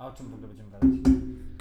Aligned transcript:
A 0.00 0.06
o 0.06 0.12
czym 0.12 0.26
w 0.28 0.34
ogóle 0.34 0.48
będziemy 0.48 0.70
gadać? 0.70 0.90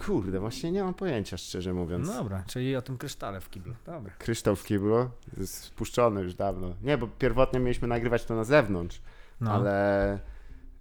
Kurde, 0.06 0.40
właśnie 0.40 0.72
nie 0.72 0.84
mam 0.84 0.94
pojęcia, 0.94 1.38
szczerze 1.38 1.74
mówiąc. 1.74 2.08
No 2.08 2.14
dobra, 2.14 2.44
czyli 2.48 2.76
o 2.76 2.82
tym 2.82 2.98
krysztale 2.98 3.42
w 3.42 3.50
kiblu. 3.50 3.74
Dobra. 3.86 4.12
Kryształ 4.18 4.56
w 4.56 4.64
kiblu 4.64 5.10
jest 5.38 5.64
spuszczony 5.64 6.22
już 6.22 6.34
dawno. 6.36 6.74
Nie, 6.84 6.98
bo 6.98 7.08
pierwotnie 7.08 7.60
mieliśmy 7.60 7.88
nagrywać 7.88 8.26
to 8.26 8.36
na 8.36 8.44
zewnątrz, 8.44 9.02
No. 9.42 9.52
ale 9.52 10.14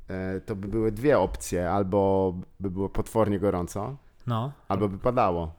e, 0.08 0.40
to 0.46 0.56
by 0.56 0.68
były 0.68 0.92
dwie 0.92 1.18
opcje. 1.18 1.70
Albo 1.70 2.34
by 2.60 2.70
było 2.70 2.88
potwornie 2.88 3.38
gorąco, 3.38 3.96
No. 4.26 4.52
albo 4.68 4.88
by 4.88 4.98
padało. 4.98 5.54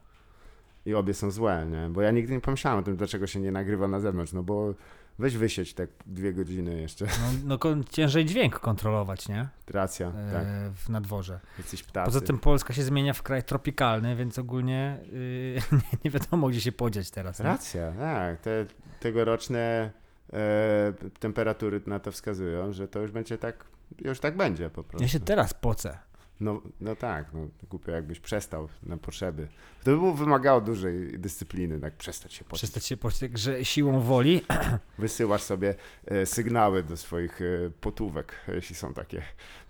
I 0.86 0.93
obie 0.93 1.13
są 1.13 1.31
złe, 1.31 1.66
nie? 1.71 1.89
Bo 1.89 2.02
ja 2.02 2.11
nigdy 2.11 2.34
nie 2.34 2.41
pomyślałem 2.41 2.79
o 2.79 2.84
tym, 2.84 2.95
dlaczego 2.95 3.27
się 3.27 3.39
nie 3.39 3.52
nagrywa 3.52 3.88
na 3.88 4.00
zewnątrz, 4.00 4.34
no 4.34 4.43
bo 4.43 4.73
weź 5.20 5.38
wysieć 5.38 5.73
tak 5.73 5.89
dwie 6.05 6.33
godziny 6.33 6.81
jeszcze. 6.81 7.05
No, 7.45 7.57
no 7.65 7.83
ciężej 7.89 8.25
dźwięk 8.25 8.59
kontrolować, 8.59 9.27
nie? 9.27 9.47
Racja, 9.68 10.07
E, 10.07 10.31
tak. 10.33 10.47
w, 10.73 10.89
na 10.89 11.01
dworze. 11.01 11.39
Ptacy. 11.88 12.05
Poza 12.05 12.21
tym 12.21 12.39
Polska 12.39 12.73
się 12.73 12.83
zmienia 12.83 13.13
w 13.13 13.23
kraj 13.23 13.43
tropikalny, 13.43 14.15
więc 14.15 14.39
ogólnie 14.39 14.97
yy, 15.11 15.61
nie, 15.77 15.97
nie 16.05 16.11
wiadomo, 16.11 16.47
gdzie 16.47 16.61
się 16.61 16.71
podziać 16.71 17.11
teraz. 17.11 17.39
Nie? 17.39 17.46
Racja, 17.46 17.91
tak. 17.91 18.39
Te 18.41 18.65
tegoroczne 19.00 19.91
e, 20.33 20.93
temperatury 21.19 21.82
na 21.86 21.99
to 21.99 22.11
wskazują, 22.11 22.74
że 22.74 22.88
to 22.88 22.99
już 22.99 23.11
będzie 23.11 23.38
tak, 23.38 23.65
już 24.01 24.19
tak 24.19 24.38
będzie 24.38 24.69
po 24.69 24.83
prostu. 24.83 25.04
Ja 25.04 25.10
się 25.10 25.19
teraz 25.19 25.54
pocę. 25.54 25.97
No, 26.39 26.61
no 26.82 26.96
tak, 26.96 27.34
no 27.34 27.48
głupio 27.70 27.92
jakbyś 27.92 28.20
przestał 28.20 28.68
na 28.84 28.97
potrzeby. 28.97 29.47
To 29.84 29.92
by 29.92 29.97
było 29.97 30.14
wymagało 30.14 30.61
dużej 30.61 31.20
dyscypliny, 31.20 31.80
tak 31.80 31.93
przestać 31.93 32.34
się 32.34 32.45
pocić. 32.45 32.59
Przestać 32.59 32.86
się 32.86 32.97
tak, 32.97 33.38
że 33.38 33.66
siłą 33.66 34.00
woli. 34.02 34.42
Wysyłasz 34.97 35.42
sobie 35.42 35.75
e, 36.06 36.25
sygnały 36.25 36.83
do 36.83 36.97
swoich 36.97 37.42
e, 37.42 37.45
potówek, 37.81 38.33
jeśli 38.47 38.75
są 38.75 38.94
takie, 38.94 39.22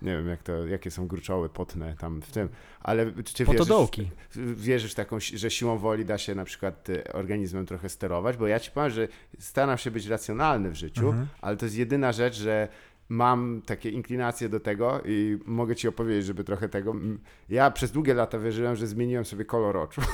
nie 0.02 0.12
wiem 0.18 0.28
jak 0.28 0.44
to, 0.44 0.68
jakie 0.68 0.92
są 0.92 1.08
gruczoły 1.08 1.50
potne 1.50 1.96
tam 2.00 2.22
w 2.22 2.32
tym, 2.32 2.50
ale 2.80 3.12
czy, 3.12 3.24
czy 3.24 3.46
wierzysz, 3.46 3.60
Potodołki. 3.60 4.10
wierzysz 4.56 4.94
taką, 4.94 5.18
że 5.20 5.52
siłą 5.52 5.78
woli 5.78 6.06
da 6.06 6.18
się 6.18 6.36
na 6.36 6.46
przykład 6.46 6.90
e, 6.90 7.14
organizmem 7.14 7.66
trochę 7.66 7.90
sterować, 7.90 8.38
bo 8.38 8.48
ja 8.48 8.60
ci 8.60 8.72
powiem, 8.72 8.90
że 8.90 9.08
staram 9.40 9.78
się 9.78 9.92
być 9.92 10.06
racjonalny 10.08 10.70
w 10.70 10.76
życiu, 10.76 11.08
Mhm. 11.10 11.28
ale 11.42 11.58
to 11.58 11.66
jest 11.66 11.78
jedyna 11.78 12.12
rzecz, 12.12 12.36
że 12.36 12.68
mam 13.10 13.62
takie 13.66 13.90
inklinacje 13.90 14.50
do 14.50 14.60
tego 14.60 15.02
i 15.06 15.40
mogę 15.46 15.76
ci 15.76 15.88
opowiedzieć, 15.88 16.26
żeby 16.26 16.44
trochę 16.44 16.70
tego. 16.70 16.96
Ja 17.50 17.72
przez 17.72 17.92
długie 17.92 18.14
lata 18.14 18.40
wierzyłem, 18.40 18.76
że 18.76 18.88
zmieniłem 18.88 19.26
sobie 19.26 19.46
kolor 19.46 19.78
oczu. 19.78 20.02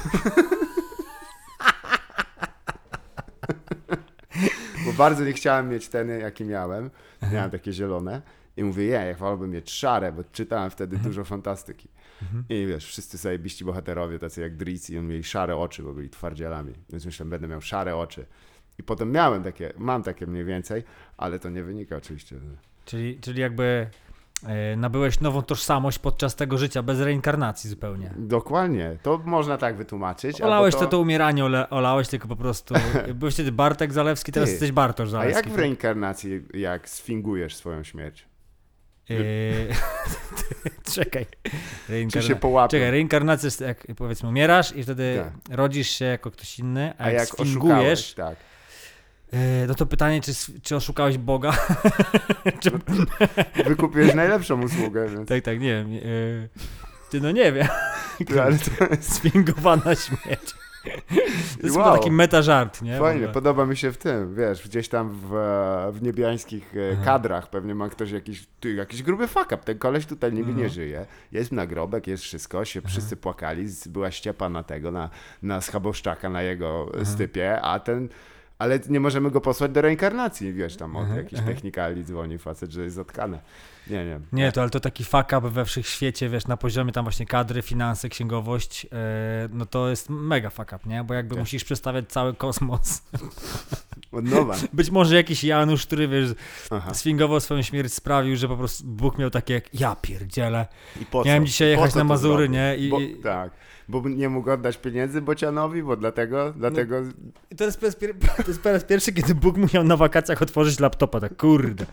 Bo 4.85 4.93
bardzo 4.93 5.25
nie 5.25 5.33
chciałem 5.33 5.69
mieć 5.69 5.87
ten, 5.87 6.09
jaki 6.09 6.45
miałem. 6.45 6.89
Miałem 7.33 7.51
takie 7.51 7.73
zielone. 7.73 8.21
I 8.57 8.63
mówię, 8.63 8.83
je, 8.83 8.91
jak 8.91 9.17
wolałbym 9.17 9.51
mieć 9.51 9.71
szare, 9.71 10.11
bo 10.11 10.23
czytałem 10.23 10.69
wtedy 10.69 10.97
dużo 10.97 11.23
fantastyki. 11.23 11.89
I 12.49 12.65
wiesz, 12.67 12.85
wszyscy 12.85 13.17
zajebiści 13.17 13.65
bohaterowie, 13.65 14.19
tacy 14.19 14.41
jak 14.41 14.55
Dritz, 14.55 14.89
i 14.89 14.97
on 14.97 15.07
mieli 15.07 15.23
szare 15.23 15.57
oczy, 15.57 15.83
bo 15.83 15.93
byli 15.93 16.09
twardzielami. 16.09 16.73
Więc 16.89 17.05
myślałem, 17.05 17.29
będę 17.29 17.47
miał 17.47 17.61
szare 17.61 17.95
oczy. 17.95 18.25
I 18.79 18.83
potem 18.83 19.11
miałem 19.11 19.43
takie, 19.43 19.73
mam 19.77 20.03
takie 20.03 20.27
mniej 20.27 20.45
więcej, 20.45 20.83
ale 21.17 21.39
to 21.39 21.49
nie 21.49 21.63
wynika 21.63 21.95
oczywiście. 21.95 22.35
Czyli, 22.85 23.19
czyli 23.21 23.41
jakby 23.41 23.87
e, 24.47 24.75
nabyłeś 24.75 25.19
nową 25.19 25.41
tożsamość 25.41 25.99
podczas 25.99 26.35
tego 26.35 26.57
życia, 26.57 26.83
bez 26.83 26.99
reinkarnacji 26.99 27.69
zupełnie. 27.69 28.11
Dokładnie, 28.17 28.97
to 29.03 29.21
można 29.25 29.57
tak 29.57 29.77
wytłumaczyć. 29.77 30.41
Olałeś 30.41 30.75
to, 30.75 30.85
to 30.87 30.99
umieranie, 30.99 31.45
ole, 31.45 31.69
olałeś 31.69 32.07
tylko 32.07 32.27
po 32.27 32.35
prostu. 32.35 32.73
Byłeś 33.15 33.33
wtedy 33.33 33.51
Bartek 33.51 33.93
Zalewski, 33.93 34.31
teraz 34.31 34.49
Ty, 34.49 34.53
jesteś 34.53 34.71
Bartosz 34.71 35.07
A 35.07 35.11
Zalewski. 35.11 35.49
jak 35.49 35.55
w 35.55 35.59
reinkarnacji, 35.59 36.41
jak 36.53 36.89
sfingujesz 36.89 37.55
swoją 37.55 37.83
śmierć? 37.83 38.25
Eee, 39.09 39.17
Czekaj. 40.95 41.25
Czy 41.43 41.51
Reinkarna... 41.89 42.27
się 42.27 42.35
połapią? 42.35 42.71
Czekaj, 42.71 42.91
reinkarnacja 42.91 43.47
jest 43.47 43.61
jak 43.61 43.87
powiedzmy 43.97 44.29
umierasz 44.29 44.75
i 44.75 44.83
wtedy 44.83 45.21
Tak. 45.23 45.57
rodzisz 45.57 45.89
się 45.89 46.05
jako 46.05 46.31
ktoś 46.31 46.59
inny, 46.59 46.93
a, 46.97 47.03
A 47.03 47.11
jak, 47.11 47.19
jak 47.29 47.39
oszukałeś, 47.39 47.49
sfingujesz, 47.49 48.13
tak. 48.13 48.35
E, 49.35 49.67
no 49.67 49.75
to 49.75 49.85
pytanie, 49.85 50.21
czy, 50.21 50.31
czy 50.61 50.75
oszukałeś 50.75 51.17
Boga? 51.17 51.53
czy... 52.61 52.71
Wykupiłeś 53.65 54.13
najlepszą 54.13 54.61
usługę, 54.63 55.09
więc... 55.09 55.29
Tak, 55.29 55.43
tak, 55.43 55.59
nie 55.59 55.85
wiem. 55.85 55.93
E, 55.93 57.09
ty 57.09 57.21
no 57.21 57.31
nie 57.31 57.51
wiem. 57.51 57.67
Ale 58.43 58.57
to 58.57 58.85
jest 58.91 59.13
Sfingowana 59.15 59.95
śmierć. 59.95 60.53
To 61.61 61.67
jest 61.67 61.77
Wow. 61.77 61.97
taki 61.97 62.11
meta 62.11 62.41
żart, 62.41 62.81
nie? 62.81 62.99
Fajnie, 62.99 63.27
podoba 63.27 63.65
mi 63.65 63.77
się 63.77 63.91
w 63.91 63.97
tym, 63.97 64.35
wiesz, 64.35 64.67
gdzieś 64.67 64.89
tam 64.89 65.09
w, 65.09 65.29
w 65.93 66.01
niebiańskich 66.01 66.73
e, 66.77 66.79
Aha. 66.93 67.01
kadrach 67.05 67.49
pewnie 67.49 67.75
ma 67.75 67.89
ktoś 67.89 68.11
jakiś, 68.11 68.47
ty, 68.59 68.73
jakiś 68.73 69.03
gruby 69.03 69.27
fuck 69.27 69.45
up, 69.45 69.57
ten 69.57 69.77
koleś 69.77 70.05
tutaj 70.05 70.33
niby 70.33 70.47
nie 70.47 70.51
Mhm. 70.53 70.69
żyje, 70.69 71.05
jest 71.31 71.51
nagrobek, 71.51 72.07
jest 72.07 72.23
wszystko, 72.23 72.65
się 72.65 72.81
wszyscy 72.81 73.15
płakali, 73.17 73.67
była 73.85 74.11
ściepa 74.11 74.49
na 74.49 74.63
tego, 74.63 74.91
na, 74.91 75.09
na 75.41 75.61
schaboszczaka, 75.61 76.29
na 76.29 76.41
jego 76.41 76.91
stypie, 77.03 77.61
a 77.61 77.79
ten... 77.79 78.09
Ale 78.59 78.79
nie 78.89 78.99
możemy 78.99 79.31
go 79.31 79.41
posłać 79.41 79.71
do 79.71 79.81
reinkarnacji, 79.81 80.53
wiesz, 80.53 80.75
tam 80.75 80.95
od 80.95 81.09
jakichś 81.15 81.41
technikali 81.41 82.03
dzwoni 82.03 82.37
facet, 82.37 82.71
że 82.71 82.83
jest 82.83 82.95
zatkane. 82.95 83.39
Nie, 83.89 84.05
nie. 84.05 84.19
Nie, 84.33 84.51
to 84.51 84.61
ale 84.61 84.69
to 84.69 84.79
taki 84.79 85.03
fuck 85.03 85.33
up 85.37 85.49
we 85.49 85.65
wszechświecie, 85.65 86.29
wiesz, 86.29 86.47
na 86.47 86.57
poziomie 86.57 86.91
tam 86.91 87.05
właśnie 87.05 87.25
kadry, 87.25 87.61
finanse, 87.61 88.09
księgowość, 88.09 88.85
e, 88.85 89.49
no 89.53 89.65
to 89.65 89.89
jest 89.89 90.09
mega 90.09 90.49
fuck 90.49 90.73
up, 90.73 90.79
nie? 90.89 91.03
Bo 91.03 91.13
jakby 91.13 91.35
Tak. 91.35 91.39
musisz 91.39 91.63
przedstawiać 91.63 92.05
cały 92.09 92.33
kosmos. 92.33 93.01
Od 94.11 94.25
nowa. 94.25 94.55
Być 94.73 94.91
może 94.91 95.15
jakiś 95.15 95.43
Janusz, 95.43 95.85
który, 95.85 96.07
wiesz, 96.07 96.29
Aha. 96.71 96.93
sfingował 96.93 97.39
swoją 97.39 97.61
śmierć, 97.61 97.93
sprawił, 97.93 98.35
że 98.35 98.47
po 98.47 98.57
prostu 98.57 98.83
Bóg 98.87 99.17
miał 99.17 99.29
takie 99.29 99.53
jak, 99.53 99.73
ja 99.73 99.95
pierdzielę, 100.01 100.67
I 101.01 101.05
po 101.05 101.23
miałem 101.23 101.43
co? 101.43 101.47
dzisiaj 101.47 101.67
Po 101.75 101.81
jechać 101.81 101.95
na 101.95 102.03
Mazury, 102.03 102.49
nie? 102.49 102.75
I, 102.77 102.89
Bo, 102.89 102.99
i- 102.99 103.15
tak, 103.15 103.51
bo 103.89 104.09
nie 104.09 104.29
mógł 104.29 104.51
oddać 104.51 104.77
pieniędzy 104.77 105.21
Bocianowi, 105.21 105.83
bo 105.83 105.97
dlatego, 105.97 106.53
dlatego 106.57 106.95
I 107.51 107.55
to 107.55 107.63
jest, 107.63 107.79
po 107.79 107.85
raz 107.85 107.95
to 108.45 108.47
jest 108.47 108.61
po 108.61 108.71
raz 108.71 108.83
pierwszy, 108.83 109.13
kiedy 109.13 109.35
Bóg 109.35 109.57
musiał 109.57 109.83
na 109.83 109.97
wakacjach 109.97 110.41
otworzyć 110.41 110.79
laptopa, 110.79 111.19
tak 111.19 111.37
kurde. 111.37 111.85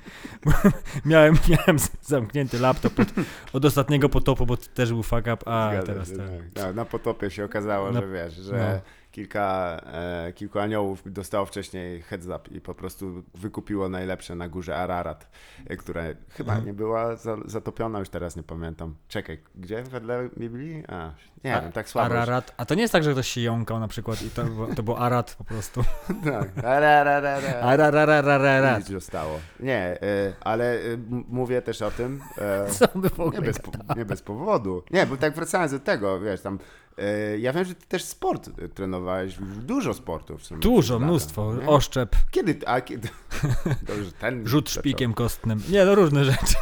miałem, 1.04 1.34
miałem 1.48 1.78
zamknięty 2.02 2.58
laptop 2.58 3.00
od, 3.00 3.08
od 3.52 3.64
ostatniego 3.64 4.08
potopu, 4.08 4.46
bo 4.46 4.56
to 4.56 4.66
też 4.74 4.92
był 4.92 5.02
fuck 5.02 5.26
up, 5.34 5.36
a 5.46 5.70
Zgadza 5.70 5.86
teraz 5.86 6.08
się, 6.08 6.16
tak. 6.16 6.26
tak. 6.54 6.64
No, 6.64 6.72
na 6.72 6.84
potopie 6.84 7.30
się 7.30 7.44
okazało, 7.44 7.92
że 7.92 8.08
wiesz, 8.08 8.34
że 8.34 8.82
no. 8.84 8.92
Kilka, 9.12 9.76
e, 9.92 10.32
kilku 10.32 10.58
aniołów 10.58 11.02
dostało 11.06 11.46
wcześniej 11.46 12.02
heads 12.02 12.26
up 12.26 12.40
i 12.50 12.60
po 12.60 12.74
prostu 12.74 13.22
wykupiło 13.34 13.88
najlepsze 13.88 14.34
na 14.34 14.48
górze 14.48 14.76
Ararat, 14.76 15.30
e, 15.66 15.76
która 15.76 16.02
chyba 16.30 16.52
Mhm. 16.52 16.66
nie 16.66 16.72
była 16.74 17.16
za, 17.16 17.36
zatopiona, 17.44 17.98
już 17.98 18.08
teraz 18.08 18.36
nie 18.36 18.42
pamiętam. 18.42 18.94
Czekaj, 19.08 19.42
gdzie 19.54 19.82
wedle 19.82 20.28
Biblii? 20.38 20.84
A, 20.88 21.10
nie 21.44 21.56
A- 21.56 21.60
wiem, 21.60 21.72
tak 21.72 21.88
słabo. 21.88 22.14
już. 22.14 22.22
Ararat. 22.22 22.54
A 22.56 22.64
to 22.64 22.74
nie 22.74 22.82
jest 22.82 22.92
tak, 22.92 23.04
że 23.04 23.12
ktoś 23.12 23.28
się 23.28 23.40
jąkał 23.40 23.80
na 23.80 23.88
przykład 23.88 24.22
i 24.22 24.30
to, 24.30 24.42
to 24.76 24.82
był 24.82 24.96
Arat 24.96 25.34
po 25.34 25.44
prostu. 25.44 25.84
tak. 26.24 26.64
Arararara. 26.64 27.60
Arararararat. 27.60 28.78
Nic 28.78 28.88
zostało. 28.88 29.38
Nie, 29.60 29.78
e, 30.02 30.32
ale 30.40 30.74
e, 30.74 30.80
mówię 31.28 31.62
też 31.62 31.82
o 31.82 31.90
tym. 31.90 32.20
E, 32.38 32.66
Co 32.70 32.88
by 32.94 33.08
w 33.10 33.18
Nie 33.18 33.24
ogóle 33.24 33.42
bez, 33.42 33.58
po, 33.58 33.70
nie 33.96 34.04
bez 34.04 34.22
powodu. 34.22 34.82
Nie, 34.90 35.06
bo 35.06 35.16
tak 35.16 35.34
wracając 35.34 35.72
do 35.72 35.78
tego, 35.80 36.20
wiesz, 36.20 36.40
tam. 36.40 36.58
E, 36.98 37.38
ja 37.38 37.52
wiem, 37.52 37.64
że 37.64 37.74
ty 37.74 37.86
też 37.86 38.04
sport 38.04 38.48
e, 38.58 38.68
trenowałeś, 38.68 39.34
dużo 39.62 39.94
sportów. 39.94 40.40
w 40.40 40.44
sumie 40.46 40.60
Dużo, 40.60 40.94
lata, 40.94 41.06
mnóstwo. 41.06 41.54
nie? 41.54 41.68
Oszczep, 41.68 42.16
Kiedy, 42.30 42.58
a 42.66 42.80
kiedy. 42.80 43.08
Dobrze, 43.88 44.12
ten. 44.20 44.46
rzut 44.48 44.68
zaczął. 44.68 44.80
szpikiem 44.80 45.14
kostnym. 45.14 45.62
Nie, 45.68 45.84
no 45.84 45.94
różne 45.94 46.24
rzeczy. 46.24 46.54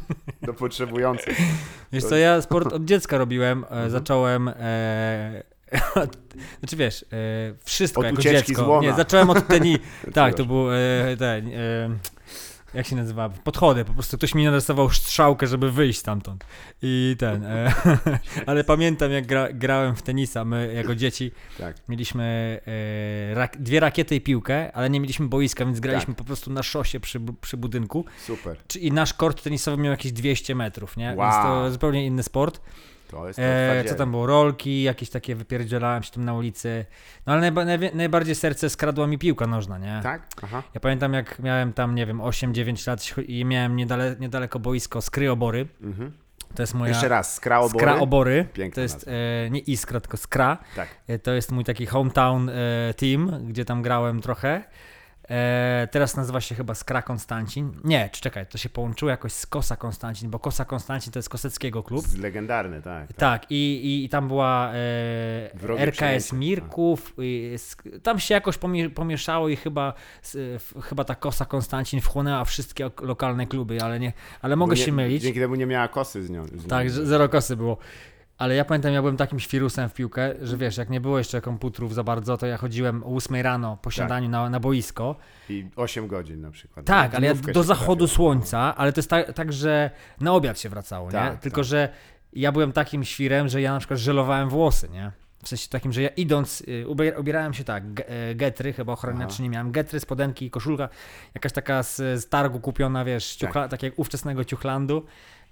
Do 0.42 0.54
potrzebujących. 0.54 1.38
Wiesz 1.92 2.04
co, 2.04 2.16
ja 2.16 2.42
sport 2.42 2.72
od 2.72 2.84
dziecka 2.84 3.18
robiłem. 3.18 3.64
E, 3.64 3.68
Mhm. 3.70 3.90
zacząłem... 3.90 4.48
E, 4.48 5.42
znaczy 6.60 6.76
wiesz, 6.76 7.02
e, 7.12 7.54
wszystko 7.64 8.00
Od 8.00 8.06
jako 8.06 8.22
dziecko. 8.22 8.80
Nie, 8.82 8.92
zacząłem 8.94 9.30
od 9.30 9.46
teni... 9.48 9.78
tak, 10.14 10.34
to 10.34 10.44
był 10.44 10.72
e, 10.72 10.76
ten... 11.18 11.48
E, 11.48 11.90
jak 12.74 12.86
się 12.86 12.96
nazywa? 12.96 13.28
Podchody. 13.28 13.84
Po 13.84 13.92
prostu 13.94 14.16
ktoś 14.18 14.34
mi 14.34 14.44
narysował 14.44 14.90
strzałkę, 14.90 15.46
żeby 15.46 15.72
wyjść 15.72 15.98
stamtąd. 15.98 16.44
I 16.82 17.16
ten. 17.18 17.44
E, 17.44 17.72
ale 18.46 18.64
pamiętam, 18.64 19.10
jak 19.12 19.26
gra, 19.26 19.48
grałem 19.52 19.96
w 19.96 20.02
tenisa. 20.02 20.44
My 20.44 20.72
jako 20.74 20.94
dzieci 20.94 21.30
Tak. 21.58 21.76
mieliśmy 21.88 22.60
e, 23.30 23.34
rak, 23.34 23.56
dwie 23.62 23.80
rakiety 23.80 24.16
i 24.16 24.20
piłkę, 24.20 24.72
ale 24.76 24.90
nie 24.90 25.00
mieliśmy 25.00 25.28
boiska, 25.28 25.64
więc 25.64 25.80
graliśmy 25.80 26.06
Tak. 26.14 26.16
po 26.16 26.24
prostu 26.24 26.52
na 26.52 26.62
szosie 26.62 27.00
przy, 27.00 27.20
przy 27.40 27.56
budynku. 27.56 28.04
Super. 28.26 28.56
I 28.80 28.92
nasz 28.92 29.14
kort 29.14 29.42
tenisowy 29.42 29.82
miał 29.82 29.90
jakieś 29.90 30.12
200 30.12 30.54
metrów, 30.54 30.96
nie? 30.96 31.06
Więc 31.06 31.18
Wow. 31.18 31.42
to 31.44 31.70
zupełnie 31.70 32.06
inny 32.06 32.22
sport. 32.22 32.60
E, 33.38 33.84
co 33.88 33.94
tam 33.94 34.10
było? 34.10 34.26
Rolki, 34.26 34.82
jakieś 34.82 35.10
takie 35.10 35.34
wypierdzielałem 35.34 36.02
się 36.02 36.10
tam 36.12 36.24
na 36.24 36.34
ulicy. 36.34 36.84
No 37.26 37.32
ale 37.32 37.40
najba, 37.40 37.64
najwie- 37.64 37.94
najbardziej 37.94 38.34
serce 38.34 38.70
skradła 38.70 39.06
mi 39.06 39.18
piłka 39.18 39.46
nożna, 39.46 39.78
nie? 39.78 40.00
Tak? 40.02 40.26
Aha. 40.42 40.62
Ja 40.74 40.80
pamiętam 40.80 41.12
jak 41.12 41.38
miałem 41.38 41.72
tam, 41.72 41.94
nie 41.94 42.06
wiem, 42.06 42.20
8-9 42.20 42.86
lat 42.88 43.14
i 43.28 43.44
miałem 43.44 43.76
niedale, 43.76 44.16
niedaleko 44.20 44.58
boisko 44.58 45.02
Skry 45.02 45.30
Obory. 45.30 45.66
Mhm. 45.82 46.12
To 46.54 46.62
jest 46.62 46.74
moja... 46.74 46.92
Jeszcze 46.92 47.08
raz, 47.08 47.34
skra 47.34 47.58
obory. 47.58 47.78
Skra 47.78 47.94
Obory. 47.98 48.48
Piękna 48.52 48.74
To 48.74 48.80
jest 48.80 49.08
e, 49.08 49.50
nie 49.50 49.60
Iskra, 49.60 50.00
tylko 50.00 50.16
Skra. 50.16 50.58
Tak. 50.76 50.88
E, 51.08 51.18
To 51.18 51.32
jest 51.32 51.52
mój 51.52 51.64
taki 51.64 51.86
hometown 51.86 52.48
e, 52.48 52.52
team, 52.96 53.46
gdzie 53.48 53.64
tam 53.64 53.82
grałem 53.82 54.20
trochę. 54.20 54.64
E, 55.30 55.88
teraz 55.90 56.16
nazywa 56.16 56.40
się 56.40 56.54
chyba 56.54 56.74
Skra 56.74 57.02
Konstancin. 57.02 57.72
Nie, 57.84 58.10
czekaj, 58.12 58.46
to 58.46 58.58
się 58.58 58.68
połączyło 58.68 59.10
jakoś 59.10 59.32
z 59.32 59.46
Kosa 59.46 59.76
Konstancin, 59.76 60.30
bo 60.30 60.38
Kosa 60.38 60.64
Konstancin 60.64 61.12
to 61.12 61.18
jest 61.18 61.28
Koseckiego 61.28 61.82
klub. 61.82 62.04
Legendarny, 62.18 62.82
tak. 62.82 63.08
tak. 63.08 63.16
Tak, 63.16 63.50
i, 63.50 63.54
i, 63.84 64.04
i 64.04 64.08
tam 64.08 64.28
była 64.28 64.72
e, 64.72 65.50
RKS 65.78 65.96
przejęcie. 65.96 66.36
Mirków, 66.36 67.14
i, 67.18 67.56
tam 68.02 68.18
się 68.18 68.34
jakoś 68.34 68.58
pomie, 68.58 68.90
pomieszało 68.90 69.48
i 69.48 69.56
chyba, 69.56 69.94
f, 70.56 70.74
chyba 70.82 71.04
ta 71.04 71.14
Kosa 71.14 71.44
Konstancin 71.44 72.00
wchłonęła 72.00 72.44
wszystkie 72.44 72.86
ok- 72.86 73.00
lokalne 73.00 73.46
kluby, 73.46 73.82
ale, 73.82 74.00
nie, 74.00 74.12
ale 74.42 74.56
mogę 74.56 74.76
nie, 74.76 74.82
się 74.82 74.92
mylić. 74.92 75.22
Dzięki 75.22 75.40
temu 75.40 75.54
nie 75.54 75.66
miała 75.66 75.88
kosy 75.88 76.22
z 76.22 76.30
nią. 76.30 76.46
Z 76.46 76.52
nią. 76.52 76.68
Tak, 76.68 76.90
zero 76.90 77.28
kosy 77.28 77.56
było. 77.56 77.76
Ale 78.38 78.54
ja 78.54 78.64
pamiętam, 78.64 78.92
ja 78.92 79.00
byłem 79.00 79.16
takim 79.16 79.40
świrusem 79.40 79.88
w 79.88 79.94
piłkę, 79.94 80.34
że 80.42 80.56
wiesz, 80.56 80.76
jak 80.76 80.90
nie 80.90 81.00
było 81.00 81.18
jeszcze 81.18 81.40
komputerów 81.40 81.94
za 81.94 82.04
bardzo, 82.04 82.36
to 82.36 82.46
ja 82.46 82.56
chodziłem 82.56 83.04
o 83.04 83.06
8 83.16 83.36
rano 83.36 83.70
Tak. 83.70 83.80
po 83.80 83.90
śniadaniu 83.90 84.28
na, 84.28 84.50
na 84.50 84.60
boisko. 84.60 85.16
I 85.48 85.66
8 85.76 86.06
godzin 86.08 86.40
na 86.40 86.50
przykład. 86.50 86.86
Tak, 86.86 87.14
ale 87.14 87.26
ja 87.26 87.34
do 87.34 87.62
zachodu 87.62 88.08
słońca, 88.08 88.76
ale 88.76 88.92
to 88.92 88.98
jest 88.98 89.10
tak, 89.10 89.32
tak 89.32 89.52
że 89.52 89.90
na 90.20 90.32
obiad 90.32 90.60
się 90.60 90.68
wracało, 90.68 91.10
Tak, 91.10 91.32
nie? 91.32 91.38
Tylko, 91.38 91.60
tak. 91.60 91.64
że 91.64 91.88
ja 92.32 92.52
byłem 92.52 92.72
takim 92.72 93.04
świrem, 93.04 93.48
że 93.48 93.60
ja 93.60 93.72
na 93.72 93.78
przykład 93.78 94.00
żelowałem 94.00 94.48
włosy, 94.48 94.88
nie? 94.88 95.12
W 95.44 95.48
sensie 95.48 95.68
takim, 95.68 95.92
że 95.92 96.02
ja 96.02 96.08
idąc, 96.08 96.60
y, 96.60 96.84
ubier- 96.88 97.20
ubierałem 97.20 97.54
się 97.54 97.64
tak, 97.64 97.82
e, 98.06 98.34
getry, 98.34 98.72
chyba 98.72 98.92
ochroniaczy 98.92 99.42
nie 99.42 99.50
miałem, 99.50 99.72
getry, 99.72 100.00
spodenki, 100.00 100.50
koszulka, 100.50 100.88
jakaś 101.34 101.52
taka 101.52 101.82
z, 101.82 101.96
z 101.96 102.28
targu 102.28 102.60
kupiona, 102.60 103.04
wiesz, 103.04 103.36
ciuchla, 103.36 103.68
tak. 103.68 103.82
jak 103.82 103.98
ówczesnego 103.98 104.44
ciuchlandu 104.44 105.04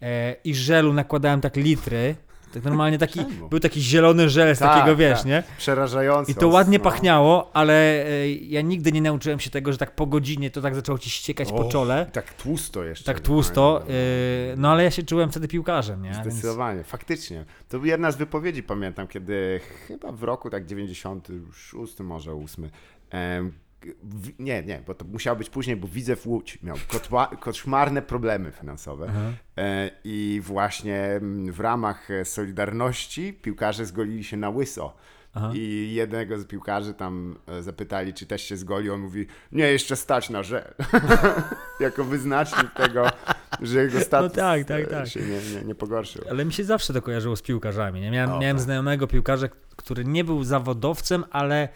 e, 0.02 0.32
i 0.44 0.54
żelu 0.54 0.92
nakładałem 0.92 1.40
tak 1.40 1.56
litry, 1.56 2.14
tak 2.62 2.64
normalnie 2.64 2.98
taki, 2.98 3.20
był 3.50 3.60
taki 3.60 3.80
zielony 3.80 4.28
żel 4.28 4.56
z 4.56 4.58
Tak, 4.58 4.74
takiego, 4.74 4.96
wiesz, 4.96 5.18
tak. 5.18 5.26
nie? 5.26 5.42
Przerażająco. 5.58 6.32
I 6.32 6.34
to 6.34 6.48
ładnie 6.48 6.78
no. 6.78 6.84
pachniało, 6.84 7.50
ale 7.56 7.74
e, 8.06 8.30
ja 8.32 8.60
nigdy 8.60 8.92
nie 8.92 9.02
nauczyłem 9.02 9.40
się 9.40 9.50
tego, 9.50 9.72
że 9.72 9.78
tak 9.78 9.94
po 9.94 10.06
godzinie 10.06 10.50
to 10.50 10.60
tak 10.62 10.74
zaczęło 10.74 10.98
ci 10.98 11.10
ściekać 11.10 11.48
po 11.50 11.56
O, 11.66 11.68
czole. 11.68 12.06
i 12.08 12.12
Tak 12.12 12.34
tłusto 12.34 12.84
jeszcze. 12.84 13.04
Tak 13.04 13.20
tłusto, 13.20 13.82
No, 13.88 13.92
yy, 13.94 14.54
no 14.56 14.70
ale 14.70 14.84
ja 14.84 14.90
się 14.90 15.02
czułem 15.02 15.30
wtedy 15.30 15.48
piłkarzem, 15.48 16.02
nie? 16.02 16.10
Więc, 16.10 16.22
Zdecydowanie, 16.22 16.84
faktycznie. 16.84 17.44
To 17.68 17.78
była 17.78 17.90
jedna 17.90 18.10
z 18.10 18.16
wypowiedzi, 18.16 18.62
pamiętam, 18.62 19.06
kiedy 19.06 19.60
chyba 19.86 20.12
w 20.12 20.22
roku 20.22 20.50
tak 20.50 20.66
96 20.66 22.00
może 22.00 22.32
8. 22.32 22.70
W, 24.02 24.30
nie, 24.38 24.62
nie, 24.62 24.82
bo 24.86 24.94
to 24.94 25.04
musiało 25.04 25.36
być 25.36 25.50
później, 25.50 25.76
bo 25.76 25.88
Widzew 25.88 26.26
Łódź 26.26 26.62
miał 26.62 26.76
kotła, 26.88 27.26
koszmarne 27.40 28.02
problemy 28.02 28.52
finansowe 28.52 29.06
Aha. 29.08 29.32
e, 29.56 29.90
i 30.04 30.40
właśnie 30.44 31.02
mm, 31.02 31.52
w 31.52 31.60
ramach 31.60 32.10
e, 32.10 32.24
Solidarności 32.24 33.32
piłkarze 33.32 33.86
zgolili 33.86 34.24
się 34.24 34.36
na 34.36 34.50
łyso. 34.50 34.96
Aha. 35.34 35.50
I 35.54 35.92
jednego 35.94 36.38
z 36.38 36.46
piłkarzy 36.46 36.94
tam 36.94 37.38
e, 37.46 37.62
zapytali, 37.62 38.14
czy 38.14 38.26
też 38.26 38.42
się 38.42 38.56
zgolił. 38.56 38.94
On 38.94 39.00
mówi, 39.00 39.26
nie, 39.52 39.64
jeszcze 39.72 39.96
stać 39.96 40.30
na 40.30 40.42
żel. 40.42 40.74
jako 41.80 42.04
wyznacznik 42.04 42.70
tego, 42.70 43.06
że 43.62 43.82
jego 43.82 44.00
status 44.00 44.32
No 44.36 44.42
tak, 44.42 44.64
tak, 44.64 44.90
tak. 44.90 45.08
się 45.08 45.20
nie, 45.20 45.40
nie, 45.54 45.64
nie 45.64 45.74
pogorszył. 45.74 46.24
Ale 46.30 46.44
mi 46.44 46.52
się 46.52 46.64
zawsze 46.64 46.92
to 46.92 47.02
kojarzyło 47.02 47.36
z 47.36 47.42
piłkarzami. 47.42 48.00
Nie? 48.00 48.10
Miałem, 48.10 48.30
O, 48.32 48.38
miałem 48.38 48.56
tak. 48.56 48.64
znajomego 48.64 49.06
piłkarza, 49.06 49.48
który 49.76 50.04
nie 50.04 50.24
był 50.24 50.44
zawodowcem, 50.44 51.24
ale 51.30 51.68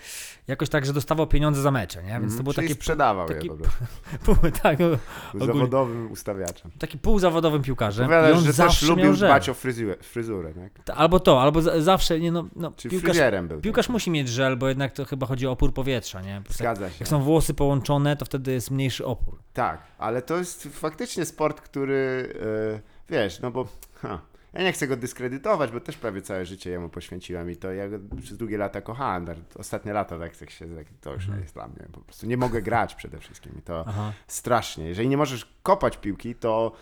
jakoś 0.49 0.69
tak, 0.69 0.87
że 0.87 0.93
dostawał 0.93 1.27
pieniądze 1.27 1.63
za 1.63 1.71
mecze, 1.71 2.03
nie? 2.03 2.09
Więc 2.11 2.21
to 2.23 2.27
Mhm, 2.27 2.43
było 2.43 2.55
czyli 2.55 2.69
takie 2.69 2.81
sprzedawał 2.81 3.29
taki- 3.29 3.47
je 3.49 3.55
pół, 4.25 4.37
tak, 4.63 4.79
no, 4.79 4.87
ogólnie. 5.35 5.47
zawodowym 5.55 6.13
ustawiaczem. 6.13 6.71
taki 6.79 6.99
półzawodowym 6.99 7.63
piłkarzem. 7.63 8.05
I 8.05 8.09
Powiadasz, 8.09 8.37
on 8.39 8.45
że 8.45 8.53
zawsze 8.53 8.81
też 8.81 8.89
lubił 8.89 9.13
dbać 9.17 9.49
o 9.49 9.55
fryzurę, 9.55 9.97
fryzurę 10.03 10.53
tak? 10.55 10.85
Ta- 10.85 10.95
Albo 10.95 11.21
to, 11.21 11.43
albo 11.43 11.63
za, 11.63 11.81
zawsze, 11.81 12.21
nie 12.21 12.33
no, 12.33 12.45
no 12.57 12.73
Czyli 12.77 12.91
piłkarz, 12.91 13.07
fryzjerem 13.09 13.49
był. 13.49 13.61
piłkarz 13.61 13.89
musi 13.89 14.11
mieć 14.11 14.29
żel, 14.29 14.57
bo 14.57 14.69
jednak 14.69 14.93
to 14.93 15.05
chyba 15.05 15.27
chodzi 15.27 15.47
o 15.47 15.51
opór 15.51 15.75
powietrza, 15.75 16.21
nie? 16.23 16.43
Zgadza 16.49 16.89
się. 16.91 16.97
jak 17.01 17.09
są 17.09 17.23
włosy 17.23 17.55
połączone, 17.55 18.17
to 18.17 18.25
wtedy 18.25 18.53
jest 18.53 18.71
mniejszy 18.71 19.07
opór. 19.07 19.39
Tak, 19.53 19.83
ale 19.99 20.23
to 20.23 20.37
jest 20.37 20.63
faktycznie 20.73 21.25
sport, 21.25 21.61
który 21.61 22.33
e, 22.77 23.13
wiesz, 23.13 23.41
no 23.41 23.51
bo 23.51 23.67
ha, 23.95 24.21
ja 24.53 24.63
nie 24.63 24.73
chcę 24.73 24.87
go 24.89 24.97
dyskredytować, 24.97 25.71
bo 25.71 25.81
też 25.81 25.97
prawie 25.97 26.23
całe 26.23 26.47
życie 26.47 26.71
jemu 26.71 26.89
poświęciłem 26.89 27.51
i 27.51 27.57
to 27.57 27.73
ja 27.73 27.89
go 27.89 27.99
przez 28.23 28.37
długie 28.37 28.59
lata 28.59 28.81
kochałem. 28.81 29.27
Ostatnie 29.59 29.93
lata 29.93 30.19
tak, 30.19 30.37
tak 30.37 30.51
się, 30.51 30.77
tak, 30.77 30.87
to 31.01 31.13
już 31.13 31.25
Mhm. 31.25 31.43
jest 31.43 31.55
dla 31.55 31.69
mnie. 31.69 31.87
Po 31.93 32.01
prostu 32.01 32.27
nie 32.27 32.37
mogę 32.37 32.63
grać 32.63 32.95
przede 32.95 33.19
wszystkim 33.19 33.53
i 33.59 33.63
to 33.63 33.85
Aha. 33.89 34.13
strasznie. 34.27 34.85
Jeżeli 34.89 35.09
nie 35.09 35.17
możesz 35.17 35.55
kopać 35.63 35.97
piłki, 35.97 36.35
to 36.35 36.73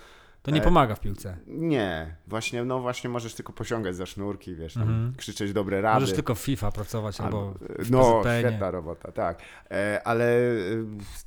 To 0.48 0.54
nie 0.54 0.60
E, 0.60 0.64
pomaga 0.64 0.94
w 0.94 1.00
piłce. 1.00 1.36
nie. 1.46 2.16
Właśnie, 2.26 2.64
no 2.64 2.80
właśnie 2.80 3.10
możesz 3.10 3.34
tylko 3.34 3.52
posiągać 3.52 3.96
za 3.96 4.06
sznurki, 4.06 4.54
wiesz, 4.54 4.74
tam 4.74 4.82
Mhm. 4.82 5.12
krzyczeć 5.16 5.52
dobre 5.52 5.80
rady. 5.80 6.00
Możesz 6.00 6.14
tylko 6.14 6.34
w 6.34 6.38
FIFA 6.38 6.72
pracować 6.72 7.20
albo, 7.20 7.38
Albo, 7.38 7.54
w 7.84 7.90
no, 7.90 8.20
PZPN-ie. 8.20 8.40
świetna 8.48 8.70
robota, 8.70 9.12
tak. 9.12 9.38
E, 9.70 10.00
ale 10.04 10.24
e, 10.24 10.54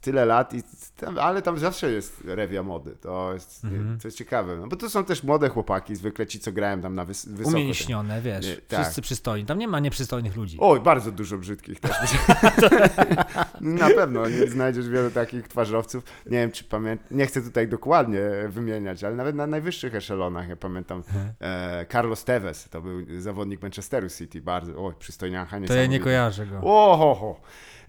tyle 0.02 0.26
lat 0.26 0.54
i 0.54 0.64
tam, 0.98 1.20
ale 1.20 1.42
tam 1.42 1.60
zawsze 1.60 1.92
jest 1.92 2.22
rewia 2.26 2.64
mody. 2.64 2.96
To 3.02 3.34
jest, 3.34 3.64
Mhm. 3.64 4.00
to 4.00 4.08
jest 4.08 4.18
ciekawe. 4.18 4.58
No, 4.58 4.68
bo 4.68 4.76
to 4.76 4.90
są 4.90 5.06
też 5.06 5.24
młode 5.24 5.50
chłopaki, 5.50 5.96
zwykle 5.96 6.28
ci, 6.28 6.40
co 6.40 6.52
grają 6.52 6.82
tam 6.82 6.96
na 6.96 7.06
wys 7.06 7.26
wysoko. 7.26 7.58
Umięśnione, 7.58 8.22
wiesz, 8.22 8.48
Nie, 8.48 8.56
tak. 8.58 8.82
wszyscy 8.82 9.02
przystojni. 9.02 9.46
Tam 9.46 9.58
nie 9.58 9.68
ma 9.68 9.80
nieprzystojnych 9.80 10.36
ludzi. 10.36 10.58
Oj, 10.60 10.80
bardzo 10.80 11.12
dużo 11.12 11.38
brzydkich 11.38 11.80
też. 11.80 11.92
na 13.62 13.90
pewno 13.90 14.30
nie 14.30 14.48
znajdziesz 14.48 14.90
wielu 14.90 15.12
takich 15.12 15.48
twarzowców. 15.48 16.04
Nie 16.26 16.32
wiem, 16.38 16.52
czy 16.52 16.64
pamiętam, 16.64 17.08
nie 17.12 17.26
chcę 17.26 17.42
tutaj 17.42 17.68
dokładnie 17.68 18.22
wymieniać, 18.50 19.04
ale 19.04 19.11
nawet 19.16 19.36
na 19.36 19.48
najwyższych 19.48 19.96
eszelonach, 19.96 20.50
ja 20.50 20.56
pamiętam 20.56 21.04
e, 21.42 21.86
Carlos 21.92 22.24
Tevez, 22.24 22.70
to 22.70 22.82
był 22.82 23.22
zawodnik 23.22 23.62
Manchesteru 23.62 24.10
City, 24.10 24.42
bardzo, 24.42 24.86
oj, 24.86 24.94
przystojniacha, 25.00 25.60
To 25.68 25.74
ja 25.74 25.86
nie 25.86 26.00
kojarzę 26.00 26.46
go. 26.46 26.58
Oho, 26.64 27.42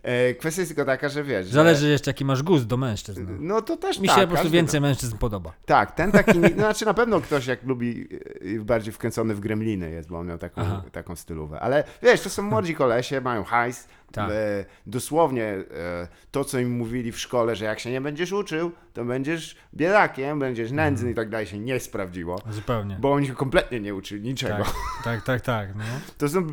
E, 0.03 0.35
kwestia 0.35 0.61
jest 0.63 0.71
tylko 0.71 0.85
taka, 0.85 1.09
że 1.09 1.25
wiesz. 1.25 1.47
Zależy 1.47 1.81
Że, 1.81 1.89
jeszcze 1.89 2.11
jaki 2.11 2.25
masz 2.25 2.43
gust 2.43 2.67
do 2.67 2.77
mężczyzn. 2.77 3.27
no 3.41 3.63
to 3.63 3.77
też 3.77 3.99
Mi 3.99 4.09
tak, 4.09 4.17
się 4.17 4.23
po 4.23 4.33
prostu 4.33 4.51
więcej 4.51 4.81
mężczyzn 4.81 5.19
podoba. 5.19 5.53
Tak, 5.67 5.93
ten 5.93 6.13
taki, 6.13 6.39
no, 6.41 6.49
znaczy 6.49 6.85
na 6.85 6.95
pewno 6.95 7.21
ktoś 7.21 7.47
jak 7.47 7.65
lubi 7.65 8.09
e, 8.59 8.65
bardziej 8.65 8.93
wkręcony 8.93 9.35
w 9.35 9.41
gremliny 9.41 9.91
jest, 9.91 10.09
bo 10.09 10.19
on 10.19 10.27
miał 10.27 10.39
taką, 10.39 10.61
Aha. 10.61 10.83
taką 10.93 11.17
stylówę. 11.17 11.61
Ale 11.61 11.85
wiesz, 12.03 12.21
to 12.21 12.31
są 12.31 12.43
młodzi 12.43 12.75
kolesie, 12.75 13.21
mają 13.21 13.45
hajs. 13.45 13.89
Tak. 14.13 14.31
E, 14.31 14.65
dosłownie 14.87 15.57
to, 16.31 16.45
co 16.45 16.59
im 16.59 16.71
mówili 16.71 17.13
w 17.13 17.19
szkole, 17.19 17.57
że 17.57 17.65
jak 17.65 17.81
się 17.81 17.91
nie 17.91 18.01
będziesz 18.01 18.33
uczył, 18.33 18.73
to 18.93 19.05
będziesz 19.05 19.57
biedakiem, 19.75 20.39
będziesz 20.39 20.71
nędzny 20.71 21.11
i 21.11 21.15
tak 21.15 21.29
dalej, 21.29 21.47
się 21.47 21.59
nie 21.59 21.81
sprawdziło. 21.81 22.39
Zupełnie. 22.51 22.97
Bo 23.01 23.13
oni 23.13 23.29
kompletnie 23.29 23.81
nie 23.81 23.95
uczyli 23.95 24.23
niczego. 24.23 24.65
Tak, 24.65 24.75
tak, 25.05 25.23
tak, 25.25 25.41
tak. 25.41 25.75
No. 25.77 25.85
To 26.19 26.29
są, 26.29 26.47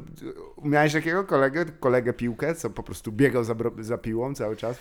miałeś 0.63 0.93
takiego 0.93 1.23
kolegę, 1.23 1.65
kolegę 1.65 2.13
piłkę, 2.13 2.55
co 2.55 2.69
po 2.69 2.83
prostu 2.83 3.11
biegał 3.11 3.43
za, 3.43 3.55
za 3.79 3.97
piłą 3.97 4.33
cały 4.33 4.55
czas? 4.55 4.79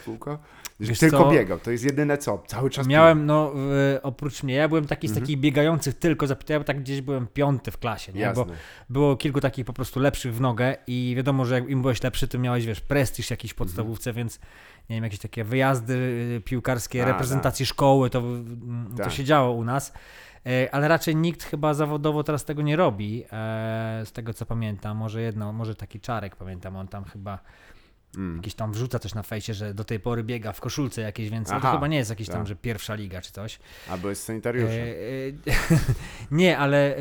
Że 0.80 0.88
Wiesz 0.88 0.98
tylko 0.98 1.18
co? 1.18 1.30
biegał, 1.30 1.58
to 1.58 1.70
jest 1.70 1.84
jedyne 1.84 2.18
co, 2.18 2.42
cały 2.46 2.70
czas 2.70 2.86
Miałem, 2.86 3.26
no, 3.26 3.52
w, 3.54 3.98
oprócz 4.02 4.42
mnie, 4.42 4.54
ja 4.54 4.68
byłem 4.68 4.86
taki 4.86 5.08
z 5.08 5.10
Mhm. 5.10 5.24
takich 5.26 5.40
biegających 5.40 5.94
tylko, 5.94 6.26
zapytałem, 6.26 6.60
ja 6.60 6.64
tak 6.64 6.80
gdzieś 6.80 7.00
byłem 7.00 7.26
piąty 7.26 7.70
w 7.70 7.78
klasie, 7.78 8.12
nie? 8.12 8.20
Jasne. 8.20 8.44
Bo 8.44 8.52
było 8.88 9.16
kilku 9.16 9.40
takich 9.40 9.64
po 9.64 9.72
prostu 9.72 10.00
lepszych 10.00 10.34
w 10.34 10.40
nogę 10.40 10.76
i 10.86 11.14
wiadomo, 11.16 11.44
że 11.44 11.54
jak 11.54 11.70
im 11.70 11.82
byłeś 11.82 12.02
lepszy, 12.02 12.28
to 12.28 12.38
miałeś, 12.38 12.66
wiesz, 12.66 12.80
prestiż 12.80 13.30
jakiś 13.30 13.50
w 13.50 13.54
podstawówce, 13.54 14.12
więc 14.12 14.40
nie 14.90 14.96
wiem, 14.96 15.04
jakieś 15.04 15.18
takie 15.18 15.44
wyjazdy 15.44 15.94
y, 16.36 16.42
piłkarskie. 16.44 17.02
A, 17.02 17.06
reprezentacji 17.06 17.66
szkoły, 17.66 18.10
to, 18.10 18.22
to 18.96 19.02
Tak. 19.02 19.12
się 19.12 19.24
działo 19.24 19.52
u 19.52 19.64
nas. 19.64 19.92
E, 20.46 20.74
Ale 20.74 20.88
raczej 20.88 21.16
nikt 21.16 21.42
chyba 21.42 21.74
zawodowo 21.74 22.22
teraz 22.24 22.44
tego 22.44 22.62
nie 22.62 22.76
robi, 22.76 23.24
e, 23.24 23.26
z 24.04 24.12
tego 24.12 24.34
co 24.34 24.46
pamiętam. 24.46 24.96
Może 24.96 25.22
jedno, 25.22 25.52
może 25.52 25.74
taki 25.74 26.00
Czarek, 26.00 26.36
pamiętam, 26.36 26.76
on 26.76 26.88
tam 26.88 27.04
chyba 27.04 27.38
Mm. 28.16 28.36
jakiś 28.36 28.54
tam 28.54 28.72
wrzuca 28.72 28.98
coś 28.98 29.14
na 29.14 29.22
fejsie, 29.22 29.54
że 29.54 29.74
do 29.74 29.84
tej 29.84 30.00
pory 30.00 30.24
biega 30.24 30.52
w 30.52 30.60
koszulce 30.60 31.00
jakieś, 31.00 31.30
więc 31.30 31.48
to 31.48 31.54
Aha, 31.54 31.72
chyba 31.72 31.86
nie 31.86 31.96
jest 31.96 32.10
jakiś 32.10 32.26
tam, 32.28 32.36
tak. 32.38 32.46
że 32.46 32.56
pierwsza 32.56 32.94
liga 32.94 33.20
czy 33.20 33.32
coś. 33.32 33.58
Albo 33.90 34.08
jest 34.08 34.24
sanitariuszem. 34.24 34.70
E, 34.78 35.52
e, 35.52 35.78
nie, 36.30 36.58
ale 36.58 36.96
e, 36.96 37.00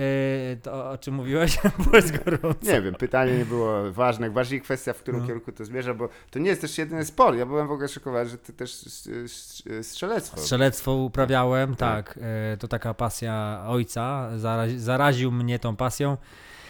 to 0.64 0.90
o 0.92 0.98
czym 0.98 1.14
mówiłeś, 1.14 1.58
bo 1.92 1.96
jest 1.96 2.24
gorąco. 2.24 2.72
Nie 2.72 2.82
wiem, 2.82 2.96
pytanie 2.96 3.38
nie 3.38 3.46
było 3.46 3.92
ważne. 3.92 4.30
Bardziej 4.30 4.62
kwestia, 4.62 4.94
w 4.94 4.98
którym 5.00 5.22
No. 5.22 5.28
kierunku 5.28 5.52
to 5.52 5.66
zmierza, 5.66 5.94
bo 5.94 6.10
to 6.32 6.40
nie 6.40 6.50
jest 6.50 6.62
też 6.62 6.78
jedyny 6.78 7.06
sport. 7.06 7.38
Ja 7.38 7.46
byłem 7.46 7.68
w 7.68 7.72
ogóle 7.72 7.88
szokowany, 7.88 8.30
że 8.30 8.38
ty 8.38 8.54
też 8.54 8.74
s- 8.88 9.10
s- 9.26 9.64
strzelectwo. 9.88 10.38
Strzelectwo 10.42 10.94
uprawiałem, 10.94 11.76
Tak. 11.76 12.14
tak. 12.14 12.20
e, 12.54 12.58
to 12.58 12.68
taka 12.68 12.94
pasja 12.94 13.64
ojca, 13.68 14.30
zarazi, 14.38 14.80
zaraził 14.80 15.32
mnie 15.32 15.60
tą 15.60 15.76
pasją. 15.76 16.18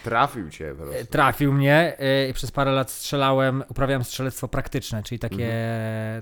Trafił 0.08 0.50
cię 0.50 0.74
po 0.78 0.84
E, 0.84 0.86
prostu. 0.86 1.06
Trafił 1.06 1.52
mnie 1.52 1.96
e, 1.98 2.28
i 2.28 2.32
przez 2.32 2.50
parę 2.50 2.72
lat 2.72 2.90
strzelałem, 2.90 3.64
uprawiałem 3.68 4.04
strzelectwo 4.04 4.48
praktyczne, 4.48 5.02
czyli 5.02 5.18
takie, 5.18 5.52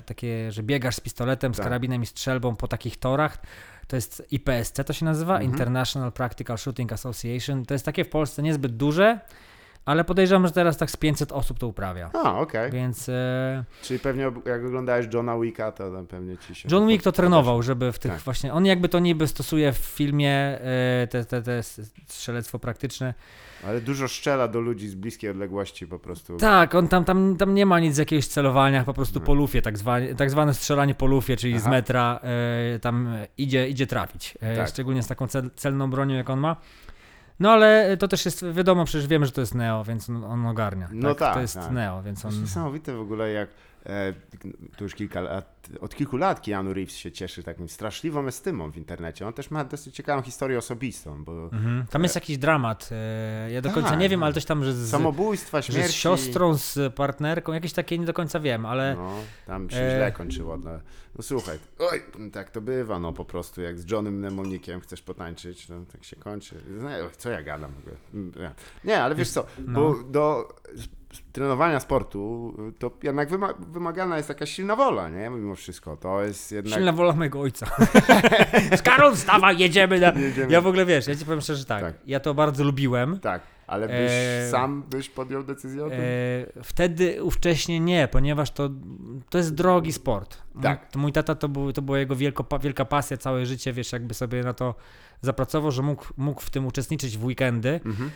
takie 0.06 0.52
że 0.52 0.62
biegasz 0.62 0.94
z 0.96 1.00
pistoletem, 1.00 1.54
z 1.54 1.56
Tak. 1.56 1.64
karabinem 1.66 2.02
i 2.02 2.06
strzelbą 2.06 2.56
po 2.56 2.68
takich 2.68 2.96
torach. 2.96 3.38
To 3.86 3.96
jest 3.96 4.26
IPSC 4.30 4.84
to 4.86 4.92
się 4.92 5.04
nazywa, 5.04 5.34
Mhm. 5.34 5.50
International 5.52 6.12
Practical 6.12 6.58
Shooting 6.58 6.92
Association. 6.92 7.64
To 7.66 7.74
jest 7.74 7.84
takie 7.84 8.04
w 8.04 8.08
Polsce 8.08 8.42
niezbyt 8.42 8.76
duże, 8.76 9.20
ale 9.86 10.04
podejrzewam, 10.04 10.46
że 10.46 10.52
teraz 10.52 10.76
tak 10.76 10.90
z 10.90 10.96
500 10.96 11.32
osób 11.32 11.58
to 11.58 11.66
uprawia. 11.68 12.10
A, 12.24 12.38
okej. 12.40 12.70
Więc 12.70 13.08
e, 13.08 13.64
Czyli 13.82 13.98
pewnie 14.00 14.22
jak 14.44 14.64
oglądałeś 14.64 15.06
Johna 15.14 15.38
Wicka, 15.38 15.72
to 15.72 15.92
tam 15.92 16.06
pewnie 16.06 16.36
ci 16.38 16.54
się... 16.54 16.68
John 16.72 16.88
Wick 16.88 17.04
to 17.04 17.12
trenował, 17.12 17.62
żeby 17.62 17.92
w 17.92 17.98
tych 17.98 18.12
Tak. 18.12 18.20
właśnie. 18.20 18.52
On 18.52 18.66
jakby 18.66 18.88
to 18.88 18.98
niby 18.98 19.26
stosuje 19.28 19.72
w 19.72 19.76
filmie 19.78 20.32
e, 20.60 21.06
te, 21.10 21.24
te, 21.24 21.42
te 21.42 21.62
strzelectwo 22.06 22.58
praktyczne. 22.58 23.14
Ale 23.66 23.80
dużo 23.80 24.08
strzela 24.08 24.48
do 24.48 24.60
ludzi 24.60 24.88
z 24.88 24.94
bliskiej 24.94 25.30
odległości 25.30 25.86
po 25.86 25.98
prostu. 25.98 26.36
Tak, 26.36 26.74
on 26.74 26.88
tam, 26.88 27.04
tam, 27.04 27.36
tam 27.36 27.54
nie 27.54 27.66
ma 27.66 27.80
nic 27.80 27.94
z 27.94 27.98
jakiegoś 27.98 28.26
celowania, 28.26 28.84
po 28.84 28.94
prostu 28.94 29.20
No. 29.20 29.26
po 29.26 29.34
lufie, 29.34 29.62
tak 29.62 29.78
zwane, 29.78 30.14
tak 30.14 30.30
zwane 30.30 30.54
strzelanie 30.54 30.94
po 30.94 31.06
lufie, 31.06 31.36
czyli 31.36 31.58
z 31.58 31.62
Aha. 31.62 31.70
metra 31.70 32.20
e, 32.74 32.78
tam 32.78 33.06
e, 33.08 33.26
idzie, 33.38 33.68
idzie 33.68 33.86
trafić. 33.86 34.34
E, 34.40 34.56
Tak. 34.56 34.68
Szczególnie 34.68 35.02
z 35.02 35.06
taką 35.06 35.26
cel, 35.26 35.50
celną 35.56 35.90
bronią, 35.90 36.14
jak 36.16 36.30
on 36.30 36.40
ma. 36.40 36.56
No 37.40 37.52
ale 37.52 37.96
to 37.96 38.08
też 38.08 38.24
jest, 38.24 38.44
wiadomo, 38.52 38.84
przecież 38.84 39.06
wiemy, 39.06 39.26
że 39.26 39.32
to 39.32 39.40
jest 39.40 39.54
Neo, 39.54 39.84
więc 39.84 40.10
on, 40.10 40.24
on 40.24 40.46
ogarnia. 40.46 40.88
No 40.92 41.14
tak, 41.14 41.34
To 41.34 41.40
jest 41.40 41.54
tak. 41.54 41.70
Neo, 41.70 42.02
więc 42.02 42.22
To 42.22 42.28
on... 42.28 42.34
jest 42.34 42.44
niesamowite 42.44 42.96
w 42.96 43.00
ogóle, 43.00 43.30
jak 43.30 43.48
e, 43.86 44.12
to 44.76 44.84
już 44.84 44.94
kilka 44.94 45.20
lat, 45.20 45.66
od 45.80 45.94
kilku 45.94 46.16
lat 46.16 46.40
Keanu 46.40 46.72
Reeves 46.74 46.96
się 46.96 47.12
cieszy 47.12 47.42
taką 47.42 47.68
straszliwą 47.68 48.26
estymą 48.26 48.70
w 48.70 48.76
internecie. 48.76 49.26
On 49.26 49.32
też 49.32 49.50
ma 49.50 49.64
dosyć 49.64 49.94
ciekawą 49.94 50.22
historię 50.22 50.58
osobistą, 50.58 51.24
bo 51.24 51.32
Mhm. 51.52 51.86
Tam 51.90 52.02
jest 52.02 52.14
jakiś 52.14 52.38
dramat. 52.38 52.88
e, 52.92 53.50
Ja 53.52 53.62
do 53.62 53.70
końca 53.70 53.90
Tak, 53.90 53.98
nie 53.98 54.08
wiem, 54.08 54.20
no. 54.20 54.26
ale 54.26 54.34
coś 54.34 54.44
tam, 54.44 54.64
że 54.64 54.74
z, 54.74 54.90
samobójstwa, 54.90 55.62
że 55.62 55.88
z 55.88 55.92
siostrą, 55.92 56.54
z 56.58 56.94
partnerką, 56.94 57.52
jakieś 57.52 57.72
takie 57.72 57.98
nie 57.98 58.06
do 58.06 58.14
końca 58.14 58.40
wiem, 58.40 58.66
ale 58.66 58.94
No, 58.96 59.12
tam 59.46 59.70
się 59.70 59.76
E. 59.76 59.96
źle 59.96 60.12
kończyło. 60.12 60.56
No, 60.56 60.70
no 61.16 61.22
słuchaj, 61.22 61.58
oj, 61.78 62.02
tak 62.32 62.50
to 62.50 62.60
bywa, 62.60 62.98
no 62.98 63.12
po 63.12 63.24
prostu, 63.24 63.62
jak 63.62 63.78
z 63.78 63.90
Johnem 63.90 64.14
Mnemonikiem 64.18 64.80
chcesz 64.80 65.02
potańczyć, 65.02 65.68
no 65.68 65.76
tak 65.92 66.04
się 66.04 66.16
kończy. 66.16 66.54
No, 66.68 66.88
co 67.18 67.30
ja 67.30 67.42
gadam 67.42 67.72
w 67.72 67.78
ogóle? 67.78 67.96
Mm. 68.14 68.32
Nie, 68.84 69.02
ale 69.02 69.14
wiesz 69.14 69.30
co, 69.30 69.46
No. 69.66 69.80
bo 69.80 70.02
do 70.04 70.48
trenowania 71.32 71.80
sportu 71.80 72.54
to 72.78 72.90
jednak 73.02 73.28
wyma 73.28 73.54
wymagana 73.58 74.16
jest 74.16 74.28
taka 74.28 74.46
silna 74.46 74.76
wola, 74.76 75.08
nie? 75.08 75.30
Mimo 75.30 75.54
wszystko, 75.54 75.96
to 75.96 76.22
jest 76.22 76.52
jednak... 76.52 76.74
silna 76.74 76.92
wola 76.92 77.12
mojego 77.12 77.40
ojca. 77.40 77.66
Karol, 78.84 79.14
wstawaj, 79.14 79.58
jedziemy. 79.58 80.00
Na... 80.00 80.12
Jedziemy. 80.12 80.52
Ja 80.52 80.60
w 80.60 80.66
ogóle 80.66 80.86
wiesz, 80.86 81.06
ja 81.06 81.14
ci 81.14 81.24
powiem 81.24 81.40
szczerze 81.40 81.64
tak, 81.64 81.82
Tak. 81.82 81.94
ja 82.06 82.20
to 82.20 82.34
bardzo 82.34 82.64
lubiłem. 82.64 83.20
Tak, 83.20 83.42
ale 83.66 83.86
byś 83.86 83.96
E. 83.96 84.48
sam 84.50 84.82
byś 84.90 85.10
podjął 85.10 85.42
decyzję 85.42 85.84
o 85.84 85.90
tym? 85.90 86.00
E, 86.00 86.62
wtedy 86.62 87.22
ówcześnie 87.24 87.80
nie, 87.80 88.08
ponieważ 88.08 88.50
to, 88.50 88.70
to 89.30 89.38
jest 89.38 89.54
drogi 89.54 89.92
sport. 89.92 90.38
Tak. 90.62 90.94
Mój, 90.94 91.02
mój 91.02 91.12
tata 91.12 91.34
to, 91.34 91.48
był, 91.48 91.72
to 91.72 91.82
była 91.82 91.98
jego 91.98 92.16
wielko, 92.16 92.58
wielka 92.58 92.84
pasja, 92.84 93.16
całe 93.16 93.46
życie, 93.46 93.72
wiesz, 93.72 93.92
jakby 93.92 94.14
sobie 94.14 94.42
na 94.42 94.54
to 94.54 94.74
zapracował, 95.20 95.70
że 95.70 95.82
mógł, 95.82 96.04
mógł 96.16 96.40
w 96.40 96.50
tym 96.50 96.66
uczestniczyć 96.66 97.18
w 97.18 97.24
weekendy. 97.24 97.80
Mhm. 97.84 98.10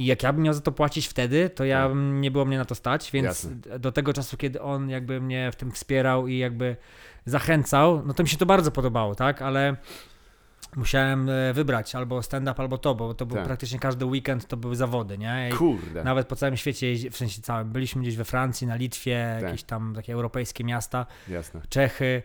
I 0.00 0.06
jak 0.06 0.22
ja 0.22 0.32
bym 0.32 0.42
miał 0.42 0.54
za 0.54 0.60
to 0.60 0.72
płacić 0.72 1.06
wtedy, 1.06 1.50
to 1.50 1.64
ja 1.64 1.82
Tak. 1.82 1.88
bym 1.88 2.20
nie 2.20 2.30
było 2.30 2.44
mnie 2.44 2.58
na 2.58 2.64
to 2.64 2.74
stać, 2.74 3.10
więc 3.12 3.24
Jasne. 3.26 3.78
do 3.78 3.92
tego 3.92 4.12
czasu, 4.12 4.36
kiedy 4.36 4.60
on 4.62 4.90
jakby 4.90 5.20
mnie 5.20 5.50
w 5.52 5.56
tym 5.56 5.70
wspierał 5.72 6.26
i 6.26 6.38
jakby 6.38 6.76
zachęcał, 7.24 8.02
no 8.06 8.14
to 8.14 8.22
mi 8.22 8.28
się 8.28 8.36
to 8.36 8.46
bardzo 8.46 8.70
podobało, 8.70 9.14
tak? 9.14 9.42
Ale 9.42 9.76
musiałem 10.76 11.28
e, 11.28 11.52
wybrać 11.52 11.94
albo 11.94 12.22
stand-up, 12.22 12.62
albo 12.62 12.78
to, 12.78 12.94
bo 12.94 13.14
to 13.14 13.26
był 13.26 13.36
Tak. 13.36 13.46
praktycznie 13.46 13.78
każdy 13.78 14.04
weekend 14.04 14.46
to 14.46 14.56
były 14.56 14.76
zawody, 14.76 15.18
nie? 15.18 15.48
I 15.52 15.56
Kurde. 15.56 16.04
nawet 16.04 16.26
po 16.28 16.36
całym 16.36 16.56
świecie, 16.56 17.10
w 17.10 17.16
sensie 17.16 17.42
całym, 17.42 17.70
byliśmy 17.72 18.02
gdzieś 18.02 18.16
we 18.16 18.24
Francji, 18.24 18.66
na 18.66 18.76
Litwie, 18.76 19.30
Tak. 19.34 19.42
jakieś 19.42 19.62
tam 19.62 19.94
takie 19.94 20.12
europejskie 20.12 20.64
miasta, 20.64 21.06
Jasne. 21.28 21.60
Czechy. 21.68 22.22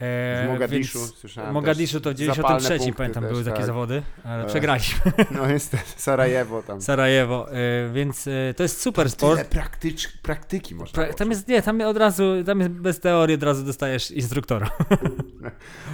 E, 0.00 0.46
W 0.46 0.48
Mogadiszu 0.52 0.98
więc- 0.98 1.14
słyszałem 1.14 1.50
W 1.50 1.54
Mogadiszu 1.54 2.00
to 2.00 2.10
w 2.10 2.16
też 2.16 2.26
zapalne 2.26 2.58
93 2.58 2.78
punkty 2.78 2.96
pamiętam 2.98 3.22
też, 3.22 3.32
były 3.32 3.44
takie 3.44 3.56
tak. 3.56 3.66
zawody, 3.66 4.02
ale 4.24 4.44
E. 4.44 4.46
przegraliśmy. 4.46 5.12
No 5.30 5.46
niestety, 5.46 5.82
Sarajewo 5.96 6.62
tam. 6.62 6.82
Sarajewo, 6.82 7.52
e, 7.52 7.90
więc 7.92 8.26
e, 8.26 8.54
to 8.56 8.62
jest 8.62 8.80
super 8.80 9.10
sport. 9.10 9.36
Tyle 9.36 9.48
praktycz, 9.50 10.18
praktyki 10.22 10.74
można 10.74 11.02
Pra- 11.02 11.14
Tam 11.14 11.30
jest, 11.30 11.48
nie, 11.48 11.62
tam 11.62 11.80
od 11.80 11.96
razu, 11.96 12.24
tam 12.46 12.58
jest 12.60 12.70
bez 12.72 13.00
teorii, 13.00 13.34
od 13.34 13.42
razu 13.42 13.64
dostajesz 13.64 14.10
instruktora. 14.10 14.70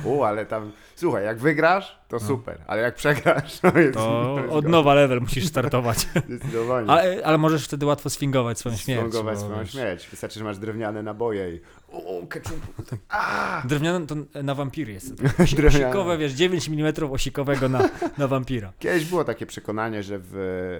O, 0.06 0.26
ale 0.26 0.46
tam, 0.46 0.72
słuchaj, 0.96 1.24
jak 1.24 1.38
wygrasz, 1.38 1.98
to 2.08 2.20
super, 2.20 2.58
ale 2.66 2.82
jak 2.82 2.94
przegrasz, 2.94 3.60
to 3.60 3.78
jest, 3.78 3.94
No. 3.94 4.34
To 4.34 4.40
jest 4.40 4.52
od 4.54 4.68
nowa 4.68 4.94
level 4.94 5.20
musisz 5.20 5.46
startować. 5.46 5.98
Zdecydowanie. 6.28 6.90
Ale, 6.90 7.20
ale 7.24 7.38
możesz 7.38 7.64
wtedy 7.64 7.86
łatwo 7.86 8.10
sfingować 8.10 8.58
swoją 8.58 8.76
śmierć. 8.76 9.00
Sfingować 9.00 9.38
swoją 9.38 9.64
śmierć. 9.66 10.08
Wystarczy, 10.08 10.38
że 10.38 10.44
masz 10.44 10.58
drewniane 10.58 11.02
naboje 11.02 11.50
i 11.54 11.60
o, 11.96 12.26
ketchupu. 12.26 12.82
A! 13.08 13.62
Drewniane 13.68 14.06
to 14.06 14.14
na 14.42 14.54
wampiry 14.54 14.92
jest. 14.92 15.14
Osikowe, 15.66 16.18
wiesz, 16.18 16.32
9 16.32 16.68
mm 16.68 17.12
osikowego 17.12 17.68
na, 17.68 17.90
na 18.18 18.28
wampira. 18.28 18.72
Kiedyś 18.78 19.04
było 19.04 19.24
takie 19.24 19.46
przekonanie, 19.46 20.02
że 20.02 20.18
w 20.18 20.36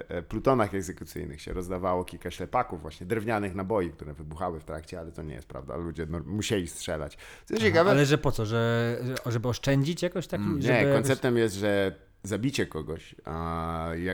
e, 0.09 0.21
plutonach 0.21 0.73
egzekucyjnych 0.73 1.41
się 1.41 1.53
rozdawało 1.53 2.05
kilka 2.05 2.31
ślepaków, 2.31 2.81
właśnie 2.81 3.07
drewnianych 3.07 3.55
naboi, 3.55 3.89
które 3.89 4.13
wybuchały 4.13 4.59
w 4.59 4.63
trakcie, 4.63 4.99
ale 4.99 5.11
to 5.11 5.23
nie 5.23 5.33
jest 5.33 5.47
prawda. 5.47 5.75
Ludzie 5.77 6.05
no, 6.09 6.19
musieli 6.25 6.67
strzelać. 6.67 7.17
Co 7.45 7.53
jest 7.53 7.65
ciekawe, 7.65 7.91
Ale 7.91 8.05
że 8.05 8.17
po 8.17 8.31
co, 8.31 8.45
że, 8.45 8.97
że 9.25 9.31
żeby 9.31 9.47
oszczędzić 9.47 10.01
jakoś 10.01 10.27
taki? 10.27 10.43
Mm, 10.43 10.59
Nie, 10.59 10.67
jakoś- 10.67 10.93
konceptem 10.93 11.37
jest, 11.37 11.55
że 11.55 12.06
zabicie 12.23 12.65
kogoś 12.65 13.15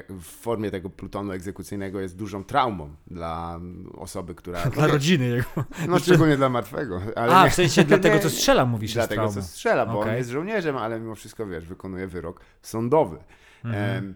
w 0.10 0.24
formie 0.24 0.72
tego 0.72 0.90
plutonu 0.90 1.32
egzekucyjnego 1.32 2.00
jest 2.00 2.18
dużą 2.18 2.44
traumą 2.44 2.96
dla 3.08 3.60
osoby, 3.98 4.36
która... 4.36 4.66
Dla 4.70 4.88
rodziny 4.88 5.26
jego. 5.26 5.66
No 5.88 6.00
szczególnie 6.00 6.38
dla 6.38 6.50
martwego. 6.50 7.02
Ale 7.16 7.36
A, 7.36 7.44
nie, 7.44 7.52
w 7.52 7.54
sensie 7.54 7.84
dlatego, 7.84 8.16
nie, 8.16 8.22
co 8.22 8.30
strzela, 8.40 8.66
mówisz, 8.66 8.94
Dlatego, 8.94 9.22
traumą. 9.22 9.34
co 9.34 9.42
strzela, 9.42 9.86
bo 9.86 10.00
on 10.00 10.04
Okej. 10.08 10.18
jest 10.18 10.30
żołnierzem, 10.30 10.78
ale 10.78 11.00
mimo 11.00 11.16
wszystko, 11.16 11.48
wiesz, 11.48 11.66
wykonuje 11.66 12.08
wyrok 12.08 12.40
sądowy. 12.62 13.18
Mhm. 13.66 14.16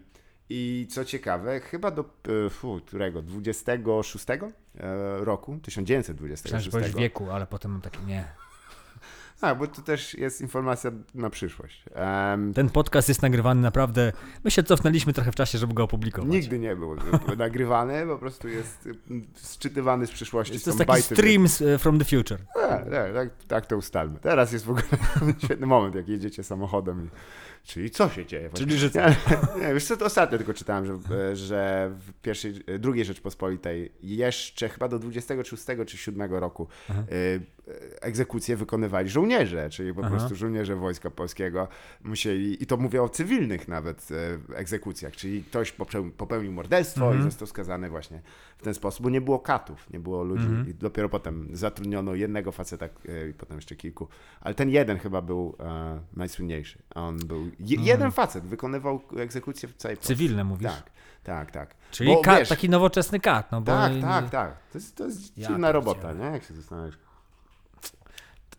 I 0.50 0.86
co 0.90 1.04
ciekawe, 1.04 1.60
chyba 1.60 1.90
do 1.90 2.04
e, 2.46 2.50
fu, 2.50 2.80
którego? 2.86 3.22
26 3.22 4.26
e, 4.30 4.38
roku, 5.24 5.52
Myślałem, 5.52 5.60
że 5.60 5.62
1926. 5.62 6.68
powiesz 6.68 6.94
wieku, 6.94 7.30
ale 7.30 7.46
potem 7.46 7.70
mam 7.70 7.80
takie, 7.80 7.98
nie. 8.06 8.24
A, 9.40 9.54
bo 9.54 9.66
to 9.66 9.82
też 9.82 10.14
jest 10.14 10.40
informacja 10.40 10.90
na 11.14 11.30
przyszłość. 11.30 11.84
Em, 11.94 12.54
Ten 12.54 12.70
podcast 12.70 13.08
jest 13.08 13.22
nagrywany 13.22 13.60
naprawdę, 13.60 14.12
my 14.44 14.50
się 14.50 14.62
cofnęliśmy 14.62 15.12
trochę 15.12 15.32
w 15.32 15.34
czasie, 15.34 15.58
żeby 15.58 15.74
go 15.74 15.84
opublikować. 15.84 16.30
Nigdy 16.30 16.58
nie 16.58 16.76
był 16.76 16.96
nagrywany, 17.38 18.06
po 18.06 18.18
prostu 18.18 18.48
jest 18.48 18.88
mm, 19.10 19.26
sczytywany 19.34 20.06
z 20.06 20.10
przyszłości. 20.10 20.60
To 20.60 20.70
jest 20.70 20.84
taki 20.86 21.02
streams 21.02 21.62
e, 21.62 21.78
from 21.78 21.98
the 21.98 22.04
future. 22.04 22.38
Tak, 22.54 22.84
tak, 22.90 23.14
tak, 23.14 23.28
tak 23.48 23.66
to 23.66 23.76
ustalmy. 23.76 24.18
Teraz 24.18 24.52
jest 24.52 24.64
w 24.64 24.70
ogóle 24.70 24.84
świetny 25.44 25.66
moment, 25.66 25.94
jak 25.94 26.08
jedziecie 26.08 26.44
samochodem. 26.44 27.04
i- 27.06 27.08
Czyli 27.64 27.90
co 27.90 28.08
się 28.08 28.26
dzieje? 28.26 28.48
właśnie? 28.48 28.66
Czyli, 28.66 28.78
że 28.78 28.90
co? 28.90 29.00
Nie, 29.60 29.74
wiesz 29.74 29.84
co, 29.84 29.96
to 29.96 30.04
ostatnio 30.04 30.38
tylko 30.38 30.54
czytałem, 30.54 30.86
że, 30.86 31.36
że 31.36 31.90
w 32.00 32.12
pierwszej, 32.22 32.54
drugiej 32.78 33.04
Rzeczpospolitej 33.04 33.92
jeszcze 34.02 34.68
chyba 34.68 34.88
do 34.88 34.98
26 34.98 35.64
czy 35.86 35.96
7 35.96 36.34
roku 36.34 36.68
Aha. 36.90 37.02
e, 37.10 37.14
e, 37.14 38.02
egzekucje 38.02 38.56
wykonywali 38.56 39.08
żołnierze, 39.08 39.70
czyli 39.70 39.94
po 39.94 40.00
Aha. 40.00 40.10
prostu 40.10 40.36
żołnierze 40.36 40.76
Wojska 40.76 41.10
Polskiego 41.10 41.68
musieli, 42.04 42.62
i 42.62 42.66
to 42.66 42.76
mówię 42.76 43.02
o 43.02 43.08
cywilnych 43.08 43.68
nawet 43.68 44.08
e, 44.50 44.56
egzekucjach, 44.56 45.16
czyli 45.16 45.44
ktoś 45.44 45.72
popełnił, 45.72 46.12
popełnił 46.12 46.52
morderstwo 46.52 47.04
Mhm. 47.04 47.20
i 47.20 47.22
został 47.22 47.48
skazany 47.48 47.90
właśnie 47.90 48.22
w 48.58 48.62
ten 48.62 48.74
sposób, 48.74 49.02
bo 49.02 49.10
nie 49.10 49.20
było 49.20 49.38
katów, 49.38 49.90
nie 49.90 50.00
było 50.00 50.22
ludzi 50.24 50.44
Mhm. 50.46 50.68
i 50.68 50.74
dopiero 50.74 51.08
potem 51.08 51.48
zatrudniono 51.52 52.14
jednego 52.14 52.52
faceta 52.52 52.86
e, 53.08 53.28
i 53.28 53.34
potem 53.34 53.56
jeszcze 53.56 53.76
kilku, 53.76 54.08
ale 54.40 54.54
ten 54.54 54.70
jeden 54.70 54.98
chyba 54.98 55.22
był 55.22 55.56
e, 55.60 56.00
najsłynniejszy, 56.16 56.78
a 56.94 57.00
on 57.02 57.18
był, 57.18 57.44
je, 57.44 57.50
Mhm. 57.76 57.82
jeden 57.86 58.10
facet 58.10 58.44
wykonywał 58.44 59.00
egzekucję 59.16 59.68
w 59.68 59.76
całej 59.76 59.96
Polsce. 59.96 60.08
Cywilne 60.14 60.44
mówisz? 60.44 60.68
Tak, 60.72 60.90
tak, 61.24 61.50
tak. 61.50 61.74
Czyli 61.90 62.14
Bo 62.14 62.20
kat, 62.20 62.38
wiesz- 62.38 62.48
taki 62.48 62.68
nowoczesny 62.68 63.20
kat, 63.20 63.52
no 63.52 63.60
bo 63.60 63.66
Tak, 63.72 63.92
tak, 64.00 64.30
tak. 64.30 64.56
To 64.72 64.78
jest, 64.78 64.96
to 64.96 65.04
jest 65.04 65.38
Ja 65.38 65.48
dziwna 65.48 65.72
robota, 65.72 66.12
nie? 66.12 66.24
Jak 66.24 66.44
się 66.44 66.54
zastanawiasz. 66.54 66.98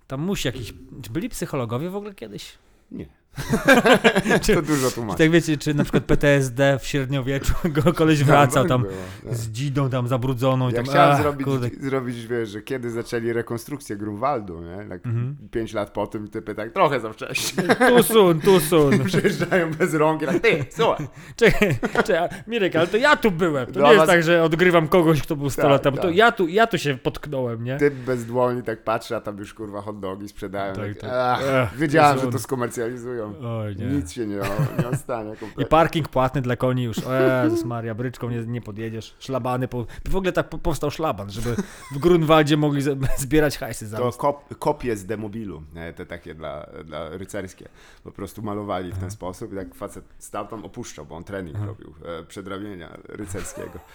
tam 0.08 0.22
musi 0.22 0.48
jakiś... 0.48 0.74
Czy 1.01 1.10
byli 1.12 1.29
psychologowie 1.29 1.89
w 1.89 1.96
ogóle 1.96 2.13
kiedyś? 2.13 2.58
Nie. 2.91 3.06
Czy- 4.41 4.55
to 4.55 4.62
dużo 4.62 4.89
Czy 4.89 4.95
tłumaczy. 4.95 5.17
tak 5.17 5.31
wiecie, 5.31 5.57
czy 5.57 5.74
na 5.74 5.83
przykład 5.83 6.03
PTSD 6.03 6.79
w 6.79 6.86
średniowieczu 6.88 7.53
go 7.83 7.93
koleś 7.93 8.24
wracał 8.24 8.65
tam 8.67 8.81
Było, 8.81 8.93
tak. 9.25 9.36
z 9.36 9.48
dzidą 9.51 9.89
tam 9.89 10.07
zabrudzoną 10.07 10.69
i 10.69 10.71
Ja 10.71 10.75
tam... 10.75 10.86
chciałem 10.86 11.12
ach, 11.15 11.21
zrobić, 11.21 11.45
kurde. 11.48 11.69
zrobić, 11.79 12.25
wiesz, 12.27 12.50
że 12.50 12.62
kiedy 12.62 12.91
zaczęli 12.91 13.33
rekonstrukcję 13.33 13.98
Grunwaldu, 13.98 14.62
nie? 14.62 14.89
Tak 14.89 15.05
Mhm. 15.05 15.36
pięć 15.51 15.74
lat 15.74 15.89
po 15.89 16.07
tym 16.07 16.27
typy 16.27 16.55
tak 16.55 16.71
trochę 16.71 17.00
za 17.00 17.13
wcześnie 17.13 17.63
Tu 17.89 18.03
sun, 18.03 18.41
tu 18.41 18.59
sun. 18.59 19.00
przyjeżdżają 19.05 19.71
bez 19.71 19.93
rąk 19.93 20.21
i 20.21 20.25
tak, 20.25 20.39
ty, 20.39 20.65
słuchaj. 20.69 21.07
Czekaj, 21.36 21.77
czekaj, 22.05 22.29
Mirek, 22.48 22.75
ale 22.75 22.88
to 22.88 22.98
ja 22.98 23.15
tu 23.15 23.31
byłem. 23.31 23.65
To 23.65 23.71
Do 23.71 23.79
nie 23.81 23.88
jest 23.88 23.98
was- 24.00 24.07
tak, 24.09 24.24
że 24.24 24.43
odgrywam 24.43 24.88
kogoś, 24.88 25.21
kto 25.21 25.36
był 25.36 25.50
100 25.50 25.62
Tak, 25.62 25.71
lat 25.71 25.81
temu. 25.81 25.98
To 25.98 26.03
tak. 26.03 26.15
ja 26.15 26.31
tu, 26.31 26.48
ja 26.48 26.67
tu 26.67 26.77
się 26.77 26.98
potknąłem, 26.98 27.63
nie? 27.63 27.77
Typ 27.77 27.93
bez 27.93 28.25
dłoni 28.25 28.63
tak 28.63 28.83
patrzy, 28.83 29.15
a 29.15 29.21
tam 29.21 29.38
już 29.38 29.53
kurwa 29.53 29.81
hot 29.81 30.00
dogi 30.00 30.27
sprzedają. 30.29 30.74
Tak, 30.75 30.98
Tak. 30.98 31.09
Ach, 31.13 31.41
Ech, 31.74 31.77
wiedziałem, 31.79 32.17
to 32.19 32.25
że 32.25 32.31
to 32.31 32.39
skomercjalizują. 32.39 33.18
Wyskakują. 33.27 33.59
Oj, 33.59 33.75
nie. 33.75 33.85
Nic 33.85 34.11
się 34.11 34.27
nie, 34.27 34.39
nie 34.79 34.88
ostanie 34.88 35.33
I 35.33 35.38
kompletnie. 35.38 35.65
parking 35.65 36.07
płatny 36.07 36.41
dla 36.41 36.55
koni 36.55 36.83
już. 36.83 36.99
O 36.99 37.43
Jezus 37.43 37.65
Maria, 37.65 37.95
bryczką 37.95 38.29
nie, 38.29 38.38
nie 38.39 38.61
podjedziesz. 38.61 39.15
Szlabany. 39.19 39.67
Po... 39.67 39.85
W 40.09 40.15
ogóle 40.15 40.31
tak 40.31 40.49
po- 40.49 40.57
powstał 40.57 40.91
szlaban, 40.91 41.29
żeby 41.29 41.55
w 41.91 41.97
Grunwaldzie 41.97 42.57
mogli 42.57 42.81
zbierać 43.17 43.57
hajsy 43.57 43.88
za 43.88 43.97
To 43.97 44.11
kop, 44.11 44.57
kopie 44.59 44.97
z 44.97 45.05
demobilu, 45.05 45.63
e, 45.75 45.93
te 45.93 46.05
takie 46.05 46.35
dla, 46.35 46.65
dla 46.85 47.09
rycerskie. 47.09 47.69
Po 48.03 48.11
prostu 48.11 48.41
malowali 48.41 48.91
w 48.91 48.97
ten 48.97 49.11
sposób 49.11 49.53
i 49.53 49.55
tak 49.55 49.75
facet 49.75 50.05
stał 50.17 50.47
tam, 50.47 50.65
opuszczał, 50.65 51.05
bo 51.05 51.15
on 51.15 51.23
trening 51.23 51.57
robił 51.65 51.93
e, 52.05 52.23
przedrabienia 52.23 52.97
rycerskiego. 53.07 53.79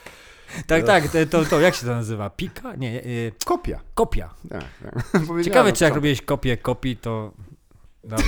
Tak, 0.67 0.85
tak, 0.85 1.05
to, 1.31 1.45
to, 1.45 1.61
jak 1.61 1.75
się 1.75 1.87
to 1.87 1.93
nazywa? 1.95 2.31
Pika? 2.31 2.77
Nie, 2.77 3.05
y, 3.05 3.33
Kopia. 3.45 3.81
kopia. 3.95 4.35
Tak, 4.49 4.65
tak. 4.83 5.23
Ciekawe, 5.45 5.73
czy 5.73 5.85
jak 5.85 5.95
robiłeś 5.95 6.23
kopię 6.23 6.57
kopii, 6.57 6.97
to... 6.97 7.33
Dobra. 8.05 8.25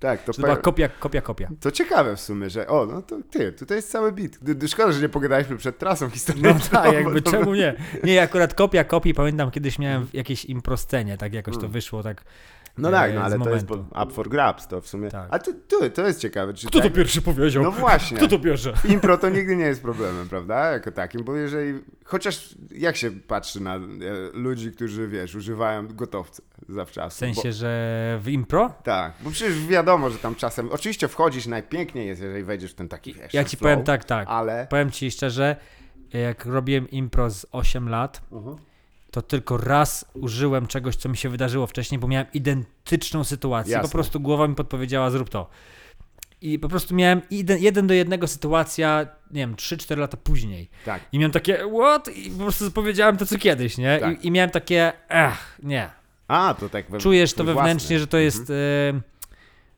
Tak, 0.00 0.22
to, 0.22 0.32
To 0.32 0.42
była 0.42 0.56
kopia, 0.56 0.88
kopia, 0.88 1.20
kopia. 1.20 1.48
to 1.60 1.70
ciekawe 1.70 2.16
w 2.16 2.20
sumie, 2.20 2.50
że 2.50 2.66
o, 2.68 2.86
no 2.86 3.02
to 3.02 3.16
ty, 3.30 3.52
tutaj 3.52 3.76
jest 3.78 3.90
cały 3.90 4.12
bit. 4.12 4.38
Szkoda, 4.66 4.92
że 4.92 5.00
nie 5.00 5.08
pogadaliśmy 5.08 5.56
przed 5.56 5.78
trasą 5.78 6.10
historyczną. 6.10 6.50
No 6.54 6.60
tak, 6.70 6.92
jakby 6.92 7.22
to- 7.22 7.30
czemu 7.38 7.54
nie? 7.54 7.74
Nie, 8.04 8.22
akurat 8.22 8.54
kopia 8.54 8.84
kopii, 8.84 9.14
pamiętam 9.14 9.50
kiedyś 9.50 9.78
miałem 9.78 10.06
w 10.06 10.14
jakiejś 10.14 10.44
improscenie, 10.44 11.16
tak 11.18 11.34
jakoś 11.34 11.58
to 11.58 11.68
wyszło, 11.68 12.02
tak... 12.02 12.24
No 12.80 12.90
tak, 12.90 13.14
no 13.14 13.22
ale 13.22 13.38
to 13.38 13.50
jest 13.50 13.70
up 14.02 14.12
for 14.12 14.28
grabs, 14.28 14.68
to 14.68 14.80
w 14.80 14.88
sumie. 14.88 15.10
Tak. 15.10 15.28
A 15.30 15.38
to, 15.38 15.52
to, 15.68 15.90
to 15.90 16.06
jest 16.06 16.20
ciekawe. 16.20 16.54
Czy 16.54 16.66
Kto 16.66 16.78
to 16.78 16.84
tak... 16.84 16.92
pierwszy 16.92 17.22
powiedział? 17.22 17.62
No 17.62 17.70
właśnie. 17.70 18.16
Kto 18.16 18.28
to 18.28 18.38
bierze? 18.38 18.72
Impro 18.88 19.18
to 19.18 19.28
nigdy 19.28 19.56
nie 19.56 19.64
jest 19.64 19.82
problemem, 19.82 20.28
prawda? 20.28 20.70
Jako 20.70 20.92
takim, 20.92 21.24
bo 21.24 21.36
jeżeli. 21.36 21.80
Chociaż 22.04 22.54
jak 22.70 22.96
się 22.96 23.10
patrzy 23.10 23.60
na 23.62 23.76
e, 23.76 23.80
ludzi, 24.32 24.72
którzy 24.72 25.08
wiesz, 25.08 25.34
używają 25.34 25.86
gotowca 25.88 26.42
zawczasu. 26.68 27.16
W 27.16 27.18
sensie, 27.18 27.48
Bo, 27.48 27.52
że 27.52 28.18
w 28.22 28.28
impro? 28.28 28.74
tak, 28.82 29.12
bo 29.20 29.30
przecież 29.30 29.66
wiadomo, 29.66 30.10
że 30.10 30.18
tam 30.18 30.34
czasem. 30.34 30.68
Oczywiście 30.72 31.08
wchodzisz, 31.08 31.46
najpiękniej 31.46 32.06
jest, 32.06 32.22
jeżeli 32.22 32.44
wejdziesz 32.44 32.70
w 32.72 32.74
ten 32.74 32.88
taki 32.88 33.14
wiesz. 33.14 33.34
Ja 33.34 33.44
ci 33.44 33.56
flow, 33.56 33.72
powiem 33.72 33.84
tak, 33.86 34.04
tak. 34.04 34.28
Ale. 34.30 34.66
Powiem 34.70 34.90
ci 34.90 35.10
szczerze, 35.10 35.56
jak 36.12 36.46
robiłem 36.46 36.90
impro 36.90 37.30
z 37.30 37.46
8 37.52 37.88
lat, 37.88 38.22
Mhm. 38.32 38.56
To 39.10 39.22
tylko 39.22 39.56
raz 39.56 40.04
użyłem 40.14 40.66
czegoś, 40.66 40.96
co 40.96 41.08
mi 41.08 41.16
się 41.16 41.28
wydarzyło 41.28 41.66
wcześniej, 41.66 41.98
bo 41.98 42.08
miałem 42.08 42.26
identyczną 42.34 43.24
sytuację. 43.24 43.72
Jasne. 43.72 43.88
Po 43.88 43.92
prostu 43.92 44.20
głowa 44.20 44.48
mi 44.48 44.54
podpowiedziała, 44.54 45.10
zrób 45.10 45.28
to. 45.28 45.48
I 46.42 46.58
po 46.58 46.68
prostu 46.68 46.94
miałem 46.94 47.22
ide- 47.30 47.58
jeden 47.58 47.86
do 47.86 47.94
jednego 47.94 48.26
sytuacja, 48.26 49.06
nie 49.30 49.40
wiem, 49.40 49.54
3-4 49.54 49.98
lata 49.98 50.16
później. 50.16 50.70
Tak. 50.84 51.02
I 51.12 51.18
miałem 51.18 51.32
takie, 51.32 51.58
what? 51.80 52.16
I 52.16 52.30
po 52.30 52.38
prostu 52.42 52.70
powiedziałem 52.70 53.16
to, 53.16 53.26
co 53.26 53.38
kiedyś, 53.38 53.78
nie? 53.78 53.98
Tak. 54.00 54.24
I, 54.24 54.26
I 54.26 54.30
miałem 54.30 54.50
takie, 54.50 54.92
ech, 55.08 55.58
nie. 55.62 55.90
A, 56.28 56.54
to 56.60 56.68
tak. 56.68 56.90
We, 56.90 56.98
Czujesz 56.98 57.32
to 57.34 57.44
wewnętrznie, 57.44 57.88
własny. 57.88 57.98
że 57.98 58.06
to 58.06 58.18
jest, 58.18 58.50
y, 58.50 58.54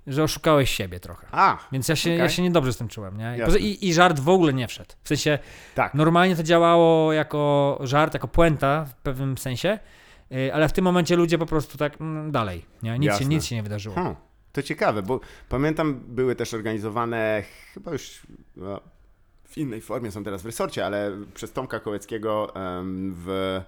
że 0.07 0.23
oszukałeś 0.23 0.71
siebie 0.71 1.01
trochę. 1.01 1.27
A, 1.31 1.59
Więc 1.73 1.89
ja 1.89 1.97
się, 1.97 2.11
ja 2.11 2.25
Okej. 2.25 2.37
się 2.37 2.43
niedobrze 2.43 2.73
z 2.73 2.77
tym 2.77 2.89
czułem, 2.89 3.17
nie? 3.17 3.39
I, 3.59 3.89
i, 3.89 3.95
żart 3.95 4.21
w 4.21 4.29
ogóle 4.29 4.53
nie 4.53 4.69
wszedł. 4.69 4.91
W 5.03 5.09
sensie, 5.09 5.39
tak. 5.75 5.95
normalnie 5.95 6.37
to 6.37 6.43
działało 6.43 7.13
jako 7.13 7.79
żart, 7.83 8.15
jako 8.15 8.29
puenta 8.29 8.85
w 8.85 8.95
pewnym 8.95 9.39
sensie, 9.39 9.79
y, 10.33 10.55
ale 10.55 10.69
w 10.69 10.73
tym 10.73 10.85
momencie 10.85 11.17
ludzie 11.17 11.39
po 11.39 11.47
prostu 11.47 11.79
tak 11.79 12.01
mm, 12.01 12.33
dalej, 12.33 12.65
nie? 12.83 12.99
Nic, 12.99 13.17
się, 13.17 13.25
nic 13.25 13.45
się 13.45 13.57
nie 13.57 13.63
wydarzyło. 13.63 13.95
Hmm, 13.95 14.17
to 14.53 14.63
ciekawe, 14.63 15.03
bo 15.03 15.21
pamiętam, 15.49 16.01
były 16.07 16.37
też 16.37 16.55
organizowane, 16.55 17.43
chyba 17.75 17.93
już 17.93 18.23
no, 18.57 18.81
w 19.45 19.59
innej 19.59 19.81
formie, 19.81 20.11
są 20.11 20.25
teraz 20.25 20.43
w 20.43 20.47
resorcie, 20.47 20.87
ale 20.87 21.11
przez 21.35 21.53
Tomka 21.53 21.81
Kołeckiego 21.81 22.55
em, 22.55 23.15
w 23.17 23.61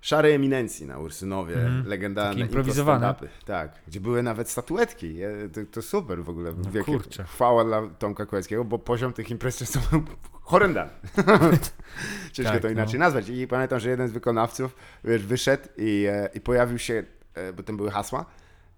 Szarej 0.00 0.34
Eminencji 0.34 0.86
na 0.86 0.98
Ursynowie, 0.98 1.54
Mhm. 1.54 1.86
legendarne 1.86 2.40
improwizowane. 2.40 3.14
Tak, 3.46 3.72
gdzie 3.88 4.00
były 4.00 4.22
nawet 4.22 4.50
statuetki. 4.50 5.16
To, 5.52 5.60
to 5.72 5.82
super 5.82 6.24
w 6.24 6.28
ogóle. 6.28 6.52
No 6.64 6.70
Wielkie 6.70 6.92
kurczę. 6.92 7.24
Chwała 7.24 7.64
dla 7.64 7.82
Tomka 7.98 8.26
Kołeckiego, 8.26 8.64
bo 8.64 8.78
poziom 8.78 9.12
tych 9.12 9.30
imprez 9.30 9.56
często 9.58 9.80
był 9.90 10.02
horrendalny. 10.42 10.92
Ciężko 12.32 12.52
Tak, 12.52 12.62
to 12.62 12.68
no. 12.68 12.72
inaczej 12.72 13.00
nazwać. 13.00 13.28
I 13.28 13.46
pamiętam, 13.46 13.80
że 13.80 13.90
jeden 13.90 14.08
z 14.08 14.12
wykonawców 14.12 14.76
wiesz, 15.04 15.26
wyszedł 15.26 15.62
i, 15.76 16.06
e, 16.10 16.28
i 16.34 16.40
pojawił 16.40 16.78
się, 16.78 17.04
e, 17.34 17.52
bo 17.52 17.62
tam 17.62 17.76
były 17.76 17.90
hasła, 17.90 18.24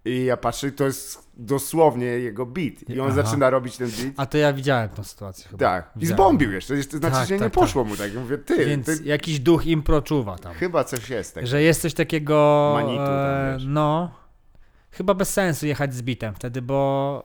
i 0.04 0.24
ja 0.24 0.36
patrzę, 0.36 0.72
to 0.72 0.84
jest 0.84 1.30
dosłownie 1.36 2.06
jego 2.06 2.46
beat. 2.46 2.88
I 2.88 3.00
on 3.00 3.10
Aha. 3.12 3.22
zaczyna 3.22 3.50
robić 3.50 3.76
ten 3.76 3.88
beat. 3.90 4.12
A 4.16 4.26
to 4.26 4.38
ja 4.38 4.52
widziałem 4.52 4.88
tą 4.88 5.04
sytuację 5.04 5.44
chyba. 5.50 5.58
tak. 5.58 5.90
I 6.00 6.06
zbombił 6.06 6.52
jeszcze. 6.52 6.76
To 6.76 6.98
znaczy, 6.98 7.16
Tak, 7.16 7.28
że 7.28 7.34
nie 7.34 7.40
tak, 7.40 7.52
poszło 7.52 7.84
mu 7.84 7.96
tak. 7.96 8.14
Mówię, 8.14 8.38
ty, 8.38 8.66
Więc 8.66 8.86
ty 8.86 9.04
jakiś 9.04 9.40
duch 9.40 9.66
impro 9.66 10.02
czuwa 10.02 10.38
tam. 10.38 10.54
chyba 10.54 10.84
coś 10.84 11.10
jest 11.10 11.34
tak. 11.34 11.46
Że 11.46 11.62
jest 11.62 11.82
coś 11.82 11.94
takiego. 11.94 12.70
Manitu 12.74 12.96
tam, 12.96 13.06
e, 13.14 13.58
no. 13.66 14.10
Chyba 14.90 15.14
bez 15.14 15.32
sensu 15.32 15.66
jechać 15.66 15.94
z 15.94 16.02
bitem 16.02 16.34
wtedy, 16.34 16.62
bo 16.62 17.22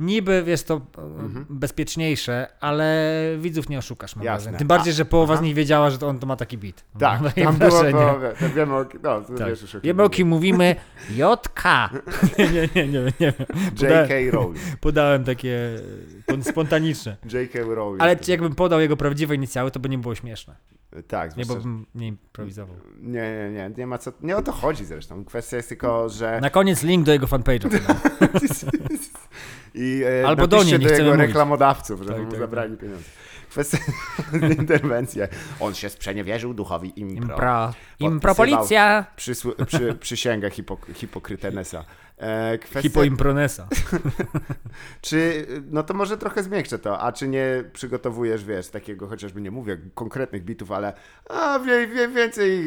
niby 0.00 0.44
jest 0.46 0.68
to 0.68 0.80
e, 0.98 1.02
Mhm. 1.02 1.46
bezpieczniejsze, 1.50 2.46
ale 2.60 3.12
widzów 3.38 3.68
nie 3.68 3.78
oszukasz, 3.78 4.16
mam 4.16 4.24
Jasne. 4.24 4.58
Tym 4.58 4.68
bardziej, 4.68 4.92
że 4.92 5.04
połowa 5.04 5.34
aha. 5.34 5.42
z 5.42 5.44
nich 5.44 5.54
wiedziała, 5.54 5.90
że 5.90 5.98
to 5.98 6.08
on 6.08 6.18
to 6.18 6.26
ma 6.26 6.36
taki 6.36 6.58
bit. 6.58 6.84
Tak, 6.98 7.22
takie 7.22 7.44
tam 7.44 7.56
było 7.56 7.70
to, 7.70 7.84
wie- 8.20 8.32
to 8.40 8.48
wiemy 8.54 8.74
o, 8.74 8.84
no, 9.02 9.20
Tak. 9.38 9.48
wiesz 9.48 9.62
już 9.62 9.74
o 9.74 9.80
Wiemy 9.80 10.02
o 10.02 10.10
kim 10.10 10.28
mówimy. 10.28 10.76
JK. 11.10 11.62
nie, 12.38 12.48
nie, 12.50 12.68
nie, 12.74 12.86
nie, 12.88 13.12
nie. 13.20 13.32
Podałem, 13.32 14.08
J.K. 14.10 14.36
Rowling. 14.36 14.58
podałem 14.80 15.24
takie 15.24 15.70
e, 16.38 16.42
spontaniczne. 16.42 17.16
J.K. 17.32 17.58
Rowling. 17.68 18.02
Ale 18.02 18.16
jakbym 18.28 18.54
podał 18.54 18.80
jego 18.80 18.96
prawdziwe 18.96 19.34
inicjały, 19.34 19.70
to 19.70 19.80
by 19.80 19.88
nie 19.88 19.98
było 19.98 20.14
śmieszne. 20.14 20.56
Tak, 21.08 21.36
Nie, 21.36 21.46
bo 21.46 21.56
bym 21.56 21.86
nie 21.94 22.06
improwizował. 22.06 22.76
nie, 23.00 23.12
nie, 23.12 23.50
nie, 23.52 23.70
nie 23.78 23.86
ma 23.86 23.98
co, 23.98 24.12
nie 24.22 24.36
o 24.36 24.42
to 24.42 24.52
chodzi 24.52 24.84
zresztą. 24.84 25.24
Kwestia 25.24 25.56
jest 25.56 25.68
tylko, 25.68 26.08
że 26.08 26.38
Na 26.42 26.50
koniec 26.50 26.82
link 26.82 27.06
do 27.06 27.12
jego 27.12 27.26
fanpage'a. 27.26 27.62
podam. 27.62 27.96
I 29.82 30.02
e, 30.22 30.26
Albo 30.28 30.46
do 30.46 30.62
niej, 30.62 30.78
do 30.78 30.88
jego 30.88 31.04
mówić. 31.04 31.20
reklamodawców, 31.20 32.00
żeby 32.02 32.12
Tak, 32.14 32.22
mu 32.24 32.30
tak, 32.30 32.40
zabrali 32.40 32.76
pieniądze. 32.76 33.04
Kwestia 33.50 33.78
interwencja. 34.58 35.26
On 35.60 35.74
się 35.74 35.88
sprzeniewierzył 35.88 36.54
duchowi 36.54 37.00
impro. 37.00 37.22
Impra. 37.34 37.72
Podpisywał- 37.72 38.12
Impropolicja. 38.12 39.04
Przysłu- 39.16 39.64
przy, 39.64 39.94
przysięga 39.94 40.48
hipok- 40.48 40.94
hipokrytenesa. 40.94 41.84
E, 42.18 42.58
kwestia, 42.58 42.80
Hipoimpronesa. 42.82 43.68
czy, 45.00 45.46
no 45.70 45.82
to 45.82 45.94
może 45.94 46.18
trochę 46.18 46.42
zmiękczę 46.42 46.78
to, 46.78 47.00
a 47.00 47.12
czy 47.12 47.28
nie 47.28 47.64
przygotowujesz, 47.72 48.44
wiesz, 48.44 48.68
takiego, 48.68 49.06
chociażby 49.08 49.40
nie 49.40 49.50
mówię 49.50 49.78
konkretnych 49.94 50.44
bitów, 50.44 50.72
ale 50.72 50.92
a 51.30 51.58
wie, 51.58 51.86
wie, 51.86 52.08
więcej, 52.08 52.62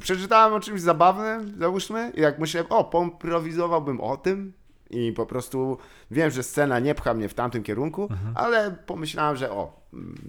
przeczytałem 0.00 0.54
o 0.54 0.60
czymś 0.60 0.80
zabawnym, 0.80 1.54
załóżmy, 1.58 2.12
i 2.14 2.20
jak 2.20 2.38
myślę, 2.38 2.64
o, 2.68 2.84
poimprowizowałbym 2.84 4.00
o 4.00 4.16
tym 4.16 4.52
i 4.90 5.12
po 5.12 5.26
prostu 5.26 5.78
wiem, 6.10 6.30
że 6.30 6.42
scena 6.42 6.78
nie 6.78 6.94
pcha 6.94 7.14
mnie 7.14 7.28
w 7.28 7.34
tamtym 7.34 7.62
kierunku, 7.62 8.08
ale 8.34 8.70
pomyślałem, 8.86 9.36
że 9.36 9.50
o, 9.50 9.79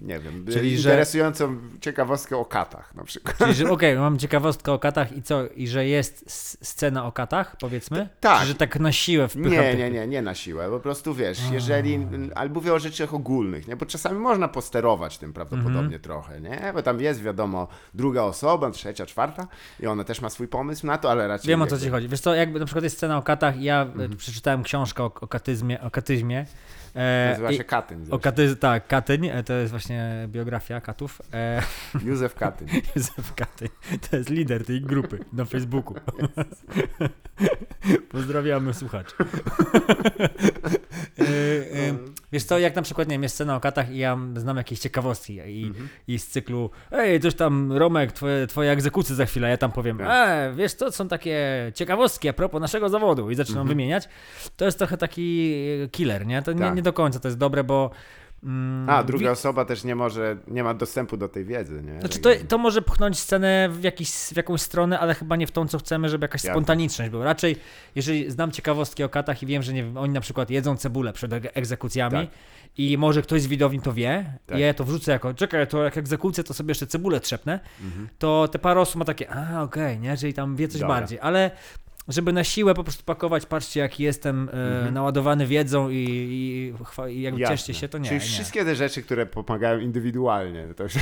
nie 0.04 0.18
wiem. 0.18 0.46
Czyli, 0.52 0.78
że- 0.78 0.90
interesującą 0.90 1.56
ciekawostkę 1.80 2.36
o 2.36 2.44
katach 2.44 2.94
na 2.94 3.04
przykład. 3.04 3.38
Czyli, 3.38 3.54
że 3.54 3.70
okej, 3.70 3.96
mam 3.96 4.18
ciekawostkę 4.18 4.72
o 4.72 4.78
katach 4.78 5.16
i 5.16 5.22
co? 5.22 5.46
I 5.46 5.68
że 5.68 5.86
jest 5.86 6.24
scena 6.66 7.04
o 7.06 7.12
katach, 7.12 7.56
powiedzmy? 7.60 8.08
tak. 8.20 8.40
Czy 8.40 8.46
że 8.46 8.54
tak 8.54 8.80
na 8.80 8.92
siłę 8.92 9.28
wpycham 9.28 9.50
Nie, 9.52 9.74
nie, 9.74 9.90
nie, 9.90 10.06
nie 10.06 10.22
na 10.22 10.34
siłę. 10.34 10.68
Po 10.70 10.80
prostu 10.80 11.14
wiesz, 11.14 11.38
jeżeli. 11.52 12.06
Ale 12.34 12.50
mówię 12.50 12.74
o 12.74 12.78
rzeczach 12.78 13.14
ogólnych, 13.14 13.68
nie? 13.68 13.76
Bo 13.76 13.86
czasami 13.86 14.18
można 14.18 14.48
posterować 14.48 15.18
tym 15.18 15.32
prawdopodobnie 15.32 15.80
Mhm. 15.80 16.00
trochę, 16.02 16.40
nie? 16.40 16.72
Bo 16.74 16.82
tam 16.82 17.00
jest, 17.00 17.22
wiadomo, 17.22 17.68
druga 17.94 18.22
osoba, 18.22 18.70
trzecia, 18.70 19.06
czwarta 19.06 19.48
i 19.80 19.86
ona 19.86 20.04
też 20.04 20.20
ma 20.20 20.30
swój 20.30 20.48
pomysł 20.48 20.86
na 20.86 20.98
to, 20.98 21.10
ale 21.10 21.28
raczej. 21.28 21.48
Wiem 21.48 21.62
o 21.62 21.66
co 21.66 21.78
ci 21.78 21.88
chodzi. 21.90 22.08
Wiesz 22.08 22.20
co, 22.20 22.34
jakby 22.34 22.58
na 22.60 22.64
przykład 22.66 22.84
jest 22.84 22.96
scena 22.96 23.18
o 23.18 23.22
katach 23.22 23.56
i 23.56 23.64
ja 23.64 23.82
Mhm. 23.82 24.16
przeczytałem 24.16 24.62
książkę 24.62 25.02
o, 25.02 25.06
o 25.20 25.28
katyzmie, 25.28 25.80
o 25.80 25.90
katyzmie. 25.90 26.46
E, 26.94 27.28
Nazywa 27.30 27.52
się 27.52 27.64
Katyn. 27.64 28.06
o 28.10 28.18
katy, 28.18 28.56
tak, 28.56 28.86
Katyń, 28.86 29.26
e, 29.26 29.42
to 29.42 29.52
jest 29.52 29.70
właśnie 29.70 30.28
biografia 30.28 30.80
katów. 30.80 31.22
E, 31.32 31.62
Józef 32.06 32.34
Katyn. 32.34 32.68
Józef 32.96 33.34
Katyń, 33.34 33.68
to 34.10 34.16
jest 34.16 34.30
lider 34.30 34.64
tej 34.64 34.80
grupy 34.80 35.18
na 35.32 35.44
Facebooku. 35.44 35.94
Pozdrawiamy 38.12 38.74
słuchaczy. 38.74 39.14
E, 41.18 41.24
e, 41.24 41.94
Wiesz 42.32 42.44
co, 42.44 42.58
jak 42.58 42.76
na 42.76 42.82
przykład, 42.82 43.08
nie 43.08 43.14
wiem, 43.14 43.22
jest 43.22 43.34
scena 43.34 43.56
o 43.56 43.60
katach 43.60 43.90
i 43.90 43.98
ja 43.98 44.18
znam 44.36 44.56
jakieś 44.56 44.78
ciekawostki 44.78 45.32
i, 45.34 45.64
Mhm. 45.66 45.88
i 46.08 46.18
z 46.18 46.26
cyklu 46.28 46.70
ej, 46.92 47.20
coś 47.20 47.34
tam, 47.34 47.72
Romek, 47.72 48.12
twoje, 48.12 48.46
twoje 48.46 48.70
egzekucje 48.70 49.14
za 49.16 49.26
chwilę, 49.26 49.48
ja 49.50 49.56
tam 49.56 49.72
powiem, 49.72 49.98
Tak. 49.98 50.06
e, 50.08 50.52
wiesz 50.56 50.74
co, 50.74 50.92
są 50.92 51.08
takie 51.08 51.38
ciekawostki 51.74 52.28
a 52.28 52.32
propos 52.32 52.60
naszego 52.60 52.88
zawodu 52.88 53.30
i 53.30 53.34
zaczynam 53.34 53.60
Mhm. 53.60 53.68
wymieniać, 53.68 54.08
to 54.56 54.64
jest 54.64 54.78
trochę 54.78 54.96
taki 54.96 55.54
killer, 55.92 56.26
nie? 56.26 56.42
To 56.42 56.52
nie, 56.52 56.58
Tak. 56.60 56.76
nie 56.76 56.82
do 56.82 56.92
końca 56.92 57.20
to 57.20 57.28
jest 57.28 57.38
dobre, 57.38 57.64
bo 57.64 57.90
mm, 58.44 58.90
A, 58.90 59.02
druga 59.04 59.22
wi- 59.24 59.28
osoba 59.28 59.64
też 59.64 59.84
nie 59.84 59.94
może, 59.94 60.36
nie 60.48 60.64
ma 60.64 60.74
dostępu 60.74 61.16
do 61.16 61.28
tej 61.28 61.44
wiedzy, 61.44 61.82
nie? 61.82 62.00
znaczy 62.00 62.18
Tak 62.18 62.36
to, 62.38 62.44
to 62.48 62.58
może 62.58 62.82
pchnąć 62.82 63.18
scenę 63.18 63.68
w, 63.72 63.82
jakiś, 63.84 64.10
w 64.10 64.36
jakąś 64.36 64.60
stronę, 64.60 64.98
ale 65.00 65.14
chyba 65.14 65.36
nie 65.36 65.46
w 65.46 65.50
tą, 65.50 65.68
co 65.68 65.78
chcemy, 65.78 66.08
żeby 66.08 66.24
jakaś 66.24 66.44
Jasne. 66.44 66.52
spontaniczność 66.54 67.10
była. 67.10 67.24
Raczej, 67.24 67.56
jeżeli 67.94 68.30
znam 68.30 68.50
ciekawostki 68.50 69.02
o 69.04 69.08
katach 69.08 69.42
i 69.42 69.46
wiem, 69.46 69.62
że 69.62 69.72
nie 69.72 69.84
wiem, 69.84 69.96
oni 69.96 70.12
na 70.14 70.20
przykład 70.20 70.50
jedzą 70.50 70.76
cebulę 70.76 71.12
przed 71.12 71.30
eg- 71.32 71.50
egzekucjami 71.54 72.26
Tak. 72.26 72.36
i 72.78 72.98
może 72.98 73.22
ktoś 73.22 73.42
z 73.42 73.46
widowni 73.46 73.80
to 73.80 73.92
wie 73.92 74.38
Tak. 74.46 74.58
i 74.58 74.60
ja 74.60 74.74
to 74.74 74.84
wrzucę 74.84 75.12
jako, 75.12 75.34
czekaj, 75.34 75.66
to 75.66 75.84
jak 75.84 75.96
egzekucję, 75.98 76.44
to 76.44 76.54
sobie 76.54 76.70
jeszcze 76.70 76.86
cebulę 76.86 77.20
trzepnę, 77.20 77.60
Mhm. 77.84 78.08
to 78.18 78.48
te 78.48 78.58
parę 78.58 78.80
osób 78.80 78.96
ma 78.96 79.04
takie, 79.04 79.30
a 79.30 79.62
okej, 79.62 79.98
nie, 80.00 80.16
czyli 80.16 80.34
tam 80.34 80.56
wie 80.56 80.68
coś 80.68 80.80
Dobra. 80.80 80.96
bardziej, 80.96 81.18
ale 81.20 81.50
żeby 82.08 82.32
na 82.32 82.44
siłę 82.44 82.74
po 82.74 82.84
prostu 82.84 83.04
pakować, 83.04 83.46
patrzcie 83.46 83.80
jaki 83.80 84.02
jestem 84.02 84.50
e, 84.86 84.90
naładowany 84.90 85.46
wiedzą 85.46 85.90
i, 85.90 85.94
i, 85.94 86.72
i 87.12 87.22
jakby 87.22 87.40
Jasne. 87.40 87.56
cieszcie 87.56 87.74
się, 87.74 87.88
to 87.88 87.98
nie. 87.98 88.04
Czyli 88.04 88.20
nie. 88.20 88.26
wszystkie 88.26 88.64
te 88.64 88.76
rzeczy, 88.76 89.02
które 89.02 89.26
pomagają 89.26 89.78
indywidualnie, 89.78 90.74
to 90.76 90.82
już 90.82 90.92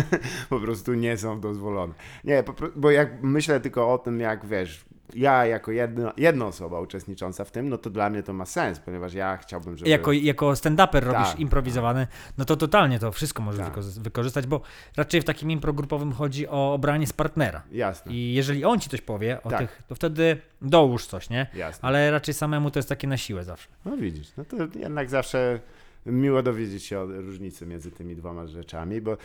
po 0.50 0.60
prostu 0.60 0.94
nie 0.94 1.16
są 1.16 1.40
dozwolone. 1.40 1.94
Nie, 2.24 2.44
bo 2.76 2.90
jak 2.90 3.22
myślę 3.22 3.60
tylko 3.60 3.92
o 3.92 3.98
tym, 3.98 4.20
jak 4.20 4.46
wiesz, 4.46 4.84
ja 5.14 5.46
jako 5.46 5.70
jedna, 5.72 6.12
jedna 6.16 6.46
osoba 6.46 6.80
uczestnicząca 6.80 7.44
w 7.44 7.50
tym, 7.50 7.68
no 7.68 7.78
to 7.78 7.90
dla 7.90 8.10
mnie 8.10 8.22
to 8.22 8.32
ma 8.32 8.46
sens, 8.46 8.78
ponieważ 8.78 9.14
ja 9.14 9.36
chciałbym, 9.36 9.76
żeby... 9.76 9.90
Jako, 9.90 10.12
jako 10.12 10.50
stand-uper 10.50 11.02
robisz 11.04 11.28
Tak, 11.30 11.40
improwizowany, 11.40 12.06
no 12.38 12.44
to 12.44 12.56
totalnie 12.56 12.98
to 12.98 13.12
wszystko 13.12 13.42
możesz 13.42 13.60
Tak. 13.66 13.74
wyko- 13.74 14.00
wykorzystać, 14.00 14.46
bo 14.46 14.60
raczej 14.96 15.20
w 15.20 15.24
takim 15.24 15.50
impro 15.50 15.72
grupowym 15.72 16.12
chodzi 16.12 16.48
o 16.48 16.72
obranie 16.74 17.06
z 17.06 17.12
partnera. 17.12 17.62
Jasne, 17.72 18.12
I 18.12 18.34
jeżeli 18.34 18.64
on 18.64 18.80
ci 18.80 18.90
coś 18.90 19.00
powie 19.00 19.42
o 19.42 19.50
Tak. 19.50 19.58
tych, 19.58 19.82
to 19.88 19.94
wtedy 19.94 20.36
dołóż 20.62 21.06
coś, 21.06 21.30
nie? 21.30 21.46
jasne. 21.54 21.88
Ale 21.88 22.10
raczej 22.10 22.34
samemu 22.34 22.70
to 22.70 22.78
jest 22.78 22.88
takie 22.88 23.06
na 23.08 23.16
siłę 23.16 23.44
zawsze. 23.44 23.68
No 23.84 23.96
widzisz, 23.96 24.28
no 24.36 24.44
to 24.44 24.56
jednak 24.78 25.10
zawsze 25.10 25.60
miło 26.06 26.42
dowiedzieć 26.42 26.84
się 26.84 27.00
o 27.00 27.06
różnicy 27.06 27.66
między 27.66 27.90
tymi 27.90 28.16
dwoma 28.16 28.46
rzeczami, 28.46 29.00
bo 29.00 29.16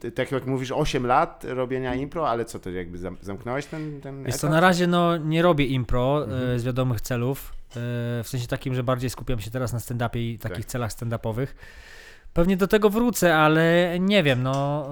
ty- 0.00 0.12
tak 0.12 0.32
jak 0.32 0.46
mówisz, 0.46 0.72
8 0.72 1.06
lat 1.06 1.44
robienia 1.48 1.94
impro, 1.94 2.28
ale 2.30 2.44
co 2.44 2.58
to 2.58 2.70
jakby 2.70 2.98
zam- 2.98 3.16
zamknąłeś 3.20 3.66
ten, 3.66 4.00
ten 4.00 4.26
Jest 4.26 4.40
to 4.40 4.46
etap? 4.46 4.54
na 4.54 4.60
razie 4.60 4.86
no, 4.86 5.16
nie 5.16 5.42
robię 5.42 5.66
impro 5.66 6.24
Mhm. 6.24 6.50
e, 6.56 6.58
z 6.58 6.64
wiadomych 6.64 7.00
celów, 7.00 7.52
e, 7.70 7.74
w 8.22 8.26
sensie 8.28 8.46
takim, 8.46 8.74
że 8.74 8.82
bardziej 8.82 9.10
skupiam 9.10 9.40
się 9.40 9.50
teraz 9.50 9.72
na 9.72 9.78
stand-upie 9.78 10.18
i 10.18 10.38
takich 10.38 10.56
Tak. 10.64 10.66
celach 10.66 10.90
stand-upowych. 10.92 11.46
Pewnie 12.34 12.56
do 12.56 12.68
tego 12.68 12.90
wrócę, 12.90 13.36
ale 13.36 13.96
nie 14.00 14.22
wiem, 14.22 14.42
no 14.42 14.86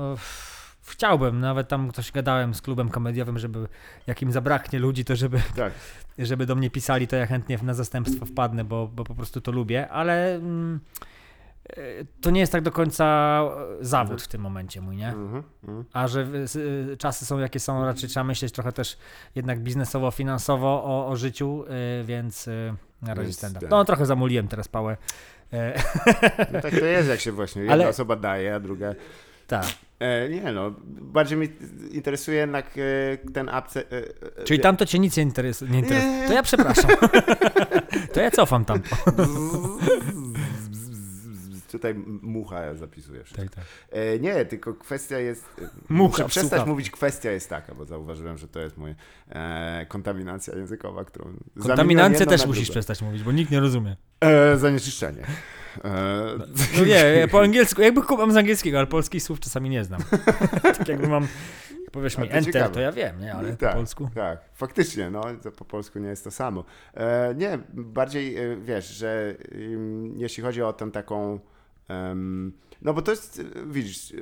chciałbym, 0.86 1.40
nawet 1.40 1.68
tam 1.68 1.88
ktoś 1.88 2.12
gadałem 2.12 2.54
z 2.54 2.62
klubem 2.62 2.88
komediowym, 2.88 3.38
żeby 3.38 3.68
jak 4.06 4.22
im 4.22 4.32
zabraknie 4.32 4.78
ludzi, 4.78 5.04
to 5.04 5.16
żeby, 5.16 5.40
Tak, 5.56 5.72
żeby 6.18 6.46
do 6.46 6.54
mnie 6.54 6.70
pisali, 6.70 7.08
to 7.08 7.16
ja 7.16 7.26
chętnie 7.26 7.58
na 7.62 7.74
zastępstwo 7.74 8.26
wpadnę, 8.26 8.64
bo, 8.64 8.88
bo 8.94 9.04
po 9.04 9.14
prostu 9.14 9.40
to 9.40 9.52
lubię, 9.52 9.88
ale 9.88 10.34
mm, 10.34 10.80
to 12.20 12.30
nie 12.30 12.40
jest 12.40 12.52
tak 12.52 12.62
do 12.62 12.72
końca 12.72 13.40
e, 13.80 13.84
zawód 13.84 14.22
w 14.22 14.28
tym 14.28 14.40
momencie 14.40 14.80
mój, 14.80 14.96
nie? 14.96 15.08
mhm, 15.08 15.42
mhm. 15.62 15.84
A 15.92 16.08
że 16.08 16.26
y, 16.56 16.96
czasy 16.96 17.26
są 17.26 17.38
jakie 17.38 17.60
są, 17.60 17.84
raczej 17.84 18.08
trzeba 18.08 18.24
myśleć 18.24 18.52
trochę 18.52 18.72
też 18.72 18.98
jednak 19.34 19.60
biznesowo, 19.60 20.10
finansowo 20.10 20.84
o, 20.84 21.06
o 21.08 21.16
życiu, 21.16 21.64
więc 22.04 22.48
na 23.02 23.14
razie 23.14 23.32
stand-up. 23.32 23.60
tak. 23.60 23.70
No 23.70 23.84
trochę 23.84 24.06
zamuliłem 24.06 24.48
teraz 24.48 24.68
pałę. 24.68 24.96
E, 25.52 25.82
No 26.52 26.60
tak 26.60 26.78
to 26.78 26.84
jest, 26.84 27.08
jak 27.08 27.20
się 27.20 27.32
właśnie 27.32 27.62
jedna 27.62 27.74
Ale- 27.74 27.88
osoba 27.88 28.16
daje, 28.16 28.54
a 28.54 28.60
druga... 28.60 28.94
tak. 29.46 29.66
E, 30.00 30.28
nie 30.28 30.52
no, 30.52 30.72
bardziej 30.86 31.38
mnie 31.38 31.48
interesuje 31.90 32.38
jednak 32.38 32.66
e, 32.78 33.30
ten 33.32 33.48
apce... 33.48 33.80
E, 33.80 33.98
e, 34.40 34.44
Czyli 34.44 34.60
tam 34.60 34.76
to 34.76 34.86
cię 34.86 34.98
nic 34.98 35.16
nie 35.16 35.22
interesuje. 35.22 35.70
Nie 35.70 35.78
interesuje. 35.78 36.28
To 36.28 36.32
ja 36.32 36.42
przepraszam. 36.42 36.90
to 38.14 38.20
ja 38.20 38.30
cofam 38.30 38.64
tam. 38.64 38.80
Tutaj 41.76 41.94
mucha 42.22 42.74
zapisuje 42.74 43.24
wszystko. 43.24 43.42
Tak, 43.42 43.54
tak. 43.54 43.64
E, 43.90 44.18
nie, 44.18 44.44
tylko 44.44 44.74
kwestia 44.74 45.18
jest. 45.18 45.44
e, 45.62 45.68
Mucha 45.94 46.22
Muszę 46.22 46.24
przestać 46.28 46.66
mówić, 46.66 46.90
kwestia 46.90 47.30
jest 47.30 47.48
taka, 47.50 47.74
bo 47.74 47.84
zauważyłem, 47.84 48.38
że 48.38 48.48
to 48.48 48.60
jest 48.60 48.76
moja 48.76 48.94
e, 49.28 49.86
kontaminacja 49.88 50.54
językowa, 50.54 51.04
którą. 51.04 51.32
Kontaminancję 51.62 52.26
też 52.26 52.46
musisz 52.46 52.70
przestać 52.70 53.02
mówić, 53.02 53.22
bo 53.22 53.32
nikt 53.32 53.50
nie 53.50 53.60
rozumie. 53.60 53.96
E, 54.20 54.56
zanieczyszczenie. 54.56 55.22
E, 55.84 56.38
No 56.78 56.84
nie, 56.84 57.04
po 57.32 57.40
angielsku, 57.40 57.82
jakby 57.82 58.02
kumam 58.02 58.32
z 58.32 58.36
angielskiego, 58.36 58.78
ale 58.78 58.86
polskich 58.86 59.22
słów 59.22 59.40
czasami 59.40 59.70
nie 59.70 59.84
znam. 59.84 60.00
tak 60.78 60.88
jakby 60.88 61.08
mam, 61.08 61.28
powiesz 61.92 62.18
mi 62.18 62.28
to 62.28 62.34
enter, 62.34 62.52
ciekawe. 62.52 62.74
to 62.74 62.80
ja 62.80 62.92
wiem, 62.92 63.20
nie? 63.20 63.34
Ale 63.34 63.56
tak, 63.56 63.70
po 63.70 63.76
polsku. 63.76 64.10
Tak, 64.14 64.40
faktycznie, 64.54 65.10
no, 65.10 65.22
to 65.42 65.52
po 65.52 65.64
polsku 65.64 65.98
nie 65.98 66.08
jest 66.08 66.24
to 66.24 66.30
samo. 66.30 66.64
E, 66.94 67.34
nie, 67.36 67.58
bardziej 67.74 68.36
wiesz, 68.62 68.88
że 68.88 69.34
ym, 69.52 70.14
jeśli 70.18 70.42
chodzi 70.42 70.62
o 70.62 70.72
tę 70.72 70.90
taką. 70.90 71.40
No 72.82 72.94
bo 72.94 73.02
to 73.02 73.10
jest, 73.10 73.42
widzisz, 73.66 74.12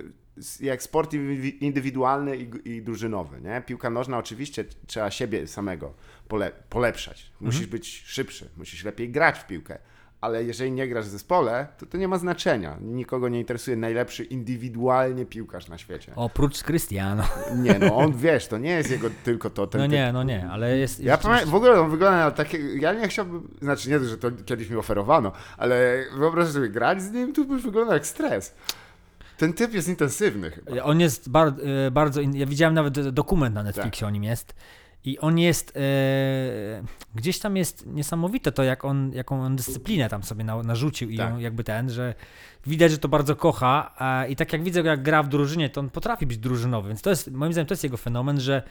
jak 0.61 0.83
sport 0.83 1.14
indywidualny 1.61 2.37
i, 2.37 2.68
i 2.70 2.83
drużynowy, 2.83 3.40
nie? 3.40 3.62
Piłka 3.66 3.90
nożna 3.90 4.18
oczywiście 4.18 4.64
trzeba 4.87 5.11
siebie 5.11 5.46
samego 5.46 5.94
pole, 6.29 6.53
polepszać. 6.68 7.33
Musisz 7.40 7.66
być 7.66 8.03
szybszy, 8.07 8.48
musisz 8.57 8.85
lepiej 8.85 9.11
grać 9.11 9.38
w 9.38 9.46
piłkę. 9.46 9.79
Ale 10.25 10.45
jeżeli 10.45 10.73
nie 10.73 10.89
grasz 10.89 11.05
w 11.05 11.09
zespole, 11.09 11.67
to 11.79 11.87
to 11.87 11.99
nie 11.99 12.09
ma 12.09 12.19
znaczenia. 12.19 12.77
Nikogo 12.81 13.29
nie 13.29 13.41
interesuje 13.41 13.77
najlepszy 13.77 14.25
indywidualnie 14.25 15.27
piłkarz 15.27 15.69
na 15.69 15.79
świecie. 15.79 16.13
Oprócz 16.17 16.63
Cristiano. 16.63 17.25
Nie, 17.57 17.79
no 17.79 17.97
on 17.97 18.13
wiesz, 18.27 18.47
to 18.47 18.59
nie 18.59 18.71
jest 18.71 18.91
jego 18.91 19.09
tylko 19.25 19.51
to. 19.51 19.67
Ten 19.67 19.81
No 19.81 19.87
typ 19.87 19.93
nie, 19.93 20.13
no 20.13 20.23
nie, 20.23 20.49
ale 20.51 20.79
jest... 20.79 21.01
ja 21.01 21.19
pamiętam, 21.19 21.51
w 21.51 21.55
ogóle 21.55 21.81
on 21.81 21.91
wygląda 21.91 22.19
na 22.19 22.31
takie, 22.31 22.59
ja 22.59 22.93
nie 22.93 23.09
chciałbym, 23.09 23.49
znaczy 23.63 23.91
nie, 23.91 24.01
że 24.01 24.19
to 24.19 24.31
kiedyś 24.45 24.71
mi 24.71 24.77
oferowano, 24.77 25.33
ale 25.57 26.05
wyobraź 26.19 26.49
sobie, 26.49 26.69
grać 26.69 27.03
z 27.03 27.13
nim, 27.13 27.33
to 27.33 27.43
już 27.43 27.63
wygląda 27.63 27.95
jak 27.95 28.07
stres. 28.07 28.55
Ten 29.37 29.53
typ 29.53 29.75
jest 29.75 29.89
intensywny 29.89 30.51
chyba. 30.51 30.83
On 30.83 31.01
jest 31.01 31.31
bar, 31.31 31.49
e, 31.87 31.91
bardzo. 31.91 32.21
Ja 32.21 32.47
widziałem 32.47 32.75
nawet 32.75 33.09
dokument 33.09 33.55
na 33.55 33.63
Netflixie 33.63 34.07
o 34.07 34.11
nim 34.11 34.25
jest. 34.25 34.55
I 35.05 35.19
on 35.19 35.38
jest. 35.38 35.77
E, 35.77 35.81
gdzieś 37.14 37.38
tam 37.38 37.57
jest 37.57 37.87
niesamowite 37.87 38.53
to, 38.53 38.62
jak 38.62 38.85
on, 38.85 39.12
jaką 39.12 39.43
on 39.43 39.57
dyscyplinę 39.57 40.09
tam 40.09 40.23
sobie 40.23 40.45
na, 40.45 40.62
narzucił 40.62 41.11
i 41.11 41.17
Tak. 41.17 41.40
jakby 41.40 41.64
ten, 41.64 41.90
że 41.90 42.14
widać, 42.67 42.90
że 42.93 42.99
to 42.99 43.09
bardzo 43.09 43.37
kocha. 43.37 43.90
A, 43.99 44.27
I 44.27 44.37
tak 44.37 44.53
jak 44.53 44.62
widzę, 44.62 44.81
jak 44.81 45.03
gra 45.03 45.23
w 45.23 45.29
drużynie, 45.29 45.71
to 45.71 45.81
on 45.81 45.90
potrafi 45.90 46.27
być 46.27 46.38
drużynowy. 46.38 46.88
Więc 46.88 47.03
to 47.03 47.11
jest, 47.11 47.31
moim 47.31 47.53
zdaniem, 47.53 47.67
to 47.67 47.73
jest 47.75 47.85
jego 47.85 47.97
fenomen, 47.97 48.40
że 48.40 48.62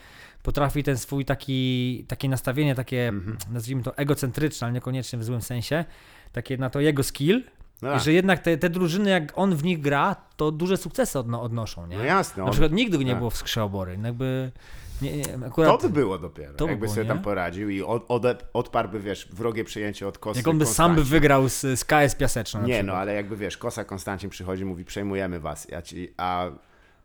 potrafi 0.42 0.82
ten 0.82 0.98
swój 0.98 1.24
taki, 1.24 2.04
takie 2.08 2.28
nastawienie, 2.28 2.74
takie 2.74 3.08
Mhm. 3.08 3.36
nazwijmy 3.50 3.82
to 3.82 3.96
egocentryczne, 3.96 4.64
ale 4.66 4.74
niekoniecznie 4.74 5.18
w 5.18 5.24
złym 5.24 5.42
sensie, 5.42 5.84
takie 6.32 6.56
na 6.56 6.70
to 6.70 6.80
jego 6.80 7.02
skill. 7.02 7.42
No, 7.82 7.88
I 7.90 7.92
tak. 7.92 8.02
że 8.02 8.12
jednak 8.12 8.40
te, 8.40 8.56
te 8.58 8.70
drużyny, 8.70 9.10
jak 9.10 9.32
on 9.38 9.56
w 9.56 9.64
nich 9.64 9.80
gra, 9.80 10.16
to 10.36 10.50
duże 10.52 10.76
sukcesy 10.76 11.18
odno, 11.18 11.42
odnoszą, 11.42 11.86
nie? 11.86 11.98
no 11.98 12.04
jasne, 12.04 12.40
Na 12.40 12.44
on, 12.46 12.50
przykład 12.52 12.72
nigdy 12.72 12.98
go 12.98 13.04
nie 13.04 13.10
tak. 13.10 13.18
było 13.18 13.30
w 13.30 13.36
skrze 13.36 13.62
obory. 13.64 13.98
Jakby 14.04 14.52
nie, 15.02 15.16
nie, 15.16 15.24
to 15.24 15.46
akurat, 15.46 15.82
by 15.82 15.88
było 15.90 16.18
dopiero, 16.18 16.54
To 16.54 16.64
by 16.64 16.70
jakby 16.70 16.86
było, 16.86 16.94
sobie 16.94 17.04
nie? 17.08 17.08
tam 17.14 17.22
poradził 17.22 17.70
i 17.70 17.82
od, 17.82 18.04
ode, 18.08 18.36
odparłby, 18.52 19.00
wiesz, 19.00 19.28
wrogie 19.32 19.64
przyjęcie 19.64 20.08
od 20.08 20.18
Kosy 20.18 20.38
jak 20.38 20.48
on 20.48 20.58
by 20.58 20.66
sam 20.66 20.94
by 20.94 21.04
wygrał 21.04 21.48
z, 21.48 21.60
z 21.60 21.84
KS 21.84 22.14
Piaseczną. 22.14 22.60
na 22.60 22.66
Nie, 22.66 22.82
no 22.82 22.92
ale 22.92 23.14
jakby 23.14 23.36
wiesz, 23.36 23.58
Kosa 23.58 23.84
Konstancin 23.84 24.30
przychodzi, 24.30 24.64
mówi, 24.64 24.84
przejmujemy 24.84 25.40
was, 25.40 25.68
ja 25.70 25.82
ci, 25.82 26.08
a, 26.16 26.46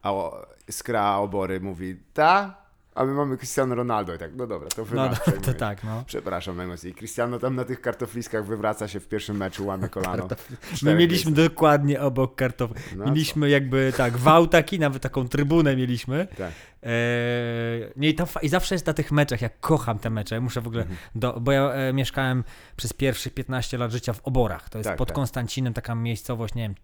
a 0.03 0.13
Skra 0.71 1.17
Obory 1.17 1.59
mówi, 1.59 1.95
ta, 2.13 2.55
a 2.95 3.05
my 3.05 3.13
mamy 3.13 3.37
Cristiano 3.37 3.75
Ronaldo 3.75 4.15
i 4.15 4.17
tak, 4.17 4.31
no 4.35 4.47
dobra, 4.47 4.69
to 4.69 4.85
wy 4.85 4.95
No, 4.95 5.05
nas 5.09 5.19
to, 5.45 5.53
tak, 5.53 5.83
no. 5.83 6.03
Przepraszam 6.07 6.57
najmocniej. 6.57 6.93
Cristiano 6.93 7.39
tam 7.39 7.55
na 7.55 7.63
tych 7.65 7.81
kartofliskach 7.81 8.45
wywraca 8.45 8.87
się 8.87 8.99
w 8.99 9.07
pierwszym 9.07 9.37
meczu, 9.37 9.65
łamie 9.65 9.89
kolano. 9.89 10.27
My 10.81 10.95
mieliśmy 10.95 11.31
dokładnie 11.31 12.01
obok 12.01 12.35
kartofli. 12.35 12.81
No, 12.95 13.05
mieliśmy 13.05 13.49
jakby 13.49 13.93
tak, 13.97 14.17
wał 14.17 14.47
taki, 14.47 14.79
nawet 14.79 15.01
taką 15.03 15.27
trybunę 15.27 15.75
mieliśmy. 15.75 16.27
Tak. 16.37 16.51
Eee, 16.83 17.91
nie, 17.95 18.09
i, 18.09 18.15
fa- 18.25 18.39
I 18.39 18.49
zawsze 18.49 18.75
jest 18.75 18.85
na 18.87 18.93
tych 18.93 19.11
meczach, 19.11 19.41
jak 19.41 19.59
kocham 19.59 19.99
te 19.99 20.09
mecze, 20.09 20.39
muszę 20.41 20.61
w 20.61 20.67
ogóle, 20.67 20.81
Mhm. 20.81 20.99
do, 21.15 21.39
bo 21.39 21.51
ja 21.51 21.71
e, 21.73 21.93
mieszkałem 21.93 22.43
przez 22.75 22.93
pierwszych 22.93 23.33
15 23.33 23.77
lat 23.77 23.91
życia 23.91 24.13
w 24.13 24.21
Oborach. 24.23 24.69
To 24.69 24.77
jest 24.77 24.87
Tak, 24.89 24.97
pod 24.97 25.07
tak. 25.07 25.15
Konstancinem 25.15 25.73
taka 25.73 25.95
miejscowość, 25.95 26.55
nie 26.55 26.61
wiem, 26.63 26.75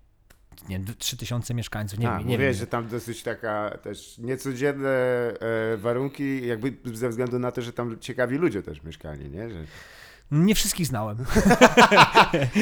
nie, 0.70 0.80
3000 0.98 1.54
mieszkańców, 1.54 2.00
nie 2.00 2.10
A, 2.12 2.20
wiem, 2.20 2.28
nie 2.28 2.38
wiem. 2.38 2.54
że 2.54 2.68
tam 2.68 2.88
dosyć 2.88 3.24
taka 3.24 3.78
też 3.84 4.18
niecodzienne 4.18 4.90
e, 4.90 5.78
warunki, 5.78 6.48
jakby 6.48 6.74
ze 6.98 7.10
względu 7.10 7.40
na 7.40 7.52
to, 7.52 7.62
że 7.62 7.74
tam 7.74 8.00
ciekawi 8.00 8.38
ludzie 8.38 8.64
też 8.64 8.84
mieszkali, 8.84 9.30
nie? 9.30 9.50
Że, 9.50 9.56
Nie 10.32 10.56
wszystkich 10.56 10.88
znałem. 10.88 11.18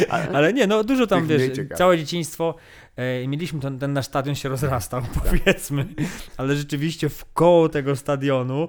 Ale 0.33 0.53
nie, 0.53 0.67
no 0.67 0.83
dużo 0.83 1.07
tam, 1.07 1.27
wiesz, 1.27 1.41
całe 1.75 1.97
dzieciństwo. 1.97 2.55
E, 2.95 3.27
mieliśmy 3.27 3.59
ten, 3.59 3.79
ten 3.79 3.93
nasz 3.93 4.05
stadion 4.05 4.35
się 4.35 4.49
rozrastał, 4.49 5.01
powiedzmy, 5.23 5.85
ale 6.37 6.55
rzeczywiście 6.55 7.09
w 7.09 7.25
koło 7.33 7.69
tego 7.69 7.95
stadionu 7.95 8.67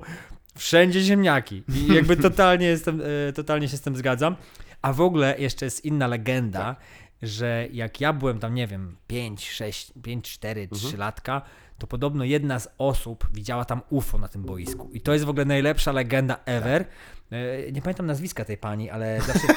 wszędzie 0.56 1.00
ziemniaki. 1.00 1.62
I 1.68 1.94
jakby 1.94 2.16
totalnie, 2.30 2.66
jestem, 2.66 3.02
e, 3.28 3.32
totalnie 3.32 3.68
się 3.68 3.76
z 3.76 3.80
tym 3.80 3.96
zgadzam. 3.96 4.36
A 4.82 4.92
w 4.92 5.00
ogóle 5.00 5.34
jeszcze 5.38 5.64
jest 5.64 5.84
inna 5.84 6.06
legenda, 6.06 6.76
że 7.24 7.68
jak 7.72 8.00
ja 8.00 8.12
byłem 8.12 8.38
tam, 8.38 8.54
nie 8.54 8.66
wiem, 8.66 8.96
5, 9.06 9.50
6, 9.50 9.92
5, 10.02 10.30
4, 10.32 10.68
3 10.68 10.96
latka, 10.96 11.42
to 11.78 11.86
podobno 11.86 12.24
jedna 12.24 12.58
z 12.58 12.68
osób 12.78 13.28
widziała 13.32 13.64
tam 13.64 13.80
UFO 13.90 14.18
na 14.18 14.28
tym 14.28 14.42
boisku. 14.42 14.90
I 14.92 15.00
to 15.00 15.12
jest 15.12 15.24
w 15.24 15.28
ogóle 15.28 15.44
najlepsza 15.44 15.92
legenda 15.92 16.36
ever. 16.46 16.84
E, 17.30 17.72
Nie 17.72 17.82
pamiętam 17.82 18.06
nazwiska 18.06 18.44
tej 18.44 18.56
pani, 18.58 18.90
ale 18.90 19.20
zawsze. 19.26 19.48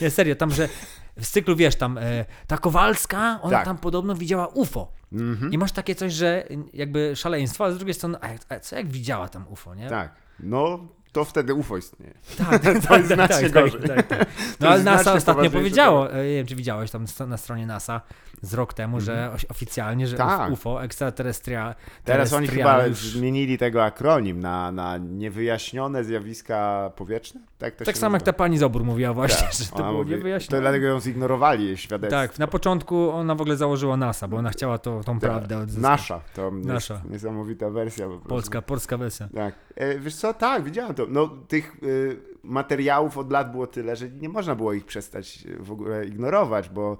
nie, 0.00 0.10
serio, 0.10 0.34
tam, 0.36 0.50
że 0.50 0.68
w 1.16 1.26
cyklu 1.26 1.56
wiesz, 1.56 1.76
tam 1.76 1.98
e, 1.98 2.24
ta 2.46 2.58
Kowalska, 2.58 3.38
ona 3.42 3.56
Tak. 3.56 3.64
tam 3.64 3.78
podobno 3.78 4.14
widziała 4.14 4.46
UFO. 4.46 4.92
Mhm. 5.12 5.52
I 5.52 5.58
masz 5.58 5.72
takie 5.72 5.94
coś, 5.94 6.12
że 6.12 6.44
jakby 6.72 7.16
szaleństwo, 7.16 7.64
ale 7.64 7.74
z 7.74 7.76
drugiej 7.76 7.94
strony, 7.94 8.18
a 8.48 8.60
co 8.60 8.76
jak 8.76 8.88
widziała 8.88 9.28
tam 9.28 9.48
UFO, 9.48 9.74
nie? 9.74 9.88
Tak. 9.88 10.14
No, 10.40 10.88
to 11.12 11.24
wtedy 11.24 11.54
UFO 11.54 11.76
istnieje. 11.76 12.14
Tak, 12.50 12.62
tak, 12.62 12.78
To 12.88 12.96
jest 12.96 13.08
znacznie 13.08 13.50
gorzej. 13.50 13.80
Tak, 13.86 14.06
tak. 14.06 14.28
No 14.60 14.68
ale 14.68 14.82
NASA 14.82 15.12
ostatnio 15.12 15.50
powiedziało, 15.50 16.12
e, 16.12 16.24
nie 16.24 16.34
wiem 16.34 16.46
czy 16.46 16.56
widziałeś 16.56 16.90
tam 16.90 17.04
na 17.26 17.36
stronie 17.36 17.66
NASA 17.66 18.00
z 18.42 18.54
rok 18.54 18.74
temu, 18.74 19.00
że 19.00 19.30
oś- 19.34 19.44
oficjalnie, 19.50 20.06
że 20.06 20.16
Tak. 20.16 20.50
UFO, 20.50 20.84
extraterrestrial, 20.84 21.74
Teraz 22.04 22.32
oni 22.32 22.48
chyba 22.48 22.86
już- 22.86 22.98
zmienili 22.98 23.58
tego 23.58 23.84
akronim 23.84 24.40
na, 24.40 24.72
na 24.72 24.98
niewyjaśnione 24.98 26.04
zjawiska 26.04 26.90
powietrzne? 26.96 27.40
Tak, 27.60 27.74
Tak 27.74 27.98
samo 27.98 28.16
jak 28.16 28.22
ta 28.22 28.32
pani 28.32 28.58
z 28.58 28.62
Obór 28.62 28.84
mówiła 28.84 29.12
właśnie, 29.14 29.46
Tak. 29.46 29.52
że 29.56 29.64
to 29.66 29.76
było 29.76 29.92
mówi- 29.92 30.10
niewyjaśnione. 30.10 30.58
To 30.58 30.62
dlatego 30.62 30.86
ją 30.86 31.00
zignorowali 31.00 31.76
świadectwo. 31.78 32.20
Tak, 32.20 32.38
na 32.38 32.46
początku 32.46 33.10
ona 33.10 33.34
w 33.34 33.40
ogóle 33.40 33.56
założyła 33.56 33.96
NASA, 33.96 34.28
bo 34.28 34.36
ona 34.36 34.50
chciała 34.50 34.78
to, 34.78 35.00
tą 35.04 35.12
Tak. 35.20 35.30
prawdę 35.30 35.58
odzyskać. 35.58 35.82
Nasza, 35.82 36.20
to 36.34 36.50
Nasza. 36.50 37.00
niesamowita 37.10 37.70
wersja. 37.70 38.04
po 38.04 38.10
prostu. 38.12 38.28
Polska, 38.28 38.62
polska 38.62 38.96
wersja. 38.96 39.28
Tak. 39.34 39.54
E, 39.76 39.98
wiesz 39.98 40.14
co, 40.16 40.34
tak, 40.34 40.62
widziałem 40.64 40.94
to. 40.94 41.06
No, 41.08 41.28
tych 41.48 41.76
y, 41.82 42.16
materiałów 42.42 43.18
od 43.18 43.32
lat 43.32 43.50
było 43.50 43.66
tyle, 43.66 43.96
że 43.96 44.10
nie 44.10 44.28
można 44.28 44.54
było 44.54 44.72
ich 44.72 44.84
przestać 44.84 45.44
w 45.60 45.72
ogóle 45.72 46.04
ignorować, 46.06 46.68
bo 46.68 46.96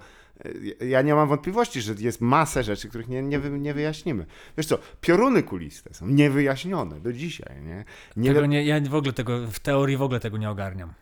ja 0.87 1.01
nie 1.01 1.15
mam 1.15 1.27
wątpliwości, 1.27 1.81
że 1.81 1.93
jest 1.99 2.21
masę 2.21 2.63
rzeczy, 2.63 2.89
których 2.89 3.07
nie, 3.07 3.21
nie, 3.21 3.39
wy, 3.39 3.49
nie 3.59 3.73
wyjaśnimy. 3.73 4.25
Wiesz 4.57 4.65
co, 4.65 4.77
pioruny 5.01 5.43
kuliste 5.43 5.93
są 5.93 6.07
niewyjaśnione 6.07 6.99
do 6.99 7.13
dzisiaj, 7.13 7.61
nie? 7.63 7.85
nie 8.15 8.33
Tego 8.33 8.45
nie, 8.45 8.65
ja 8.65 8.81
w 8.89 8.95
ogóle 8.95 9.13
tego, 9.13 9.47
w 9.47 9.59
teorii 9.59 9.97
w 9.97 10.01
ogóle 10.01 10.19
tego 10.19 10.37
nie 10.37 10.49
ogarniam. 10.49 10.93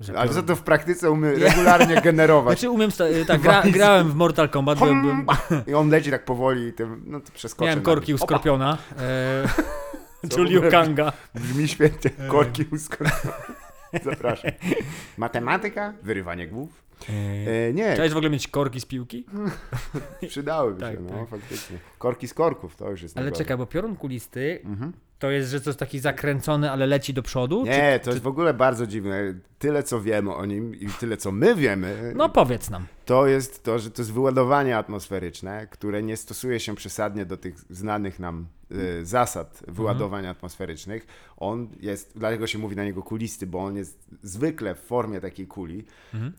Że 0.00 0.18
ale 0.18 0.30
co 0.34 0.42
to 0.42 0.56
w 0.56 0.62
praktyce 0.62 1.10
umie 1.10 1.30
regularnie 1.30 2.00
generować? 2.10 2.58
Znaczy 2.58 2.70
umiem, 2.70 2.90
sta- 2.90 3.04
tak, 3.26 3.40
gra, 3.42 3.62
grałem 3.62 4.10
w 4.10 4.14
Mortal 4.14 4.48
Kombat, 4.48 4.78
byłem, 4.78 5.02
byłem, 5.02 5.26
I 5.66 5.74
on 5.74 5.88
leci 5.88 6.10
tak 6.10 6.24
powoli 6.24 6.66
i 6.66 6.72
tym, 6.72 7.02
no 7.06 7.20
to 7.20 7.32
przeskoczy. 7.32 7.64
miałem 7.66 7.78
na 7.78 7.84
korki 7.84 8.14
u 8.14 8.18
Skorpiona, 8.18 8.78
e, 8.98 9.48
Co 10.22 10.28
czyli 10.36 10.54
w 10.54 10.56
ogóle- 10.56 10.68
u 10.68 10.70
Kanga. 10.70 11.12
Brzmi 11.34 11.68
świetnie. 11.68 12.10
Korki 12.28 12.64
u 12.72 12.78
skorpiona. 12.78 13.36
Zapraszam. 14.04 14.50
Matematyka, 15.16 15.92
wyrywanie 16.02 16.48
głów. 16.48 16.85
E, 17.08 17.12
E, 17.68 17.72
nie, 17.72 17.92
Chciałeś 17.94 18.12
w 18.12 18.16
ogóle 18.16 18.30
mieć 18.30 18.48
korki 18.48 18.80
z 18.80 18.84
piłki? 18.86 19.24
Przydałyby 20.28 20.80
Tak, 20.80 20.94
się, 20.94 21.00
no 21.00 21.10
tak. 21.10 21.28
faktycznie. 21.28 21.78
Korki 21.98 22.28
z 22.28 22.34
korków, 22.34 22.76
to 22.76 22.90
już 22.90 23.02
jest 23.02 23.18
Ale 23.18 23.32
czekaj, 23.32 23.56
bo 23.56 23.66
piorun 23.66 23.96
kulisty 23.96 24.60
Mhm. 24.64 24.92
to 25.18 25.30
jest, 25.30 25.50
że 25.50 25.60
jest 25.66 25.78
taki 25.78 25.98
zakręcony, 25.98 26.70
ale 26.70 26.86
leci 26.86 27.14
do 27.14 27.22
przodu? 27.22 27.64
Nie, 27.64 27.98
Czy, 27.98 28.04
to 28.04 28.10
jest 28.10 28.22
w 28.22 28.26
ogóle 28.26 28.54
bardzo 28.54 28.86
dziwne. 28.86 29.34
Tyle, 29.58 29.82
co 29.82 30.00
wiemy 30.00 30.34
o 30.34 30.44
nim 30.46 30.74
i 30.74 30.86
tyle, 30.86 31.16
co 31.16 31.32
my 31.32 31.54
wiemy, 31.54 32.12
No 32.16 32.28
powiedz 32.28 32.70
nam. 32.70 32.86
to 33.04 33.26
jest 33.26 33.62
to, 33.62 33.78
że 33.78 33.90
to 33.90 34.02
jest 34.02 34.12
wyładowanie 34.12 34.76
atmosferyczne, 34.76 35.66
które 35.70 36.02
nie 36.02 36.16
stosuje 36.16 36.60
się 36.60 36.74
przesadnie 36.74 37.26
do 37.26 37.36
tych 37.36 37.54
znanych 37.70 38.18
nam 38.20 38.46
y, 38.72 39.06
zasad 39.06 39.62
wyładowań 39.68 40.26
atmosferycznych. 40.26 41.06
On 41.36 41.68
jest, 41.80 42.12
dlatego 42.16 42.46
się 42.46 42.58
mówi 42.58 42.76
na 42.76 42.84
niego 42.84 43.02
kulisty, 43.02 43.46
bo 43.46 43.64
on 43.64 43.76
jest 43.76 43.98
zwykle 44.22 44.74
w 44.74 44.78
formie 44.80 45.20
takiej 45.20 45.46
kuli. 45.46 45.84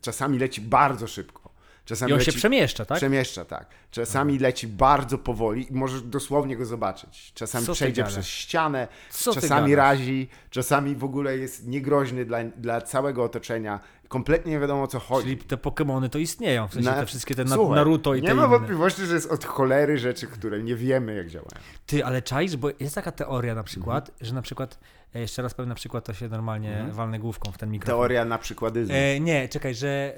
Czasami 0.02 0.40
leci 0.40 0.62
bardzo 0.62 1.08
szybko. 1.08 1.58
Czasami 1.88 2.10
I 2.10 2.13
on 2.13 2.20
leci, 2.20 2.32
się 2.32 2.38
przemieszcza, 2.38 2.86
tak? 2.86 2.98
Przemieszcza, 2.98 3.46
tak. 3.46 3.68
Czasami 3.92 4.40
leci 4.40 4.68
bardzo 4.68 5.18
powoli 5.18 5.72
i 5.72 5.74
możesz 5.74 6.02
dosłownie 6.02 6.58
go 6.58 6.66
zobaczyć. 6.66 7.32
Czasami 7.36 7.66
Co 7.66 7.74
przejdzie 7.74 8.04
przez 8.04 8.28
ścianę, 8.28 8.88
Co 9.10 9.34
czasami 9.34 9.76
razi, 9.76 10.30
czasami 10.50 10.96
w 10.96 11.04
ogóle 11.04 11.38
jest 11.38 11.68
niegroźny 11.68 12.26
dla, 12.26 12.44
dla 12.44 12.82
całego 12.82 13.24
otoczenia. 13.24 13.80
Kompletnie 14.08 14.52
nie 14.52 14.60
wiadomo 14.60 14.84
o 14.84 14.88
co 14.88 15.00
chodzi. 15.00 15.24
Czyli 15.28 15.38
te 15.38 15.58
Pokemony 15.58 16.10
to 16.10 16.17
istnieją, 16.20 16.67
w 16.67 16.74
sensie 16.74 16.89
Na- 16.89 16.96
te 16.96 17.06
wszystkie 17.06 17.36
te 17.36 17.48
Słuchaj, 17.48 17.76
Naruto 17.76 18.15
i 18.15 18.22
Nie 18.22 18.28
te 18.28 18.34
ma 18.36 18.41
inne. 18.46 18.50
wątpliwości, 18.58 19.06
że 19.06 19.13
jest 19.13 19.32
od 19.32 19.46
cholery 19.46 19.98
rzeczy, 19.98 20.28
które 20.28 20.63
nie 20.63 20.76
wiemy 20.76 21.15
jak 21.15 21.28
działają. 21.30 21.62
Ty, 21.86 22.06
ale 22.06 22.22
czaisz, 22.22 22.58
bo 22.58 22.70
jest 22.80 22.96
taka 22.96 23.12
teoria 23.12 23.56
na 23.56 23.63
przykład, 23.63 24.10
Mhm. 24.10 24.26
że 24.26 24.34
na 24.34 24.41
przykład, 24.41 24.80
jeszcze 25.13 25.41
raz 25.41 25.54
powiem 25.54 25.70
na 25.70 25.76
przykład, 25.76 26.06
to 26.06 26.13
się 26.13 26.28
normalnie 26.28 26.86
walnę 26.91 27.20
główką 27.20 27.52
w 27.52 27.58
ten 27.58 27.72
mikrofon. 27.72 28.00
Teoria 28.00 28.26
na 28.26 28.38
przykładyzmu. 28.38 28.96
E, 28.96 29.20
nie, 29.20 29.50
czekaj, 29.50 29.76
że, 29.76 30.13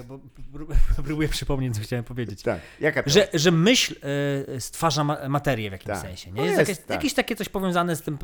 e, 0.00 0.04
bo 0.04 0.18
pró- 0.54 0.74
próbuję 1.06 1.28
przypomnieć, 1.28 1.74
co 1.76 1.82
chciałem 1.82 2.04
powiedzieć. 2.04 2.42
Tak. 2.42 2.60
Jaka 2.80 3.02
teoria? 3.02 3.26
Że, 3.32 3.38
że 3.38 3.50
myśl 3.50 3.94
e, 4.56 4.60
stwarza 4.60 5.04
ma 5.04 5.28
materię 5.28 5.68
w 5.70 5.72
jakimś 5.72 5.86
Tak. 5.88 6.00
sensie. 6.02 6.32
Nie? 6.32 6.40
No 6.40 6.44
Jest, 6.46 6.58
jest, 6.58 6.68
jakieś, 6.70 6.84
tak. 6.86 6.94
jakieś 6.96 7.14
takie 7.14 7.36
coś 7.36 7.48
powiązane 7.48 7.96
z 7.96 8.02
tym, 8.02 8.18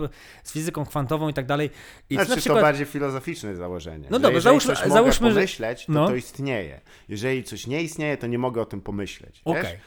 z 0.44 0.52
fizyką 0.52 0.84
kwantową 0.86 1.28
i 1.28 1.34
tak 1.34 1.46
dalej. 1.46 1.70
I 2.10 2.14
Znaczy, 2.14 2.28
na 2.30 2.34
to 2.34 2.40
przykład, 2.40 2.62
bardziej 2.62 2.86
filozoficzne 2.86 3.56
założenie. 3.56 4.08
No 4.10 4.18
jeżeli 4.18 4.40
załóżmy- 4.42 4.76
coś 4.76 4.78
załóżmy, 4.78 5.28
mogę 5.28 5.34
że- 5.34 5.40
pomyśleć, 5.40 5.86
to 5.86 5.92
no. 5.92 6.06
to 6.08 6.14
istnieje. 6.14 6.80
Jeżeli 7.08 7.44
coś 7.44 7.66
nie 7.66 7.82
istnieje, 7.82 8.16
to 8.16 8.26
nie 8.26 8.38
mogę 8.38 8.60
o 8.60 8.64
tym 8.64 8.80
pomyśleć. 8.80 9.40
Okej. 9.44 9.78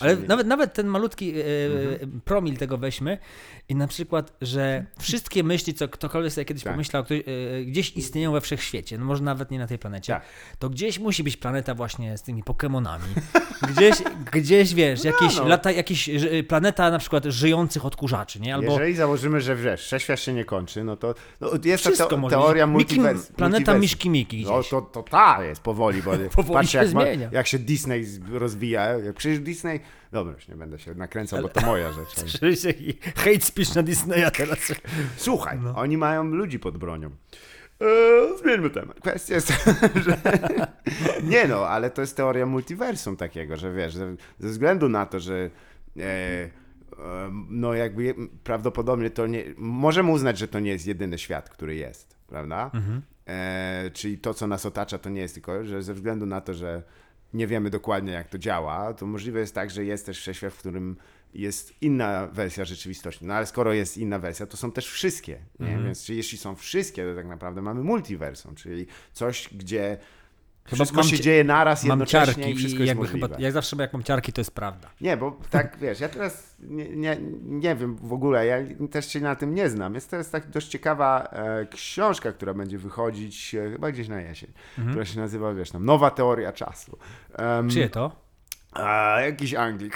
Wiesz? 0.00 0.02
Ale 0.02 0.16
Czyli- 0.16 0.28
nawet, 0.28 0.46
nawet 0.46 0.74
ten 0.74 0.86
malutki 0.86 1.32
e, 1.40 1.44
Mhm. 1.90 2.20
promil 2.24 2.56
tego 2.56 2.78
weźmy 2.78 3.18
i 3.68 3.74
na 3.74 3.86
przykład, 3.86 4.32
że 4.40 4.84
wszystkie 4.98 5.44
myśli, 5.44 5.74
co 5.74 5.88
ktokolwiek 5.88 6.32
sobie 6.32 6.44
kiedyś 6.44 6.62
Tak. 6.64 6.72
pomyślał, 6.72 7.04
ktoś, 7.04 7.18
e, 7.18 7.64
gdzieś 7.64 7.96
istnieją 7.96 8.32
we 8.32 8.40
wszechświecie, 8.40 8.98
no 8.98 9.04
może 9.04 9.22
nawet 9.22 9.50
nie 9.50 9.58
na 9.58 9.66
tej 9.66 9.78
planecie, 9.78 10.12
Tak. 10.12 10.22
to 10.58 10.70
gdzieś 10.70 10.98
musi 10.98 11.24
być 11.24 11.36
planeta 11.36 11.74
właśnie 11.74 12.18
z 12.18 12.22
tymi 12.22 12.42
Pokemonami. 12.42 13.04
Gdzieś, 13.68 13.96
gdzieś 14.32 14.74
wiesz, 14.74 15.04
jakieś, 15.04 15.36
no. 15.36 15.48
lata, 15.48 15.70
jakieś 15.70 16.10
planeta 16.48 16.90
na 16.90 16.98
przykład 16.98 17.24
żyjących 17.24 17.84
odkurzaczy, 17.86 18.40
nie? 18.40 18.54
Albo 18.54 18.72
Jeżeli 18.72 18.94
założymy, 18.94 19.40
że 19.40 19.56
wiesz, 19.56 19.82
wszechświat 19.82 20.20
się 20.20 20.32
nie 20.32 20.44
kończy, 20.44 20.84
no 20.84 20.96
to 20.96 21.14
no, 21.40 21.50
jest 21.64 21.84
ta 21.84 21.90
wszystko 21.90 22.08
te, 22.08 22.16
może 22.16 22.36
teoria 22.36 22.66
być. 22.66 22.72
multivers, 22.72 23.20
Miki, 23.20 23.34
Planeta 23.34 23.56
multiversum. 23.58 23.80
Miśki 23.80 24.10
Miki 24.10 24.44
No 24.46 24.58
gdzieś. 24.58 24.70
to, 24.70 24.82
to 24.82 25.02
ta 25.02 25.44
jest 25.44 25.60
powoli, 25.62 26.02
bo 26.02 26.10
Powoli 26.36 26.54
patrz 26.54 26.72
się 26.72 26.78
jak, 26.78 26.92
ma, 26.92 27.04
jak 27.32 27.46
się 27.46 27.58
Disney 27.58 28.04
rozwija. 28.32 28.88
Przecież 29.16 29.38
Disney, 29.40 29.80
dobra, 30.12 30.32
już 30.34 30.48
nie 30.48 30.54
będę 30.54 30.78
się 30.78 30.94
nakręcał, 30.94 31.42
bo 31.42 31.48
to 31.48 31.60
moja 31.66 31.92
rzecz. 31.92 32.08
ale- 32.42 32.52
hate 33.16 33.40
speech 33.40 33.74
na 33.74 33.82
Disneya 33.82 34.30
teraz. 34.36 34.72
Słuchaj, 35.16 35.58
No. 35.62 35.76
oni 35.76 35.96
mają 35.96 36.24
ludzi 36.24 36.58
pod 36.58 36.78
bronią. 36.78 37.10
Eee, 37.80 38.38
zmieńmy 38.42 38.70
temat. 38.70 39.00
Kwestia 39.00 39.34
jest, 39.34 39.52
że... 40.04 40.16
Nie 41.32 41.48
no, 41.48 41.68
ale 41.68 41.90
to 41.90 42.00
jest 42.00 42.16
teoria 42.16 42.46
multiversum 42.46 43.16
takiego, 43.16 43.56
że 43.56 43.72
wiesz, 43.72 43.94
ze, 43.94 44.16
ze 44.38 44.48
względu 44.48 44.88
na 44.88 45.06
to, 45.06 45.20
że 45.20 45.50
e, 45.96 46.02
e, 46.02 46.50
no 47.50 47.74
jakby 47.74 48.14
prawdopodobnie 48.44 49.10
to 49.10 49.26
nie... 49.26 49.44
Możemy 49.56 50.10
uznać, 50.10 50.38
że 50.38 50.48
to 50.48 50.60
nie 50.60 50.70
jest 50.70 50.86
jedyny 50.86 51.18
świat, 51.18 51.50
który 51.50 51.74
jest, 51.74 52.16
prawda? 52.26 52.70
E, 53.28 53.90
czyli 53.94 54.18
to, 54.18 54.34
co 54.34 54.46
nas 54.46 54.66
otacza, 54.66 54.98
to 54.98 55.10
nie 55.10 55.20
jest 55.20 55.34
tylko, 55.34 55.64
że 55.64 55.82
ze 55.82 55.94
względu 55.94 56.26
na 56.26 56.40
to, 56.40 56.54
że 56.54 56.82
nie 57.34 57.46
wiemy 57.46 57.70
dokładnie, 57.70 58.12
jak 58.12 58.28
to 58.28 58.38
działa, 58.38 58.94
to 58.94 59.06
możliwe 59.06 59.40
jest 59.40 59.54
tak, 59.54 59.70
że 59.70 59.84
jest 59.84 60.06
też 60.06 60.18
wszechświat, 60.18 60.52
w 60.52 60.58
którym 60.58 60.96
jest 61.34 61.82
inna 61.82 62.26
wersja 62.26 62.64
rzeczywistości. 62.64 63.24
No 63.24 63.34
ale 63.34 63.46
skoro 63.46 63.72
jest 63.72 63.98
inna 63.98 64.18
wersja, 64.18 64.46
to 64.46 64.56
są 64.56 64.72
też 64.72 64.88
wszystkie. 64.88 65.38
Nie? 65.60 65.78
Więc 65.84 66.08
jeśli 66.08 66.38
są 66.38 66.54
wszystkie, 66.54 67.04
to 67.06 67.14
tak 67.14 67.26
naprawdę 67.26 67.62
mamy 67.62 67.82
multiversum, 67.82 68.54
czyli 68.54 68.86
coś, 69.12 69.48
gdzie 69.54 69.98
wszystko 70.76 70.96
mam 70.96 71.06
się 71.08 71.20
dzieje 71.20 71.44
naraz, 71.44 71.84
Mam 71.84 71.98
jednocześnie 71.98 72.34
ciarki 72.34 72.50
i 72.50 72.54
wszystko 72.56 72.82
i 72.82 72.86
jest 72.86 72.98
możliwe. 72.98 73.28
chyba, 73.28 73.40
jak 73.40 73.52
zawsze 73.52 73.76
jak 73.76 73.92
mam 73.92 74.02
ciarki, 74.02 74.32
to 74.32 74.40
jest 74.40 74.54
prawda. 74.54 74.88
Nie, 75.00 75.16
bo 75.16 75.38
tak, 75.50 75.76
wiesz, 75.82 76.00
ja 76.00 76.08
teraz 76.08 76.56
nie, 76.60 76.88
nie, 76.88 77.16
nie 77.42 77.76
wiem 77.76 77.96
w 77.96 78.12
ogóle, 78.12 78.46
ja 78.46 78.56
też 78.90 79.08
się 79.08 79.20
na 79.20 79.36
tym 79.36 79.54
nie 79.54 79.70
znam. 79.70 79.94
Jest 79.94 80.10
teraz 80.10 80.30
tak 80.30 80.50
dość 80.50 80.68
ciekawa 80.68 81.28
e, 81.32 81.66
książka, 81.66 82.32
która 82.32 82.54
będzie 82.54 82.78
wychodzić 82.78 83.54
e, 83.54 83.70
chyba 83.70 83.92
gdzieś 83.92 84.08
na 84.08 84.20
jesień, 84.20 84.52
która 84.90 85.04
się 85.04 85.20
nazywa, 85.20 85.54
wiesz, 85.54 85.70
tam, 85.70 85.84
Nowa 85.84 86.10
Teoria 86.10 86.52
Czasu. 86.52 86.98
Em, 87.34 87.70
Czyje 87.70 87.88
to? 87.88 88.30
a, 88.72 89.20
jakiś 89.20 89.54
Anglik. 89.54 89.94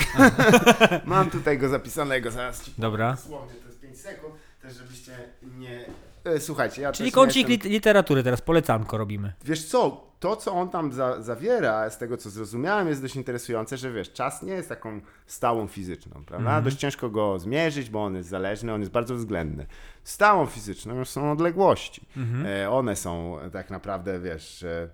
Mam 1.05 1.31
tutaj 1.31 1.59
go 1.59 1.69
zapisanego, 1.69 2.31
zaraz 2.31 2.65
ci 2.65 2.73
Dobra. 2.79 3.11
dosłownie, 3.11 3.55
to 3.55 3.69
jest 3.69 3.81
5 3.81 3.99
sekund, 3.99 4.35
też 4.63 4.75
żebyście 4.77 5.13
nie... 5.59 5.85
E, 6.25 6.41
słuchajcie, 6.41 6.83
ja 6.83 6.93
Czyli 6.93 7.13
kącik 7.13 7.49
jestem... 7.49 7.71
lit- 7.71 7.73
literatury 7.73 8.23
teraz, 8.23 8.41
polecanko 8.41 8.99
robimy. 8.99 9.33
Wiesz 9.45 9.65
co, 9.65 10.11
to 10.21 10.37
co 10.37 10.53
on 10.53 10.71
tam 10.71 10.93
za, 10.93 11.23
zawiera, 11.23 11.91
z 11.91 11.99
tego 11.99 12.17
co 12.17 12.31
zrozumiałem, 12.31 12.89
jest 12.89 13.03
dość 13.03 13.17
interesujące, 13.17 13.77
że 13.77 13.93
wiesz, 13.93 14.13
czas 14.13 14.43
nie 14.43 14.53
jest 14.53 14.69
taką 14.69 15.01
stałą 15.27 15.67
fizyczną, 15.67 16.25
prawda? 16.27 16.61
Dość 16.61 16.77
ciężko 16.77 17.11
go 17.11 17.39
zmierzyć, 17.39 17.91
bo 17.91 18.05
on 18.05 18.15
jest 18.17 18.29
zależny, 18.29 18.73
on 18.73 18.81
jest 18.81 18.93
bardzo 18.93 19.15
względny. 19.15 19.67
Stałą 20.05 20.47
fizyczną 20.47 21.05
są 21.05 21.33
odległości. 21.33 22.07
E, 22.47 22.71
one 22.71 22.97
są 22.97 23.39
tak 23.53 23.71
naprawdę, 23.71 24.21
wiesz, 24.21 24.63
e, 24.63 24.89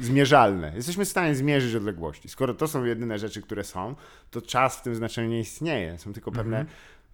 zmierzalne. 0.00 0.72
Jesteśmy 0.76 1.04
w 1.04 1.08
stanie 1.08 1.34
zmierzyć 1.34 1.74
odległości. 1.74 2.28
Skoro 2.28 2.54
to 2.54 2.68
są 2.68 2.84
jedyne 2.84 3.18
rzeczy, 3.18 3.42
które 3.42 3.64
są, 3.64 3.94
to 4.30 4.42
czas 4.42 4.76
w 4.76 4.82
tym 4.82 4.94
znaczeniu 4.94 5.28
nie 5.28 5.40
istnieje. 5.40 5.98
Są 5.98 6.12
tylko 6.12 6.32
pewne 6.32 6.64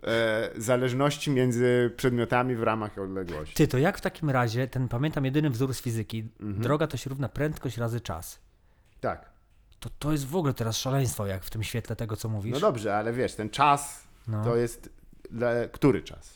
e, 0.06 0.50
zależności 0.56 1.30
między 1.30 1.90
przedmiotami 1.96 2.54
w 2.56 2.62
ramach 2.62 2.98
odległości. 2.98 3.54
Ty, 3.54 3.68
to 3.68 3.78
jak 3.78 3.98
w 3.98 4.00
takim 4.00 4.30
razie, 4.30 4.68
ten 4.68 4.88
pamiętam 4.88 5.24
jedyny 5.24 5.50
wzór 5.50 5.74
z 5.74 5.80
fizyki, 5.80 6.28
Mhm. 6.40 6.62
droga 6.62 6.86
to 6.86 6.96
się 6.96 7.10
równa 7.10 7.28
prędkość 7.28 7.76
razy 7.78 8.00
czas. 8.00 8.38
Tak. 9.00 9.30
To, 9.80 9.90
to 9.98 10.12
jest 10.12 10.26
w 10.26 10.36
ogóle 10.36 10.54
teraz 10.54 10.76
szaleństwo, 10.76 11.26
jak 11.26 11.44
w 11.44 11.50
tym 11.50 11.62
świetle 11.62 11.96
tego, 11.96 12.16
co 12.16 12.28
mówisz. 12.28 12.52
No 12.54 12.60
dobrze, 12.60 12.96
ale 12.96 13.12
wiesz, 13.12 13.34
ten 13.34 13.50
czas 13.50 14.02
No. 14.28 14.44
to 14.44 14.56
jest 14.56 14.90
dla, 15.30 15.50
który 15.72 16.02
czas? 16.02 16.35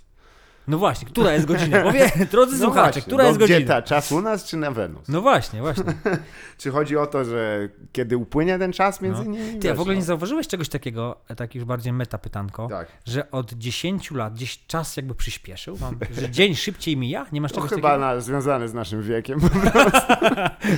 No 0.70 0.78
właśnie, 0.78 1.08
która 1.08 1.32
jest 1.32 1.46
godzina? 1.46 1.82
Powie, 1.82 2.10
drodzy 2.32 2.52
No 2.52 2.64
słuchacze, 2.64 2.82
właśnie, 2.86 3.02
która 3.02 3.24
bo 3.24 3.28
jest 3.28 3.38
gdzie 3.40 3.54
godzina? 3.54 3.74
ta, 3.74 3.82
czas 3.82 4.12
u 4.12 4.20
nas 4.22 4.44
czy 4.44 4.56
na 4.56 4.70
Wenus? 4.70 5.08
No 5.08 5.20
właśnie, 5.20 5.60
właśnie. 5.60 5.84
Czy 6.58 6.70
chodzi 6.70 6.96
o 6.96 7.06
to, 7.06 7.24
że 7.24 7.68
kiedy 7.92 8.16
upłynie 8.16 8.58
ten 8.58 8.72
czas 8.72 9.00
między 9.00 9.24
No. 9.24 9.30
nimi? 9.30 9.58
Ty, 9.58 9.68
a 9.68 9.70
Wiesz, 9.70 9.78
w 9.78 9.80
ogóle 9.80 9.94
nie 9.94 10.00
no. 10.00 10.06
zauważyłeś 10.06 10.48
czegoś 10.48 10.68
takiego, 10.68 11.16
tak 11.36 11.54
już 11.54 11.64
bardziej 11.64 11.92
meta 11.92 12.18
pytanko, 12.18 12.68
Tak. 12.68 12.88
że 13.04 13.30
od 13.30 13.52
10 13.52 14.10
lat 14.10 14.34
gdzieś 14.34 14.66
czas 14.66 14.96
jakby 14.96 15.14
przyspieszył? 15.14 15.76
Mam, 15.80 15.98
że 16.20 16.30
dzień 16.30 16.54
szybciej 16.54 16.96
mija? 16.96 17.26
Nie 17.32 17.40
masz 17.40 17.50
To 17.52 17.54
czegoś 17.56 17.70
chyba 17.70 17.88
takiego? 17.88 18.06
na, 18.06 18.20
związane 18.20 18.68
z 18.68 18.74
naszym 18.74 19.02
wiekiem. 19.02 19.40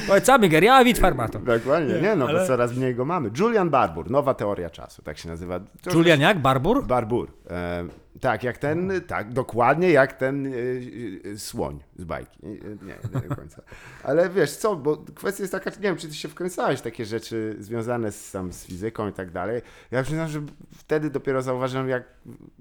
Polecamy, 0.09 0.49
Geria, 0.49 0.85
wid 0.85 0.99
farmato. 0.99 1.39
Dokładnie, 1.39 1.95
nie, 2.01 2.17
no 2.17 2.27
ale- 2.27 2.41
bo 2.41 2.47
coraz 2.47 2.75
mniej 2.75 2.95
go 2.95 3.05
mamy. 3.05 3.31
Julian 3.39 3.71
Barbour, 3.71 4.11
nowa 4.11 4.35
teoria 4.35 4.71
czasu, 4.71 5.03
tak 5.03 5.19
się 5.19 5.29
nazywa. 5.29 5.61
To 5.83 5.91
Julian 5.91 6.21
jak? 6.21 6.39
Barbur? 6.39 6.87
Barbour. 6.87 7.29
E, 7.51 7.85
tak, 8.21 8.45
jak 8.45 8.59
ten, 8.59 9.01
tak, 9.07 9.33
dokładnie 9.33 9.91
jak 9.91 10.13
ten 10.13 10.47
e, 10.47 11.39
słoń 11.39 11.83
z 11.97 12.05
bajki. 12.05 12.39
Nie, 12.43 12.99
nie 13.23 13.29
do 13.29 13.37
końca. 13.37 13.63
Ale 14.03 14.31
wiesz 14.31 14.57
co, 14.57 14.77
bo 14.77 14.97
kwestia 15.15 15.43
jest 15.43 15.53
taka, 15.53 15.71
nie 15.71 15.77
wiem, 15.77 15.97
czy 15.97 16.09
ty 16.09 16.15
się 16.15 16.29
wkręcałeś 16.29 16.79
w 16.81 16.83
takie 16.83 17.05
rzeczy 17.05 17.57
związane 17.59 18.13
z, 18.13 18.33
tam, 18.33 18.53
z 18.53 18.67
fizyką 18.67 19.09
i 19.09 19.13
tak 19.13 19.31
dalej. 19.31 19.63
Ja 19.91 20.03
przyznam, 20.03 20.29
że 20.29 20.43
wtedy 20.77 21.11
dopiero 21.11 21.43
zauważyłem, 21.43 21.89
jak, 21.89 22.05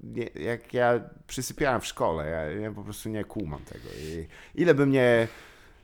nie, 0.02 0.26
jak 0.34 0.74
ja 0.74 1.00
przysypiałem 1.26 1.80
w 1.80 1.86
szkole. 1.86 2.28
Ja, 2.28 2.42
ja 2.44 2.72
po 2.72 2.82
prostu 2.82 3.08
nie 3.08 3.24
kumam 3.24 3.60
tego. 3.60 3.88
I 3.98 4.26
ile 4.54 4.74
by 4.74 4.86
mnie... 4.86 5.28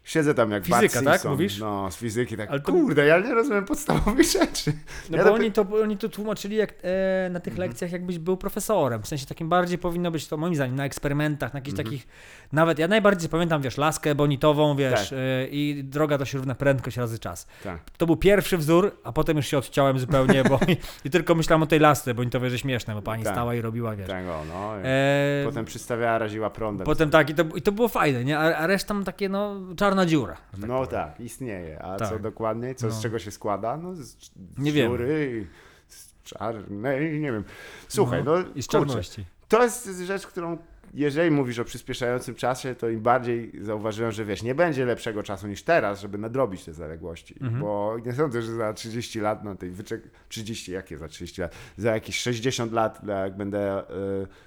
Siedzę 0.09 0.35
tam 0.35 0.51
jak 0.51 0.69
Bart 0.69 0.83
Fizyka, 0.83 1.03
tak? 1.05 1.13
Simpson. 1.15 1.33
Mówisz? 1.33 1.59
No, 1.59 1.91
z 1.91 1.97
fizyki, 1.97 2.37
tak, 2.37 2.51
Ale 2.51 2.61
to- 2.61 2.73
kurde, 2.73 3.07
ja 3.07 3.19
nie 3.19 3.35
rozumiem 3.35 3.65
podstawowych 3.65 4.27
rzeczy. 4.27 4.73
No 5.11 5.17
ja 5.17 5.25
bo 5.25 5.31
dopiero- 5.31 5.35
oni 5.35 5.53
to, 5.53 5.67
oni 5.83 5.97
to 5.97 6.09
tłumaczyli 6.09 6.57
jak, 6.57 6.73
e, 6.83 7.31
na 7.31 7.41
tych 7.41 7.53
Mhm. 7.53 7.69
lekcjach, 7.71 7.93
jakbyś 7.93 8.19
był 8.19 8.37
profesorem. 8.37 9.03
W 9.03 9.09
sensie 9.09 9.27
takim 9.27 9.49
bardziej 9.49 9.79
powinno 9.79 10.11
być 10.11 10.29
to, 10.29 10.37
moim 10.37 10.55
zdaniem, 10.55 10.77
na 10.77 10.85
eksperymentach, 10.85 11.55
na 11.55 11.59
jakichś 11.59 11.73
Mhm. 11.79 11.87
takich. 11.87 12.07
Nawet 12.53 12.79
ja 12.79 12.89
najbardziej 12.89 13.29
pamiętam, 13.29 13.63
wiesz, 13.63 13.77
laskę 13.79 14.15
bonitową, 14.15 14.77
wiesz, 14.77 15.09
Tak. 15.11 15.19
e, 15.19 15.47
i 15.49 15.85
droga 15.85 16.19
to 16.19 16.25
się 16.25 16.39
równa 16.39 16.55
prędkość 16.55 16.97
razy 16.97 17.19
czas. 17.19 17.47
Tak. 17.65 17.79
To 17.97 18.07
był 18.07 18.17
pierwszy 18.17 18.59
wzór, 18.59 18.97
a 19.05 19.13
potem 19.13 19.37
już 19.37 19.47
się 19.47 19.59
odciąłem 19.59 19.99
zupełnie, 19.99 20.45
bo 20.45 20.61
i, 20.69 20.77
i 21.05 21.11
tylko 21.11 21.35
myślałem 21.35 21.63
o 21.63 21.67
tej 21.67 21.81
lasce 21.81 22.15
bonitowej, 22.15 22.51
że 22.51 22.59
śmieszne, 22.59 22.95
bo 22.95 23.03
pani 23.03 23.25
Tak. 23.25 23.33
stała 23.33 23.55
i 23.55 23.61
robiła, 23.61 23.97
wiesz. 23.97 24.09
Tak, 24.09 24.25
o, 24.25 24.43
no. 24.49 24.79
E, 24.85 25.43
Potem 25.45 25.65
przystawiała, 25.65 26.19
raziła 26.19 26.51
prądem. 26.51 26.85
potem 26.85 27.11
tak, 27.11 27.31
i 27.31 27.35
to, 27.35 27.45
i 27.57 27.63
to 27.63 27.73
było 27.73 27.89
fajne, 27.89 28.25
nie? 28.25 28.39
A, 28.39 28.57
a 28.57 28.67
reszta 28.67 28.95
takie, 29.05 29.29
no, 29.29 29.55
czarna 29.99 30.07
dziura. 30.11 30.37
tak 30.53 30.61
no 30.61 30.75
powiem. 30.75 30.87
tak, 30.91 31.21
istnieje. 31.21 31.83
A 31.83 31.97
Tak. 31.97 32.09
co 32.09 32.19
dokładnie? 32.19 32.75
Co, 32.75 32.91
z 32.91 32.97
No. 32.97 33.03
czego 33.03 33.19
się 33.19 33.31
składa? 33.31 33.77
No 33.77 33.95
z, 33.95 33.99
z 33.99 34.31
Nie 34.59 34.73
dziury, 34.73 35.47
z 35.89 36.13
czarnej, 36.25 37.21
nie 37.21 37.33
wiem. 37.33 37.45
Słuchaj, 37.89 38.25
no, 38.25 38.39
I 38.55 38.63
z 38.63 38.67
kurczę, 38.67 38.87
czarności. 38.87 39.25
to 39.49 39.63
jest 39.63 39.87
rzecz, 39.89 40.27
którą 40.27 40.59
jeżeli 40.95 41.31
mówisz 41.31 41.59
o 41.59 41.65
przyspieszającym 41.65 42.35
czasie, 42.35 42.75
to 42.75 42.89
im 42.89 43.01
bardziej 43.01 43.53
zauważyłem, 43.61 44.13
że 44.13 44.25
wiesz, 44.25 44.43
nie 44.43 44.55
będzie 44.55 44.85
lepszego 44.85 45.23
czasu 45.23 45.49
niż 45.49 45.63
teraz, 45.63 46.01
żeby 46.01 46.19
nadrobić 46.19 46.65
te 46.65 46.73
zaległości. 46.73 47.35
Mhm. 47.41 47.61
Bo 47.63 47.97
nie 48.07 48.13
sądzę, 48.13 48.43
że 48.43 48.53
za 48.53 48.73
30 48.73 49.21
lat, 49.21 49.45
no 49.45 49.55
tej 49.55 49.71
wyczek... 49.71 50.03
30, 50.29 50.73
jakie 50.73 50.99
za 50.99 51.09
30 51.09 51.41
lat? 51.41 51.55
Za 51.77 51.95
jakieś 51.95 52.19
60 52.19 52.73
lat, 52.73 53.01
jak 53.07 53.37
będę 53.37 53.83
y, 53.83 53.85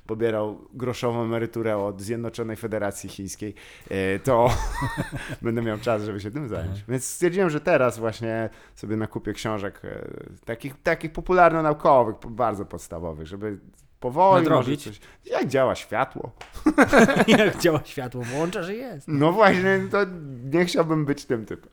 pobierał 0.08 0.68
groszową 0.74 1.24
emeryturę 1.24 1.78
od 1.78 2.02
Zjednoczonej 2.02 2.56
Federacji 2.56 3.10
Chińskiej, 3.10 3.54
y, 3.92 4.20
to 4.24 4.50
będę 5.42 5.62
miał 5.62 5.78
czas, 5.78 6.04
żeby 6.04 6.20
się 6.20 6.32
tym 6.32 6.48
zająć. 6.48 6.70
Mhm. 6.70 6.86
Więc 6.88 7.06
stwierdziłem, 7.06 7.50
że 7.50 7.60
teraz 7.60 8.00
właśnie 8.00 8.50
sobie 8.76 8.96
nakupię 8.96 9.34
książek 9.34 9.82
y, 9.86 10.30
takich, 10.46 10.82
takich 10.84 11.12
popularno-naukowych, 11.12 12.16
bardzo 12.30 12.66
podstawowych, 12.66 13.28
żeby 13.28 13.58
powoli 14.02 14.44
Nadrobić. 14.44 14.84
coś... 14.84 15.00
Jak 15.26 15.48
działa 15.48 15.76
światło? 15.76 16.32
Jak 17.38 17.58
działa 17.60 17.82
światło, 17.86 18.22
włącza, 18.24 18.64
że 18.64 18.76
jest. 18.76 19.08
No 19.08 19.32
właśnie, 19.32 19.80
to 19.92 19.98
nie 20.54 20.66
chciałbym 20.66 21.06
być 21.06 21.26
tym 21.26 21.46
typem. 21.46 21.70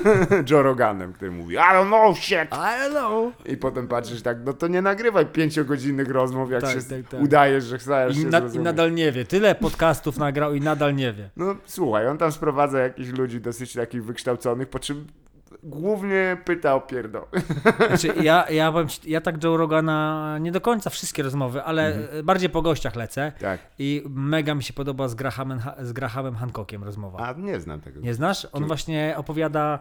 Joe 0.50 0.62
Roganem, 0.62 1.12
który 1.12 1.30
mówi, 1.30 1.54
I 1.54 1.58
don't 1.58 1.86
know 1.86 2.18
shit. 2.18 2.38
I 2.52 2.54
don't 2.54 2.90
know. 2.90 3.32
I 3.46 3.56
potem 3.56 3.88
patrzysz 3.88 4.22
tak, 4.22 4.36
no 4.44 4.52
to 4.52 4.68
nie 4.68 4.82
nagrywaj 4.82 5.26
pięciogodzinnych 5.26 6.08
rozmów, 6.10 6.50
jak 6.50 6.62
Tak, 6.62 6.70
się 6.70 6.82
tak, 6.82 7.08
tak. 7.10 7.20
udajesz, 7.22 7.64
że 7.64 7.78
chcesz 7.78 8.16
I, 8.16 8.20
się 8.20 8.26
na, 8.26 8.38
I 8.54 8.58
nadal 8.58 8.94
nie 8.94 9.12
wie. 9.12 9.24
Tyle 9.24 9.54
podcastów 9.54 10.18
nagrał 10.18 10.54
i 10.54 10.60
nadal 10.60 10.94
nie 10.94 11.12
wie. 11.12 11.30
No 11.36 11.56
słuchaj, 11.66 12.08
on 12.08 12.18
tam 12.18 12.32
sprowadza 12.32 12.78
jakichś 12.78 13.10
ludzi 13.10 13.40
dosyć 13.40 13.72
takich 13.72 14.04
wykształconych, 14.04 14.68
po 14.68 14.78
czym 14.78 15.06
głównie 15.62 16.36
pyta 16.44 16.74
o 16.74 16.80
pierdoły. 16.80 17.26
Znaczy, 17.88 18.12
ja, 18.22 18.50
ja, 18.50 18.72
powiem 18.72 18.88
ci, 18.88 19.10
ja 19.10 19.20
tak 19.20 19.44
Joe 19.44 19.56
Rogana, 19.56 20.38
nie 20.40 20.52
do 20.52 20.60
końca 20.60 20.90
wszystkie 20.90 21.22
rozmowy, 21.22 21.62
ale 21.62 21.86
Mhm. 21.94 22.26
bardziej 22.26 22.50
po 22.50 22.62
gościach 22.62 22.96
lecę 22.96 23.32
Tak. 23.40 23.60
i 23.78 24.02
mega 24.08 24.54
mi 24.54 24.62
się 24.62 24.72
podoba 24.72 25.08
z 25.08 25.14
Grahamem, 25.14 25.60
z 25.78 25.92
Grahamem 25.92 26.34
Hancockiem 26.36 26.84
rozmowa. 26.84 27.18
A 27.18 27.32
nie 27.32 27.60
znam 27.60 27.80
tego. 27.80 28.00
Nie 28.00 28.14
znasz? 28.14 28.46
On 28.52 28.62
Czy- 28.62 28.66
właśnie 28.68 29.14
opowiada, 29.16 29.78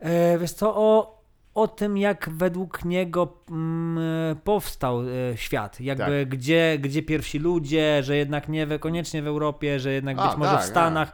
e, 0.00 0.38
wiesz 0.38 0.52
co, 0.52 0.76
o, 0.76 1.13
o 1.54 1.68
tym, 1.68 1.98
jak 1.98 2.30
według 2.32 2.84
niego 2.84 3.32
mm, 3.50 4.36
powstał 4.44 5.00
e, 5.00 5.36
świat. 5.36 5.80
Jakby 5.80 6.20
Tak. 6.20 6.28
gdzie, 6.28 6.78
gdzie 6.80 7.02
pierwsi 7.02 7.38
ludzie, 7.38 8.02
że 8.02 8.16
jednak 8.16 8.48
nie 8.48 8.66
we, 8.66 8.78
koniecznie 8.78 9.22
w 9.22 9.26
Europie, 9.26 9.80
że 9.80 9.92
jednak 9.92 10.18
A, 10.18 10.28
być 10.28 10.36
może 10.36 10.52
tak, 10.52 10.62
w 10.62 10.64
Stanach. 10.64 11.12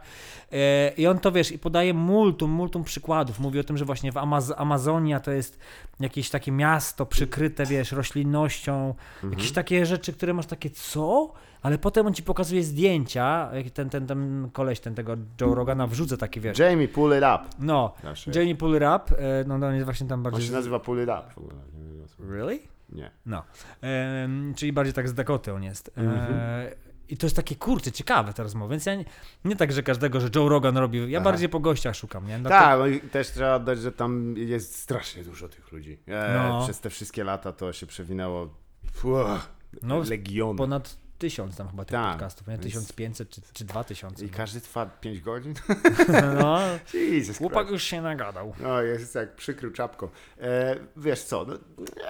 E, 0.51 0.91
I 0.97 1.07
on 1.07 1.19
to, 1.19 1.31
wiesz, 1.31 1.51
i 1.51 1.59
podaje 1.59 1.93
multum, 1.93 2.51
multum 2.51 2.83
przykładów. 2.83 3.39
Mówi 3.39 3.59
o 3.59 3.63
tym, 3.63 3.77
że 3.77 3.85
właśnie 3.85 4.11
w 4.11 4.17
Amaz 4.17 4.53
Amazonia 4.57 5.19
to 5.19 5.31
jest 5.31 5.59
jakieś 5.99 6.29
takie 6.29 6.51
miasto 6.51 7.05
przykryte, 7.05 7.65
wiesz, 7.65 7.91
roślinnością. 7.91 8.95
Mhm. 9.15 9.33
Jakieś 9.33 9.51
takie 9.51 9.85
rzeczy, 9.85 10.13
które 10.13 10.33
masz 10.33 10.45
takie, 10.45 10.69
co? 10.69 11.33
Ale 11.61 11.77
potem 11.77 12.07
on 12.07 12.13
ci 12.13 12.23
pokazuje 12.23 12.63
zdjęcia, 12.63 13.51
ten, 13.73 13.89
ten, 13.89 14.07
ten 14.07 14.49
koleś, 14.53 14.79
ten 14.79 14.95
tego 14.95 15.17
Joe 15.41 15.55
Rogana 15.55 15.87
wrzuca 15.87 16.17
takie, 16.17 16.41
wiesz, 16.41 16.59
Jamie, 16.59 16.87
pull 16.87 17.11
it 17.11 17.23
up. 17.23 17.39
no, 17.59 17.93
Nasze. 18.03 18.31
Jamie 18.39 18.55
Pull 18.55 18.75
It 18.77 18.83
Up, 18.95 19.17
e, 19.17 19.43
no, 19.47 19.57
no 19.57 19.67
on 19.67 19.73
jest 19.73 19.85
właśnie 19.85 20.07
tam 20.07 20.19
On 20.19 20.23
bardziej... 20.23 20.47
się 20.47 20.51
nazywa 20.53 20.79
pull 20.79 20.97
it 21.03 21.09
up 21.09 21.23
w 21.33 21.37
ogóle. 21.37 21.53
Really? 22.19 22.59
Nie. 22.89 23.11
No, 23.25 23.43
czyli 24.55 24.73
bardziej 24.73 24.93
tak 24.93 25.09
z 25.09 25.13
Dakoty 25.13 25.53
on 25.53 25.63
jest. 25.63 25.91
E, 25.97 26.01
Mhm. 26.01 26.71
I 27.09 27.17
to 27.17 27.25
jest 27.25 27.35
takie, 27.35 27.55
kurczę, 27.55 27.91
ciekawe 27.91 28.33
te 28.33 28.43
rozmowy, 28.43 28.71
więc 28.71 28.85
ja 28.85 28.95
nie, 28.95 29.05
nie 29.45 29.55
tak, 29.55 29.71
że 29.71 29.83
każdego, 29.83 30.19
że 30.21 30.29
Joe 30.35 30.49
Rogan 30.49 30.77
robił, 30.77 31.09
ja 31.09 31.19
Aha. 31.19 31.23
bardziej 31.25 31.49
po 31.49 31.59
gościach 31.59 31.95
szukam, 31.95 32.27
nie? 32.27 32.39
Tak, 32.39 32.79
no 32.79 32.87
i 32.87 32.99
też 32.99 33.31
trzeba 33.31 33.55
oddać, 33.55 33.79
że 33.79 33.91
tam 33.91 34.37
jest 34.37 34.75
strasznie 34.75 35.23
dużo 35.23 35.49
tych 35.49 35.71
ludzi. 35.71 35.99
E, 36.07 36.33
No. 36.49 36.63
Przez 36.63 36.79
te 36.79 36.89
wszystkie 36.89 37.23
lata 37.23 37.51
to 37.51 37.73
się 37.73 37.85
przewinęło 37.85 38.47
Uff, 39.03 39.03
No, 39.83 39.99
legiony. 40.09 40.57
Ponad 40.57 40.97
tysiąc 41.21 41.57
tam 41.57 41.67
chyba 41.69 41.85
tych 41.85 41.91
Tak, 41.91 42.11
podcastów, 42.13 42.47
nie? 42.47 42.53
więc- 42.53 42.63
1500 42.63 43.29
czy, 43.29 43.41
czy 43.53 43.65
2000. 43.65 44.25
I 44.25 44.29
każdy 44.29 44.61
trwa 44.61 44.85
5 44.85 45.21
godzin? 45.21 45.53
No, 46.39 46.59
Jesus 47.13 47.37
chłopak 47.37 47.69
już 47.69 47.83
się 47.83 48.01
nagadał. 48.01 48.53
No, 48.59 48.81
jest 48.81 49.15
jak 49.15 49.35
przykrył 49.35 49.71
czapką. 49.71 50.09
E, 50.41 50.75
wiesz 50.97 51.23
co, 51.23 51.45
no, 51.45 51.53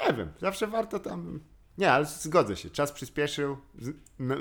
nie 0.08 0.14
wiem, 0.18 0.32
zawsze 0.42 0.68
warto 0.68 1.00
tam... 1.00 1.40
Nie, 1.78 1.92
ale 1.92 2.06
zgodzę 2.06 2.56
się, 2.58 2.70
czas 2.70 2.92
przyspieszył, 2.92 3.58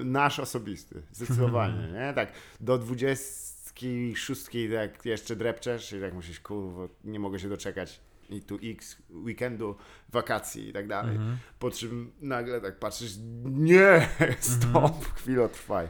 nasz 0.05 0.39
osobisty, 0.39 1.03
zdecydowanie, 1.13 1.89
nie? 1.99 2.13
Tak, 2.15 2.33
do 2.61 2.79
26 2.79 4.55
jak 4.71 5.07
jeszcze 5.07 5.37
drepczesz 5.37 5.93
i 5.93 6.01
tak 6.01 6.15
musisz, 6.15 6.41
kurwa, 6.41 6.89
nie 7.05 7.19
mogę 7.19 7.39
się 7.39 7.49
doczekać 7.49 8.01
i 8.31 8.43
tu 8.43 8.59
x 8.63 9.03
weekendu, 9.11 9.77
wakacji 10.09 10.69
i 10.69 10.73
tak 10.73 10.87
dalej. 10.89 11.17
Mhm. 11.17 11.37
Po 11.59 11.71
czym 11.71 12.13
nagle 12.21 12.61
tak 12.61 12.79
patrzysz, 12.79 13.13
nie, 13.45 14.09
stop, 14.41 15.05
chwilę 15.15 15.49
trwaj. 15.49 15.89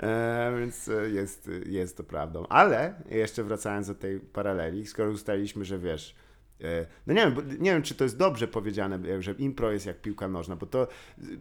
E, 0.00 0.56
więc 0.58 0.88
e, 0.88 1.10
jest, 1.10 1.50
jest 1.66 1.96
to 1.96 2.04
prawdą. 2.04 2.46
Ale 2.48 2.94
jeszcze 3.10 3.44
wracając 3.44 3.86
do 3.86 3.94
tej 3.94 4.20
paraleli, 4.20 4.86
skoro 4.86 5.10
ustaliliśmy, 5.10 5.64
że 5.64 5.78
wiesz, 5.78 6.14
e, 6.60 6.86
no 7.06 7.14
nie 7.14 7.20
wiem, 7.20 7.58
nie 7.58 7.72
wiem, 7.72 7.82
czy 7.82 7.94
to 7.94 8.04
jest 8.04 8.16
dobrze 8.16 8.48
powiedziane, 8.48 9.22
że 9.22 9.32
impro 9.32 9.72
jest 9.72 9.86
jak 9.86 10.00
piłka 10.00 10.28
nożna, 10.28 10.56
bo 10.56 10.66
to, 10.66 10.88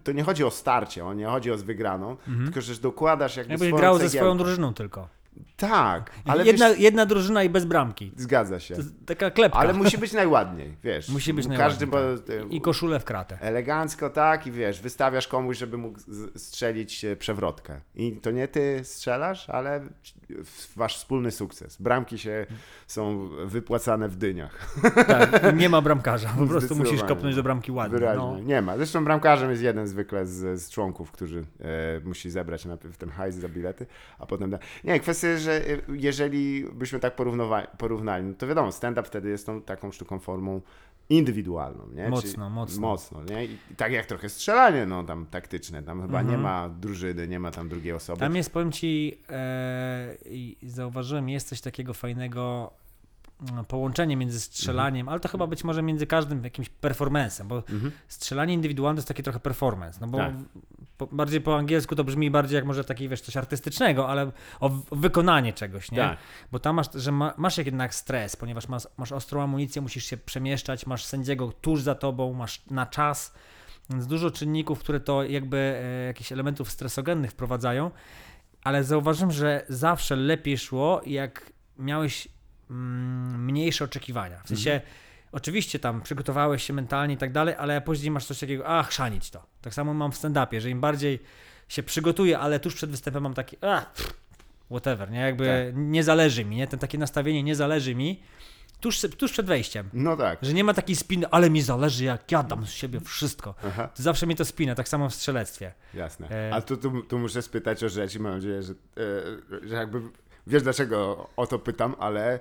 to 0.04 0.12
nie 0.12 0.24
chodzi 0.24 0.44
o 0.44 0.52
starcie, 0.52 1.06
o 1.06 1.14
nie 1.14 1.26
chodzi 1.26 1.52
o 1.52 1.58
z 1.58 1.64
wygraną, 1.64 2.18
tylko 2.44 2.62
że 2.62 2.76
dokładasz 2.76 3.38
jakby 3.38 3.54
Jakbyś 3.54 3.72
grał 3.72 3.94
ze 3.94 4.00
cegiełkę. 4.00 4.18
swoją 4.18 4.38
drużyną 4.38 4.74
tylko. 4.74 5.21
Tak, 5.58 6.12
ale 6.26 6.46
jedna, 6.46 6.70
wiesz, 6.70 6.80
jedna 6.80 7.06
drużyna 7.06 7.44
i 7.44 7.50
bez 7.50 7.66
bramki. 7.66 8.12
zgadza 8.16 8.60
się. 8.60 8.76
Taka 9.06 9.32
klepka. 9.32 9.60
Ale 9.60 9.74
musi 9.74 9.98
być 9.98 10.14
najładniej, 10.14 10.78
wiesz. 10.84 11.10
Musi 11.10 11.34
być 11.34 11.48
Każdy 11.58 11.88
najładniej, 11.88 12.40
bo, 12.40 12.46
I 12.50 12.62
koszulę 12.62 13.00
w 13.00 13.06
kratę. 13.06 13.38
Elegancko, 13.42 14.10
tak, 14.10 14.48
i 14.48 14.52
wiesz, 14.52 14.82
wystawiasz 14.82 15.28
komuś, 15.28 15.58
żeby 15.58 15.78
mógł 15.78 16.00
strzelić 16.36 17.06
e, 17.06 17.16
przewrotkę. 17.16 17.82
I 17.96 18.12
to 18.12 18.32
nie 18.32 18.48
ty 18.48 18.80
strzelasz, 18.84 19.50
ale 19.50 19.82
wasz 20.76 20.98
wspólny 20.98 21.32
sukces. 21.32 21.82
Bramki 21.82 22.18
się 22.18 22.46
są 22.88 23.30
wypłacane 23.46 24.10
w 24.10 24.16
dyniach. 24.16 24.76
Tak, 25.08 25.58
nie 25.58 25.70
ma 25.70 25.82
bramkarza. 25.82 26.30
Po 26.40 26.48
prostu 26.48 26.76
musisz 26.76 27.04
kopnąć 27.04 27.36
do 27.36 27.44
bramki 27.44 27.72
ładnie. 27.72 28.00
Wyraźnie. 28.00 28.24
No. 28.24 28.40
Nie 28.40 28.62
ma. 28.62 28.78
Zresztą 28.78 29.06
bramkarzem 29.06 29.50
jest 29.50 29.64
jeden 29.64 29.88
zwykle 29.88 30.26
z, 30.26 30.62
z 30.62 30.70
członków, 30.70 31.12
którzy 31.12 31.46
e, 31.60 32.00
musi 32.04 32.30
zebrać 32.30 32.66
najpierw 32.66 32.98
ten 32.98 33.10
hajs 33.10 33.36
za 33.36 33.50
bilety, 33.50 33.86
a 34.20 34.26
potem... 34.26 34.50
Da... 34.50 34.60
Nie, 34.84 35.00
kwestia 35.00 35.21
jest, 35.28 35.44
że 35.44 35.52
e, 35.70 35.78
jeżeli 35.90 36.66
byśmy 36.74 37.00
tak 37.00 37.16
porównali, 37.78 38.26
no 38.26 38.34
to 38.34 38.48
wiadomo, 38.48 38.72
stand-up 38.72 39.08
wtedy 39.08 39.30
jest 39.30 39.46
tą 39.46 39.62
taką 39.62 39.92
sztuką 39.92 40.20
formą 40.20 40.62
indywidualną, 41.10 41.88
nie? 41.96 42.10
Mocno, 42.10 42.50
mocno. 42.50 42.82
Mocno, 42.82 43.24
nie? 43.24 43.46
I 43.46 43.58
tak 43.78 43.92
jak 43.92 44.06
trochę 44.06 44.30
strzelanie, 44.30 44.86
no 44.86 45.04
tam 45.04 45.26
taktyczne, 45.26 45.84
tam 45.84 46.02
chyba 46.02 46.22
nie 46.22 46.36
Mhm. 46.36 46.42
ma 46.42 46.70
drużyny, 46.70 47.28
nie 47.28 47.40
ma 47.40 47.52
tam 47.52 47.70
drugiej 47.70 47.94
osoby. 47.94 48.20
Tam 48.20 48.36
jest, 48.36 48.54
powiem 48.54 48.72
ci, 48.72 49.18
e, 49.30 50.16
zauważyłem, 50.64 51.30
jest 51.30 51.48
coś 51.48 51.62
takiego 51.62 51.94
fajnego, 51.94 52.74
połączenie 53.68 54.18
między 54.18 54.40
strzelaniem, 54.40 55.10
ale 55.10 55.20
to 55.20 55.30
chyba 55.30 55.48
być 55.48 55.64
może 55.64 55.82
między 55.82 56.08
każdym 56.08 56.44
jakimś 56.44 56.70
performancem, 56.70 57.48
bo 57.48 57.56
Mhm. 57.58 57.92
strzelanie 58.08 58.54
indywidualne 58.54 58.96
to 58.96 59.00
jest 59.00 59.08
taki 59.08 59.24
trochę 59.24 59.40
performance, 59.40 59.98
no 60.02 60.08
bo 60.08 60.18
Tak. 60.18 60.34
po, 60.98 61.08
bardziej 61.08 61.42
po 61.42 61.58
angielsku 61.58 61.96
to 61.96 62.04
brzmi 62.04 62.32
bardziej 62.32 62.56
jak 62.56 62.66
może 62.66 62.84
taki, 62.84 63.10
wiesz, 63.10 63.22
coś 63.22 63.38
artystycznego, 63.38 64.10
ale 64.10 64.32
o, 64.60 64.70
w- 64.70 64.94
o 64.94 64.96
wykonanie 64.96 65.54
czegoś, 65.54 65.92
nie? 65.92 65.98
Tak. 65.98 66.18
Bo 66.52 66.60
tam 66.60 66.76
masz, 66.76 66.88
że 66.96 67.12
ma, 67.12 67.34
masz 67.38 67.58
jednak 67.58 67.96
stres, 67.96 68.36
ponieważ 68.36 68.68
masz, 68.68 68.84
masz 68.98 69.12
ostrą 69.12 69.42
amunicję, 69.42 69.82
musisz 69.82 70.06
się 70.06 70.18
przemieszczać, 70.18 70.86
masz 70.86 71.06
sędziego 71.06 71.52
tuż 71.62 71.82
za 71.82 71.96
tobą, 71.96 72.34
masz 72.34 72.62
na 72.72 72.86
czas, 72.86 73.34
więc 73.90 74.08
dużo 74.08 74.32
czynników, 74.32 74.80
które 74.80 75.00
to 75.00 75.24
jakby 75.24 75.58
e, 75.58 76.06
jakichś 76.06 76.32
elementów 76.32 76.72
stresogennych 76.72 77.32
wprowadzają, 77.32 77.92
ale 78.64 78.84
zauważyłem, 78.84 79.32
że 79.32 79.66
zawsze 79.70 80.16
lepiej 80.16 80.58
szło, 80.58 81.02
jak 81.06 81.52
miałeś 81.78 82.28
mm, 82.28 82.41
mniejsze 83.38 83.86
oczekiwania. 83.86 84.42
W 84.44 84.48
sensie, 84.48 84.82
oczywiście 85.32 85.80
tam 85.80 86.02
przygotowałeś 86.02 86.64
się 86.64 86.74
mentalnie 86.74 87.14
i 87.14 87.18
tak 87.18 87.32
dalej, 87.32 87.56
ale 87.58 87.82
później 87.82 88.12
masz 88.12 88.26
coś 88.26 88.40
takiego, 88.40 88.68
a 88.68 88.84
chrzanić 88.84 89.30
to. 89.30 89.46
Tak 89.62 89.74
samo 89.74 89.94
mam 89.94 90.12
w 90.12 90.16
stand-upie, 90.16 90.60
że 90.60 90.70
im 90.70 90.82
bardziej 90.82 91.20
się 91.68 91.84
przygotuję, 91.84 92.40
ale 92.40 92.60
tuż 92.60 92.76
przed 92.76 92.92
występem 92.92 93.24
mam 93.24 93.34
taki, 93.34 93.58
a 93.62 93.86
whatever, 94.70 95.12
nie? 95.12 95.20
Jakby 95.20 95.74
nie 95.76 96.04
zależy 96.04 96.46
mi, 96.46 96.56
nie? 96.56 96.68
Ten 96.68 96.80
takie 96.80 96.98
nastawienie 96.98 97.44
nie 97.44 97.56
zależy 97.56 97.96
mi 97.96 98.22
tuż, 98.82 99.02
tuż 99.18 99.32
przed 99.32 99.46
wejściem. 99.46 99.90
No 99.94 100.18
tak. 100.18 100.40
Że 100.42 100.54
nie 100.54 100.64
ma 100.64 100.74
takiej 100.74 100.96
spiny, 100.96 101.28
ale 101.32 101.50
mi 101.50 101.62
zależy, 101.62 102.04
jak 102.04 102.32
ja 102.32 102.44
dam 102.44 102.66
z 102.66 102.70
siebie 102.70 103.00
wszystko. 103.00 103.56
Aha. 103.68 103.88
To 103.96 104.04
zawsze 104.04 104.28
mi 104.28 104.36
to 104.36 104.46
spina, 104.46 104.76
tak 104.76 104.90
samo 104.90 105.10
w 105.10 105.16
strzelectwie. 105.16 105.74
Jasne. 105.94 106.30
E, 106.30 106.54
A 106.54 106.62
tu, 106.62 106.78
tu, 106.78 107.02
tu 107.02 107.20
muszę 107.20 107.42
spytać 107.42 107.84
o 107.84 107.90
rzecz 107.90 108.16
i 108.16 108.20
mam 108.20 108.34
nadzieję, 108.34 108.64
że, 108.64 108.74
e, 108.74 109.68
że 109.68 109.76
jakby 109.76 110.02
wiesz 110.52 110.64
dlaczego 110.64 111.30
o 111.38 111.48
to 111.48 111.60
pytam, 111.60 111.96
ale 112.00 112.40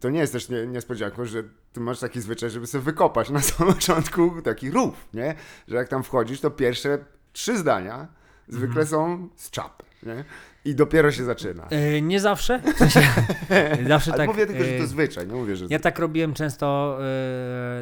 to 0.00 0.10
nie 0.10 0.20
jest 0.20 0.32
też 0.32 0.48
nie, 0.48 0.66
niespodzianką, 0.66 1.24
że 1.24 1.42
ty 1.72 1.80
masz 1.80 2.00
taki 2.00 2.20
zwyczaj, 2.20 2.50
żeby 2.50 2.66
sobie 2.66 2.84
wykopać 2.84 3.30
na 3.30 3.40
samym 3.48 3.74
początku 3.74 4.42
taki 4.42 4.70
rów, 4.70 5.08
nie? 5.14 5.34
Że 5.68 5.76
jak 5.76 5.88
tam 5.88 6.02
wchodzisz, 6.02 6.40
to 6.40 6.50
pierwsze 6.50 6.98
trzy 7.32 7.58
zdania 7.58 8.08
zwykle 8.48 8.86
są 8.86 9.28
z 9.36 9.50
czap, 9.50 9.82
nie? 10.02 10.24
I 10.68 10.74
dopiero 10.74 11.12
się 11.12 11.24
zaczyna. 11.24 11.66
E, 11.70 12.02
nie 12.02 12.20
zawsze. 12.20 12.60
W 12.74 12.78
sensie, 12.78 13.00
zawsze 13.88 14.10
Ale 14.12 14.18
tak. 14.18 14.28
mówię 14.28 14.46
tylko, 14.46 14.64
że 14.64 14.70
e, 14.70 14.78
to 14.78 14.86
zwyczaj, 14.86 15.26
nie 15.26 15.34
mówię, 15.34 15.56
że... 15.56 15.66
Ja 15.70 15.78
tak 15.78 15.98
robiłem 15.98 16.34
często, 16.34 16.98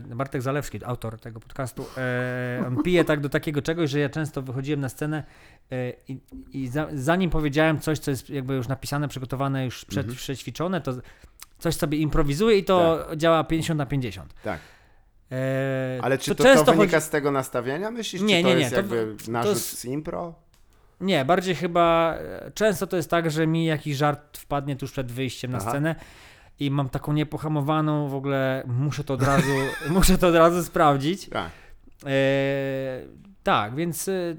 e, 0.09 0.15
Bartek 0.17 0.43
Zalewski, 0.43 0.81
autor 0.85 1.21
tego 1.21 1.41
podcastu, 1.41 1.85
e, 1.97 2.65
on 2.67 2.83
pije 2.83 3.05
tak 3.05 3.21
do 3.21 3.29
takiego 3.29 3.63
czegoś, 3.63 3.91
że 3.91 3.99
ja 4.01 4.09
często 4.09 4.43
wychodziłem 4.43 4.81
na 4.81 4.89
scenę 4.89 5.25
e, 5.73 5.93
i, 6.09 6.19
i 6.53 6.69
za, 6.69 6.87
zanim 6.95 7.31
powiedziałem 7.31 7.81
coś, 7.81 7.99
co 7.99 8.11
jest 8.11 8.31
jakby 8.31 8.55
już 8.55 8.69
napisane, 8.69 9.09
przygotowane, 9.09 9.65
już 9.65 9.85
przed, 9.85 9.99
Mhm. 10.07 10.17
przećwiczone, 10.17 10.81
to 10.81 10.93
coś 11.59 11.75
sobie 11.75 11.99
improwizuję 11.99 12.59
i 12.59 12.65
to 12.65 13.07
działa 13.17 13.45
50 13.45 13.79
na 13.79 13.87
50. 13.87 14.35
Tak. 14.43 14.61
E, 15.33 15.99
Ale 16.03 16.19
czy 16.19 16.31
to, 16.31 16.35
to, 16.35 16.45
często 16.45 16.73
wynika 16.73 16.97
chodzi- 16.97 17.07
z 17.07 17.11
tego 17.11 17.31
nastawienia, 17.31 17.91
myślisz? 17.91 18.23
Nie, 18.23 18.37
czy 18.37 18.43
to 18.43 18.49
nie, 18.49 18.55
nie, 18.55 18.61
jest 18.61 18.71
to- 18.71 18.77
jakby 18.77 19.15
to 19.25 19.31
narzut 19.33 19.53
jest- 19.55 19.79
z 19.79 19.85
impro? 19.85 20.35
Nie, 21.01 21.25
bardziej 21.25 21.55
chyba 21.55 22.15
e, 22.19 22.51
często 22.51 22.87
to 22.87 22.97
jest 22.97 23.11
tak, 23.11 23.31
że 23.31 23.47
mi 23.47 23.65
jakiś 23.65 23.97
żart 23.97 24.39
wpadnie 24.39 24.77
tuż 24.77 24.93
przed 24.93 25.13
wyjściem 25.13 25.51
na 25.51 25.59
Aha. 25.59 25.71
scenę 25.71 25.95
i 26.61 26.71
mam 26.71 26.89
taką 26.89 27.13
niepohamowaną 27.13 28.09
w 28.09 28.15
ogóle, 28.15 28.63
muszę 28.67 29.05
to 29.05 29.15
od 29.15 29.23
razu, 29.23 29.53
muszę 29.91 30.19
to 30.19 30.29
od 30.29 30.35
razu 30.35 30.65
sprawdzić. 30.65 31.29
Tak. 31.29 31.51
E, 32.07 33.01
tak, 33.43 33.75
więc 33.75 34.09
e, 34.09 34.37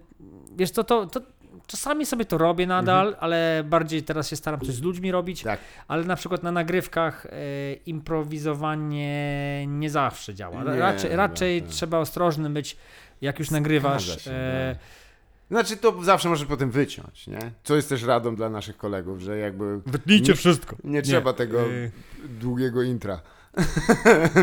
wiesz 0.56 0.72
co, 0.72 0.84
to, 0.84 1.06
to 1.06 1.22
czasami 1.68 2.06
sobie 2.06 2.26
to 2.26 2.38
robię 2.38 2.68
nadal, 2.68 3.16
ale 3.20 3.64
bardziej 3.66 4.04
teraz 4.04 4.30
się 4.30 4.36
staram 4.36 4.60
coś 4.60 4.76
z 4.76 4.82
ludźmi 4.82 5.12
robić, 5.12 5.44
Tak. 5.44 5.60
ale 5.88 6.04
na 6.04 6.16
przykład 6.16 6.44
na 6.44 6.52
nagrywkach 6.52 7.26
e, 7.26 7.30
improwizowanie 7.74 9.66
nie 9.68 9.90
zawsze 9.90 10.34
działa. 10.36 10.64
Nie, 10.64 10.80
raczej 10.80 11.16
raczej 11.16 11.62
tak. 11.62 11.72
trzeba 11.72 11.98
ostrożny 11.98 12.50
być, 12.50 12.78
jak 13.22 13.40
już 13.40 13.52
nagrywasz. 13.52 14.24
Się, 14.24 14.32
e, 14.32 14.76
Znaczy 15.52 15.78
to 15.78 16.04
zawsze 16.04 16.30
możesz 16.30 16.48
potem 16.48 16.72
wyciąć, 16.72 17.28
nie? 17.28 17.52
Co 17.64 17.76
jest 17.76 17.90
też 17.90 18.04
radą 18.04 18.36
dla 18.36 18.50
naszych 18.50 18.78
kolegów, 18.78 19.20
że 19.20 19.38
jakby 19.38 19.80
Wytnijcie 19.86 20.32
Nie- 20.32 20.38
wszystko. 20.38 20.76
nie 20.84 21.02
trzeba 21.02 21.34
tego 21.34 21.62
e, 21.62 21.66
długiego 22.30 22.84
intra. 22.84 23.22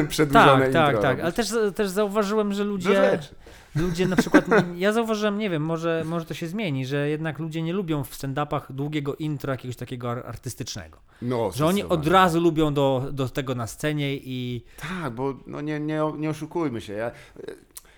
Przedłużone 0.09 0.59
Tak, 0.59 0.67
intro. 0.67 0.83
tak, 0.83 1.03
tak. 1.03 1.21
Ale 1.21 1.33
też, 1.33 1.49
też 1.75 1.89
zauważyłem, 1.89 2.53
że 2.53 2.65
ludzie, 2.65 2.95
rzeczy. 2.95 3.35
ludzie 3.77 4.09
na 4.09 4.17
przykład, 4.17 4.45
ja 4.77 4.93
zauważyłem, 4.93 5.39
nie 5.39 5.51
wiem, 5.51 5.63
może, 5.63 6.03
może 6.07 6.27
to 6.27 6.35
się 6.35 6.47
zmieni, 6.47 6.87
że 6.87 7.09
jednak 7.09 7.39
ludzie 7.39 7.63
nie 7.63 7.73
lubią 7.73 8.05
w 8.05 8.11
stand-upach 8.17 8.61
długiego 8.73 9.15
intro 9.17 9.53
jakiegoś 9.53 9.77
takiego 9.77 10.11
ar- 10.11 10.27
artystycznego. 10.27 10.99
No, 11.23 11.51
Że 11.55 11.67
oni 11.67 11.83
od 11.85 12.07
razu 12.07 12.41
lubią 12.41 12.75
do, 12.75 13.09
do 13.13 13.29
tego 13.29 13.55
na 13.55 13.67
scenie 13.67 14.15
i 14.17 14.65
Tak, 15.03 15.15
bo 15.15 15.35
no 15.47 15.61
nie, 15.61 15.81
nie, 15.81 16.01
nie 16.17 16.31
oszukujmy 16.31 16.81
się. 16.81 16.93
Ja, 16.93 17.11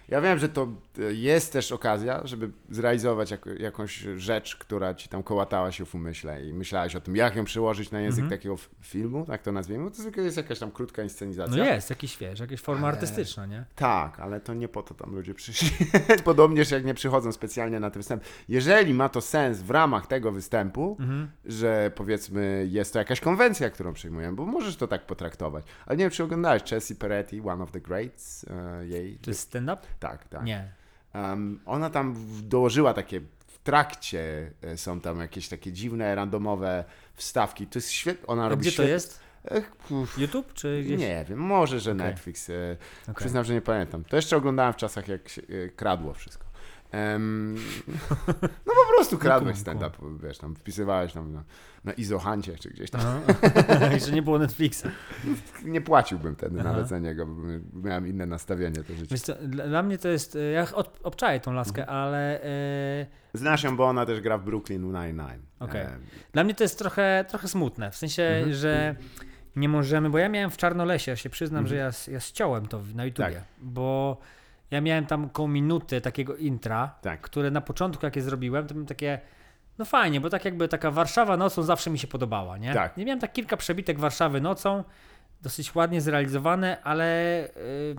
ja 0.08 0.20
wiem, 0.20 0.38
że 0.38 0.48
to 0.48 0.68
jest 1.12 1.52
też 1.52 1.72
okazja, 1.72 2.20
żeby 2.24 2.50
zrealizować 2.70 3.30
jak, 3.30 3.46
jakąś 3.58 3.96
rzecz, 4.16 4.56
która 4.56 4.94
ci 4.94 5.08
tam 5.08 5.22
kołatała 5.22 5.72
się 5.72 5.84
w 5.84 5.94
umyśle 5.94 6.46
i 6.46 6.52
myślałeś 6.52 6.96
o 6.96 7.00
tym, 7.00 7.16
jak 7.16 7.36
ją 7.36 7.44
przełożyć 7.44 7.90
na 7.90 8.00
język 8.00 8.22
Mhm. 8.24 8.38
takiego 8.38 8.56
filmu, 8.80 9.24
tak 9.26 9.42
to 9.42 9.52
nazwijmy. 9.52 9.90
To 9.90 9.96
zwykle 9.96 10.22
jest 10.24 10.36
jakaś 10.36 10.58
tam 10.58 10.70
krótka 10.70 11.02
no 11.02 11.04
inscenizacja. 11.04 11.74
jest 11.74 11.90
jakiś, 11.90 12.18
wiesz, 12.18 12.40
jakaś 12.40 12.60
forma 12.60 12.86
Ale- 12.88 12.96
artystyczna, 12.96 13.46
nie? 13.46 13.64
Tak, 13.74 14.20
ale 14.20 14.40
to 14.40 14.54
nie 14.54 14.68
po 14.68 14.82
to 14.82 14.94
tam 14.94 15.14
ludzie 15.14 15.34
przyszli. 15.34 15.70
Podobnież 16.24 16.70
jak 16.70 16.84
nie 16.84 16.94
przychodzą 16.94 17.32
specjalnie 17.32 17.80
na 17.80 17.90
ten 17.90 18.00
występ. 18.00 18.22
Jeżeli 18.48 18.94
ma 18.94 19.08
to 19.08 19.20
sens 19.20 19.58
w 19.62 19.70
ramach 19.70 20.06
tego 20.06 20.32
występu, 20.32 20.96
Mhm. 21.00 21.30
że 21.44 21.90
powiedzmy 21.94 22.66
jest 22.70 22.92
to 22.92 22.98
jakaś 22.98 23.20
konwencja, 23.20 23.70
którą 23.70 23.92
przyjmujemy, 23.92 24.36
bo 24.36 24.46
możesz 24.46 24.76
to 24.76 24.88
tak 24.88 25.06
potraktować. 25.06 25.64
Ale 25.86 25.96
nie 25.96 26.04
wiem, 26.04 26.10
czy 26.10 26.24
oglądałeś 26.24 26.62
Chelsea 26.62 26.94
Peretti, 26.96 27.40
One 27.40 27.64
of 27.64 27.70
the 27.70 27.80
Greats, 27.80 28.44
e, 28.80 28.86
jej. 28.86 29.18
To 29.18 29.30
jest 29.30 29.40
stand-up? 29.40 29.82
Tak, 30.00 30.28
tak. 30.28 30.44
Nie. 30.44 30.72
Em, 31.16 31.60
ona 31.66 31.90
tam 31.90 32.14
dołożyła 32.42 32.94
takie, 32.94 33.20
w 33.46 33.58
trakcie 33.58 34.50
e, 34.62 34.76
są 34.76 35.00
tam 35.00 35.20
jakieś 35.20 35.48
takie 35.48 35.72
dziwne, 35.72 36.14
randomowe 36.14 36.84
wstawki. 37.14 37.66
To 37.66 37.78
jest 37.78 37.90
świetne. 37.90 38.26
Ona 38.26 38.46
A 38.46 38.48
robi 38.48 38.62
gdzie 38.62 38.76
to 38.76 38.82
jest? 38.82 39.20
YouTube 40.18 40.52
czy 40.54 40.82
gdzieś? 40.84 41.00
nie 41.00 41.24
wiem, 41.28 41.38
może, 41.38 41.80
że 41.80 41.92
Okej. 41.92 42.06
Netflix. 42.06 42.50
E, 42.50 42.76
Okej. 43.02 43.14
Przyznam, 43.14 43.44
że 43.44 43.54
nie 43.54 43.60
pamiętam. 43.60 44.04
To 44.04 44.16
jeszcze 44.16 44.36
oglądałem 44.36 44.72
w 44.72 44.76
czasach, 44.76 45.08
jak 45.08 45.28
się 45.28 45.42
e, 45.42 45.68
kradło 45.68 46.14
wszystko. 46.14 46.45
Em, 46.90 47.54
no 48.66 48.72
po 48.74 48.94
prostu 48.96 49.18
kradłeś 49.18 49.56
stand-up, 49.58 49.90
wiesz, 50.22 50.38
tam 50.38 50.54
wpisywałeś 50.54 51.12
tam 51.12 51.32
na, 51.32 51.44
na 51.84 51.92
Izohancie 51.92 52.56
czy 52.58 52.70
gdzieś 52.70 52.90
tam. 52.90 53.00
Aha. 53.00 53.86
Jeszcze 53.94 54.12
nie 54.12 54.22
było 54.22 54.38
Netflixa. 54.38 54.82
Nie 55.64 55.80
płaciłbym 55.80 56.34
wtedy 56.34 56.60
Aha. 56.60 56.68
nawet 56.72 56.88
za 56.88 56.98
niego, 56.98 57.26
bo 57.26 57.42
miałem 57.88 58.06
inne 58.06 58.26
nastawienie 58.26 58.82
do 58.82 58.94
życia. 58.94 59.16
Co, 59.18 59.34
dla 59.48 59.82
mnie 59.82 59.98
to 59.98 60.08
jest, 60.08 60.36
e, 60.36 60.40
ja 60.40 60.66
od, 60.74 61.00
obczaję 61.02 61.40
tą 61.40 61.52
laskę, 61.52 61.80
Mhm. 61.82 61.98
ale 61.98 62.42
e, 62.42 63.06
Znasz 63.34 63.62
ją, 63.62 63.76
bo 63.76 63.86
ona 63.86 64.06
też 64.06 64.20
gra 64.20 64.38
w 64.38 64.44
Brooklyn 64.44 64.82
Nine-Nine. 64.92 65.40
Okej. 65.60 65.82
Em, 65.82 66.00
Dla 66.32 66.44
mnie 66.44 66.54
to 66.54 66.64
jest 66.64 66.78
trochę, 66.78 67.24
trochę 67.28 67.48
smutne, 67.48 67.90
w 67.90 67.96
sensie, 67.96 68.22
Mhm. 68.22 68.54
że 68.54 68.96
nie 69.56 69.68
możemy, 69.68 70.10
bo 70.10 70.18
ja 70.18 70.28
miałem 70.28 70.50
w 70.50 70.56
Czarnolesie, 70.56 71.10
ja 71.10 71.16
się 71.16 71.30
przyznam, 71.30 71.64
Mhm. 71.64 71.68
że 71.68 71.76
ja, 72.10 72.14
ja 72.14 72.20
ściąłem 72.20 72.66
to 72.66 72.80
na 72.94 73.04
YouTubie, 73.04 73.30
Tak. 73.32 73.42
bo 73.62 74.18
ja 74.70 74.80
miałem 74.80 75.06
tam 75.06 75.24
około 75.24 75.48
minuty 75.48 76.00
takiego 76.00 76.36
intra, 76.36 76.94
Tak. 77.02 77.20
które 77.20 77.50
na 77.50 77.60
początku 77.60 78.06
jak 78.06 78.16
je 78.16 78.22
zrobiłem, 78.22 78.66
to 78.66 78.74
byłem 78.74 78.86
takie, 78.86 79.20
no 79.78 79.84
fajnie, 79.84 80.20
bo 80.20 80.30
tak 80.30 80.44
jakby 80.44 80.68
taka 80.68 80.90
Warszawa 80.90 81.36
nocą 81.36 81.62
zawsze 81.62 81.90
mi 81.90 81.98
się 81.98 82.06
podobała, 82.06 82.58
nie? 82.58 82.74
Tak. 82.74 82.96
Nie 82.96 83.04
miałem 83.04 83.20
tak 83.20 83.32
kilka 83.32 83.56
przebitek 83.56 83.98
Warszawy 83.98 84.40
nocą, 84.40 84.84
dosyć 85.42 85.74
ładnie 85.74 86.00
zrealizowane, 86.00 86.82
ale 86.82 87.04
y, 87.44 87.96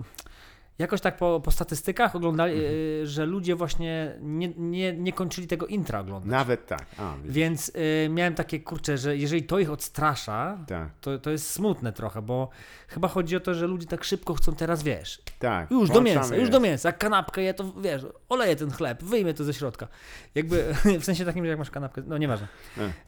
jakoś 0.78 1.00
tak 1.00 1.16
po, 1.16 1.40
po 1.44 1.50
statystykach 1.50 2.16
oglądali, 2.16 2.52
Mhm. 2.54 2.74
y, 2.74 3.06
że 3.06 3.26
ludzie 3.26 3.54
właśnie 3.54 4.14
nie, 4.20 4.48
nie, 4.56 4.92
nie 4.92 5.12
kończyli 5.12 5.46
tego 5.46 5.66
intra 5.66 6.00
oglądać. 6.00 6.30
Nawet 6.30 6.66
tak. 6.66 6.86
A. 6.98 7.14
Więc 7.24 7.68
y, 8.04 8.08
miałem 8.08 8.34
takie 8.34 8.60
kurcze, 8.60 8.98
że 8.98 9.16
jeżeli 9.16 9.42
to 9.42 9.58
ich 9.58 9.70
odstrasza, 9.70 10.58
Tak, 10.66 10.88
to, 11.00 11.18
to 11.18 11.30
jest 11.30 11.50
smutne 11.50 11.92
trochę, 11.92 12.22
bo 12.22 12.48
chyba 12.88 13.08
chodzi 13.08 13.36
o 13.36 13.40
to, 13.40 13.54
że 13.54 13.66
ludzie 13.66 13.86
tak 13.86 14.04
szybko 14.04 14.34
chcą 14.34 14.54
teraz, 14.54 14.82
wiesz, 14.82 15.22
tak. 15.38 15.70
już 15.70 15.90
do 15.90 16.00
mięsa, 16.00 16.34
już 16.34 16.38
jest. 16.38 16.52
do 16.52 16.60
mięsa, 16.60 16.92
kanapkę 16.92 17.42
je, 17.42 17.54
to 17.54 17.72
wiesz, 17.82 18.06
oleję 18.28 18.56
ten 18.56 18.70
chleb, 18.70 19.02
wyjmę 19.04 19.34
to 19.34 19.44
ze 19.44 19.54
środka. 19.54 19.88
Jakby, 20.34 20.74
w 21.00 21.04
sensie 21.04 21.24
takim, 21.24 21.44
że 21.44 21.48
jak 21.50 21.58
masz 21.58 21.70
kanapkę, 21.70 22.02
no 22.06 22.18
nieważne. 22.18 22.48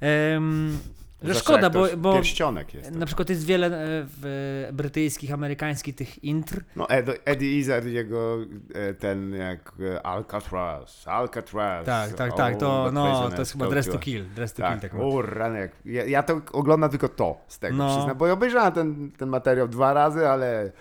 Em, 0.01 0.79
że 1.23 1.35
szkoda, 1.35 1.71
bo, 1.71 1.87
bo 1.97 2.13
Pierścionek 2.13 2.75
jest. 2.75 2.91
na 2.91 3.07
przykład 3.07 3.31
jest 3.31 3.45
wiele 3.47 3.67
e, 3.67 3.71
w 4.07 4.69
brytyjskich, 4.73 5.33
amerykańskich 5.33 5.95
tych 5.95 6.25
intr, 6.25 6.61
No 6.77 6.89
Ed, 6.89 7.21
Eddie 7.25 7.59
Izzard, 7.59 7.87
jego 7.87 8.39
e, 8.75 8.95
ten 8.95 9.33
jak 9.35 9.73
e, 9.95 10.07
Alcatraz, 10.07 11.09
Alcatraz. 11.09 11.87
tak, 11.87 12.13
tak, 12.13 12.37
tak, 12.37 12.57
to, 12.57 12.91
no, 12.93 13.31
to 13.31 13.39
jest 13.39 13.53
chyba 13.53 13.67
Dress 13.69 13.89
to 13.89 13.99
Kill, 13.99 14.25
Dress 14.35 14.53
to 14.53 14.63
Kill, 14.63 14.81
Tak, 14.81 14.91
tak. 14.93 15.01
o 15.01 15.23
ranek. 15.23 15.73
Ja, 15.85 16.05
ja 16.05 16.23
to 16.23 16.41
oglądam 16.53 16.91
tylko 16.91 17.09
to 17.09 17.41
z 17.49 17.59
tego, 17.59 17.77
No. 17.77 17.97
przyznam, 17.97 18.17
bo 18.19 18.27
ja 18.27 18.33
obejrzałem 18.33 18.73
ten, 18.73 19.11
ten 19.19 19.29
materiał 19.29 19.69
dwa 19.69 19.93
razy, 19.93 20.29
ale 20.29 20.73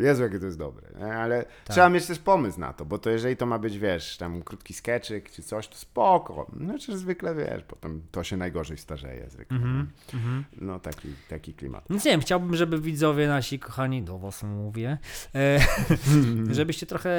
Jezu, 0.00 0.22
jakie 0.22 0.38
to 0.38 0.46
jest 0.46 0.58
dobre. 0.58 0.88
nie? 0.98 1.14
Ale 1.14 1.42
Tak. 1.42 1.74
trzeba 1.74 1.88
mieć 1.88 2.06
też 2.06 2.18
pomysł 2.18 2.60
na 2.60 2.72
to, 2.72 2.84
bo 2.84 2.98
to 2.98 3.10
jeżeli 3.10 3.36
to 3.36 3.46
ma 3.46 3.58
być, 3.58 3.78
wiesz, 3.78 4.16
tam 4.16 4.42
krótki 4.42 4.74
skeczyk 4.74 5.30
czy 5.30 5.42
coś, 5.42 5.68
to 5.68 5.76
spoko. 5.76 6.50
Znaczy 6.60 6.98
zwykle, 6.98 7.34
wiesz, 7.34 7.62
potem 7.68 8.02
to 8.10 8.24
się 8.24 8.36
najgorzej 8.36 8.78
starzeje 8.78 9.30
zwykle. 9.30 9.56
Mhm, 9.56 9.90
mhm. 10.14 10.44
No 10.60 10.80
taki, 10.80 11.08
taki 11.28 11.54
klimat. 11.54 11.84
Więc 11.90 12.04
nie 12.04 12.10
wiem, 12.10 12.20
chciałbym, 12.20 12.56
żeby 12.56 12.80
widzowie 12.80 13.28
nasi 13.28 13.58
kochani, 13.58 14.02
do 14.02 14.18
was 14.18 14.42
mówię, 14.42 14.98
e, 15.34 15.58
żebyście 16.50 16.86
trochę 16.86 17.10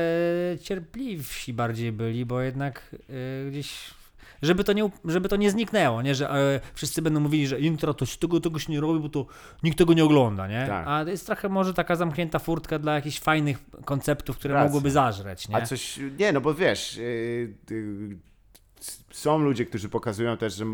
cierpliwsi 0.61 1.53
bardziej 1.53 1.91
byli, 1.91 2.25
bo 2.25 2.41
jednak 2.41 2.95
e, 3.47 3.49
gdzieś, 3.51 3.93
żeby 4.41 4.63
to, 4.63 4.73
nie, 4.73 4.89
żeby 5.05 5.29
to 5.29 5.35
nie 5.35 5.51
zniknęło, 5.51 6.01
nie, 6.01 6.15
że 6.15 6.29
e, 6.31 6.59
wszyscy 6.73 7.01
będą 7.01 7.19
mówili, 7.19 7.47
że 7.47 7.59
intro 7.59 7.93
to 7.93 8.05
się 8.05 8.17
tego, 8.17 8.39
tego 8.39 8.59
się 8.59 8.71
nie 8.73 8.79
robi, 8.81 8.99
bo 8.99 9.09
to 9.09 9.25
nikt 9.63 9.77
tego 9.77 9.93
nie 9.93 10.03
ogląda, 10.03 10.47
nie? 10.47 10.65
Tak. 10.67 10.85
A 10.87 11.03
to 11.05 11.11
jest 11.11 11.25
trochę 11.25 11.49
może 11.49 11.73
taka 11.73 11.95
zamknięta 11.95 12.39
furtka 12.39 12.79
dla 12.79 12.95
jakichś 12.95 13.19
fajnych 13.19 13.57
konceptów, 13.85 14.37
które 14.37 14.53
Racja. 14.53 14.65
mogłyby 14.67 14.91
zażreć, 14.91 15.49
nie? 15.49 15.55
A 15.55 15.61
coś, 15.61 15.99
nie, 16.19 16.31
no 16.31 16.41
bo 16.41 16.53
wiesz, 16.53 16.97
yy, 16.97 17.03
yy, 17.69 18.17
s- 18.81 19.03
są 19.11 19.39
ludzie, 19.39 19.65
którzy 19.65 19.89
pokazują 19.89 20.37
też, 20.37 20.55
że 20.55 20.65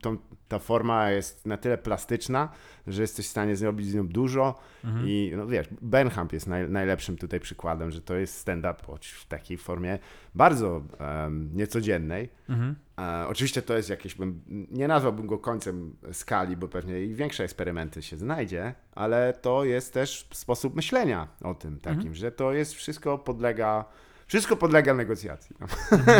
tą, 0.00 0.16
ta 0.48 0.58
forma 0.58 1.10
jest 1.10 1.46
na 1.46 1.56
tyle 1.56 1.78
plastyczna, 1.78 2.48
że 2.86 3.02
jesteś 3.02 3.26
w 3.26 3.30
stanie 3.30 3.56
zrobić 3.56 3.86
z 3.88 3.94
nią 3.94 4.08
dużo 4.08 4.60
Mhm. 4.84 5.08
i 5.08 5.32
no 5.36 5.46
wiesz, 5.46 5.66
Benham 5.82 6.28
jest 6.32 6.46
naj, 6.46 6.68
najlepszym 6.70 7.16
tutaj 7.16 7.40
przykładem, 7.40 7.90
że 7.90 8.00
to 8.02 8.14
jest 8.14 8.38
stand-up 8.38 8.74
choć 8.86 9.08
w 9.08 9.26
takiej 9.26 9.56
formie 9.58 9.98
bardzo 10.34 10.82
em, 10.98 11.50
niecodziennej. 11.56 12.28
Mhm. 12.48 12.74
E, 13.00 13.26
oczywiście 13.28 13.62
to 13.62 13.76
jest 13.76 13.90
jakieś, 13.90 14.14
bym, 14.14 14.42
nie 14.70 14.88
nazwałbym 14.88 15.26
go 15.26 15.38
końcem 15.38 15.96
skali, 16.12 16.56
bo 16.56 16.68
pewnie 16.68 17.04
i 17.04 17.14
większe 17.14 17.44
eksperymenty 17.44 18.02
się 18.02 18.16
znajdzie, 18.16 18.74
ale 18.94 19.34
to 19.42 19.64
jest 19.64 19.94
też 19.94 20.28
sposób 20.32 20.74
myślenia 20.74 21.28
o 21.42 21.54
tym 21.54 21.80
takim, 21.80 22.14
że 22.14 22.32
to 22.32 22.52
jest 22.52 22.74
wszystko 22.74 23.18
podlega, 23.18 23.84
wszystko 24.26 24.56
podlega 24.56 24.94
negocjacji. 24.94 25.56
No. 25.60 25.66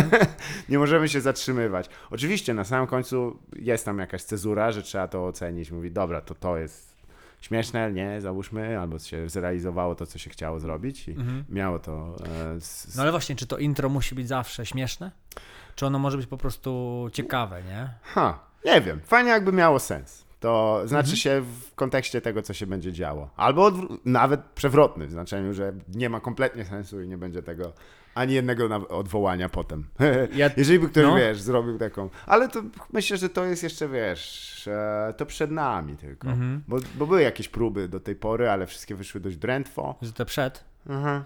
nie 0.68 0.78
możemy 0.78 1.09
się 1.09 1.20
zatrzymywać. 1.20 1.91
Oczywiście 2.11 2.55
na 2.55 2.64
samym 2.64 2.87
końcu 2.87 3.39
jest 3.57 3.85
tam 3.85 3.99
jakaś 3.99 4.22
cezura, 4.22 4.72
że 4.72 4.83
trzeba 4.83 5.09
to 5.09 5.26
ocenić, 5.26 5.70
mówić, 5.70 5.93
dobra, 5.93 6.20
to 6.20 6.35
to 6.35 6.57
jest 6.57 6.89
śmieszne, 7.41 7.93
nie, 7.93 8.20
załóżmy, 8.20 8.78
albo 8.80 8.99
się 8.99 9.28
zrealizowało 9.28 9.95
to, 9.95 10.07
co 10.07 10.18
się 10.18 10.30
chciało 10.30 10.61
zrobić 10.61 11.09
i 11.09 11.11
Mhm. 11.11 11.45
miało 11.49 11.78
to 11.78 12.16
e, 12.51 12.55
s- 12.55 12.95
No 12.97 13.03
ale 13.03 13.11
właśnie, 13.11 13.36
czy 13.36 13.47
to 13.47 13.59
intro 13.59 13.88
musi 13.88 14.14
być 14.14 14.28
zawsze 14.28 14.66
śmieszne? 14.66 15.11
Czy 15.74 15.86
ono 15.86 15.99
może 15.99 16.16
być 16.16 16.26
po 16.26 16.36
prostu 16.36 17.07
ciekawe, 17.12 17.62
nie? 17.62 17.88
Ha, 18.03 18.38
nie 18.64 18.80
wiem. 18.80 19.01
Fajnie 19.05 19.30
jakby 19.30 19.53
miało 19.53 19.78
sens. 19.78 20.24
To 20.41 20.82
znaczy 20.84 21.03
Mhm. 21.11 21.16
się 21.16 21.41
w 21.41 21.74
kontekście 21.74 22.20
tego, 22.20 22.43
co 22.43 22.55
się 22.55 22.66
będzie 22.66 22.93
działo. 22.93 23.30
Albo 23.36 23.72
nawet 24.05 24.41
przewrotny, 24.55 25.07
w 25.07 25.11
znaczeniu, 25.11 25.55
że 25.55 25.72
nie 25.95 26.11
ma 26.11 26.20
kompletnie 26.20 26.64
sensu 26.64 27.03
i 27.03 27.09
nie 27.09 27.18
będzie 27.18 27.43
tego 27.43 27.72
ani 28.15 28.35
jednego 28.35 28.89
odwołania 28.89 29.49
potem. 29.49 29.85
Ja- 30.33 30.51
Jeżeli 30.57 30.79
by 30.79 30.89
ktoś, 30.89 31.05
no. 31.05 31.17
wiesz, 31.17 31.41
zrobił 31.41 31.79
taką... 31.79 32.11
Ale 32.27 32.49
to 32.49 32.63
myślę, 32.93 33.17
że 33.17 33.29
to 33.29 33.45
jest 33.45 33.63
jeszcze, 33.63 33.89
wiesz, 33.89 34.69
e, 34.69 35.15
to 35.17 35.27
przed 35.27 35.51
nami 35.51 35.97
tylko. 35.97 36.29
Mhm. 36.29 36.63
Bo, 36.69 36.77
bo 36.95 37.07
były 37.07 37.23
jakieś 37.23 37.49
próby 37.49 37.89
do 37.89 38.01
tej 38.01 38.17
pory, 38.17 38.51
ale 38.51 38.67
wszystkie 38.67 38.95
wyszły 38.95 39.21
dość 39.21 39.37
drętwo. 39.37 39.95
Że 40.03 40.13
to 40.13 40.25
przed. 40.25 40.65
Aha. 40.91 41.25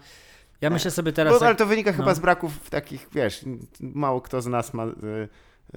Ja 0.60 0.70
myślę 0.70 0.90
sobie 0.90 1.12
teraz... 1.12 1.38
Bo, 1.38 1.46
ale 1.46 1.54
to 1.54 1.66
wynika 1.66 1.92
chyba 1.92 2.08
no. 2.08 2.14
z 2.14 2.18
braków 2.18 2.70
takich, 2.70 3.08
wiesz, 3.12 3.44
mało 3.80 4.20
kto 4.20 4.42
z 4.42 4.46
nas 4.46 4.74
ma 4.74 4.86
y, 4.86 5.28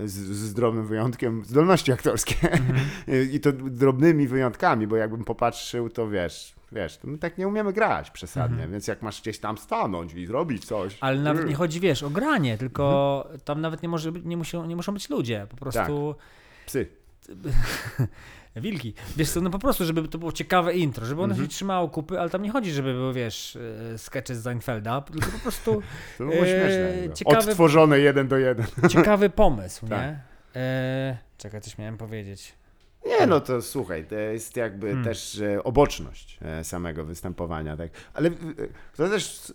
z, 0.06 0.12
z 0.14 0.38
zdrowym 0.38 0.88
wyjątkiem 0.88 1.46
zdolności 1.46 1.92
aktorskie. 1.92 2.52
Mhm. 2.52 2.80
I 3.34 3.40
to 3.40 3.52
drobnymi 3.52 4.28
wyjątkami, 4.28 4.88
bo 4.88 4.96
jakbym 4.96 5.24
popatrzył, 5.24 5.90
to 5.90 6.10
wiesz, 6.10 6.56
wiesz, 6.72 7.00
my 7.04 7.18
tak 7.18 7.38
nie 7.38 7.48
umiemy 7.48 7.74
grać 7.74 8.12
przesadnie, 8.12 8.56
Mhm. 8.56 8.72
więc 8.72 8.88
jak 8.88 9.02
masz 9.02 9.22
gdzieś 9.22 9.40
tam 9.40 9.58
stanąć 9.58 10.14
i 10.14 10.26
zrobić 10.26 10.66
coś. 10.66 10.98
Ale 11.02 11.20
nawet 11.22 11.44
y, 11.44 11.48
nie 11.48 11.56
chodzi, 11.56 11.80
wiesz, 11.80 12.04
o 12.04 12.10
granie, 12.10 12.58
tylko 12.58 13.22
Mhm. 13.24 13.40
tam 13.42 13.62
nawet 13.62 13.84
nie, 13.84 13.90
może 13.90 14.12
nie, 14.12 14.38
muszą, 14.38 14.66
nie 14.66 14.76
muszą 14.76 14.94
być 14.94 15.10
ludzie, 15.10 15.48
po 15.50 15.58
prostu 15.58 16.16
Psy. 16.66 16.88
wilki. 18.62 18.94
Wiesz 19.18 19.30
co, 19.30 19.42
no 19.42 19.50
po 19.50 19.60
prostu, 19.60 19.86
żeby 19.86 20.08
to 20.08 20.18
było 20.18 20.32
ciekawe 20.32 20.74
intro, 20.74 21.06
żeby 21.06 21.22
ono 21.22 21.34
Mhm. 21.34 21.50
się 21.50 21.56
trzymało 21.56 21.90
kupy, 21.90 22.20
ale 22.20 22.30
tam 22.30 22.42
nie 22.44 22.52
chodzi, 22.52 22.72
żeby 22.72 22.94
były, 22.94 23.14
wiesz, 23.14 23.58
e, 23.94 23.98
skecze 23.98 24.36
z 24.36 24.44
Seinfelda, 24.44 25.02
tylko 25.02 25.32
po 25.32 25.40
prostu 25.40 25.82
To 26.18 26.24
było 26.24 26.46
śmieszne. 26.46 26.94
chyba. 27.02 27.14
ciekawe- 27.16 27.38
Odtworzone 27.50 28.00
jeden 28.00 28.28
do 28.28 28.38
jeden. 28.38 28.66
ciekawy 28.90 29.30
pomysł, 29.30 29.88
Tak. 29.88 30.02
nie? 30.02 30.20
E, 30.56 31.18
czekaj, 31.38 31.62
coś 31.62 31.78
miałem 31.78 31.98
powiedzieć. 31.98 32.54
Nie, 33.06 33.28
no 33.28 33.40
to 33.40 33.62
słuchaj, 33.62 34.06
to 34.06 34.16
jest 34.16 34.56
jakby 34.56 34.88
Hmm. 34.88 35.04
też 35.06 35.40
e, 35.40 35.64
oboczność 35.64 36.40
e, 36.42 36.64
samego 36.64 37.06
występowania, 37.06 37.78
tak. 37.78 37.90
Ale 38.14 38.30
e, 38.30 38.34
to 38.98 39.10
też, 39.10 39.54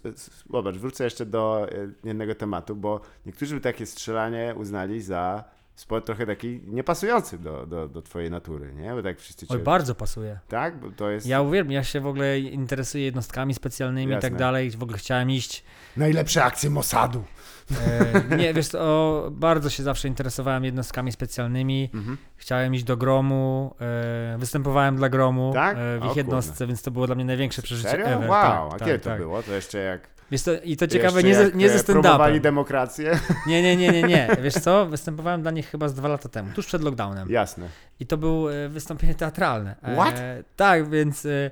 zobacz, 0.51 0.77
wrócę 0.77 1.05
jeszcze 1.05 1.27
do 1.27 1.67
e, 1.73 1.89
jednego 2.09 2.35
tematu, 2.35 2.77
bo 2.77 3.01
niektórzy 3.27 3.55
by 3.55 3.61
takie 3.61 3.87
strzelanie 3.87 4.55
uznali 4.57 5.03
za 5.03 5.45
sport 5.75 6.07
trochę 6.07 6.27
taki 6.27 6.61
niepasujący 6.67 7.39
do, 7.39 7.67
do, 7.67 7.89
do 7.89 8.03
twojej 8.03 8.31
natury, 8.31 8.75
nie? 8.75 8.95
Bo 8.95 9.03
tak 9.03 9.21
wszyscy 9.21 9.47
cię... 9.47 9.55
Oj, 9.55 9.61
bardzo 9.61 9.95
pasuje. 9.95 10.39
Tak? 10.49 10.81
Bo 10.81 10.91
to 10.91 11.11
jest 11.11 11.27
Ja 11.27 11.41
uwielbiam, 11.41 11.73
ja 11.73 11.85
się 11.85 12.01
w 12.01 12.07
ogóle 12.07 12.41
interesuję 12.41 13.05
jednostkami 13.05 13.55
specjalnymi 13.55 14.17
i 14.17 14.19
tak 14.19 14.37
dalej, 14.37 14.71
w 14.71 14.83
ogóle 14.83 14.99
chciałem 14.99 15.31
iść 15.31 15.65
najlepsze 15.97 16.45
akcje 16.45 16.71
Mossadu. 16.71 17.25
E, 18.31 18.37
nie, 18.37 18.55
wiesz, 18.55 18.69
to 18.69 19.29
bardzo 19.31 19.71
się 19.71 19.83
zawsze 19.83 20.09
interesowałem 20.09 20.65
jednostkami 20.65 21.13
specjalnymi. 21.13 21.91
Mhm. 21.95 22.17
Chciałem 22.37 22.75
iść 22.75 22.85
do 22.85 22.97
Gromu, 22.97 23.75
e, 23.81 24.37
występowałem 24.39 24.97
dla 24.97 25.09
Gromu 25.09 25.51
Tak? 25.55 25.77
e, 25.77 25.99
w 25.99 26.03
O 26.03 26.11
ich 26.11 26.17
jednostce, 26.17 26.67
więc 26.67 26.83
to 26.83 26.91
było 26.91 27.07
dla 27.07 27.15
mnie 27.15 27.25
największe 27.25 27.63
przeżycie 27.63 27.91
Serio? 27.91 28.07
ever. 28.07 28.31
Wow, 28.31 28.71
tak, 28.71 28.83
a 28.83 28.85
kiedy 28.85 28.99
tak, 28.99 29.03
to 29.03 29.11
tak. 29.11 29.19
było? 29.19 29.43
To 29.43 29.53
jeszcze 29.53 29.79
jak... 29.79 30.13
Wiesz 30.33 30.43
co, 30.43 30.53
I 30.65 30.77
to 30.77 30.87
ciekawe, 30.87 31.23
nie 31.23 31.35
ze, 31.35 31.51
nie 31.53 31.67
e, 31.67 31.79
ze 31.79 31.85
promowali 31.85 32.39
stand-upem. 32.39 32.43
demokrację? 32.43 33.19
Nie, 33.47 33.63
nie, 33.63 33.77
nie, 33.77 33.91
nie, 33.93 34.03
nie. 34.03 34.37
Wiesz 34.43 34.55
co, 34.55 34.87
występowałem 34.87 35.43
dla 35.43 35.51
nich 35.51 35.71
chyba 35.71 35.89
z 35.89 35.95
dwa 35.95 36.09
lata 36.09 36.29
temu, 36.29 36.53
tuż 36.55 36.67
przed 36.67 36.83
lockdownem. 36.83 37.31
Jasne. 37.31 37.69
I 38.01 38.07
to 38.07 38.17
było 38.17 38.55
e, 38.55 38.69
wystąpienie 38.69 39.15
teatralne. 39.15 39.77
E, 39.83 39.95
What? 39.95 40.21
Tak, 40.57 40.91
więc 40.91 41.27
e, 41.27 41.51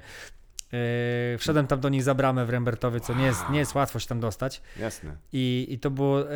e, 0.73 1.39
wszedłem 1.39 1.67
tam 1.67 1.81
do 1.81 1.89
nich 1.89 2.03
za 2.03 2.15
bramę 2.15 2.47
w 2.47 2.51
Rembertowie, 2.51 3.01
co 3.01 3.15
nie 3.15 3.25
jest, 3.25 3.51
nie 3.51 3.59
jest 3.59 3.75
łatwo 3.75 3.99
się 3.99 4.09
tam 4.09 4.21
dostać. 4.21 4.63
Jasne. 4.79 5.17
I, 5.33 5.67
i 5.71 5.79
to 5.79 5.91
było, 5.91 6.23
e, 6.23 6.35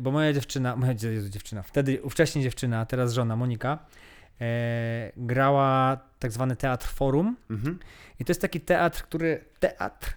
bo 0.00 0.10
moja 0.10 0.32
dziewczyna, 0.32 0.76
moja 0.76 0.92
Jezu, 0.92 1.28
dziewczyna, 1.28 1.62
wtedy 1.62 2.02
ówcześnie 2.02 2.42
dziewczyna, 2.42 2.86
teraz 2.86 3.12
żona 3.12 3.36
Monika, 3.36 3.78
e, 4.40 5.12
grała 5.16 5.98
tak 6.18 6.32
zwany 6.32 6.56
teatr 6.56 6.86
forum. 6.88 7.36
Mhm. 7.50 7.78
I 8.20 8.24
to 8.24 8.30
jest 8.30 8.40
taki 8.40 8.60
teatr, 8.60 9.02
który, 9.02 9.44
teatr, 9.60 10.08
e, 10.10 10.16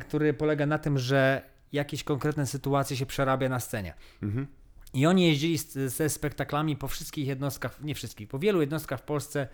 który 0.00 0.34
polega 0.34 0.66
na 0.66 0.78
tym, 0.78 0.98
że 0.98 1.42
jakieś 1.72 2.04
konkretne 2.04 2.46
sytuacje 2.46 2.96
się 2.96 3.06
przerabia 3.06 3.48
na 3.48 3.60
scenie. 3.60 3.94
Mhm. 4.22 4.46
I 4.94 5.06
oni 5.06 5.26
jeździli 5.26 5.58
ze 5.86 6.08
spektaklami 6.08 6.76
po 6.76 6.88
wszystkich 6.88 7.26
jednostkach, 7.26 7.80
nie 7.80 7.94
wszystkich, 7.94 8.28
po 8.28 8.38
wielu 8.38 8.60
jednostkach 8.60 9.00
w 9.00 9.02
Polsce. 9.02 9.48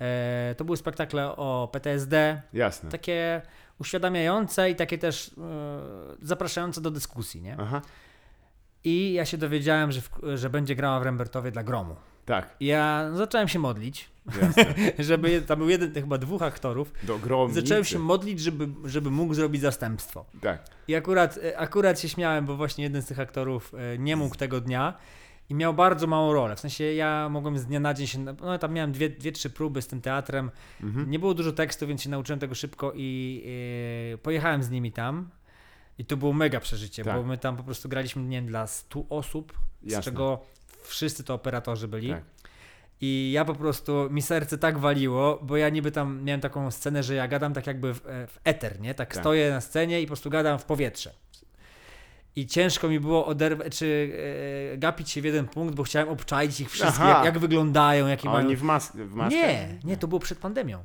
E, 0.00 0.54
to 0.58 0.64
były 0.64 0.76
spektakle 0.76 1.36
o 1.36 1.68
PTSD, 1.72 2.42
Jasne. 2.52 2.90
takie 2.90 3.42
uświadamiające 3.80 4.70
i 4.70 4.74
takie 4.74 4.98
też 4.98 5.28
e, 5.28 5.32
zapraszające 6.22 6.80
do 6.80 6.90
dyskusji, 6.90 7.42
nie? 7.42 7.56
Aha. 7.58 7.82
I 8.84 9.12
ja 9.12 9.24
się 9.24 9.38
dowiedziałem, 9.38 9.92
że, 9.92 10.00
w, 10.00 10.10
że 10.34 10.50
będzie 10.50 10.76
grała 10.76 11.00
w 11.00 11.02
Rembertowie 11.02 11.50
dla 11.50 11.62
Gromu. 11.62 11.96
Tak, 12.26 12.56
ja 12.60 13.10
zacząłem 13.14 13.48
się 13.48 13.58
modlić, 13.58 14.10
żeby 14.98 15.42
tam 15.42 15.58
był 15.58 15.68
jeden, 15.68 15.94
chyba 15.94 16.18
dwóch 16.18 16.42
aktorów. 16.42 16.92
Do 17.02 17.18
gromnicy. 17.18 17.60
Zacząłem 17.60 17.84
się 17.84 17.98
modlić, 17.98 18.40
żeby, 18.40 18.68
żeby 18.84 19.10
mógł 19.10 19.34
zrobić 19.34 19.62
zastępstwo. 19.62 20.24
Tak. 20.40 20.64
I 20.88 20.94
akurat, 20.94 21.38
e, 21.38 21.58
akurat 21.58 22.00
się 22.00 22.08
śmiałem, 22.08 22.46
bo 22.46 22.56
właśnie 22.56 22.84
jeden 22.84 23.02
z 23.02 23.06
tych 23.06 23.20
aktorów 23.20 23.74
e, 23.74 23.98
nie 23.98 24.16
mógł 24.16 24.36
tego 24.36 24.60
dnia 24.60 24.94
i 25.50 25.54
miał 25.54 25.74
bardzo 25.74 26.06
małą 26.06 26.32
rolę. 26.32 26.56
W 26.56 26.60
sensie 26.60 26.84
ja 26.84 27.28
mogłem 27.28 27.58
z 27.58 27.66
dnia 27.66 27.80
na 27.80 27.94
dzień 27.94 28.06
się, 28.06 28.18
no 28.18 28.58
tam 28.58 28.72
miałem 28.72 28.92
dwie, 28.92 29.08
dwie 29.10 29.32
trzy 29.32 29.50
próby 29.50 29.82
z 29.82 29.86
tym 29.86 30.00
teatrem. 30.00 30.50
Mhm. 30.82 31.10
Nie 31.10 31.18
było 31.18 31.34
dużo 31.34 31.52
tekstu, 31.52 31.86
więc 31.86 32.02
się 32.02 32.10
nauczyłem 32.10 32.40
tego 32.40 32.54
szybko 32.54 32.92
i 32.94 33.42
e, 34.14 34.18
pojechałem 34.18 34.62
z 34.62 34.70
nimi 34.70 34.92
tam. 34.92 35.28
I 35.98 36.04
to 36.04 36.16
było 36.16 36.32
mega 36.32 36.60
przeżycie, 36.60 37.04
Tak. 37.04 37.16
bo 37.16 37.22
my 37.22 37.38
tam 37.38 37.56
po 37.56 37.62
prostu 37.62 37.88
graliśmy 37.88 38.22
nie 38.22 38.36
wiem, 38.36 38.46
dla 38.46 38.66
100 38.66 39.04
osób, 39.08 39.52
Jasne. 39.82 40.02
z 40.02 40.04
czego 40.04 40.40
wszyscy 40.88 41.24
to 41.24 41.34
operatorzy 41.34 41.88
byli. 41.88 42.08
Tak. 42.10 42.22
I 43.00 43.30
ja 43.34 43.44
po 43.44 43.54
prostu, 43.54 44.08
mi 44.10 44.22
serce 44.22 44.58
tak 44.58 44.78
waliło, 44.78 45.38
bo 45.42 45.56
ja 45.56 45.68
niby 45.68 45.92
tam 45.92 46.22
miałem 46.22 46.40
taką 46.40 46.70
scenę, 46.70 47.02
że 47.02 47.14
ja 47.14 47.28
gadam 47.28 47.52
tak 47.54 47.66
jakby 47.66 47.94
w, 47.94 48.06
e, 48.06 48.26
w 48.26 48.38
eter, 48.44 48.80
nie? 48.80 48.94
Tak, 48.94 49.14
Tak. 49.14 49.22
stoję 49.22 49.50
na 49.50 49.60
scenie 49.60 50.00
i 50.00 50.04
po 50.04 50.08
prostu 50.08 50.30
gadam 50.30 50.58
w 50.58 50.64
powietrze. 50.64 51.12
I 52.36 52.46
ciężko 52.46 52.88
mi 52.88 53.00
było 53.00 53.26
oderwać, 53.26 53.78
czy 53.78 54.12
e, 54.74 54.78
gapić 54.78 55.10
się 55.10 55.20
w 55.20 55.24
jeden 55.24 55.48
punkt, 55.48 55.74
bo 55.74 55.82
chciałem 55.82 56.08
obczaić 56.08 56.60
ich 56.60 56.70
wszystkich, 56.70 57.04
jak, 57.04 57.24
jak 57.24 57.38
wyglądają, 57.38 58.06
jakie 58.06 58.28
mają... 58.28 58.46
oni 58.46 58.56
w, 58.56 58.62
mas- 58.62 58.92
w 58.96 59.14
masce? 59.14 59.36
Nie, 59.36 59.78
nie, 59.84 59.96
to 59.96 60.08
było 60.08 60.20
przed 60.20 60.38
pandemią. 60.38 60.82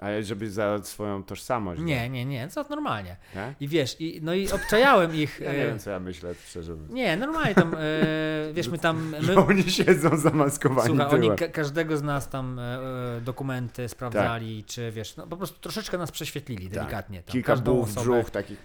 Ale 0.00 0.22
żeby 0.22 0.50
za 0.50 0.82
swoją 0.82 1.22
tożsamość. 1.22 1.80
Nie, 1.80 2.08
nie, 2.08 2.24
nie, 2.24 2.48
co 2.48 2.64
normalnie. 2.70 3.16
tak? 3.34 3.54
I 3.60 3.68
wiesz, 3.68 4.00
i, 4.00 4.20
no 4.22 4.34
i 4.34 4.50
obczajałem 4.52 5.14
ich. 5.14 5.40
Ja 5.40 5.52
nie 5.52 5.58
e, 5.62 5.66
wiem, 5.66 5.78
co 5.78 5.90
ja 5.90 6.00
myślę, 6.00 6.34
szczerze 6.46 6.72
mówiąc. 6.72 6.92
Nie, 6.92 7.16
normalnie 7.16 7.54
tam, 7.54 7.74
e, 7.74 8.52
wiesz, 8.52 8.68
my 8.68 8.78
tam, 8.78 9.08
my, 9.10 9.22
Że 9.22 9.36
oni 9.36 9.62
siedzą 9.62 10.16
zamaskowani 10.16 10.88
słuchaj, 10.88 11.14
oni, 11.14 11.30
ka 11.30 11.48
każdego 11.48 11.96
z 11.96 12.02
nas 12.02 12.28
tam 12.28 12.58
e, 12.58 12.62
e, 13.16 13.20
dokumenty 13.20 13.88
sprawdzali, 13.88 14.64
czy 14.64 14.90
wiesz, 14.90 15.16
no 15.16 15.26
po 15.26 15.36
prostu 15.36 15.60
troszeczkę 15.60 15.98
nas 15.98 16.10
prześwietlili 16.10 16.64
Tak. 16.64 16.74
delikatnie. 16.74 17.22
Tam, 17.22 17.32
Kilka 17.32 17.56
bułów, 17.56 17.94
brzuch, 17.94 18.30
takich 18.30 18.58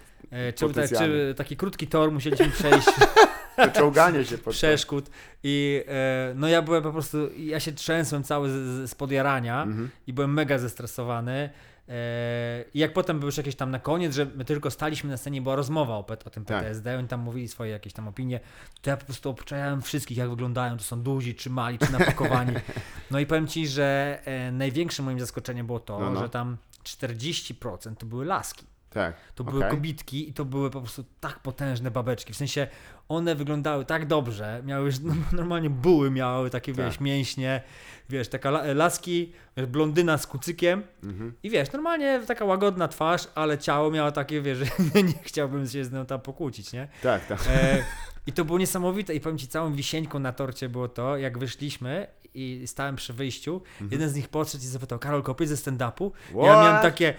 czy, 0.56 0.70
tak, 0.74 0.90
czy 0.98 1.34
taki 1.38 1.58
krótki 1.58 1.88
tor 1.88 2.12
musieliśmy 2.12 2.50
przejść, 2.50 2.88
czołganie 3.76 4.26
się 4.26 4.38
pod 4.38 4.54
przeszkód 4.54 5.10
i 5.44 5.84
e, 5.88 6.34
no 6.36 6.48
ja 6.48 6.62
byłem 6.62 6.84
po 6.84 6.92
prostu, 6.92 7.18
ja 7.38 7.60
się 7.60 7.72
trzęsłem 7.74 8.24
cały 8.24 8.50
z, 8.50 8.90
z, 8.90 8.96
podjarania 8.96 9.64
Mhm. 9.64 9.90
i 10.08 10.14
byłem 10.14 10.34
mega 10.34 10.58
zestresowany. 10.58 11.50
E, 11.90 12.66
I 12.74 12.80
jak 12.80 12.94
potem 12.94 13.20
był 13.20 13.28
już 13.28 13.38
jakieś 13.38 13.56
tam 13.56 13.72
na 13.72 13.80
koniec, 13.80 14.16
że 14.16 14.26
my 14.36 14.46
tylko 14.46 14.72
staliśmy 14.72 15.10
na 15.10 15.18
scenie, 15.18 15.42
była 15.42 15.56
rozmowa 15.56 15.94
o, 15.94 16.06
o 16.26 16.30
tym 16.30 16.46
Tak. 16.46 16.60
PTSD, 16.64 16.98
oni 17.00 17.08
tam 17.08 17.20
mówili 17.20 17.48
swoje 17.48 17.72
jakieś 17.72 17.94
tam 17.94 18.08
opinie, 18.08 18.40
to 18.82 18.90
ja 18.90 18.98
po 18.98 19.06
prostu 19.06 19.30
obczajałem 19.30 19.82
wszystkich, 19.82 20.18
jak 20.18 20.30
wyglądają, 20.30 20.78
czy 20.78 20.84
są 20.84 21.02
duzi, 21.02 21.36
czy 21.36 21.50
mali, 21.50 21.80
czy 21.80 21.92
napakowani. 21.92 22.54
No 23.12 23.20
i 23.20 23.26
powiem 23.26 23.48
Ci, 23.48 23.68
że 23.68 24.20
e, 24.26 24.52
największym 24.52 25.06
moim 25.06 25.20
zaskoczeniem 25.20 25.66
było 25.66 25.80
to, 25.80 26.00
No, 26.00 26.12
no. 26.12 26.20
że 26.20 26.30
tam 26.30 26.58
40% 26.84 27.96
to 27.96 28.06
były 28.06 28.26
laski. 28.26 28.66
Tak. 28.96 29.16
To 29.36 29.44
były 29.44 29.58
Okej. 29.58 29.72
kobitki 29.72 30.30
i 30.30 30.34
to 30.34 30.46
były 30.46 30.70
po 30.70 30.80
prostu 30.82 31.04
tak 31.20 31.40
potężne 31.40 31.92
babeczki. 31.92 32.34
W 32.34 32.38
sensie 32.38 32.68
one 33.10 33.36
wyglądały 33.36 33.86
tak 33.86 34.06
dobrze, 34.06 34.62
miały 34.66 34.86
już 34.86 35.00
no, 35.04 35.14
normalnie 35.32 35.70
buły, 35.70 36.12
miały 36.12 36.50
takie 36.50 36.74
Tak. 36.74 36.86
wiesz, 36.86 37.00
mięśnie, 37.00 37.62
wiesz, 38.10 38.28
taka 38.28 38.50
la, 38.50 38.74
laski, 38.74 39.34
wiesz, 39.58 39.66
blondyna 39.66 40.18
z 40.18 40.28
kucykiem 40.28 40.84
Mhm. 41.04 41.34
i 41.44 41.50
wiesz, 41.50 41.72
normalnie 41.72 42.22
taka 42.28 42.46
łagodna 42.46 42.88
twarz, 42.88 43.28
ale 43.36 43.58
ciało 43.58 43.92
miało 43.92 44.12
takie, 44.12 44.42
wiesz, 44.42 44.58
że 44.96 45.04
nie 45.04 45.14
chciałbym 45.24 45.68
się 45.68 45.86
z 45.86 45.92
nią 45.92 46.06
tam 46.06 46.22
pokłócić, 46.22 46.74
nie? 46.74 46.88
Tak, 47.04 47.26
tak. 47.26 47.40
E, 47.50 47.84
I 48.28 48.32
to 48.32 48.46
było 48.46 48.60
niesamowite 48.60 49.16
i 49.16 49.20
powiem 49.20 49.38
Ci, 49.38 49.48
całą 49.48 49.74
wisienką 49.74 50.20
na 50.20 50.32
torcie 50.34 50.70
było 50.70 50.88
to, 50.88 51.18
jak 51.18 51.38
wyszliśmy 51.38 52.08
i 52.34 52.64
stałem 52.66 52.96
przy 52.96 53.14
wyjściu, 53.14 53.62
jeden 53.92 54.10
z 54.10 54.16
nich 54.16 54.28
podszedł 54.30 54.64
i 54.64 54.68
zapytał, 54.68 55.00
Karol, 55.00 55.24
kopię 55.24 55.48
ze 55.48 55.56
stand-upu? 55.56 56.12
Ja 56.30 56.38
Mhm. 56.40 56.60
Miałem 56.66 56.82
takie, 56.82 57.14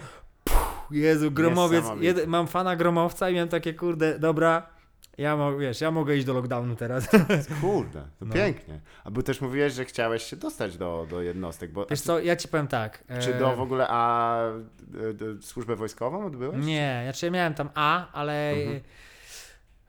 Jezu, 0.91 1.31
gromowiec, 1.31 1.85
jed, 1.99 2.27
mam 2.27 2.47
fana 2.47 2.75
gromowca 2.75 3.29
i 3.29 3.33
miałem 3.33 3.49
takie, 3.49 3.73
kurde, 3.73 4.19
dobra, 4.19 4.69
ja, 5.17 5.35
mo, 5.37 5.57
wiesz, 5.57 5.81
ja 5.81 5.91
mogę 5.91 6.15
iść 6.15 6.25
do 6.25 6.33
lockdownu 6.33 6.75
teraz. 6.75 7.07
Kurde, 7.61 8.01
to 8.19 8.25
No. 8.25 8.33
pięknie. 8.33 8.79
A 9.03 9.11
bo 9.11 9.23
też 9.23 9.41
mówiłeś, 9.41 9.73
że 9.73 9.85
chciałeś 9.85 10.23
się 10.23 10.35
dostać 10.35 10.77
do, 10.77 11.07
do 11.09 11.21
jednostek, 11.21 11.71
bo 11.71 11.85
Wiesz 11.89 12.01
co, 12.01 12.19
ja 12.19 12.35
Ci 12.35 12.47
powiem 12.47 12.67
tak. 12.67 13.03
czy 13.21 13.35
e, 13.35 13.39
do 13.39 13.55
w 13.55 13.61
ogóle 13.61 13.85
a 13.89 14.37
e, 14.47 15.41
służbę 15.41 15.75
wojskową 15.75 16.25
odbyłeś? 16.25 16.65
Nie, 16.65 17.01
znaczy 17.03 17.25
ja 17.25 17.31
miałem 17.31 17.53
tam 17.53 17.69
A, 17.75 18.11
ale 18.11 18.51
Mhm. 18.51 18.79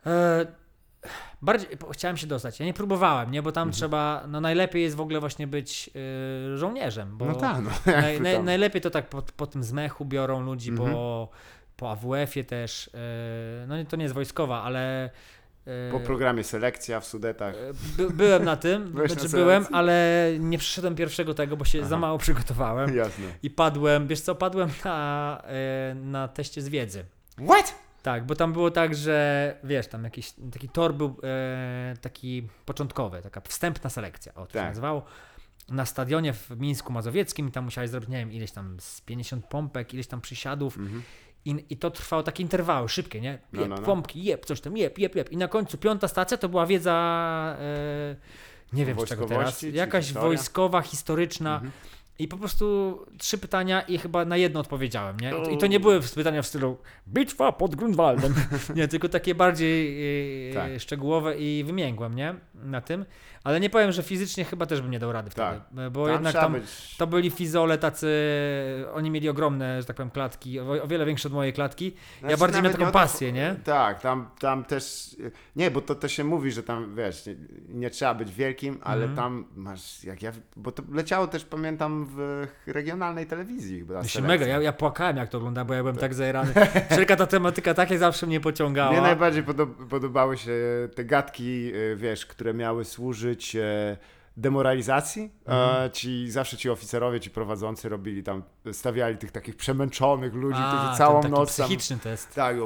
e, 0.07 0.47
bardziej 1.43 1.69
chciałem 1.93 2.17
się 2.17 2.27
dostać. 2.27 2.61
Ja 2.61 2.67
nie 2.67 2.75
próbowałem, 2.75 3.31
nie, 3.31 3.43
bo 3.43 3.53
tam 3.53 3.63
Mhm. 3.69 3.73
trzeba, 3.73 4.25
no 4.29 4.41
najlepiej 4.41 4.83
jest 4.83 4.97
w 4.97 5.01
ogóle 5.01 5.21
właśnie 5.21 5.47
być 5.47 5.91
e, 6.55 6.57
żołnierzem, 6.59 7.19
No 7.21 7.35
tak, 7.35 7.57
no. 7.63 7.71
naj, 7.93 8.21
naj, 8.21 8.43
najlepiej 8.43 8.81
to 8.83 8.91
tak 8.91 9.09
po, 9.09 9.23
po 9.37 9.47
tym 9.47 9.63
zmechu 9.65 10.05
biorą 10.05 10.41
ludzi, 10.43 10.71
Mhm. 10.71 10.93
po, 10.93 11.29
po 11.77 11.91
AWF-ie 11.91 12.45
też, 12.45 12.91
e, 12.95 13.67
no 13.67 13.77
nie- 13.77 13.87
to 13.87 13.97
nie 13.97 14.03
jest 14.03 14.15
wojskowa, 14.15 14.63
ale 14.63 15.05
e, 15.67 15.91
Po 15.93 16.01
programie 16.01 16.45
selekcja 16.45 17.01
w 17.01 17.07
Sudetach. 17.07 17.55
e, 17.55 17.59
By, 17.97 18.11
byłem 18.11 18.45
na 18.45 18.57
tym, 18.57 18.85
Byłeś 18.93 19.11
na 19.15 19.21
znaczy 19.21 19.37
byłem, 19.37 19.67
ale 19.73 20.27
nie 20.39 20.59
przyszedłem 20.59 20.95
pierwszego 20.95 21.35
tego, 21.35 21.57
bo 21.57 21.65
się 21.65 21.79
Aha. 21.81 21.89
za 21.89 21.97
mało 21.99 22.19
przygotowałem 22.19 22.97
Jasne. 22.97 23.25
i 23.43 23.51
padłem, 23.51 24.07
wiesz 24.07 24.21
co, 24.21 24.35
padłem 24.35 24.71
na, 24.85 25.43
na 25.95 26.29
teście 26.29 26.63
z 26.63 26.69
wiedzy. 26.69 27.05
What? 27.49 27.75
Tak, 28.03 28.27
bo 28.27 28.35
tam 28.35 28.53
było 28.53 28.71
tak, 28.71 28.95
że 28.95 29.57
wiesz, 29.65 29.87
tam 29.87 30.05
jakiś 30.05 30.33
taki 30.53 30.69
tor 30.69 30.95
był 30.95 31.17
e, 31.25 31.95
taki 32.01 32.49
początkowy, 32.65 33.23
taka 33.23 33.41
wstępna 33.41 33.91
selekcja, 33.91 34.35
o 34.35 34.47
to 34.47 34.53
się 34.53 34.59
Tak. 34.59 34.69
nazywało. 34.69 35.03
Na 35.69 35.87
stadionie 35.87 36.33
w 36.33 36.51
Mińsku 36.57 36.93
Mazowieckim, 36.93 37.51
tam 37.51 37.65
musiałeś 37.65 37.91
zrobić, 37.91 38.11
nie 38.11 38.17
wiem, 38.19 38.33
ileś 38.33 38.53
tam 38.53 38.77
z 38.81 39.01
50 39.01 39.47
pompek, 39.47 39.95
ileś 39.95 40.07
tam 40.07 40.21
przysiadów 40.21 40.77
Mhm. 40.79 41.03
i, 41.45 41.65
i 41.71 41.77
to 41.77 41.91
trwało 41.91 42.23
takie 42.23 42.43
interwały, 42.43 42.89
szybkie, 42.89 43.21
nie? 43.21 43.39
No, 43.53 43.61
Jep, 43.61 43.71
no, 43.71 43.77
no. 43.77 43.83
pompki, 43.83 44.25
jep, 44.25 44.45
coś 44.47 44.61
tam, 44.61 44.77
jep, 44.77 44.99
jep, 44.99 45.15
jep. 45.17 45.33
I 45.33 45.37
na 45.37 45.49
końcu 45.49 45.79
piąta 45.79 46.09
stacja 46.09 46.37
to 46.39 46.49
była 46.49 46.67
wiedza, 46.67 47.57
e, 47.61 48.17
nie 48.73 48.87
wiem 48.87 49.01
z 49.01 49.05
czego 49.05 49.27
teraz, 49.27 49.63
jakaś 49.63 50.05
historia? 50.05 50.27
wojskowa, 50.29 50.83
historyczna. 50.83 51.55
Mhm. 51.55 51.73
I 52.19 52.29
po 52.29 52.37
prostu 52.37 52.99
trzy 53.19 53.39
pytania 53.39 53.81
i 53.83 53.99
chyba 53.99 54.25
na 54.25 54.37
jedno 54.37 54.61
odpowiedziałem, 54.61 55.21
nie? 55.21 55.33
I 55.53 55.59
to 55.59 55.67
nie 55.67 55.81
były 55.81 56.01
pytania 56.01 56.43
w 56.43 56.47
stylu 56.47 56.77
bitwa 57.09 57.53
pod 57.53 57.75
Grunwaldem, 57.77 58.35
nie, 58.77 58.89
tylko 58.89 59.09
takie 59.09 59.35
bardziej 59.35 60.51
e, 60.51 60.55
Tak. 60.55 60.81
szczegółowe 60.81 61.37
i 61.39 61.65
wymięgłem, 61.65 62.15
nie? 62.15 62.35
Na 62.55 62.81
tym. 62.81 63.05
Ale 63.45 63.61
nie 63.61 63.71
powiem, 63.71 63.93
że 63.93 64.03
fizycznie 64.03 64.45
chyba 64.45 64.67
też 64.67 64.81
bym 64.83 64.91
nie 64.91 64.99
dał 64.99 65.13
rady 65.13 65.31
Tak. 65.31 65.61
wtedy, 65.73 65.91
bo 65.91 66.05
Tam 66.05 66.13
jednak 66.15 66.33
tam 66.35 66.53
być... 66.53 66.97
to 66.99 67.07
byli 67.07 67.31
fizole 67.31 67.79
tacy, 67.79 68.09
oni 68.95 69.11
mieli 69.11 69.29
ogromne, 69.29 69.81
że 69.81 69.87
tak 69.87 69.97
powiem, 69.97 70.11
klatki, 70.11 70.61
o, 70.61 70.83
o 70.83 70.87
wiele 70.87 71.05
większe 71.07 71.29
od 71.29 71.35
mojej 71.35 71.53
klatki. 71.53 71.93
Znaczy, 72.21 72.37
bardziej 72.37 72.63
miałem 72.63 72.79
taką 72.79 72.93
pasję, 72.93 73.33
nie? 73.33 73.57
Tak, 73.65 74.01
tam, 74.01 74.31
tam 74.39 74.65
też. 74.65 75.17
Nie, 75.57 75.71
bo 75.71 75.81
to, 75.81 75.95
to 75.95 76.09
się 76.09 76.25
mówi, 76.25 76.51
że 76.53 76.63
tam 76.63 76.95
wiesz, 76.97 77.27
nie, 77.27 77.35
nie 77.69 77.91
trzeba 77.91 78.15
być 78.15 78.33
wielkim, 78.35 78.79
ale 78.83 78.99
Mhm. 79.05 79.17
tam 79.17 79.45
masz. 79.57 80.05
Jak 80.05 80.23
ja, 80.23 80.33
bo 80.57 80.73
to 80.73 80.83
leciało 80.93 81.27
też, 81.27 81.45
pamiętam, 81.45 82.07
w 82.17 82.47
regionalnej 82.67 83.27
telewizji. 83.27 83.85
Selekcja. 83.89 84.21
mega, 84.23 84.47
ja, 84.47 84.61
ja 84.61 84.73
płakałem 84.73 85.17
jak 85.17 85.29
to 85.29 85.39
oglądałem, 85.39 85.69
bo 85.69 85.75
ja 85.75 85.83
byłem 85.83 85.97
tak 85.97 86.15
zajerany. 86.15 86.53
Wszelka 86.91 87.17
ta 87.17 87.27
tematyka 87.27 87.75
tak 87.75 87.91
jak 87.91 87.99
zawsze 87.99 88.27
mnie 88.27 88.41
pociągała. 88.41 88.91
Mnie 88.93 89.01
najbardziej 89.01 89.45
podob- 89.45 89.89
podobały 89.89 90.37
się 90.39 90.53
te 90.95 91.05
gadki, 91.05 91.73
e, 91.93 91.97
wiesz, 91.97 92.27
które 92.27 92.55
miały 92.55 92.85
służyć 92.85 93.28
e, 93.55 93.97
demoralizacji. 94.37 95.31
Mhm. 95.47 95.87
E, 95.87 95.91
ci, 95.91 96.31
zawsze 96.31 96.57
ci 96.57 96.71
oficerowie, 96.71 97.21
ci 97.21 97.31
prowadzący 97.31 97.89
robili 97.89 98.23
tam, 98.23 98.43
stawiali 98.73 99.17
tych 99.17 99.33
takich 99.33 99.57
przemęczonych 99.57 100.35
ludzi, 100.35 100.59
A, 100.63 100.69
którzy 100.69 100.89
ten 100.89 100.97
całą 100.97 101.21
taki 101.21 101.33
noc 101.33 101.57
tam... 101.57 101.67
psychiczny 101.67 101.99
test. 101.99 102.35
Tak, 102.35 102.57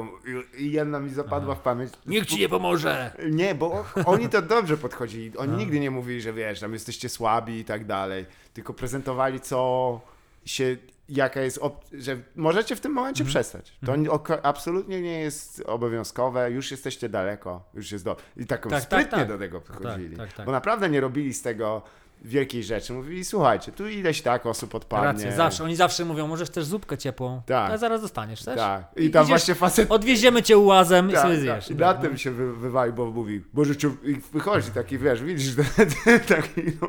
i, 0.57 0.63
i 0.63 0.71
jedna 0.71 0.99
mi 0.99 1.09
zapadła 1.09 1.55
w 1.55 1.59
pamięć. 1.59 1.91
Nikt 2.05 2.27
ci 2.29 2.39
nie 2.39 2.49
pomoże! 2.49 3.11
Nie, 3.31 3.55
bo 3.55 3.85
oni 4.05 4.29
to 4.29 4.41
dobrze 4.41 4.77
podchodzili. 4.77 5.37
Oni 5.37 5.51
No. 5.51 5.57
nigdy 5.57 5.79
nie 5.79 5.91
mówili, 5.91 6.21
że 6.21 6.33
wiesz, 6.33 6.59
tam 6.59 6.73
jesteście 6.73 7.09
słabi 7.09 7.59
i 7.59 7.65
tak 7.65 7.85
dalej. 7.85 8.25
Tylko 8.53 8.73
prezentowali, 8.73 9.39
co 9.39 10.01
się, 10.45 10.77
jaka 11.09 11.41
jest, 11.41 11.57
op- 11.59 11.85
że 11.99 12.17
możecie 12.35 12.75
w 12.75 12.81
tym 12.81 12.91
momencie 12.91 13.23
Mhm. 13.23 13.29
przestać. 13.29 13.77
To 13.85 13.93
oko- 14.13 14.39
absolutnie 14.43 15.01
nie 15.01 15.19
jest 15.19 15.63
obowiązkowe, 15.65 16.51
już 16.51 16.71
jesteście 16.71 17.09
daleko, 17.09 17.63
już 17.73 17.91
jest 17.91 18.05
do... 18.05 18.15
I 18.37 18.45
tak, 18.45 18.61
Tak, 18.61 18.71
tak, 18.71 18.83
sprytnie 18.83 19.17
tak. 19.19 19.27
do 19.27 19.37
tego 19.37 19.61
podchodzili. 19.61 20.17
tak, 20.17 20.33
tak. 20.33 20.45
Bo 20.45 20.51
naprawdę 20.51 20.89
nie 20.89 21.01
robili 21.01 21.33
z 21.33 21.41
tego 21.41 21.81
wielkiej 22.21 22.63
rzeczy. 22.63 22.93
Mówili, 22.93 23.25
słuchajcie, 23.25 23.71
tu 23.71 23.87
ileś 23.89 24.21
tak 24.21 24.45
osób 24.45 24.75
odpadnie. 24.75 25.07
Rację, 25.07 25.31
zawsze, 25.31 25.63
oni 25.63 25.75
zawsze 25.75 26.05
mówią, 26.05 26.27
możesz 26.27 26.49
też 26.49 26.65
zupkę 26.65 26.97
ciepłą, 26.97 27.41
Tak. 27.45 27.71
a 27.71 27.77
zaraz 27.77 28.01
dostaniesz, 28.01 28.39
chcesz? 28.39 28.55
Tak. 28.57 28.83
I 28.97 29.03
I 29.05 29.11
tam 29.11 29.23
idziesz- 29.23 29.29
właśnie 29.29 29.55
facet 29.55 29.91
Odwieziemy 29.91 30.43
cię 30.43 30.57
ułazem 30.57 31.09
i 31.09 31.13
Tak, 31.13 31.21
sobie 31.21 31.33
tak. 31.33 31.41
zjesz. 31.41 31.71
I 31.71 31.75
na 31.75 31.93
tym 31.93 32.17
się 32.17 32.31
wy, 32.31 32.53
wywalił, 32.55 32.93
bo 32.93 33.05
mówi, 33.11 33.43
Boże, 33.53 33.75
czy... 33.75 33.91
i 34.03 34.15
wychodzi 34.33 34.71
taki, 34.71 34.97
wiesz, 34.97 35.23
widzisz, 35.23 35.55
taki 36.35 36.61
no, 36.81 36.87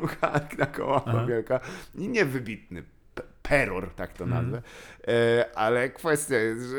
łapa 0.85 1.11
Aha. 1.11 1.25
wielka 1.25 1.59
i 1.95 2.09
niewybitny 2.09 2.83
peror, 3.49 3.93
tak 3.95 4.13
to 4.13 4.23
Mhm. 4.23 4.43
nazwę, 4.43 4.61
e, 5.07 5.45
ale 5.57 5.89
kwestia 5.89 6.35
jest, 6.37 6.65
że 6.69 6.77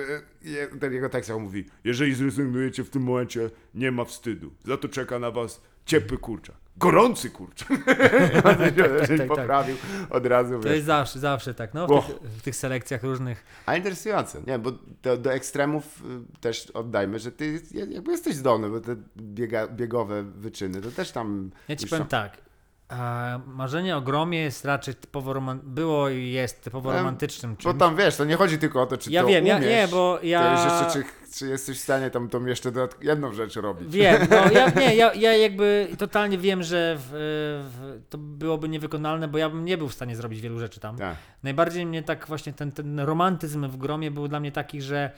ten 0.80 0.92
jego 0.92 1.08
tekst 1.08 1.30
mówi, 1.30 1.64
jeżeli 1.84 2.14
zrezygnujecie 2.14 2.84
w 2.84 2.90
tym 2.90 3.02
momencie, 3.02 3.50
nie 3.74 3.90
ma 3.92 4.04
wstydu, 4.04 4.50
za 4.64 4.76
to 4.76 4.88
czeka 4.88 5.18
na 5.18 5.30
was 5.30 5.60
ciepły 5.86 6.18
kurczak. 6.18 6.56
Gorący 6.78 7.30
kurczak. 7.30 7.68
tak, 8.42 8.58
tak, 8.58 8.74
tak. 9.18 9.26
poprawił 9.28 9.76
od 10.10 10.26
razu. 10.26 10.52
To 10.52 10.58
wiesz. 10.60 10.72
jest 10.74 10.86
zawsze, 10.86 11.18
zawsze 11.18 11.54
tak, 11.54 11.74
no, 11.74 11.86
w, 12.02 12.06
tych, 12.06 12.16
w 12.16 12.42
tych 12.42 12.56
selekcjach 12.56 13.02
różnych. 13.02 13.44
A 13.66 13.76
interesujące, 13.76 14.42
nie, 14.46 14.58
bo 14.58 14.72
do, 15.02 15.16
do 15.16 15.32
ekstremów 15.32 16.02
y, 16.36 16.40
też 16.40 16.70
oddajmy, 16.70 17.18
że 17.18 17.32
ty 17.32 17.60
jakby 17.74 18.10
jesteś 18.12 18.34
zdolny, 18.34 18.70
bo 18.70 18.80
te 18.80 18.96
biega, 19.16 19.68
biegowe 19.68 20.22
wyczyny, 20.22 20.80
to 20.82 20.90
też 20.90 21.10
tam... 21.12 21.50
Ja 21.68 21.76
ci 21.76 21.86
powiem 21.86 22.04
są- 22.04 22.08
tak, 22.08 22.36
a 22.88 23.38
marzenie 23.46 23.96
o 23.96 24.00
gromie 24.00 24.38
jest 24.40 24.64
raczej 24.64 24.94
typowo 24.94 25.32
roman- 25.32 25.60
było 25.62 26.08
i 26.08 26.30
jest 26.30 26.62
typowo 26.62 26.90
Em, 26.90 26.96
romantycznym 26.96 27.54
Bo 27.54 27.62
czymś. 27.62 27.78
tam 27.78 27.96
wiesz, 27.96 28.16
to 28.16 28.24
nie 28.24 28.36
chodzi 28.36 28.58
tylko 28.58 28.82
o 28.82 28.86
to, 28.86 28.96
czy 28.98 29.10
Ja 29.10 29.22
to 29.22 29.28
wiem, 29.28 29.46
ja, 29.46 29.56
umiesz, 29.56 29.70
nie, 29.70 29.88
bo 29.90 30.18
ja... 30.22 30.64
jeszcze, 30.64 31.00
czy, 31.02 31.08
czy 31.38 31.46
jesteś 31.46 31.78
w 31.78 31.82
stanie 31.82 32.10
tam, 32.10 32.28
tą 32.28 32.44
jeszcze 32.46 32.70
dodatk- 32.72 33.04
jedną 33.04 33.32
rzecz 33.32 33.56
robić. 33.56 33.88
Wiem, 33.92 34.26
no 34.30 34.36
ja, 34.50 34.70
nie, 34.80 34.96
ja, 34.96 35.14
ja 35.14 35.36
jakby 35.36 35.88
totalnie 35.98 36.38
wiem, 36.38 36.62
że 36.62 36.96
w, 36.98 37.08
w, 37.72 38.00
to 38.10 38.18
byłoby 38.18 38.68
niewykonalne, 38.68 39.28
bo 39.28 39.38
ja 39.38 39.48
bym 39.50 39.64
nie 39.64 39.78
był 39.78 39.88
w 39.88 39.94
stanie 39.94 40.16
zrobić 40.16 40.40
wielu 40.40 40.58
rzeczy 40.58 40.80
tam. 40.80 40.96
Tak. 40.96 41.16
Najbardziej 41.42 41.86
mnie 41.86 42.02
tak 42.02 42.26
właśnie 42.26 42.52
ten, 42.52 42.72
ten 42.72 43.00
romantyzm 43.00 43.68
w 43.68 43.76
gromie 43.76 44.10
był 44.10 44.28
dla 44.28 44.40
mnie 44.40 44.52
taki, 44.52 44.82
że 44.82 45.10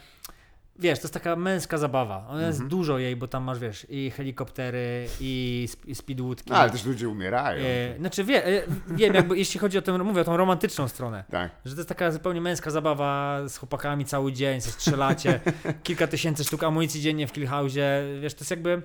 wiesz, 0.79 0.99
to 0.99 1.05
jest 1.05 1.15
taka 1.15 1.37
męska 1.37 1.79
zabawa. 1.79 2.27
Ona 2.29 2.41
jest 2.47 2.53
Mhm. 2.59 2.69
dużo 2.69 2.99
jej, 2.99 3.17
bo 3.17 3.29
tam 3.29 3.43
masz, 3.45 3.59
wiesz, 3.59 3.87
i 3.91 4.11
helikoptery, 4.11 5.07
i, 5.21 5.65
sp- 5.73 5.87
i 5.89 5.95
speedwoodki. 5.95 6.51
No, 6.51 6.57
ale 6.57 6.71
też 6.71 6.85
ludzie 6.85 7.09
umierają. 7.09 7.65
E, 7.67 7.99
znaczy 7.99 8.25
wie, 8.25 8.47
e, 8.47 8.63
wiem, 8.89 9.15
jakby 9.15 9.39
jeśli 9.45 9.61
chodzi 9.61 9.79
o 9.79 9.83
tę, 9.83 9.99
mówię 9.99 10.21
o 10.21 10.25
tą 10.25 10.37
romantyczną 10.37 10.89
stronę, 10.89 11.25
Tak. 11.31 11.51
że 11.65 11.75
to 11.75 11.81
jest 11.81 11.89
taka 11.89 12.11
zupełnie 12.11 12.41
męska 12.41 12.71
zabawa 12.71 13.41
z 13.49 13.57
chłopakami 13.57 14.05
cały 14.05 14.33
dzień, 14.33 14.61
ze 14.61 14.71
strzelacie, 14.71 15.41
kilka 15.83 16.07
tysięcy 16.07 16.45
sztuk 16.45 16.65
amunicji 16.65 17.01
dziennie 17.01 17.27
w 17.27 17.33
Killhouse'ie, 17.33 17.83
wiesz, 18.21 18.35
to 18.35 18.41
jest 18.41 18.51
jakby... 18.51 18.83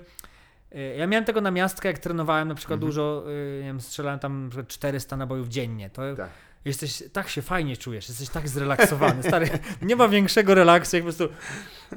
e, 0.72 0.96
Ja 0.96 1.06
miałem 1.06 1.24
tego 1.24 1.40
na 1.40 1.50
miastkę, 1.50 1.88
jak 1.88 1.98
trenowałem 1.98 2.48
na 2.48 2.54
przykład 2.54 2.76
Mhm. 2.76 2.90
dużo, 2.90 3.24
e, 3.26 3.58
nie 3.60 3.66
wiem, 3.66 3.80
strzelałem 3.80 4.18
tam 4.18 4.42
na 4.44 4.48
przykład 4.50 4.68
400 4.68 5.16
nabojów 5.16 5.48
dziennie. 5.48 5.90
To 5.90 6.02
Tak. 6.16 6.30
Jesteś, 6.64 7.02
tak 7.12 7.28
się 7.28 7.42
fajnie 7.42 7.76
czujesz, 7.76 8.08
jesteś 8.08 8.28
tak 8.28 8.48
zrelaksowany. 8.48 9.22
Stary, 9.22 9.48
nie 9.82 9.96
ma 9.96 10.08
większego 10.08 10.54
relaksu, 10.54 10.96
jak 10.96 11.04
po 11.04 11.12
prostu, 11.12 11.34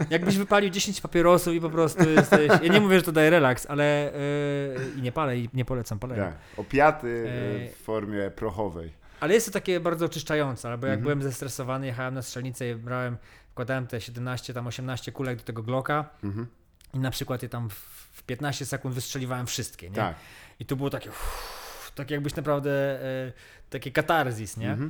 jakbyś 0.10 0.38
wypalił 0.38 0.70
10 0.70 1.02
papierosów 1.02 1.54
i 1.54 1.62
po 1.62 1.70
prostu 1.70 2.10
jesteś, 2.10 2.52
ja 2.62 2.74
nie 2.74 2.82
mówię, 2.82 2.96
że 2.98 3.04
to 3.04 3.12
daje 3.12 3.30
relaks, 3.30 3.66
ale 3.70 4.12
yy, 4.94 5.00
i 5.00 5.02
nie 5.02 5.12
palę, 5.12 5.38
i 5.38 5.50
nie 5.54 5.66
polecam 5.66 6.00
palenia. 6.00 6.24
tak. 6.26 6.36
Opiaty 6.58 7.28
E, 7.28 7.70
w 7.74 7.78
formie 7.84 8.32
prochowej. 8.32 8.94
Ale 9.20 9.34
jest 9.34 9.46
to 9.46 9.52
takie 9.52 9.80
bardzo 9.80 10.06
oczyszczające, 10.06 10.70
albo 10.70 10.88
jak 10.88 11.00
Mhm. 11.00 11.04
byłem 11.04 11.24
zestresowany, 11.32 11.86
jechałem 11.88 12.14
na 12.14 12.22
strzelnicę 12.22 12.70
i 12.70 12.76
brałem, 12.76 13.18
wkładałem 13.52 13.88
te 13.88 14.02
17, 14.02 14.54
tam 14.54 14.68
18 14.68 15.12
kulek 15.12 15.38
do 15.38 15.44
tego 15.44 15.64
Glocka 15.64 16.10
Mhm. 16.24 16.48
i 16.94 17.00
na 17.00 17.12
przykład 17.12 17.44
je 17.44 17.50
tam 17.50 17.70
w, 17.70 17.74
w 18.14 18.24
15 18.24 18.66
sekund 18.66 18.96
wystrzeliwałem 18.96 19.48
wszystkie, 19.48 19.90
nie? 19.90 19.96
Tak. 19.96 20.16
I 20.60 20.66
to 20.66 20.76
było 20.76 20.90
takie, 20.90 21.10
uff, 21.10 21.67
tak 21.98 22.12
jakbyś 22.12 22.36
naprawdę, 22.36 22.72
e, 23.28 23.32
takie 23.70 23.92
katarzis, 23.92 24.58
nie? 24.58 24.70
Mhm. 24.72 24.90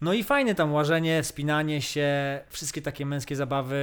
No 0.00 0.12
i 0.12 0.24
fajne 0.24 0.54
tam 0.54 0.72
łażenie, 0.72 1.22
wspinanie 1.22 1.82
się, 1.82 2.40
wszystkie 2.48 2.82
takie 2.82 3.06
męskie 3.06 3.36
zabawy, 3.36 3.78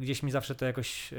gdzieś 0.00 0.22
mi 0.22 0.30
zawsze 0.30 0.54
to 0.54 0.64
jakoś, 0.64 1.12
e, 1.12 1.16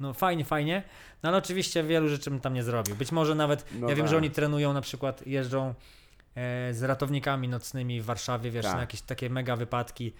no 0.00 0.12
fajnie, 0.12 0.44
fajnie, 0.44 0.82
no 1.22 1.28
ale 1.28 1.38
oczywiście 1.38 1.82
wielu 1.82 2.08
rzeczy 2.08 2.30
bym 2.30 2.40
tam 2.40 2.54
nie 2.54 2.62
zrobił. 2.62 2.96
Być 2.96 3.12
może 3.12 3.34
nawet, 3.34 3.66
No 3.80 3.88
ja 3.88 3.94
wiem, 3.94 4.04
tak. 4.04 4.10
że 4.10 4.16
oni 4.16 4.30
trenują 4.30 4.72
na 4.72 4.80
przykład, 4.80 5.26
jeżdżą 5.26 5.74
e, 6.36 6.74
z 6.74 6.82
ratownikami 6.82 7.48
nocnymi 7.48 8.00
w 8.00 8.04
Warszawie, 8.04 8.50
wiesz, 8.50 8.64
Tak. 8.64 8.74
na 8.74 8.80
jakieś 8.80 9.00
takie 9.02 9.30
mega 9.30 9.56
wypadki. 9.56 10.12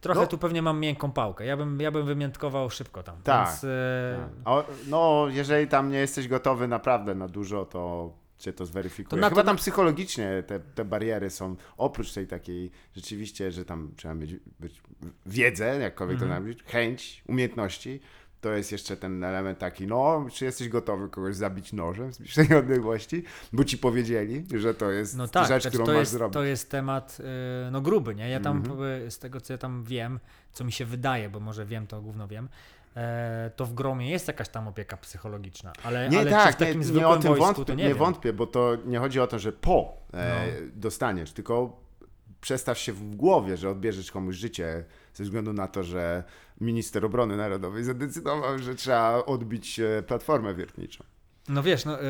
Trochę 0.00 0.20
No. 0.20 0.26
tu 0.26 0.38
pewnie 0.38 0.62
mam 0.62 0.80
miękką 0.80 1.12
pałkę, 1.12 1.44
ja 1.46 1.56
bym, 1.56 1.80
ja 1.80 1.90
bym 1.90 2.06
wymiętkował 2.06 2.70
szybko 2.70 3.02
tam. 3.02 3.16
Tak, 3.24 3.48
Więc, 3.48 3.64
e, 3.64 4.18
Tak. 4.44 4.48
O, 4.52 4.64
no, 4.86 5.26
jeżeli 5.30 5.68
tam 5.68 5.90
nie 5.90 5.98
jesteś 5.98 6.28
gotowy 6.28 6.68
naprawdę 6.68 7.14
na 7.14 7.28
dużo, 7.28 7.64
to 7.64 8.12
cię 8.42 8.52
to 8.52 8.66
zweryfikuje. 8.66 9.10
To 9.10 9.16
na 9.16 9.28
Chyba 9.28 9.40
to- 9.42 9.46
tam 9.46 9.56
psychologicznie 9.56 10.42
te, 10.46 10.60
te 10.60 10.84
bariery 10.84 11.30
są, 11.30 11.56
oprócz 11.76 12.12
tej 12.12 12.26
takiej 12.26 12.70
rzeczywiście, 12.96 13.52
że 13.52 13.64
tam 13.64 13.92
trzeba 13.96 14.14
mieć 14.14 14.34
być 14.60 14.82
wiedzę, 15.26 15.78
jakkolwiek 15.80 16.18
to 16.18 16.24
Mhm. 16.24 16.44
nazwać, 16.44 16.62
chęć, 16.66 17.22
umiejętności, 17.28 18.00
to 18.40 18.52
jest 18.52 18.72
jeszcze 18.72 18.96
ten 18.96 19.24
element 19.24 19.58
taki, 19.58 19.86
no, 19.86 20.26
czy 20.32 20.44
jesteś 20.44 20.68
gotowy 20.68 21.08
kogoś 21.08 21.36
zabić 21.36 21.72
nożem 21.72 22.12
z 22.12 22.18
bliższej 22.18 22.54
odległości, 22.64 23.22
bo 23.52 23.64
ci 23.64 23.78
powiedzieli, 23.78 24.44
że 24.58 24.74
to 24.74 24.90
jest 24.90 25.16
No 25.16 25.28
tak, 25.28 25.42
rzecz, 25.48 25.62
znaczy 25.62 25.68
którą 25.68 25.84
to, 25.86 25.92
masz 25.92 26.00
jest, 26.00 26.12
zrobić. 26.12 26.32
to 26.34 26.44
jest 26.44 26.70
temat 26.70 27.18
y, 27.20 27.70
no 27.70 27.80
gruby, 27.80 28.14
nie? 28.14 28.28
Ja 28.28 28.40
tam 28.40 28.56
Mhm. 28.56 28.82
y, 29.06 29.10
z 29.10 29.18
tego 29.18 29.40
co 29.40 29.52
ja 29.52 29.58
tam 29.58 29.84
wiem, 29.84 30.20
co 30.52 30.64
mi 30.64 30.72
się 30.72 30.84
wydaje, 30.84 31.28
bo 31.28 31.40
może 31.40 31.66
wiem 31.66 31.86
to 31.86 32.00
gówno 32.02 32.28
wiem, 32.28 32.48
to 33.56 33.66
w 33.66 33.74
gromie 33.74 34.10
jest 34.10 34.28
jakaś 34.28 34.48
tam 34.48 34.68
opieka 34.68 34.96
psychologiczna, 34.96 35.72
ale, 35.84 36.08
Nie, 36.08 36.18
ale 36.18 36.30
tak, 36.30 36.54
w 36.54 36.58
takim 36.58 36.78
nie, 36.78 36.84
zwykłym 36.84 37.04
nie 37.04 37.08
o 37.08 37.16
tym 37.16 37.28
wojsku 37.28 37.44
wątpię, 37.44 37.64
to 37.64 37.74
nie, 37.74 37.84
nie, 37.88 37.94
wątpię, 37.94 38.32
bo 38.32 38.46
to 38.46 38.76
nie 38.86 38.98
chodzi 38.98 39.20
o 39.20 39.26
to, 39.26 39.38
że 39.38 39.52
po 39.52 39.96
e, 40.14 40.46
No. 40.60 40.66
dostaniesz, 40.74 41.32
tylko 41.32 41.80
przestaw 42.40 42.78
się 42.78 42.92
w 42.92 43.16
głowie, 43.16 43.56
że 43.56 43.70
odbierzesz 43.70 44.10
komuś 44.12 44.36
życie 44.36 44.84
ze 45.14 45.24
względu 45.24 45.52
na 45.52 45.68
to, 45.68 45.82
że 45.82 46.24
minister 46.60 47.04
obrony 47.04 47.36
narodowej 47.36 47.84
zadecydował, 47.84 48.58
że 48.58 48.74
trzeba 48.74 49.24
odbić 49.24 49.80
e, 49.80 50.02
platformę 50.02 50.54
wiertniczą. 50.54 51.04
No 51.48 51.62
wiesz, 51.62 51.84
no 51.84 52.02
y, 52.02 52.04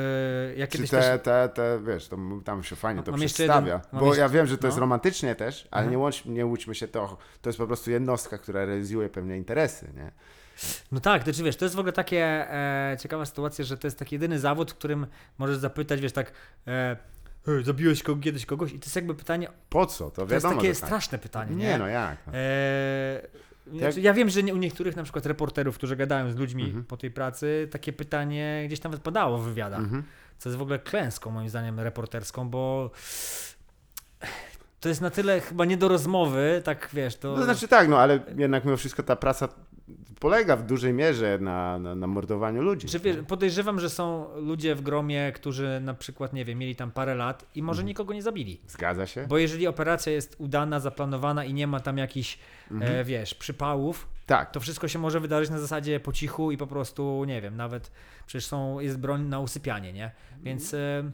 ja 0.56 0.66
Czy 0.66 0.72
kiedyś 0.72 0.90
te, 0.90 1.00
też... 1.00 1.22
te, 1.22 1.48
te, 1.48 1.80
wiesz, 1.86 2.08
to, 2.08 2.16
tam 2.44 2.62
się 2.62 2.76
fajnie 2.76 3.02
to 3.02 3.10
Mam 3.10 3.22
jeszcze 3.22 3.34
przedstawia. 3.36 3.72
jeden- 3.84 4.00
bo 4.00 4.06
jeszcze- 4.06 4.20
ja 4.22 4.28
wiem, 4.28 4.46
że 4.46 4.58
to 4.58 4.66
jest 4.66 4.76
no. 4.76 4.80
romantycznie 4.80 5.34
też, 5.34 5.68
ale 5.70 5.80
Mhm. 5.82 5.90
nie, 5.90 5.98
łącz, 5.98 6.24
nie 6.24 6.46
łudźmy 6.46 6.74
się 6.74 6.88
to. 6.88 7.16
To 7.42 7.48
jest 7.48 7.58
po 7.58 7.66
prostu 7.66 7.90
jednostka, 7.90 8.38
która 8.38 8.64
realizuje 8.64 9.08
pewne 9.08 9.36
interesy, 9.36 9.92
nie? 9.96 10.12
No 10.92 11.00
tak, 11.00 11.24
to 11.24 11.32
czy 11.32 11.42
wiesz, 11.42 11.56
to 11.56 11.64
jest 11.64 11.74
w 11.74 11.78
ogóle 11.78 11.92
takie 11.92 12.18
e, 12.52 12.96
ciekawa 13.00 13.26
sytuacja, 13.26 13.64
że 13.64 13.76
to 13.76 13.86
jest 13.86 13.98
taki 13.98 14.14
jedyny 14.14 14.38
zawód, 14.38 14.70
w 14.70 14.74
którym 14.74 15.06
możesz 15.38 15.56
zapytać, 15.56 16.00
wiesz, 16.00 16.12
tak 16.12 16.32
e, 16.66 16.96
"Hej, 17.46 17.64
zabiłeś 17.64 18.02
kogo, 18.02 18.22
kiedyś 18.22 18.46
kogoś 18.46 18.72
i 18.72 18.78
to 18.78 18.84
jest 18.86 18.96
jakby 18.96 19.14
pytanie, 19.14 19.48
Po 19.70 19.86
co? 19.86 20.10
To 20.10 20.26
to 20.26 20.34
jest 20.34 20.46
takie 20.46 20.68
tak. 20.68 20.76
straszne 20.76 21.18
pytanie, 21.18 21.56
nie? 21.56 21.64
Nie, 21.66 21.78
no 21.78 21.86
jak? 21.88 22.16
No. 22.26 22.32
Eee, 22.36 23.78
znaczy, 23.78 24.00
ja 24.00 24.14
wiem, 24.14 24.30
że 24.30 24.42
nie, 24.42 24.54
u 24.54 24.56
niektórych 24.56 24.96
na 24.96 25.02
przykład 25.02 25.26
reporterów, 25.26 25.74
którzy 25.78 25.96
gadają 25.96 26.32
z 26.32 26.36
ludźmi 26.36 26.64
Mhm. 26.64 26.84
po 26.84 26.96
tej 26.96 27.10
pracy, 27.10 27.68
takie 27.70 27.92
pytanie 27.92 28.62
gdzieś 28.66 28.82
nawet 28.82 29.00
padało 29.00 29.38
w 29.38 29.44
wywiadach. 29.44 29.80
Mhm. 29.80 30.02
Co 30.38 30.48
jest 30.48 30.58
w 30.58 30.62
ogóle 30.62 30.78
klęską 30.78 31.30
moim 31.30 31.48
zdaniem 31.48 31.80
reporterską, 31.80 32.48
bo 32.50 32.90
to 34.80 34.88
jest 34.88 35.00
na 35.00 35.10
tyle 35.10 35.40
chyba 35.40 35.64
nie 35.64 35.76
do 35.76 35.88
rozmowy, 35.88 36.60
tak 36.64 36.88
wiesz, 36.92 37.16
to... 37.16 37.36
No 37.36 37.44
znaczy 37.44 37.68
tak, 37.68 37.88
no 37.88 37.98
ale 37.98 38.20
jednak 38.36 38.64
mimo 38.64 38.76
wszystko 38.76 39.02
ta 39.02 39.16
praca 39.16 39.48
polega 40.20 40.56
w 40.56 40.62
dużej 40.66 40.92
mierze 40.92 41.38
na, 41.40 41.78
na, 41.78 41.94
na 41.94 42.06
mordowaniu 42.06 42.62
ludzi. 42.62 42.86
Czy 42.88 42.98
wiesz, 42.98 43.16
podejrzewam, 43.28 43.80
że 43.80 43.90
są 43.90 44.26
ludzie 44.36 44.74
w 44.74 44.82
gromie, 44.82 45.32
którzy 45.34 45.80
na 45.84 45.94
przykład, 45.94 46.32
nie 46.32 46.44
wiem, 46.44 46.58
mieli 46.58 46.76
tam 46.76 46.90
parę 46.90 47.14
lat 47.14 47.44
i 47.54 47.62
może 47.62 47.78
Mhm. 47.80 47.88
nikogo 47.88 48.14
nie 48.14 48.22
zabili. 48.22 48.60
Zgadza 48.68 49.06
się? 49.06 49.26
Bo 49.28 49.38
jeżeli 49.38 49.66
operacja 49.66 50.12
jest 50.12 50.36
udana, 50.38 50.80
zaplanowana 50.80 51.44
i 51.44 51.54
nie 51.54 51.66
ma 51.66 51.80
tam 51.80 51.98
jakichś, 51.98 52.38
Mhm. 52.70 52.92
e, 52.92 53.04
wiesz, 53.04 53.34
przypałów, 53.34 54.08
Tak. 54.26 54.50
to 54.50 54.60
wszystko 54.60 54.88
się 54.88 54.98
może 54.98 55.20
wydarzyć 55.20 55.50
na 55.50 55.58
zasadzie 55.58 56.00
po 56.00 56.12
cichu 56.12 56.52
i 56.52 56.56
po 56.56 56.66
prostu, 56.66 57.24
nie 57.24 57.40
wiem, 57.40 57.56
nawet 57.56 57.90
przecież 58.26 58.46
są, 58.46 58.80
jest 58.80 58.98
broń 58.98 59.22
na 59.22 59.40
usypianie, 59.40 59.92
nie? 59.92 60.10
Więc 60.42 60.74
e, 60.74 61.04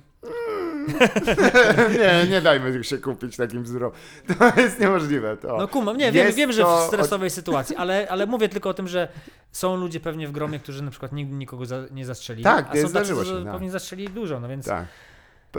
nie, 2.00 2.30
nie 2.30 2.40
dajmy 2.40 2.84
się 2.84 2.98
kupić 2.98 3.36
takim 3.36 3.62
wzrokiem. 3.62 4.00
To 4.38 4.60
jest 4.60 4.80
niemożliwe. 4.80 5.36
To. 5.36 5.56
no 5.56 5.68
kumam, 5.68 5.96
nie, 5.96 6.12
wiem, 6.12 6.32
wiem, 6.32 6.52
że 6.52 6.62
w 6.62 6.66
to 6.66 6.86
stresowej 6.86 7.30
sytuacji, 7.30 7.76
ale, 7.76 8.06
ale 8.10 8.26
mówię 8.26 8.48
tylko 8.48 8.70
o 8.70 8.74
tym, 8.74 8.88
że 8.88 9.08
są 9.52 9.76
ludzie 9.76 10.00
pewnie 10.00 10.28
w 10.28 10.32
gromie, 10.32 10.58
którzy 10.58 10.82
na 10.82 10.90
przykład 10.90 11.12
nigdy 11.12 11.34
nikogo 11.34 11.66
za, 11.66 11.84
nie 11.90 12.06
zastrzelili, 12.06 12.44
Tak, 12.44 12.66
a 12.66 12.68
są 12.68 12.74
tacy, 12.74 12.88
zdarzyło 12.88 13.24
że 13.24 13.38
się, 13.38 13.44
tak. 13.44 13.52
pewnie 13.52 13.70
zastrzelili 13.70 14.12
dużo, 14.12 14.40
no 14.40 14.48
więc 14.48 14.66
Tak. 14.66 14.86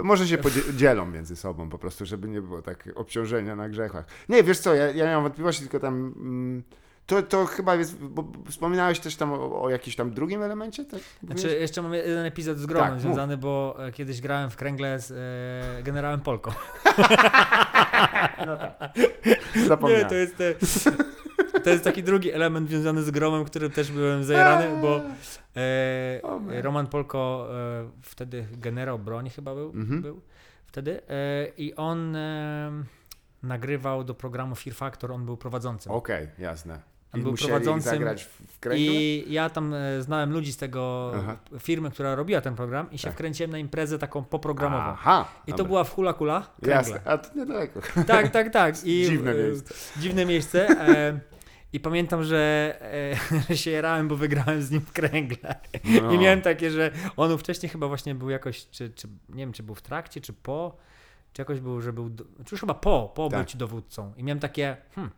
Może 0.04 0.28
się 0.28 0.38
podzie- 0.38 0.74
dzielą 0.76 1.06
między 1.06 1.36
sobą 1.36 1.70
po 1.70 1.78
prostu, 1.78 2.06
żeby 2.06 2.28
nie 2.28 2.42
było 2.42 2.62
tak 2.62 2.90
obciążenia 2.96 3.56
na 3.56 3.70
grzechach. 3.70 4.06
Nie, 4.30 4.44
wiesz 4.44 4.60
co, 4.60 4.76
ja, 4.76 4.92
ja 4.92 5.06
nie 5.06 5.14
mam 5.14 5.24
wątpliwości, 5.24 5.62
tylko 5.62 5.80
tam... 5.80 5.96
Mm, 5.96 6.64
to, 7.10 7.24
to 7.24 7.45
chyba 7.45 7.76
jest, 7.76 7.97
bo 7.97 8.26
wspominałeś 8.49 8.99
też 8.99 9.16
tam 9.16 9.34
o, 9.34 9.62
o 9.62 9.70
jakimś 9.70 9.95
tam 9.95 10.12
drugim 10.12 10.43
elemencie? 10.43 10.86
Tak 10.86 10.99
Znaczy, 11.24 11.60
jeszcze 11.60 11.82
mam 11.82 11.93
jeden 11.93 12.26
epizod 12.26 12.57
z 12.57 12.66
gromem 12.66 12.86
Tak, 12.88 12.93
mów. 12.93 13.03
związany, 13.03 13.38
bo 13.38 13.76
e, 13.88 13.91
kiedyś 13.91 14.22
grałem 14.22 14.49
w 14.49 14.55
kręgle 14.55 14.99
z 14.99 15.12
e, 15.80 15.84
generałem 15.84 16.20
Polką. 16.20 16.51
Nie, 19.55 19.66
Zapomniałem. 19.68 20.10
to 20.10 20.16
jest, 20.16 20.38
te, 20.38 20.53
to 21.64 21.70
jest 21.70 21.84
taki 21.84 22.03
drugi 22.03 22.32
element 22.32 22.70
związany 22.70 23.03
z 23.03 23.12
gromem, 23.12 23.45
którym 23.45 23.72
też 23.72 23.91
byłem 23.91 24.24
zajarany, 24.24 24.82
bo 24.82 25.01
e, 25.57 26.22
O 26.24 26.39
man. 26.39 26.55
Roman 26.62 26.88
Polko 26.88 27.47
e, 27.51 27.89
wtedy 28.01 28.45
generał 28.51 28.99
broni 28.99 29.30
chyba 29.30 29.55
był, 29.55 29.70
Mhm. 29.70 30.01
był 30.01 30.22
wtedy 30.68 31.01
e, 31.10 31.47
i 31.57 31.76
on 31.76 32.16
e, 32.16 32.72
nagrywał 33.43 34.03
do 34.03 34.14
programu 34.14 34.55
Fear 34.55 34.76
Factor, 34.76 35.12
on 35.12 35.26
był 35.26 35.38
prowadzącym. 35.38 35.91
Okej, 35.91 36.28
jasne. 36.39 36.80
On 37.14 37.20
I 37.20 37.24
był 37.24 37.34
prowadzącym? 37.34 38.03
I 38.76 39.26
ja 39.28 39.49
tam 39.49 39.74
e, 39.74 40.01
znałem 40.01 40.32
ludzi 40.32 40.53
z 40.53 40.57
tego 40.57 41.12
Aha. 41.16 41.38
firmy, 41.60 41.91
która 41.91 42.16
robiła 42.16 42.41
ten 42.41 42.55
program 42.55 42.91
i 42.91 42.97
się 42.97 43.03
Tak. 43.03 43.14
wkręciłem 43.14 43.51
na 43.51 43.57
imprezę 43.57 43.99
taką 43.99 44.24
poprogramową. 44.24 44.84
Aha, 44.84 45.28
I 45.47 45.51
to 45.51 45.57
dobra. 45.57 45.68
była 45.68 45.84
w 45.84 45.93
Hula 45.93 46.14
Kula, 46.14 46.47
kręgle. 46.62 46.76
Jasne, 46.76 47.12
a 47.12 47.18
to 47.18 47.39
niedaleko. 47.39 47.80
Tak, 48.07 48.30
tak, 48.30 48.53
tak. 48.53 48.76
I, 48.84 49.05
Dziwne 49.10 49.32
e, 49.32 49.36
miejsce. 49.36 49.74
Dziwne 49.97 50.26
miejsce. 50.26 50.70
E, 50.70 51.20
I 51.74 51.80
pamiętam, 51.80 52.24
że 52.24 52.76
e, 53.49 53.55
się 53.64 53.72
jarałem, 53.72 54.07
bo 54.07 54.16
wygrałem 54.16 54.62
z 54.64 54.72
nim 54.72 54.82
w 54.82 54.91
kręgle. 54.91 55.55
No. 56.01 56.12
I 56.12 56.18
miałem 56.18 56.41
takie, 56.41 56.72
że 56.72 56.91
on 57.18 57.38
wcześniej 57.38 57.70
chyba 57.70 57.88
właśnie 57.88 58.16
był 58.16 58.30
jakoś, 58.30 58.68
czy, 58.70 58.89
czy 58.89 59.07
nie 59.30 59.43
wiem, 59.43 59.53
czy 59.53 59.64
był 59.64 59.76
w 59.76 59.82
trakcie, 59.82 60.22
czy 60.22 60.34
po, 60.34 60.78
czy 61.34 61.41
jakoś 61.41 61.60
był, 61.60 61.82
że 61.82 61.93
był, 61.93 62.10
czy 62.45 62.51
już 62.51 62.60
chyba 62.60 62.74
po, 62.74 63.12
po 63.16 63.30
Tak. 63.30 63.47
ci 63.47 63.57
dowódcą. 63.57 64.14
I 64.18 64.24
miałem 64.24 64.39
takie, 64.39 64.78
hmm, 64.95 65.14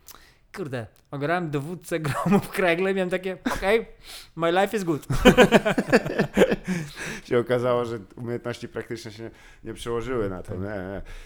kurde, 0.56 0.88
ograłem 1.12 1.50
dowódcę 1.50 2.00
gromu 2.00 2.40
w 2.40 2.50
kręgle 2.50 2.92
i 2.92 2.96
miałem 2.96 3.10
takie, 3.10 3.38
okej, 3.56 3.86
my 4.36 4.52
life 4.52 4.78
is 4.78 4.84
good. 4.84 5.08
się 7.26 7.40
okazało, 7.40 7.86
że 7.86 8.00
umiejętności 8.16 8.68
praktyczne 8.68 9.12
się 9.12 9.32
nie 9.64 9.74
przełożyły 9.74 10.30
na 10.30 10.44
to. 10.44 10.56
Nie, 10.56 10.62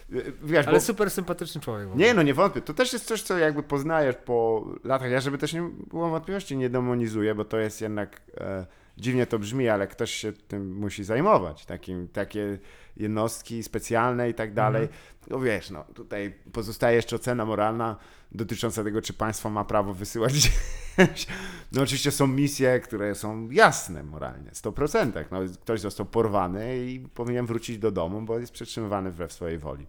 nie. 0.10 0.22
Wiesz, 0.44 0.68
Ale 0.68 0.78
bo, 0.78 0.82
super 0.82 1.12
sympatyczny 1.12 1.62
człowiek. 1.62 1.96
nie, 1.96 2.14
no 2.14 2.24
nie 2.24 2.34
wątpię. 2.34 2.62
To 2.62 2.74
też 2.74 2.94
jest 2.94 3.06
coś, 3.06 3.22
co 3.22 3.38
jakby 3.38 3.64
poznajesz 3.64 4.16
po 4.16 4.66
latach. 4.84 5.12
Ja, 5.12 5.20
żeby 5.20 5.38
też 5.38 5.54
nie 5.54 5.70
było 5.88 6.10
wątpliwości, 6.10 6.58
nie 6.58 6.70
demonizuję, 6.70 7.36
bo 7.36 7.46
to 7.46 7.58
jest 7.58 7.82
jednak 7.82 8.22
e, 8.38 8.66
dziwnie 8.98 9.28
to 9.28 9.40
brzmi, 9.40 9.70
ale 9.70 9.88
ktoś 9.88 10.12
się 10.12 10.34
tym 10.34 10.76
musi 10.76 11.04
zajmować. 11.04 11.66
Takim, 11.66 12.08
takie 12.08 12.60
jednostki 12.98 13.64
specjalne 13.64 14.30
i 14.30 14.34
tak 14.34 14.54
dalej. 14.54 14.88
No 15.30 15.40
wiesz, 15.40 15.70
no 15.70 15.84
tutaj 15.84 16.34
pozostaje 16.54 16.96
jeszcze 16.96 17.16
ocena 17.16 17.46
moralna 17.46 17.96
dotycząca 18.32 18.84
tego, 18.84 19.02
czy 19.02 19.14
państwo 19.14 19.50
ma 19.50 19.66
prawo 19.66 19.94
wysyłać 19.94 20.34
gdzieś. 20.34 21.28
No 21.72 21.82
oczywiście 21.82 22.12
są 22.12 22.28
misje, 22.28 22.80
które 22.80 23.16
są 23.16 23.50
jasne 23.50 24.04
moralnie, 24.04 24.52
100%. 24.52 25.26
No, 25.32 25.40
ktoś 25.62 25.80
został 25.82 26.06
porwany 26.06 26.86
i 26.86 27.00
powinien 27.00 27.46
wrócić 27.46 27.78
do 27.78 27.92
domu, 27.92 28.22
bo 28.22 28.40
jest 28.40 28.54
przetrzymywany 28.54 29.12
wbrew 29.12 29.34
swojej 29.34 29.58
woli. 29.58 29.88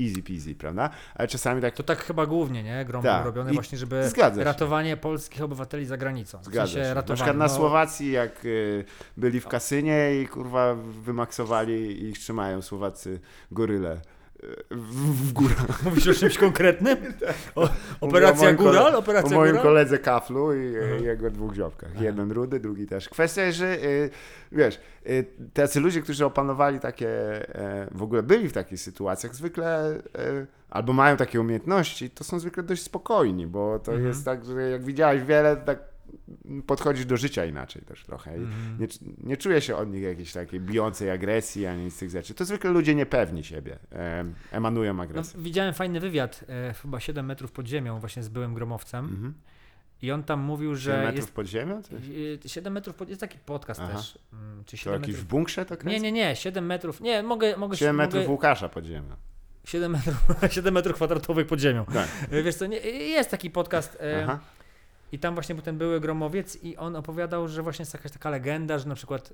Easy 0.00 0.22
peasy, 0.22 0.54
prawda? 0.54 0.90
Ale 1.14 1.28
czasami 1.28 1.62
tak 1.62 1.74
To 1.74 1.82
tak 1.82 1.98
chyba 1.98 2.26
głównie, 2.26 2.62
nie? 2.62 2.84
Grom 2.84 3.02
Tak. 3.02 3.24
robione 3.24 3.50
I 3.50 3.54
właśnie, 3.54 3.78
żeby 3.78 4.10
się. 4.14 4.44
ratowanie 4.44 4.96
polskich 4.96 5.42
obywateli 5.42 5.86
za 5.86 5.96
granicą. 5.96 6.38
W 6.38 6.44
Zgadza 6.44 6.72
sensie 6.72 6.82
się. 6.82 6.88
Na 6.88 6.94
ratowanie, 6.94 7.16
przykład 7.16 7.36
na 7.36 7.44
no, 7.44 7.54
Słowacji, 7.54 8.12
jak 8.12 8.44
y, 8.44 8.84
byli 9.16 9.40
w 9.40 9.48
kasynie 9.48 10.20
i 10.22 10.26
kurwa 10.26 10.74
wymaksowali 10.74 12.02
i 12.02 12.08
ich 12.08 12.18
trzymają 12.18 12.62
Słowacy 12.62 13.20
goryle 13.52 14.00
w, 14.70 15.28
w 15.28 15.32
górach. 15.32 15.82
Mówisz 15.84 16.08
o 16.08 16.14
czymś 16.14 16.38
konkretnym? 16.38 16.96
O, 17.54 17.60
Mówię 17.60 17.70
operacja 18.00 18.52
Góral? 18.52 18.94
O 18.96 19.02
moim 19.30 19.50
Góral? 19.50 19.62
koledze 19.62 19.98
Kaflu 19.98 20.54
i 20.54 20.74
Aha. 20.78 21.04
jego 21.04 21.30
dwóch 21.30 21.54
ziomkach. 21.54 22.00
Jeden 22.00 22.32
rudy, 22.32 22.60
drugi 22.60 22.86
też. 22.86 23.08
Kwestia 23.08 23.42
jest, 23.42 23.58
że 23.58 23.66
y, 23.84 24.10
wiesz, 24.52 24.80
y, 25.06 25.24
tacy 25.54 25.80
ludzie, 25.80 26.02
którzy 26.02 26.24
opanowali 26.26 26.80
takie, 26.80 27.08
e, 27.54 27.88
w 27.90 28.02
ogóle 28.02 28.22
byli 28.22 28.48
w 28.48 28.52
takich 28.52 28.80
sytuacjach, 28.80 29.34
zwykle 29.34 29.90
e, 29.90 30.46
albo 30.70 30.92
mają 30.92 31.16
takie 31.16 31.40
umiejętności, 31.40 32.10
to 32.10 32.24
są 32.24 32.38
zwykle 32.38 32.62
dość 32.62 32.82
spokojni, 32.82 33.46
bo 33.46 33.78
to 33.78 33.92
Mhm. 33.92 34.08
jest 34.08 34.24
tak, 34.24 34.44
że 34.44 34.70
jak 34.70 34.84
widziałeś 34.84 35.22
wiele, 35.22 35.56
tak 35.56 35.78
podchodzisz 36.66 37.06
do 37.06 37.16
życia 37.16 37.44
inaczej 37.44 37.82
też 37.82 38.04
trochę. 38.04 38.30
I 38.38 38.40
Mhm. 38.40 38.78
nie, 38.80 38.86
nie 39.18 39.36
czuję 39.36 39.60
się 39.60 39.76
od 39.76 39.92
nich 39.92 40.02
jakiejś 40.02 40.32
takiej 40.32 40.60
bijącej 40.60 41.10
agresji 41.10 41.66
ani 41.66 41.84
nic 41.84 41.94
z 41.94 41.98
tych 41.98 42.10
rzeczy. 42.10 42.34
To 42.34 42.44
zwykle 42.44 42.70
ludzie 42.70 42.94
niepewni 42.94 43.44
siebie, 43.44 43.78
e, 43.92 44.24
emanują 44.52 44.94
No, 44.94 45.02
agresją. 45.02 45.42
widziałem 45.42 45.74
fajny 45.74 46.00
wywiad, 46.00 46.44
e, 46.48 46.74
chyba 46.82 47.00
7 47.00 47.26
metrów 47.26 47.52
pod 47.52 47.66
ziemią, 47.66 48.00
właśnie 48.00 48.22
z 48.22 48.28
byłym 48.28 48.54
gromowcem. 48.54 49.04
Mhm. 49.04 49.34
I 50.02 50.12
on 50.12 50.22
tam 50.22 50.40
mówił, 50.40 50.74
Że 50.74 50.80
że 50.80 50.98
metrów 50.98 51.16
jest 51.16 51.32
pod 51.34 51.46
ziemią? 51.46 51.82
Coś? 51.82 51.92
e, 52.44 52.48
7 52.48 52.72
metrów 52.72 52.96
pod... 52.96 53.08
Jest 53.08 53.20
taki 53.20 53.38
podcast 53.38 53.80
Aha. 53.84 53.92
też. 53.96 54.18
mm, 54.32 54.64
Czy 54.64 54.70
To 54.70 54.76
7 54.76 55.00
jakiś 55.00 55.14
w 55.14 55.18
metrów... 55.18 55.30
bunkrze 55.30 55.64
to 55.66 55.74
Nie, 55.74 55.78
kręci? 55.78 56.02
nie, 56.02 56.12
nie, 56.12 56.36
7 56.36 56.66
metrów. 56.66 57.00
Nie, 57.00 57.22
mogę... 57.22 57.56
mogę 57.56 57.76
7 57.76 57.96
metrów 57.96 58.20
mogę, 58.22 58.32
Łukasza 58.32 58.68
pod 58.68 58.84
ziemią. 58.84 59.16
7 59.64 59.92
metrów, 59.92 60.16
7 60.50 60.74
metrów 60.74 60.94
kwadratowych 60.96 61.46
pod 61.46 61.60
ziemią. 61.60 61.84
Tak. 61.84 62.08
E, 62.30 62.42
Wiesz 62.42 62.54
co, 62.54 62.66
nie, 62.66 62.76
jest 62.90 63.30
taki 63.30 63.50
podcast 63.50 63.98
e, 64.00 64.22
Aha. 64.24 64.38
I 65.12 65.18
tam 65.18 65.34
właśnie 65.34 65.54
był 65.54 65.64
ten 65.64 65.78
były 65.78 66.00
gromowiec 66.00 66.58
i 66.62 66.76
on 66.76 66.96
opowiadał, 66.96 67.48
że 67.48 67.62
właśnie 67.62 67.82
jest 67.82 67.94
jakaś 67.94 68.12
taka 68.12 68.30
legenda, 68.30 68.78
że 68.78 68.88
na 68.88 68.94
przykład, 68.94 69.32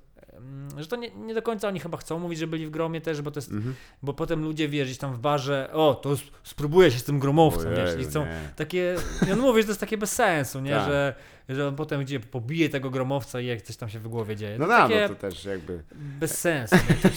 że 0.79 0.87
to 0.87 0.97
nie, 0.97 1.11
nie 1.11 1.35
do 1.35 1.43
końca 1.43 1.69
oni 1.69 1.81
chyba 1.81 1.97
chcą 1.99 2.19
mówić, 2.19 2.39
że 2.39 2.47
byli 2.47 2.67
w 2.67 2.71
gromie 2.71 3.01
też, 3.01 3.23
bo 3.23 3.31
to 3.31 3.39
jest, 3.39 3.51
Mhm. 3.53 3.75
bo 4.03 4.15
potem 4.15 4.43
ludzie, 4.45 4.69
gdzieś 4.69 4.99
tam 4.99 5.15
w 5.15 5.19
barze, 5.19 5.71
o, 5.73 5.95
to 5.95 6.13
sp- 6.21 6.33
spróbuję 6.45 6.91
się 6.91 6.99
z 6.99 7.05
tym 7.05 7.19
gromowcem, 7.19 7.71
wiesz, 7.71 7.91
i 7.91 8.19
Ojeju, 8.19 8.19
nie. 8.21 8.49
takie, 8.57 8.97
i 9.29 9.33
on 9.33 9.39
mówi, 9.39 9.61
że 9.61 9.67
to 9.67 9.71
jest 9.71 9.81
takie 9.81 9.99
bez 9.99 10.13
sensu, 10.13 10.61
nie, 10.61 10.71
Tak. 10.71 10.89
że, 10.89 11.15
że 11.49 11.69
on 11.69 11.77
potem 11.77 12.01
gdzie 12.01 12.21
pobije 12.21 12.69
tego 12.69 12.91
gromowca 12.91 13.41
i 13.41 13.47
jak 13.47 13.63
coś 13.63 13.77
tam 13.77 13.89
się 13.89 13.99
w 13.99 14.09
głowie 14.09 14.37
dzieje. 14.37 14.59
No 14.59 14.67
takie 14.67 15.01
no 15.03 15.09
to 15.09 15.15
też 15.15 15.45
jakby... 15.45 15.83
bez 15.95 16.39
sensu. 16.39 16.77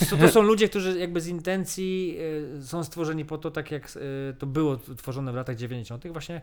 To, 0.10 0.18
to, 0.18 0.30
są 0.30 0.42
ludzie, 0.42 0.70
którzy 0.70 1.00
jakby 1.00 1.22
z 1.22 1.28
intencji 1.28 2.18
y, 2.60 2.64
są 2.64 2.84
stworzeni 2.84 3.26
po 3.26 3.38
to, 3.38 3.52
tak 3.52 3.72
jak 3.72 3.90
y, 3.96 4.34
to 4.40 4.46
było 4.46 4.78
tworzone 4.78 5.32
w 5.32 5.36
latach 5.36 5.56
90., 5.56 6.08
właśnie 6.08 6.42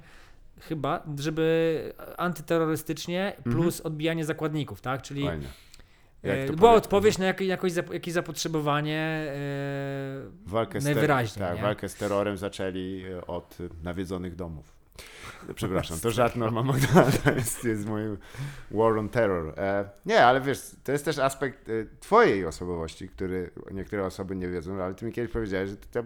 chyba, 0.68 1.02
żeby 1.18 1.92
antyterrorystycznie 2.18 3.36
plus 3.44 3.80
odbijanie 3.80 4.24
zakładników, 4.24 4.80
tak? 4.80 5.02
Czyli 5.02 5.26
Fajnie. 5.26 5.46
Jak 6.22 6.38
e, 6.38 6.46
to 6.46 6.52
była 6.52 6.70
powie- 6.70 6.76
odpowiedź 6.78 7.18
na 7.18 7.26
jakieś, 7.26 7.48
jakieś 7.92 8.14
zapotrzebowanie 8.14 8.98
e, 8.98 9.34
Walkę 10.46 10.80
z, 10.80 10.84
najwyraźniej, 10.84 11.46
tak, 11.46 11.56
nie? 11.56 11.62
walkę 11.62 11.88
z 11.88 11.94
terrorem 11.94 12.36
zaczęli 12.36 13.04
e, 13.04 13.26
od 13.26 13.58
nawiedzonych 13.82 14.36
domów. 14.36 14.81
Przepraszam, 15.54 16.00
to 16.00 16.10
żart 16.10 16.36
Norma 16.36 16.62
Magdalena 16.62 17.32
jest, 17.36 17.64
jest 17.64 17.86
moim 17.86 18.16
war 18.70 18.98
on 18.98 19.08
terror. 19.08 19.54
E, 19.56 19.90
nie, 20.06 20.26
ale 20.26 20.40
wiesz, 20.40 20.60
to 20.84 20.92
jest 20.92 21.04
też 21.04 21.18
aspekt 21.18 21.68
e, 21.68 21.72
twojej 22.00 22.46
osobowości, 22.46 23.08
który 23.08 23.50
niektóre 23.70 24.06
osoby 24.06 24.36
nie 24.36 24.48
wiedzą, 24.48 24.82
ale 24.82 24.94
ty 24.94 25.06
mi 25.06 25.12
kiedyś 25.12 25.32
powiedziałeś, 25.32 25.70
że 25.70 25.76
ty, 25.76 26.04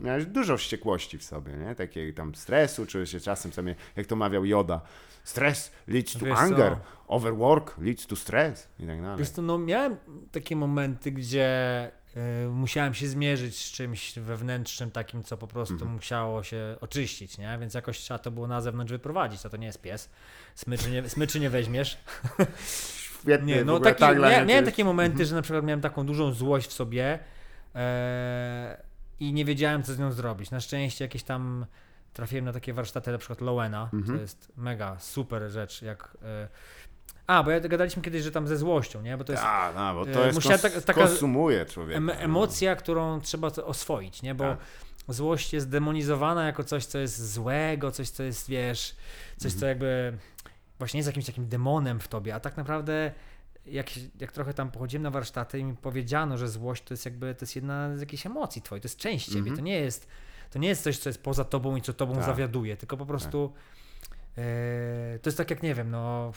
miałeś 0.00 0.26
dużo 0.26 0.56
wściekłości 0.56 1.18
w 1.18 1.24
sobie, 1.24 1.52
nie? 1.52 1.74
Takiego 1.74 2.16
tam 2.16 2.34
stresu, 2.34 2.86
czy 2.86 3.06
się 3.06 3.20
czasem 3.20 3.52
sobie, 3.52 3.74
jak 3.96 4.06
to 4.06 4.16
mawiał 4.16 4.44
Joda, 4.44 4.80
stres 5.24 5.72
leads 5.88 6.12
to 6.12 6.24
Wiesz 6.26 6.34
co? 6.34 6.40
anger, 6.40 6.76
overwork 7.08 7.78
leads 7.78 8.06
to 8.06 8.16
stress 8.16 8.68
i 8.80 8.86
tak 8.86 9.02
dalej. 9.02 9.18
Wiesz 9.18 9.30
co, 9.30 9.42
no 9.42 9.58
miałem 9.58 9.96
takie 10.32 10.56
momenty, 10.56 11.12
gdzie 11.12 11.90
musiałem 12.50 12.94
się 12.94 13.08
zmierzyć 13.08 13.56
z 13.58 13.70
czymś 13.72 14.18
wewnętrznym 14.18 14.90
takim, 14.90 15.22
co 15.22 15.36
po 15.36 15.46
prostu 15.46 15.74
Mhm. 15.74 15.92
musiało 15.92 16.42
się 16.42 16.76
oczyścić, 16.80 17.38
nie? 17.38 17.58
Więc 17.60 17.74
jakoś 17.74 17.98
trzeba 17.98 18.18
to 18.18 18.30
było 18.30 18.46
na 18.46 18.60
zewnątrz 18.60 18.92
wyprowadzić, 18.92 19.46
a 19.46 19.50
to 19.50 19.56
nie 19.56 19.66
jest 19.66 19.82
pies. 19.82 20.10
Smyczy 20.54 20.90
nie, 20.90 21.08
smyczy 21.08 21.40
nie 21.40 21.50
weźmiesz. 21.50 21.98
Świetny 23.20 23.46
Nie, 23.46 23.64
no 23.64 23.80
taki, 23.80 24.00
tagline, 24.00 24.30
mia, 24.30 24.44
miałem 24.44 24.64
takie 24.64 24.84
momenty, 24.84 25.26
że 25.26 25.34
na 25.34 25.42
przykład 25.42 25.64
miałem 25.64 25.80
taką 25.80 26.06
dużą 26.06 26.32
złość 26.32 26.68
w 26.68 26.72
sobie 26.72 27.18
e, 27.74 28.82
i 29.20 29.32
nie 29.32 29.44
wiedziałem, 29.44 29.82
co 29.82 29.94
z 29.94 29.98
nią 29.98 30.12
zrobić. 30.12 30.50
Na 30.50 30.60
szczęście 30.60 31.04
jakieś 31.04 31.22
tam 31.22 31.66
trafiłem 32.12 32.44
na 32.44 32.52
takie 32.52 32.72
warsztaty, 32.72 33.12
na 33.12 33.18
przykład 33.18 33.40
Lowena, 33.40 33.90
Mhm. 33.92 34.16
to 34.18 34.22
jest 34.22 34.52
mega 34.56 34.98
super 34.98 35.50
rzecz, 35.50 35.82
jak... 35.82 36.16
E, 36.22 36.48
a, 37.28 37.42
bo 37.42 37.50
ja 37.50 37.60
gadaliśmy 37.60 38.02
kiedyś, 38.02 38.22
że 38.22 38.30
tam 38.32 38.48
ze 38.48 38.56
złością, 38.56 39.02
nie? 39.02 39.16
Bo 39.16 39.24
to 39.24 39.32
jest 39.32 39.44
A, 39.46 39.72
no, 39.74 39.94
bo 39.94 40.10
e, 40.10 40.14
to 40.14 40.24
jest 40.24 40.34
musiała 40.34 40.56
kons- 40.56 40.62
tak- 40.62 40.82
taka- 40.84 41.00
konsumuje 41.06 41.66
człowieka. 41.66 41.98
em, 41.98 42.06
no. 42.06 42.12
emocja, 42.12 42.76
którą 42.76 43.20
trzeba 43.20 43.48
oswoić, 43.48 44.22
nie? 44.22 44.34
Bo 44.34 44.44
Tak. 44.44 44.58
złość 45.08 45.52
jest 45.52 45.68
demonizowana 45.68 46.46
jako 46.46 46.64
coś, 46.64 46.84
co 46.86 46.98
jest 46.98 47.32
złego, 47.32 47.90
coś, 47.90 48.10
co 48.10 48.22
jest, 48.22 48.48
wiesz, 48.48 48.96
coś, 49.36 49.52
co 49.52 49.66
jakby 49.66 50.18
właśnie 50.78 50.98
jest 50.98 51.06
jakimś 51.06 51.26
takim 51.26 51.48
demonem 51.48 52.00
w 52.00 52.08
tobie, 52.08 52.34
a 52.34 52.40
tak 52.40 52.56
naprawdę 52.56 53.12
jak, 53.66 53.86
jak 54.20 54.32
trochę 54.32 54.54
tam 54.54 54.70
pochodziłem 54.70 55.02
na 55.02 55.10
warsztaty 55.10 55.58
i 55.58 55.64
mi 55.64 55.76
powiedziano, 55.76 56.38
że 56.38 56.48
złość 56.48 56.82
to 56.84 56.94
jest 56.94 57.04
jakby, 57.04 57.34
to 57.34 57.42
jest 57.42 57.56
jedna 57.56 57.96
z 57.96 58.00
jakichś 58.00 58.26
emocji 58.26 58.62
twojej, 58.62 58.80
to 58.82 58.86
jest 58.86 58.98
część 58.98 59.26
ciebie, 59.26 59.38
Mhm. 59.38 59.56
to 59.56 59.62
nie 59.62 59.80
jest, 59.80 60.08
to 60.50 60.58
nie 60.58 60.68
jest 60.68 60.82
coś, 60.82 60.98
co 60.98 61.08
jest 61.08 61.22
poza 61.22 61.44
tobą 61.44 61.76
i 61.76 61.82
co 61.82 61.92
tobą 61.92 62.14
Tak. 62.14 62.24
zawiaduje, 62.24 62.76
tylko 62.76 62.96
po 62.96 63.06
prostu 63.06 63.52
e, 64.38 65.18
to 65.22 65.28
jest 65.28 65.36
tak 65.38 65.50
jak, 65.50 65.62
nie 65.62 65.74
wiem, 65.74 65.90
no 65.90 66.32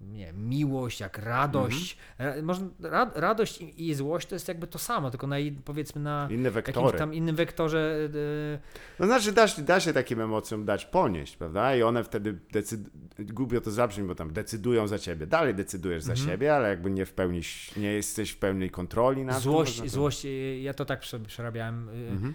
nie, 0.00 0.32
miłość, 0.32 1.00
jak 1.00 1.18
radość. 1.18 1.98
Mhm. 2.18 2.44
Można, 2.44 2.66
ra, 2.80 3.10
radość 3.14 3.60
i, 3.60 3.88
i 3.88 3.94
złość 3.94 4.28
to 4.28 4.34
jest 4.34 4.48
jakby 4.48 4.66
to 4.66 4.78
samo, 4.78 5.10
tylko 5.10 5.26
na 5.26 5.36
powiedzmy 5.64 6.00
na 6.00 6.28
Inne 6.30 6.50
jakimś 6.54 6.92
tam 6.98 7.14
innym 7.14 7.36
wektorze. 7.36 8.08
e, 8.54 8.58
No 8.98 9.06
znaczy 9.06 9.32
da, 9.32 9.48
się- 9.48 9.62
da 9.62 9.80
się 9.80 9.92
takim 9.92 10.20
emocjom 10.20 10.64
dać 10.64 10.84
ponieść, 10.86 11.36
prawda? 11.36 11.76
I 11.76 11.82
one 11.82 12.04
wtedy 12.04 12.38
decyd... 12.52 12.80
głupio 13.18 13.60
to 13.60 13.70
zabrzmi, 13.70 14.06
bo 14.08 14.14
tam 14.14 14.32
decydują 14.32 14.86
za 14.88 14.98
ciebie. 14.98 15.26
Dalej 15.26 15.54
decydujesz 15.54 16.02
za 16.02 16.12
Mhm. 16.12 16.28
siebie, 16.30 16.54
ale 16.54 16.68
jakby 16.68 16.90
nie 16.90 17.06
w 17.06 17.12
pełni, 17.12 17.40
nie 17.76 17.92
jesteś 17.92 18.30
w 18.30 18.38
pełnej 18.38 18.70
kontroli 18.70 19.24
nad 19.24 19.42
złość, 19.42 19.78
tym. 19.80 19.88
złość, 19.88 20.24
e, 20.26 20.60
ja 20.60 20.74
to 20.74 20.84
tak 20.84 21.00
prze- 21.00 21.20
przerabiałem, 21.20 21.88
e, 21.88 21.92
Mhm. 21.92 22.34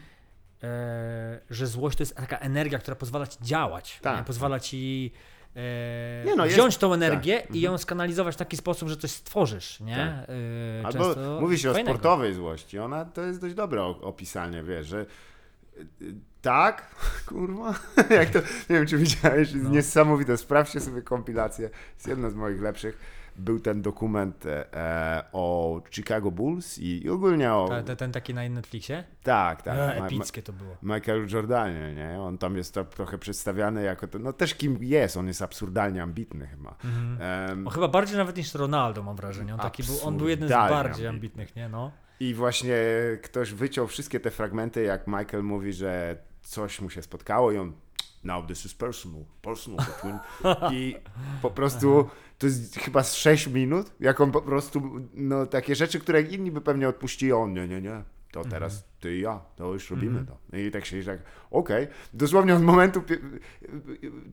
e, 0.64 1.39
że 1.49 1.68
złość 1.68 1.97
to 1.97 2.01
jest 2.01 2.16
taka 2.16 2.38
energia, 2.38 2.80
która 2.80 2.95
pozwala 2.95 3.28
ci 3.28 3.38
działać, 3.41 3.99
Tak. 4.01 4.26
pozwala 4.26 4.59
ci 4.59 5.11
e, 5.56 6.24
Nie 6.26 6.36
no, 6.36 6.45
jest- 6.45 6.58
wziąć 6.58 6.78
tą 6.78 6.93
energię 6.93 7.39
tak. 7.41 7.56
i 7.56 7.62
ją 7.62 7.78
skanalizować 7.78 8.36
w 8.36 8.38
taki 8.38 8.58
sposób, 8.58 8.89
że 8.89 8.97
coś 8.97 9.12
stworzysz, 9.12 9.80
nie? 9.80 9.95
Tak. 9.95 10.30
E, 10.30 10.86
Albo 10.86 11.39
mówi 11.41 11.60
się 11.60 11.70
o 11.70 11.74
fajnego. 11.74 11.97
sportowej 11.97 12.34
złości. 12.34 12.80
Ona 12.80 13.06
to 13.06 13.22
jest 13.22 13.41
dość 13.41 13.56
dobre 13.56 13.82
o- 13.84 13.99
opisanie, 14.01 14.64
wiesz, 14.64 14.88
że 14.88 15.06
y, 16.01 16.14
tak, 16.41 16.95
kurwa, 17.30 17.74
jak 18.20 18.30
to, 18.30 18.39
nie 18.39 18.76
wiem 18.76 18.86
czy 18.88 18.97
widziałeś, 18.97 19.51
jest 19.51 19.64
No. 19.64 19.70
niesamowite, 19.70 20.38
sprawdźcie 20.38 20.80
sobie 20.80 21.01
kompilację, 21.01 21.70
jest 21.95 22.08
jedna 22.08 22.30
z 22.30 22.36
moich 22.36 22.62
lepszych. 22.62 23.23
Był 23.36 23.60
ten 23.60 23.82
dokument 23.82 24.46
e, 24.46 24.74
e, 24.74 25.24
o 25.32 25.82
Chicago 25.92 26.32
Bulls 26.32 26.78
i, 26.80 27.04
i 27.06 27.10
ogólnie 27.10 27.54
o... 27.54 27.68
Ta, 27.70 27.84
ta, 27.84 27.96
ten 27.96 28.12
taki 28.12 28.34
na 28.34 28.50
Netflixie? 28.50 29.04
Tak, 29.24 29.62
tak. 29.62 29.74
E, 29.96 30.00
ma- 30.00 30.06
epickie 30.06 30.44
to 30.44 30.54
było. 30.54 30.78
Michael 30.84 31.28
Jordanie, 31.34 31.94
nie? 31.96 32.22
On 32.22 32.38
tam 32.38 32.58
jest 32.58 32.74
to 32.74 32.86
trochę 32.86 33.18
przedstawiany 33.18 33.84
jako 33.84 34.08
to, 34.08 34.20
no 34.20 34.34
też 34.34 34.56
kim 34.56 34.78
jest, 34.82 35.18
on 35.18 35.28
jest 35.28 35.42
absurdalnie 35.42 36.04
ambitny 36.04 36.48
chyba. 36.48 36.76
Em, 37.50 37.68
O, 37.68 37.70
chyba 37.70 37.88
bardziej 37.88 38.18
nawet 38.18 38.38
niż 38.38 38.54
Ronaldo 38.54 39.04
mam 39.04 39.16
wrażenie. 39.16 39.54
On, 39.54 39.60
taki 39.60 39.84
był, 39.84 39.96
on 40.04 40.18
był 40.18 40.28
jeden 40.28 40.48
z 40.50 40.52
bardziej 40.52 41.08
ambitny. 41.08 41.10
ambitnych, 41.10 41.56
nie? 41.56 41.70
No. 41.70 41.92
I 42.20 42.34
właśnie 42.34 42.76
ktoś 43.24 43.52
wyciął 43.54 43.88
wszystkie 43.88 44.20
te 44.20 44.32
fragmenty, 44.32 44.84
jak 44.84 45.08
Michael 45.08 45.44
mówi, 45.44 45.74
że 45.74 46.18
coś 46.42 46.82
mu 46.82 46.90
się 46.90 47.02
spotkało 47.02 47.52
i 47.52 47.58
on 47.58 47.74
now 48.24 48.48
this 48.48 48.66
is 48.66 48.74
personal, 48.74 49.22
personal 49.42 49.86
between 49.94 50.20
i 50.72 50.96
po 51.42 51.50
prostu 51.50 52.10
to 52.38 52.48
jest 52.48 52.76
chyba 52.76 53.04
z 53.04 53.14
6 53.14 53.48
minut, 53.48 53.92
jak 54.00 54.22
on 54.22 54.32
po 54.32 54.42
prostu, 54.42 54.82
no 55.14 55.46
takie 55.46 55.76
rzeczy, 55.76 56.00
które 56.00 56.22
inni 56.22 56.52
by 56.52 56.62
pewnie 56.62 56.90
odpuścili, 56.90 57.34
on 57.34 57.54
nie, 57.54 57.68
nie, 57.68 57.82
nie, 57.82 58.04
to 58.32 58.44
teraz 58.44 58.74
Mhm. 58.74 58.92
ty 59.00 59.16
i 59.18 59.22
ja, 59.22 59.40
to 59.56 59.74
już 59.74 59.90
robimy 59.90 60.26
to. 60.26 60.58
I 60.58 60.72
tak 60.72 60.86
się 60.86 61.04
tak, 61.04 61.20
okej, 61.52 61.88
dosłownie 62.14 62.56
od 62.56 62.62
momentu 62.62 63.04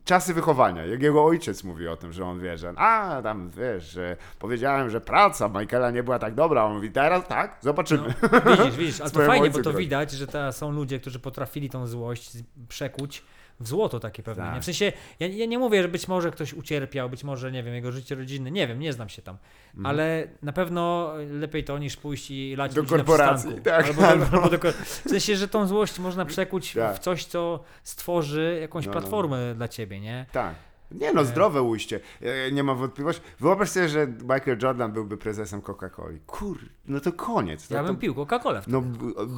czasy 0.04 0.34
wychowania, 0.34 0.86
jak 0.86 1.02
jego 1.02 1.24
ojciec 1.24 1.64
mówi 1.64 1.88
o 1.88 1.96
tym, 1.96 2.12
że 2.12 2.24
on 2.24 2.40
wie, 2.40 2.58
że 2.58 2.72
a 2.76 3.20
tam 3.22 3.50
wiesz, 3.50 3.90
że 3.90 4.16
powiedziałem, 4.38 4.90
że 4.90 5.00
praca 5.00 5.48
Michaela 5.48 5.90
nie 5.90 6.02
była 6.02 6.18
tak 6.18 6.34
dobra, 6.34 6.64
on 6.64 6.74
mówi 6.74 6.90
teraz 6.90 7.28
tak, 7.28 7.58
zobaczymy. 7.60 8.14
No, 8.44 8.56
widzisz, 8.56 8.76
widzisz, 8.76 9.00
ale 9.00 9.10
to 9.10 9.26
fajnie, 9.26 9.50
bo 9.50 9.62
to 9.62 9.72
widać, 9.72 10.12
że 10.12 10.26
to 10.26 10.52
są 10.52 10.72
ludzie, 10.72 11.00
którzy 11.00 11.18
potrafili 11.18 11.70
tą 11.70 11.86
złość 11.86 12.32
przekuć 12.68 13.22
w 13.60 13.68
złoto 13.68 14.00
takie 14.00 14.22
pewnie. 14.22 14.44
Tak. 14.44 14.54
Nie? 14.54 14.60
W 14.60 14.64
sensie, 14.64 14.92
ja, 15.20 15.26
ja 15.26 15.46
nie 15.46 15.58
mówię, 15.58 15.82
że 15.82 15.88
być 15.88 16.08
może 16.08 16.30
ktoś 16.30 16.52
ucierpiał, 16.54 17.10
być 17.10 17.24
może, 17.24 17.52
nie 17.52 17.62
wiem, 17.62 17.74
jego 17.74 17.92
życie 17.92 18.14
rodzinne, 18.14 18.50
nie 18.50 18.66
wiem, 18.68 18.78
nie 18.78 18.92
znam 18.92 19.08
się 19.08 19.22
tam, 19.22 19.36
ale 19.84 20.28
na 20.42 20.52
pewno 20.52 21.12
lepiej 21.30 21.64
to 21.64 21.78
niż 21.78 21.96
pójść 21.96 22.30
i 22.30 22.54
lać. 22.56 22.74
Do 22.74 22.82
na 22.82 22.88
korporacji, 22.88 23.50
przystanku. 23.50 23.64
tak, 23.82 23.86
Albo, 23.86 24.08
albo- 24.08 24.42
albo 24.42 24.48
do, 24.58 24.72
w 24.72 25.04
sensie, 25.08 25.36
że 25.36 25.48
tą 25.48 25.66
złość 25.66 25.98
można 25.98 26.24
przekuć 26.24 26.72
Tak. 26.72 26.96
w 26.96 26.98
coś, 26.98 27.24
co 27.24 27.64
stworzy 27.82 28.58
jakąś 28.60 28.86
No, 28.86 28.92
no. 28.94 29.00
platformę 29.00 29.54
dla 29.54 29.68
ciebie, 29.68 30.00
nie? 30.00 30.26
Tak. 30.32 30.54
Nie 30.90 31.12
no, 31.12 31.24
zdrowe 31.24 31.62
ujście. 31.62 32.00
E, 32.22 32.52
Nie 32.52 32.62
ma 32.62 32.74
wątpliwości. 32.74 33.22
Wyobraź 33.40 33.68
sobie, 33.70 33.88
że 33.88 34.06
Michael 34.06 34.58
Jordan 34.62 34.92
byłby 34.92 35.16
prezesem 35.16 35.60
Coca-Coli. 35.60 36.18
Kur, 36.26 36.58
no 36.88 37.00
to 37.00 37.12
koniec. 37.12 37.70
Ja 37.70 37.82
no 37.82 37.86
bym 37.88 37.96
to, 37.96 38.00
pił 38.02 38.14
Coca-Colę. 38.14 38.62
No, 38.66 38.82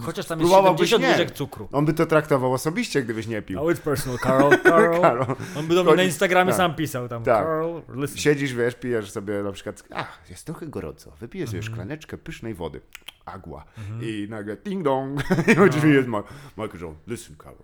Chociaż 0.05 0.27
tam 0.27 0.41
jest 0.41 0.51
próbowałbyś 0.53 0.91
70 0.91 1.03
nie. 1.03 1.09
łyżek 1.09 1.31
cukru. 1.37 1.69
On 1.73 1.85
by 1.85 1.93
to 1.95 2.07
traktował 2.07 2.53
osobiście, 2.53 3.03
gdybyś 3.03 3.27
nie 3.27 3.43
pił. 3.43 3.61
Oh, 3.63 3.73
it's 3.73 3.81
personal, 3.81 4.19
Carl. 4.19 4.63
Carl. 4.63 5.01
Karol. 5.03 5.37
On 5.59 5.67
by 5.67 5.75
do 5.75 5.85
mnie 5.85 5.95
na 5.95 6.03
Instagramie 6.03 6.51
tak. 6.51 6.57
sam 6.57 6.75
pisał 6.75 7.09
tam. 7.09 7.23
Tak. 7.23 7.45
Carl, 7.47 7.67
listen. 7.95 8.19
Siedzisz, 8.19 8.55
wiesz, 8.55 8.75
pijesz 8.75 9.11
sobie 9.11 9.43
na 9.43 9.53
przykład, 9.53 9.85
ach, 9.91 10.19
jest 10.31 10.45
trochę 10.47 10.67
gorąco, 10.67 11.11
wypijesz 11.21 11.49
sobie 11.49 11.59
Mhm. 11.59 11.75
szklaneczkę 11.75 12.19
pysznej 12.19 12.55
wody, 12.55 12.81
agua 13.25 13.65
i 14.03 14.27
nagle 14.31 14.57
ding 14.57 14.83
dong 14.85 15.21
i 15.55 15.57
no. 15.57 15.69
drzwi 15.69 15.91
jest 15.93 16.09
Michael 16.09 16.81
Jordan, 16.81 16.95
listen 17.07 17.37
Karol, 17.37 17.57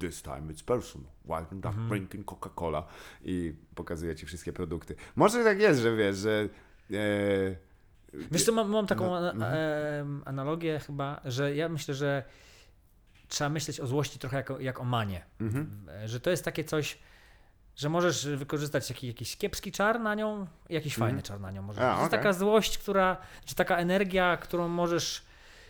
this 0.00 0.22
time 0.22 0.52
it's 0.52 0.62
personal, 0.64 1.10
why 1.24 1.30
I'm 1.30 1.54
not 1.54 1.64
Mhm. 1.64 1.88
drinking 1.88 2.26
Coca-Cola 2.26 2.82
i 3.24 3.54
pokazuje 3.74 4.16
ci 4.16 4.26
wszystkie 4.26 4.52
produkty. 4.52 4.96
Może 5.16 5.44
tak 5.44 5.60
jest, 5.60 5.80
że 5.80 5.96
wiesz, 5.96 6.16
że 6.16 6.48
e, 6.92 7.56
Wiesz 8.30 8.44
co, 8.44 8.52
mam, 8.52 8.70
mam 8.70 8.86
taką 8.86 9.04
No, 9.10 9.30
mhm. 9.32 9.54
em, 9.54 10.22
analogię 10.24 10.78
chyba, 10.86 11.20
że 11.24 11.56
ja 11.56 11.68
myślę, 11.68 11.94
że 11.94 12.24
trzeba 13.28 13.50
myśleć 13.50 13.80
o 13.80 13.86
złości 13.86 14.18
trochę 14.18 14.36
jak 14.36 14.50
jak 14.60 14.80
o 14.80 14.84
manie. 14.84 15.24
Mhm. 15.40 15.88
E, 15.88 16.08
Że 16.08 16.20
to 16.20 16.30
jest 16.30 16.44
takie 16.44 16.64
coś, 16.64 16.98
że 17.76 17.88
możesz 17.88 18.26
wykorzystać 18.28 18.90
jakiś, 18.90 19.04
jakiś 19.08 19.36
kiepski 19.36 19.72
czar 19.72 20.00
na 20.00 20.14
nią, 20.14 20.46
jakiś 20.70 20.94
fajny 20.96 21.22
czar 21.22 21.40
na 21.40 21.50
nią. 21.50 21.62
Możesz. 21.62 21.82
Mhm. 21.82 21.94
A, 21.94 21.96
to 21.96 22.02
jest 22.02 22.10
taka 22.10 22.32
złość, 22.32 22.78
która, 22.78 23.16
czy 23.44 23.54
taka 23.54 23.76
energia, 23.76 24.36
którą 24.36 24.68
możesz 24.68 25.22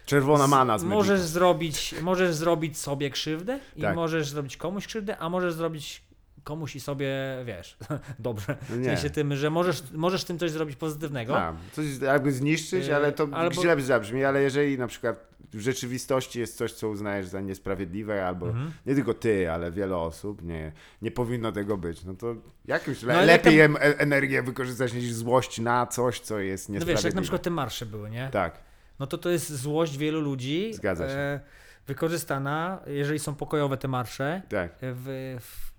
czerwona 0.06 0.46
mana 0.46 0.78
z 0.78 0.84
możesz 0.84 1.20
zrobić, 1.20 1.94
możesz 2.02 2.34
zrobić 2.34 2.78
sobie 2.78 3.10
krzywdę 3.10 3.60
i 3.76 3.82
Tak. 3.82 3.96
możesz 3.96 4.28
zrobić 4.28 4.56
komuś 4.56 4.86
krzywdę, 4.86 5.18
a 5.18 5.28
możesz 5.28 5.54
zrobić 5.54 6.02
komuś 6.44 6.76
i 6.76 6.80
sobie, 6.80 7.12
wiesz, 7.44 7.76
dobrze. 8.18 8.56
No 8.70 8.76
W 8.76 8.84
sensie 8.84 9.10
tym, 9.10 9.36
że 9.36 9.50
możesz, 9.50 9.82
możesz 9.92 10.24
tym 10.24 10.38
coś 10.38 10.50
zrobić 10.50 10.76
pozytywnego. 10.76 11.38
A, 11.38 11.52
coś 11.72 11.86
jakby 12.02 12.32
zniszczyć, 12.32 12.86
Yy, 12.86 12.96
ale 12.96 13.12
to 13.12 13.28
albo- 13.32 13.62
źle 13.62 13.80
zabrzmi, 13.80 14.24
ale 14.24 14.42
jeżeli 14.42 14.78
na 14.78 14.86
przykład 14.86 15.34
w 15.52 15.60
rzeczywistości 15.60 16.40
jest 16.40 16.56
coś, 16.56 16.72
co 16.72 16.88
uznajesz 16.88 17.26
za 17.26 17.40
niesprawiedliwe, 17.40 18.26
albo 18.26 18.46
Mhm. 18.48 18.72
nie 18.86 18.94
tylko 18.94 19.14
ty, 19.14 19.50
ale 19.50 19.70
wiele 19.72 19.96
osób, 19.96 20.42
nie, 20.42 20.72
nie 21.02 21.10
powinno 21.10 21.52
tego 21.52 21.76
być, 21.76 22.04
no 22.04 22.14
to 22.14 22.34
jakimś 22.64 23.02
le- 23.02 23.14
No, 23.14 23.22
lepiej 23.22 23.56
jak 23.56 23.70
e- 23.70 23.98
energię 23.98 24.42
wykorzystać 24.42 24.92
niż 24.92 25.12
złość 25.12 25.58
na 25.58 25.86
coś, 25.86 26.20
co 26.20 26.38
jest 26.38 26.68
No 26.68 26.72
niesprawiedliwe. 26.72 26.96
wiesz, 26.98 27.04
jak 27.04 27.14
na 27.14 27.22
przykład 27.22 27.42
te 27.42 27.50
marsze 27.50 27.86
były, 27.86 28.10
nie? 28.10 28.28
Tak, 28.32 28.58
No 28.98 29.06
to 29.06 29.18
to 29.18 29.30
jest 29.30 29.52
złość 29.56 29.96
wielu 29.98 30.20
ludzi. 30.20 30.74
Zgadza 30.74 31.08
się. 31.08 31.14
E, 31.14 31.40
wykorzystana, 31.86 32.80
jeżeli 32.86 33.18
są 33.18 33.34
pokojowe 33.34 33.76
te 33.76 33.88
marsze, 33.88 34.42
tak. 34.48 34.70
e, 34.72 34.76
w, 34.80 35.36
w, 35.40 35.73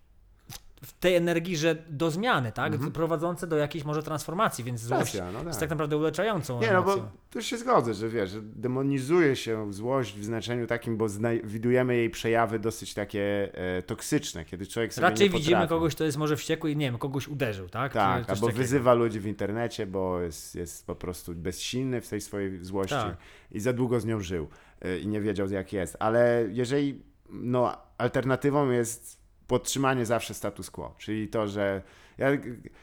w 0.85 0.93
tej 0.93 1.15
energii, 1.15 1.57
że 1.57 1.75
do 1.89 2.11
zmiany, 2.11 2.51
tak? 2.51 2.73
Mhm. 2.73 2.91
Prowadzące 2.91 3.47
do 3.47 3.57
jakiejś 3.57 3.85
może 3.85 4.03
transformacji, 4.03 4.63
więc 4.63 4.81
złość 4.81 5.15
Racja, 5.15 5.31
no 5.31 5.39
jest 5.39 5.51
tak. 5.51 5.59
tak 5.59 5.69
naprawdę 5.69 5.97
uleczającą 5.97 6.61
Nie, 6.61 6.71
no 6.71 6.73
emocją. 6.73 7.03
bo 7.03 7.09
tu 7.29 7.41
się 7.41 7.57
zgodzę, 7.57 7.93
że 7.93 8.09
wiesz, 8.09 8.29
że 8.29 8.41
demonizuje 8.41 9.35
się 9.35 9.73
złość 9.73 10.19
w 10.19 10.25
znaczeniu 10.25 10.67
takim, 10.67 10.97
bo 10.97 11.07
widujemy 11.43 11.95
jej 11.95 12.09
przejawy 12.09 12.59
dosyć 12.59 12.93
takie 12.93 13.49
e, 13.53 13.81
toksyczne, 13.81 14.45
kiedy 14.45 14.67
człowiek 14.67 14.93
sobie 14.93 15.09
Raczej 15.09 15.29
widzimy 15.29 15.67
kogoś, 15.67 15.95
kto 15.95 16.03
jest 16.03 16.17
może 16.17 16.37
wściekły 16.37 16.71
i 16.71 16.77
nie 16.77 16.85
wiem, 16.85 16.97
kogoś 16.97 17.27
uderzył, 17.27 17.69
tak? 17.69 17.93
Tak, 17.93 18.29
albo 18.29 18.47
takiego. 18.47 18.57
wyzywa 18.57 18.93
ludzi 18.93 19.19
w 19.19 19.27
internecie, 19.27 19.87
bo 19.87 20.21
jest, 20.21 20.55
jest 20.55 20.87
po 20.87 20.95
prostu 20.95 21.35
bezsilny 21.35 22.01
w 22.01 22.09
tej 22.09 22.21
swojej 22.21 22.63
złości 22.63 22.95
Tak. 22.95 23.17
i 23.51 23.59
za 23.59 23.73
długo 23.73 23.99
z 23.99 24.05
nią 24.05 24.21
żył 24.21 24.47
y, 24.85 24.99
i 24.99 25.07
nie 25.07 25.21
wiedział 25.21 25.49
jak 25.49 25.73
jest. 25.73 25.97
Ale 25.99 26.45
jeżeli 26.51 27.01
no, 27.29 27.77
alternatywą 27.97 28.71
jest 28.71 29.24
podtrzymanie 29.47 30.05
zawsze 30.05 30.33
status 30.33 30.71
quo, 30.71 30.95
czyli 30.97 31.27
to, 31.27 31.47
że 31.47 31.81
ja, 32.17 32.27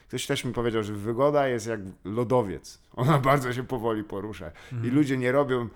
ktoś 0.08 0.26
też 0.26 0.44
mi 0.44 0.52
powiedział, 0.52 0.82
że 0.82 0.92
wygoda 0.92 1.48
jest 1.48 1.66
jak 1.66 1.80
lodowiec. 2.04 2.78
Ona 2.96 3.18
bardzo 3.18 3.52
się 3.52 3.62
powoli 3.64 4.04
porusza 4.04 4.50
i 4.72 4.74
Mhm. 4.74 4.94
ludzie 4.94 5.16
nie 5.16 5.32
robią, 5.32 5.68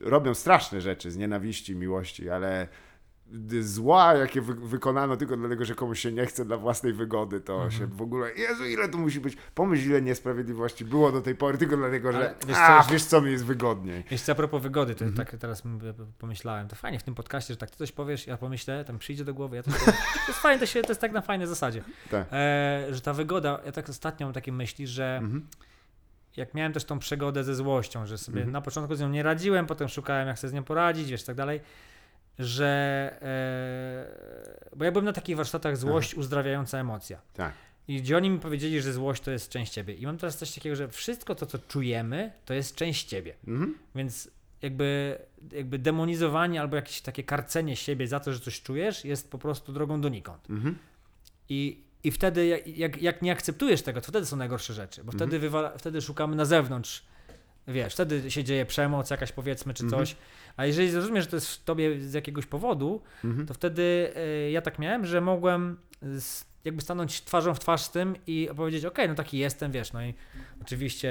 robią 0.00 0.34
straszne 0.34 0.80
rzeczy 0.80 1.10
z 1.10 1.16
nienawiści, 1.16 1.76
miłości, 1.76 2.30
ale 2.30 2.68
zła, 3.60 4.14
jakie 4.14 4.40
wy, 4.40 4.54
wykonano 4.54 5.16
tylko 5.16 5.36
dlatego, 5.36 5.64
że 5.64 5.74
komuś 5.74 6.00
się 6.00 6.12
nie 6.12 6.26
chce 6.26 6.44
dla 6.44 6.56
własnej 6.56 6.92
wygody, 6.92 7.40
to 7.40 7.52
Mhm. 7.54 7.70
się 7.72 7.86
w 7.86 8.02
ogóle, 8.02 8.32
Jezu, 8.34 8.64
ile 8.64 8.88
tu 8.88 8.98
musi 8.98 9.20
być, 9.20 9.36
pomyśl 9.54 9.88
ile 9.88 10.02
niesprawiedliwości 10.02 10.84
było 10.84 11.12
do 11.12 11.20
tej 11.20 11.34
pory, 11.34 11.58
tylko 11.58 11.76
dlatego, 11.76 12.12
że 12.12 12.18
Ale 12.18 12.34
wiesz 12.46 12.56
co, 12.56 12.62
a, 12.64 12.82
wiesz 12.90 13.04
co 13.04 13.20
mi 13.20 13.32
jest 13.32 13.44
wygodniej. 13.44 14.04
Jeszcze 14.10 14.32
a 14.32 14.34
propos 14.34 14.62
wygody, 14.62 14.94
to 14.94 15.04
Mhm. 15.04 15.26
tak 15.26 15.40
teraz 15.40 15.62
pomyślałem, 16.18 16.68
to 16.68 16.76
fajnie 16.76 16.98
w 16.98 17.02
tym 17.02 17.14
podcaście, 17.14 17.54
że 17.54 17.58
tak 17.58 17.70
ty 17.70 17.76
coś 17.76 17.92
powiesz, 17.92 18.26
ja 18.26 18.36
pomyślę, 18.36 18.84
tam 18.84 18.98
przyjdzie 18.98 19.24
do 19.24 19.34
głowy, 19.34 19.56
ja 19.56 19.62
powiem. 19.62 19.78
To 20.26 20.28
jest 20.32 20.40
fajne, 20.40 20.60
to, 20.60 20.66
się, 20.66 20.82
to 20.82 20.88
jest 20.88 21.00
tak 21.00 21.12
na 21.12 21.20
fajnej 21.20 21.46
zasadzie. 21.48 21.82
Tak. 22.10 22.26
E, 22.32 22.86
że 22.90 23.00
ta 23.00 23.12
wygoda, 23.12 23.60
ja 23.66 23.72
tak 23.72 23.88
ostatnio 23.88 24.26
mam 24.26 24.34
takie 24.34 24.52
myśli, 24.52 24.86
że 24.86 25.16
Mhm. 25.22 25.46
jak 26.36 26.54
miałem 26.54 26.72
też 26.72 26.84
tą 26.84 26.98
przygodę 26.98 27.44
ze 27.44 27.54
złością, 27.54 28.06
że 28.06 28.18
sobie 28.18 28.38
Mhm. 28.38 28.52
na 28.52 28.60
początku 28.60 28.94
z 28.94 29.00
nią 29.00 29.08
nie 29.08 29.22
radziłem, 29.22 29.66
potem 29.66 29.88
szukałem 29.88 30.28
jak 30.28 30.38
sobie 30.38 30.50
z 30.50 30.54
nią 30.54 30.64
poradzić, 30.64 31.10
wiesz, 31.10 31.22
tak 31.24 31.36
dalej, 31.36 31.60
że 32.38 33.10
e, 33.22 34.76
bo 34.76 34.84
ja 34.84 34.92
byłem 34.92 35.04
na 35.04 35.12
takich 35.12 35.36
warsztatach 35.36 35.76
złość 35.76 36.14
uzdrawiająca 36.14 36.78
emocja. 36.78 37.20
Tak. 37.34 37.52
I 37.88 38.02
gdzie 38.02 38.16
oni 38.16 38.30
mi 38.30 38.38
powiedzieli, 38.38 38.82
że 38.82 38.92
złość 38.92 39.22
to 39.22 39.30
jest 39.30 39.48
część 39.48 39.72
ciebie. 39.72 39.94
I 39.94 40.06
mam 40.06 40.18
teraz 40.18 40.36
coś 40.36 40.54
takiego, 40.54 40.76
że 40.76 40.88
wszystko 40.88 41.34
to, 41.34 41.46
co 41.46 41.58
czujemy, 41.58 42.32
to 42.44 42.54
jest 42.54 42.74
część 42.74 43.04
ciebie. 43.06 43.34
Mhm. 43.46 43.78
Więc 43.94 44.30
jakby, 44.62 45.18
jakby 45.52 45.78
demonizowanie 45.78 46.60
albo 46.60 46.76
jakieś 46.76 47.00
takie 47.00 47.22
karcenie 47.24 47.76
siebie 47.76 48.08
za 48.08 48.20
to, 48.20 48.32
że 48.32 48.40
coś 48.40 48.62
czujesz, 48.62 49.04
jest 49.04 49.30
po 49.30 49.38
prostu 49.38 49.72
drogą 49.72 50.00
donikąd. 50.00 50.50
Mhm. 50.50 50.78
I, 51.48 51.80
i 52.04 52.10
wtedy, 52.10 52.46
jak, 52.46 52.66
jak, 52.66 53.02
jak 53.02 53.22
nie 53.22 53.32
akceptujesz 53.32 53.82
tego, 53.82 54.00
to 54.00 54.06
wtedy 54.08 54.26
są 54.26 54.36
najgorsze 54.36 54.74
rzeczy, 54.74 55.04
bo 55.04 55.12
Mhm. 55.12 55.18
wtedy, 55.18 55.38
wywala, 55.38 55.78
wtedy 55.78 56.00
szukamy 56.00 56.36
na 56.36 56.44
zewnątrz. 56.44 57.04
Wiesz, 57.68 57.94
wtedy 57.94 58.30
się 58.30 58.44
dzieje 58.44 58.66
przemoc 58.66 59.10
jakaś 59.10 59.32
powiedzmy, 59.32 59.74
czy 59.74 59.84
Mhm. 59.84 60.02
coś. 60.06 60.16
A 60.56 60.66
jeżeli 60.66 60.90
zrozumiesz, 60.90 61.24
że 61.24 61.30
to 61.30 61.36
jest 61.36 61.48
w 61.50 61.64
tobie 61.64 62.00
z 62.00 62.12
jakiegoś 62.12 62.46
powodu, 62.46 63.00
Mhm. 63.24 63.46
to 63.46 63.54
wtedy 63.54 64.12
y, 64.46 64.50
ja 64.50 64.62
tak 64.62 64.78
miałem, 64.78 65.06
że 65.06 65.20
mogłem 65.20 65.76
z, 66.02 66.44
jakby 66.64 66.82
stanąć 66.82 67.22
twarzą 67.24 67.54
w 67.54 67.58
twarz 67.60 67.82
z 67.82 67.90
tym 67.90 68.14
i 68.26 68.48
powiedzieć, 68.56 68.84
okej, 68.84 69.08
no 69.08 69.14
taki 69.14 69.38
jestem, 69.38 69.72
wiesz, 69.72 69.92
no 69.92 70.02
i 70.04 70.14
oczywiście 70.62 71.08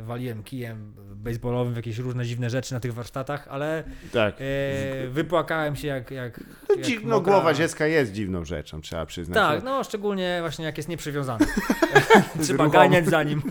y, 0.00 0.02
waliłem 0.02 0.42
kijem 0.42 0.92
baseballowym 1.14 1.72
w 1.72 1.76
jakieś 1.76 1.98
różne 1.98 2.24
dziwne 2.24 2.50
rzeczy 2.50 2.74
na 2.74 2.80
tych 2.80 2.94
warsztatach, 2.94 3.48
ale 3.50 3.84
Tak. 4.12 4.34
y, 4.40 5.08
wypłakałem 5.10 5.76
się 5.76 5.88
jak, 5.88 6.10
jak, 6.10 6.40
No, 6.68 6.74
jak 6.74 6.84
dziwno, 6.84 7.20
mokra- 7.20 7.24
głowa 7.24 7.54
dziecka 7.54 7.86
jest 7.86 8.12
dziwną 8.12 8.44
rzeczą, 8.44 8.80
trzeba 8.80 9.06
przyznać. 9.06 9.36
Tak, 9.38 9.62
no 9.64 9.84
szczególnie 9.84 10.38
właśnie 10.40 10.64
jak 10.64 10.76
jest 10.76 10.88
nieprzywiązany. 10.88 11.46
Trzeba 12.42 12.68
ganiać 12.68 13.06
za 13.06 13.22
nim. 13.22 13.42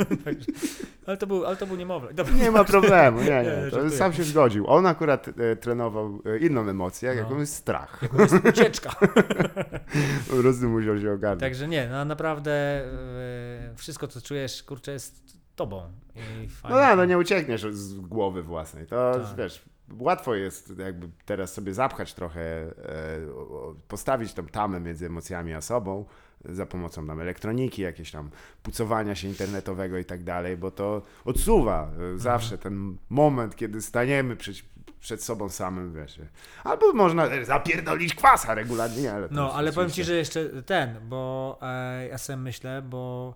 ale, 1.05 1.17
to 1.17 1.28
był, 1.28 1.45
ale 1.45 1.55
to 1.55 1.67
był 1.67 1.76
niemowlę. 1.76 2.13
Dobra. 2.13 2.34
Nie 2.34 2.51
ma 2.51 2.63
problemu, 2.63 3.22
nie, 3.22 3.26
Nie. 3.26 3.72
To 3.72 3.89
sam 3.89 4.13
się 4.13 4.24
zgodził. 4.24 4.67
On 4.67 4.86
akurat 4.86 5.28
e, 5.28 5.55
trenował 5.55 6.22
e, 6.26 6.38
inną 6.38 6.70
emocję, 6.70 7.09
No. 7.09 7.15
jaką 7.15 7.39
jest 7.39 7.55
strach. 7.55 8.01
Jest 8.20 8.45
ucieczka. 8.45 8.89
Po 10.30 10.36
prostu 10.36 10.70
musiał 10.70 10.97
się. 11.18 11.39
Także 11.39 11.68
nie, 11.68 11.88
no 11.88 12.05
naprawdę 12.05 12.51
e, 12.51 13.76
wszystko 13.76 14.07
co 14.07 14.22
czujesz, 14.22 14.64
kurczę, 14.64 14.91
jest 14.91 15.38
tobą. 15.55 15.84
I 16.16 16.20
No 16.43 16.49
fajnie 16.49 16.78
tak, 16.78 16.97
no 16.97 17.05
nie 17.05 17.18
uciekniesz 17.18 17.62
z 17.72 17.93
głowy 17.99 18.43
własnej. 18.43 18.86
To 18.88 19.14
Tak. 19.14 19.38
wiesz, 19.38 19.66
łatwo 19.99 20.36
jest 20.36 20.74
jakby 20.78 21.10
teraz 21.26 21.53
sobie 21.53 21.74
zapchać 21.74 22.14
trochę, 22.14 22.41
e, 22.41 22.72
postawić 23.88 24.34
tą 24.34 24.45
tamę 24.45 24.80
między 24.80 25.05
emocjami 25.05 25.53
a 25.53 25.62
sobą 25.62 26.05
za 26.45 26.66
pomocą 26.66 27.07
tam 27.07 27.22
elektroniki, 27.22 27.82
jakieś 27.82 28.12
tam 28.12 28.30
pucowania 28.64 29.16
się 29.16 29.28
internetowego 29.28 29.97
i 29.97 30.05
tak 30.05 30.24
dalej, 30.24 30.57
bo 30.57 30.72
to 30.72 31.01
odsuwa 31.26 31.84
Mhm. 31.84 32.16
e, 32.16 32.20
zawsze 32.20 32.57
ten 32.57 32.97
moment, 33.10 33.55
kiedy 33.55 33.82
staniemy 33.82 34.36
przed, 34.36 34.55
przed 35.00 35.24
sobą 35.24 35.50
samym, 35.50 35.93
wiesz. 35.93 36.20
Albo 36.64 36.93
można 36.93 37.45
zapierdolić 37.45 38.16
kwasa 38.16 38.56
regularnie, 38.56 39.02
nie, 39.02 39.14
ale 39.14 39.28
No, 39.32 39.54
ale 39.54 39.72
powiem 39.72 39.91
ci, 39.91 40.04
że 40.04 40.16
jeszcze 40.16 40.64
ten, 40.64 40.95
bo 41.10 41.58
e, 41.62 42.08
ja 42.08 42.18
sobie 42.18 42.38
myślę, 42.38 42.82
bo 42.82 43.36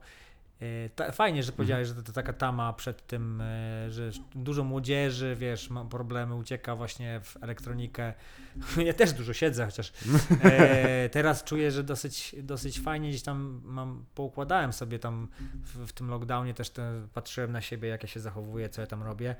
E, 0.63 0.89
ta, 0.89 1.11
fajnie, 1.11 1.43
że 1.43 1.51
powiedziałeś, 1.51 1.87
że 1.87 1.95
to, 1.95 2.01
to 2.01 2.11
taka 2.11 2.33
tama 2.33 2.73
przed 2.73 3.07
tym, 3.07 3.41
e, 3.41 3.91
że 3.91 4.11
dużo 4.35 4.63
młodzieży, 4.63 5.35
wiesz, 5.39 5.69
ma 5.69 5.85
problemy, 5.85 6.35
ucieka 6.35 6.75
właśnie 6.75 7.21
w 7.23 7.43
elektronikę. 7.43 8.13
Ja 8.85 8.93
też 8.93 9.13
dużo 9.13 9.33
siedzę, 9.33 9.65
chociaż 9.65 9.93
e, 10.43 11.09
teraz 11.17 11.43
czuję, 11.43 11.71
że 11.71 11.83
dosyć, 11.83 12.35
dosyć 12.43 12.79
fajnie 12.79 13.09
gdzieś 13.09 13.21
tam 13.21 13.61
mam, 13.63 14.05
poukładałem 14.15 14.73
sobie 14.73 14.99
tam 14.99 15.27
w, 15.63 15.87
w 15.87 15.93
tym 15.93 16.09
lockdownie 16.09 16.53
też 16.53 16.69
te, 16.69 17.07
patrzyłem 17.13 17.51
na 17.51 17.61
siebie, 17.61 17.89
jak 17.89 18.03
ja 18.03 18.09
się 18.09 18.19
zachowuję, 18.19 18.69
co 18.69 18.81
ja 18.81 18.87
tam 18.87 19.03
robię. 19.03 19.35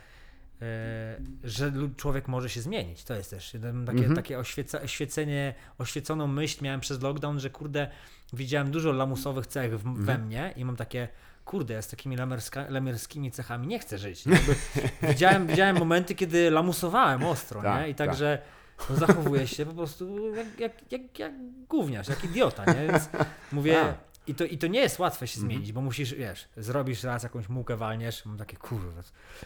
E, 0.64 1.18
że 1.44 1.72
człowiek 1.98 2.28
może 2.28 2.50
się 2.50 2.62
zmienić. 2.62 3.04
To 3.04 3.14
jest 3.14 3.30
też 3.30 3.52
takie, 3.86 3.98
mhm. 3.98 4.16
takie 4.16 4.40
oświeca, 4.40 4.82
oświecenie, 4.82 5.54
oświeconą 5.78 6.28
myśl 6.28 6.64
miałem 6.64 6.80
przez 6.80 7.02
lockdown, 7.02 7.40
że 7.40 7.50
kurde, 7.50 7.88
widziałem 8.34 8.72
dużo 8.72 8.92
lamusowych 8.92 9.48
cech 9.48 9.80
w, 9.80 9.88
mhm. 9.88 10.06
we 10.06 10.18
mnie 10.18 10.54
i 10.56 10.66
mam 10.66 10.76
takie, 10.76 11.08
kurde, 11.46 11.74
ja 11.74 11.82
z 11.82 11.88
takimi 11.88 12.18
lamerska, 12.18 12.66
lamerskimi 12.70 13.32
cechami 13.32 13.68
nie 13.68 13.80
chcę 13.80 13.98
żyć. 13.98 14.24
Widziałem, 15.10 15.48
widziałem 15.48 15.78
momenty, 15.78 16.16
kiedy 16.16 16.52
lamusowałem 16.52 17.24
ostro, 17.24 17.62
tak, 17.62 17.82
nie? 17.82 17.90
I 17.90 17.96
także 17.96 18.38
tak. 18.78 18.90
no, 18.90 18.96
zachowuję 18.96 19.48
się 19.48 19.66
po 19.66 19.74
prostu 19.74 20.36
jak, 20.36 20.60
jak, 20.60 20.92
jak, 20.92 21.20
jak 21.20 21.32
gówniarz, 21.70 22.08
jak 22.08 22.24
idiota, 22.24 22.66
nie? 22.66 22.88
Więc 22.88 23.10
mówię, 23.52 23.82
A 23.82 24.13
i 24.28 24.36
to, 24.36 24.46
I 24.46 24.58
to 24.58 24.68
nie 24.68 24.80
jest 24.80 25.00
łatwe 25.00 25.28
się 25.28 25.38
mhm. 25.38 25.52
zmienić, 25.52 25.72
bo 25.72 25.82
musisz, 25.82 26.14
wiesz, 26.14 26.48
zrobisz 26.58 27.04
raz 27.04 27.24
jakąś 27.24 27.50
mułkę, 27.50 27.78
walniesz, 27.78 28.26
mam 28.26 28.38
takie 28.38 28.58
kurwa. 28.58 29.02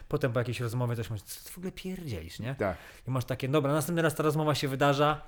Potem 0.07 0.33
po 0.33 0.39
jakiejś 0.39 0.59
rozmowie 0.59 0.95
coś 0.95 1.09
masz, 1.09 1.21
co 1.21 1.43
ty 1.43 1.51
w 1.51 1.57
ogóle 1.57 1.71
pierdzielisz, 1.71 2.39
nie? 2.39 2.55
Tak. 2.55 2.77
I 3.07 3.11
masz 3.11 3.25
takie, 3.25 3.47
dobra, 3.47 3.73
następny 3.73 4.01
raz 4.01 4.15
ta 4.15 4.23
rozmowa 4.23 4.55
się 4.55 4.67
wydarza 4.67 5.21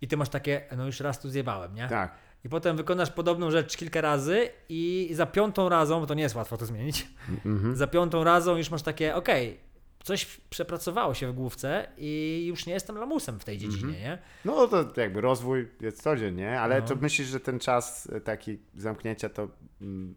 i 0.00 0.08
ty 0.08 0.16
masz 0.16 0.28
takie, 0.28 0.64
no 0.76 0.86
już 0.86 1.00
raz 1.00 1.20
tu 1.20 1.30
zjebałem, 1.30 1.74
nie? 1.74 1.88
Tak. 1.88 2.14
I 2.44 2.48
potem 2.48 2.76
wykonasz 2.76 3.10
podobną 3.10 3.50
rzecz 3.50 3.76
kilka 3.76 4.00
razy 4.00 4.48
i 4.68 5.10
za 5.12 5.26
piątą 5.26 5.68
razą, 5.68 6.00
bo 6.00 6.06
to 6.06 6.14
nie 6.14 6.22
jest 6.22 6.34
łatwo 6.34 6.56
to 6.56 6.66
zmienić, 6.66 7.08
mhm. 7.44 7.76
za 7.76 7.86
piątą 7.86 8.24
razą 8.24 8.56
już 8.56 8.70
masz 8.70 8.82
takie, 8.82 9.14
okej, 9.14 9.48
okay, 9.48 9.71
coś 10.02 10.40
przepracowało 10.50 11.14
się 11.14 11.28
w 11.28 11.34
główce 11.34 11.88
i 11.98 12.44
już 12.46 12.66
nie 12.66 12.72
jestem 12.72 12.98
lamusem 12.98 13.40
w 13.40 13.44
tej 13.44 13.58
dziedzinie, 13.58 13.84
mm 13.84 13.94
-hmm. 13.94 14.02
nie? 14.02 14.18
No 14.44 14.68
to 14.68 15.00
jakby 15.00 15.20
rozwój 15.20 15.68
jest 15.80 16.02
codziennie, 16.02 16.60
ale 16.60 16.80
no. 16.80 16.86
to 16.86 16.96
myślisz, 16.96 17.28
że 17.28 17.40
ten 17.40 17.58
czas 17.58 18.08
e, 18.12 18.20
taki 18.20 18.58
zamknięcia 18.76 19.28
to 19.28 19.48
mm, 19.80 20.14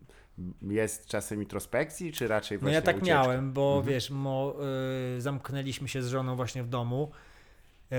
jest 0.61 1.07
czasem 1.07 1.41
introspekcji, 1.41 2.11
czy 2.11 2.27
raczej 2.27 2.57
właśnie 2.57 2.71
No 2.71 2.75
ja 2.75 2.81
tak 2.81 2.95
ucieczka? 2.95 3.13
miałem, 3.13 3.53
bo 3.53 3.73
mm 3.73 3.85
-hmm. 3.85 3.89
wiesz, 3.89 4.09
mo, 4.09 4.55
y, 5.17 5.21
zamknęliśmy 5.21 5.87
się 5.87 6.01
z 6.01 6.07
żoną 6.07 6.35
właśnie 6.35 6.63
w 6.63 6.67
domu. 6.67 7.11
Y, 7.91 7.95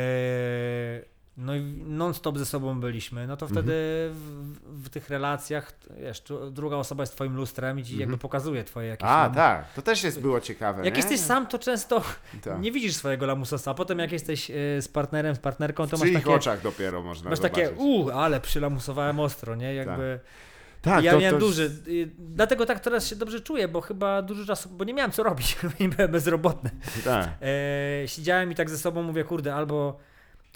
no 1.36 1.56
i 1.56 1.62
non-stop 1.86 2.38
ze 2.38 2.46
sobą 2.46 2.80
byliśmy, 2.80 3.26
no 3.26 3.36
to 3.36 3.48
wtedy 3.48 3.72
mhm. 4.08 4.54
w, 4.64 4.84
w, 4.86 4.88
tych 4.88 5.10
relacjach, 5.10 5.72
wiesz, 6.00 6.22
druga 6.50 6.76
osoba 6.76 7.02
jest 7.02 7.12
twoim 7.12 7.36
lustrem 7.36 7.78
i 7.78 7.84
ci 7.84 7.92
jakby 7.92 8.04
mhm. 8.04 8.18
pokazuje 8.18 8.64
twoje 8.64 8.88
jakieś... 8.88 9.08
A, 9.08 9.30
tak, 9.34 9.72
to 9.72 9.82
też 9.82 10.04
jest 10.04 10.20
było 10.20 10.40
ciekawe, 10.40 10.84
Jak 10.84 10.94
nie? 10.94 11.00
jesteś 11.00 11.20
sam, 11.20 11.46
to 11.46 11.58
często 11.58 12.02
tak. 12.44 12.60
nie 12.60 12.72
widzisz 12.72 12.94
swojego 12.94 13.26
lamusosa, 13.26 13.70
a 13.70 13.74
potem 13.74 13.98
jak 13.98 14.12
jesteś 14.12 14.50
y, 14.50 14.54
z 14.82 14.88
partnerem, 14.88 15.34
z 15.34 15.38
partnerką, 15.38 15.86
to 15.86 15.96
masz 15.96 16.12
takie... 16.12 16.30
oczach 16.30 16.62
dopiero 16.62 17.02
można 17.02 17.30
Masz 17.30 17.38
zobaczyć. 17.38 17.64
takie, 17.64 17.76
u, 17.76 18.10
ale 18.10 18.40
przylamusowałem 18.40 19.20
ostro, 19.20 19.54
nie? 19.54 19.74
Jakby... 19.74 20.20
Tak. 20.22 20.56
Tak, 20.82 21.04
ja 21.04 21.12
to, 21.12 21.18
miałem 21.18 21.40
to... 21.40 21.46
duży, 21.46 21.70
y, 21.88 22.10
dlatego 22.18 22.66
tak 22.66 22.80
teraz 22.80 23.06
się 23.06 23.16
dobrze 23.16 23.40
czuję, 23.40 23.68
bo 23.68 23.80
chyba 23.80 24.22
dużo 24.22 24.44
czasu, 24.44 24.68
bo 24.68 24.84
nie 24.84 24.94
miałem 24.94 25.10
co 25.10 25.22
robić, 25.22 25.56
nie 25.80 25.88
byłem 25.88 26.10
bezrobotny. 26.10 26.70
Tak. 27.04 27.28
E, 27.42 28.08
siedziałem 28.08 28.52
i 28.52 28.54
tak 28.54 28.70
ze 28.70 28.78
sobą 28.78 29.02
mówię, 29.02 29.24
kurde, 29.24 29.54
albo 29.54 29.98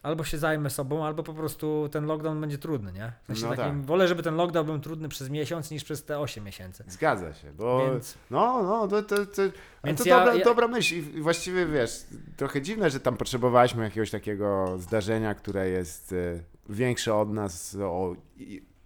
albo 0.03 0.24
się 0.24 0.38
zajmę 0.38 0.70
sobą, 0.70 1.07
albo 1.07 1.22
po 1.22 1.34
prostu 1.34 1.88
ten 1.92 2.07
lockdown 2.07 2.40
będzie 2.40 2.59
trudny, 2.59 2.92
nie? 2.92 3.12
W 3.22 3.26
sensie 3.26 3.46
no 3.46 3.57
takim, 3.57 3.80
tak. 3.80 3.86
Wolę, 3.86 4.09
żeby 4.09 4.22
ten 4.22 4.36
lockdown 4.36 4.66
był 4.66 4.78
trudny 4.78 5.09
przez 5.09 5.30
miesiąc 5.30 5.70
niż 5.70 5.84
przez 5.84 6.05
te 6.05 6.18
8 6.18 6.44
miesięcy. 6.44 6.84
Zgadza 6.88 7.34
się, 7.34 7.53
bo 7.53 7.90
Więc... 7.90 8.18
no, 8.30 8.62
no, 8.62 8.88
to, 8.88 9.03
to, 9.03 9.26
to, 9.26 9.42
Więc 9.84 10.03
to 10.03 10.09
ja, 10.09 10.18
dobra, 10.18 10.34
ja... 10.34 10.44
dobra 10.44 10.68
myśl 10.68 10.94
i 10.94 11.20
właściwie 11.20 11.66
wiesz, 11.66 12.07
trochę 12.36 12.62
dziwne, 12.62 12.90
że 12.90 13.01
tam 13.01 13.16
potrzebowaliśmy 13.16 13.84
jakiegoś 13.84 14.11
takiego 14.11 14.78
zdarzenia, 14.78 15.34
które 15.34 15.68
jest 15.68 16.12
e, 16.12 16.16
większe 16.68 17.14
od 17.14 17.32
nas 17.32 17.76
o 17.80 18.14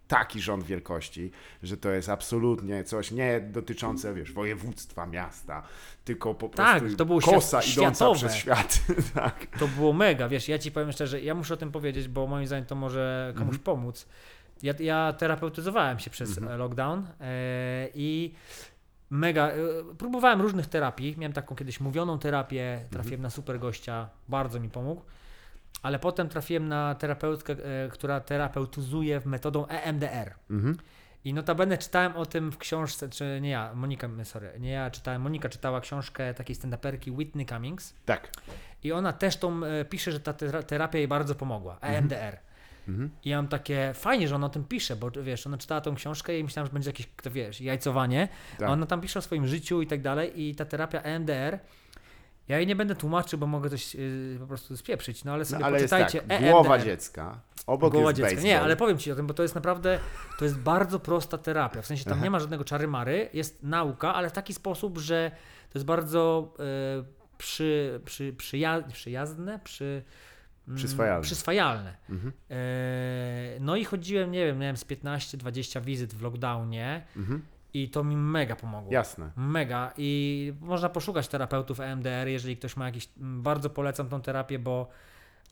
taki 0.09 0.41
rząd 0.41 0.65
wielkości, 0.65 1.31
że 1.63 1.77
to 1.77 1.91
jest 1.91 2.09
absolutnie 2.09 2.85
coś 2.85 3.11
nie 3.11 3.41
dotyczące, 3.41 4.15
wiesz, 4.15 4.33
województwa, 4.33 5.07
miasta, 5.07 5.63
tylko 6.05 6.35
po 6.35 6.49
tak, 6.49 6.81
prostu 6.81 6.97
to 6.97 7.07
było 7.07 7.21
kosa 7.21 7.63
świat, 7.63 7.77
idąca 7.77 7.95
światowe. 7.97 8.19
przez 8.19 8.35
świat. 8.35 8.81
tak. 9.15 9.47
To 9.59 9.69
było 9.69 9.93
mega, 9.93 10.29
wiesz, 10.29 10.49
ja 10.49 10.59
ci 10.59 10.73
powiem 10.73 10.93
szczerze, 10.93 11.21
ja 11.21 11.35
muszę 11.35 11.55
o 11.55 11.57
tym 11.57 11.73
powiedzieć, 11.73 12.09
bo 12.09 12.27
moim 12.27 12.47
zdaniem 12.47 12.67
to 12.67 12.75
może 12.75 13.33
komuś 13.37 13.55
mhm. 13.55 13.65
pomóc. 13.65 14.07
Ja, 14.63 14.75
ja 14.81 15.13
terapeutyzowałem 15.13 15.99
się 15.99 16.11
przez 16.11 16.39
mhm. 16.39 16.59
lockdown 16.59 17.07
e, 17.21 17.89
i 17.95 18.35
mega, 19.11 19.49
e, 19.49 19.57
próbowałem 19.99 20.41
różnych 20.41 20.67
terapii, 20.67 21.15
miałem 21.19 21.33
taką 21.33 21.55
kiedyś 21.57 21.81
mówioną 21.81 22.19
terapię, 22.19 22.81
trafiłem 22.91 23.15
mhm. 23.15 23.23
na 23.23 23.31
super 23.31 23.59
gościa, 23.59 24.09
bardzo 24.29 24.61
mi 24.61 24.69
pomógł 24.69 25.03
ale 25.83 25.99
potem 25.99 26.29
trafiłem 26.29 26.69
na 26.69 26.95
terapeutkę, 26.95 27.53
e, 27.53 27.89
która 27.89 28.21
terapeutyzuje 28.21 29.21
metodą 29.25 29.67
EMDR. 29.67 30.35
Mhm. 30.51 30.77
I 31.25 31.35
notabene 31.35 31.79
czytałem 31.79 32.17
o 32.17 32.27
tym 32.27 32.53
w 32.53 32.59
książce, 32.59 33.09
czy 33.09 33.39
nie 33.43 33.51
ja, 33.51 33.75
Monika, 33.75 34.09
sorry, 34.25 34.53
nie 34.59 34.71
ja 34.71 34.91
czytałem, 34.91 35.23
Monika 35.23 35.49
czytała 35.49 35.81
książkę 35.81 36.35
takiej 36.35 36.57
stand-uperki 36.57 37.11
Whitney 37.11 37.47
Cummings. 37.47 37.95
Tak. 38.05 38.31
I 38.83 38.93
ona 38.93 39.13
też 39.13 39.37
tą 39.37 39.65
e, 39.65 39.85
pisze, 39.85 40.13
że 40.13 40.21
ta 40.21 40.33
terapia 40.67 40.99
jej 40.99 41.09
bardzo 41.09 41.35
pomogła, 41.35 41.79
EMDR. 41.81 42.39
Mhm. 42.89 43.11
I 43.25 43.29
ja 43.29 43.37
mam 43.37 43.49
takie, 43.49 43.93
fajnie, 43.95 44.29
że 44.29 44.35
ona 44.35 44.47
o 44.47 44.51
tym 44.51 44.65
pisze, 44.65 44.97
bo 44.97 45.11
wiesz, 45.11 45.47
ona 45.47 45.59
czytała 45.59 45.81
tą 45.81 45.95
książkę 45.95 46.39
i 46.39 46.45
myślałem, 46.45 46.67
że 46.67 46.73
będzie 46.73 46.91
jakieś, 46.91 47.09
to 47.23 47.31
wiesz, 47.31 47.61
jajcowanie, 47.61 48.29
tak. 48.59 48.69
a 48.69 48.73
ona 48.73 48.87
tam 48.87 49.01
pisze 49.01 49.19
o 49.19 49.23
swoim 49.23 49.47
życiu 49.47 49.83
i 49.83 49.87
tak 49.87 50.03
dalej 50.03 50.43
i 50.43 50.55
ta 50.55 50.65
terapia 50.65 51.01
EMDR 51.03 51.59
ja 52.49 52.59
jej 52.59 52.67
nie 52.67 52.77
będę 52.77 52.95
tłumaczył, 52.95 53.39
bo 53.39 53.47
mogę 53.47 53.71
coś 53.71 53.95
yy, 53.95 54.37
po 54.41 54.47
prostu 54.47 54.77
spieprzyć, 54.77 55.25
no 55.25 55.33
ale 55.33 55.45
sobie 55.45 55.61
no, 55.61 55.67
ale 55.67 55.79
poczytajcie. 55.79 56.19
Jest 56.19 56.29
tak, 56.29 56.51
głowa 56.51 56.79
dziecka, 56.79 57.41
obok 57.67 57.93
głowa 57.93 58.09
jest 58.09 58.21
dziecka. 58.21 58.41
Nie, 58.41 58.61
ale 58.61 58.77
powiem 58.77 58.99
Ci 58.99 59.13
o 59.13 59.17
tym, 59.17 59.27
bo 59.27 59.35
to 59.35 59.43
jest 59.43 59.55
naprawdę, 59.55 59.99
to 60.39 60.45
jest 60.45 60.59
bardzo 60.59 61.01
prosta 61.01 61.39
terapia, 61.39 61.83
w 61.83 61.87
sensie 61.87 62.05
tam 62.05 62.13
Aha. 62.13 62.25
nie 62.25 62.31
ma 62.31 62.41
żadnego 62.41 62.65
czary-mary, 62.65 63.29
jest 63.33 63.63
nauka, 63.63 64.15
ale 64.15 64.31
w 64.31 64.33
taki 64.33 64.55
sposób, 64.55 64.99
że 64.99 65.31
to 65.73 65.79
jest 65.79 65.87
bardzo 65.87 66.55
yy, 66.59 67.05
przy, 67.39 68.01
przy, 68.05 68.33
przyja 68.33 68.83
przyjazne, 68.93 69.61
przy... 69.65 70.03
Mm, 70.69 70.79
przyswajalne. 70.79 71.23
Przyswajalne. 71.23 71.97
Mhm. 72.11 72.33
E, 72.51 72.57
no 73.61 73.77
i 73.77 73.85
chodziłem, 73.85 74.31
nie 74.31 74.47
wiem, 74.47 74.59
miałem 74.59 74.77
z 74.77 74.85
15-20 74.85 75.83
wizyt 75.83 76.15
w 76.15 76.23
lockdownie. 76.23 77.07
Mhm. 77.17 77.43
I 77.75 77.89
to 77.89 78.05
mi 78.05 78.17
mega 78.17 78.57
pomogło. 78.57 78.93
Jasne. 78.93 79.31
Mega. 79.37 79.93
I 79.97 80.53
można 80.61 80.89
poszukać 80.89 81.29
terapeutów 81.29 81.81
EMDR, 81.81 82.29
jeżeli 82.29 82.57
ktoś 82.57 82.77
ma 82.77 82.87
jakiś. 82.87 83.09
Bardzo 83.17 83.71
polecam 83.71 84.09
tą 84.09 84.21
terapię, 84.21 84.59
bo. 84.59 84.89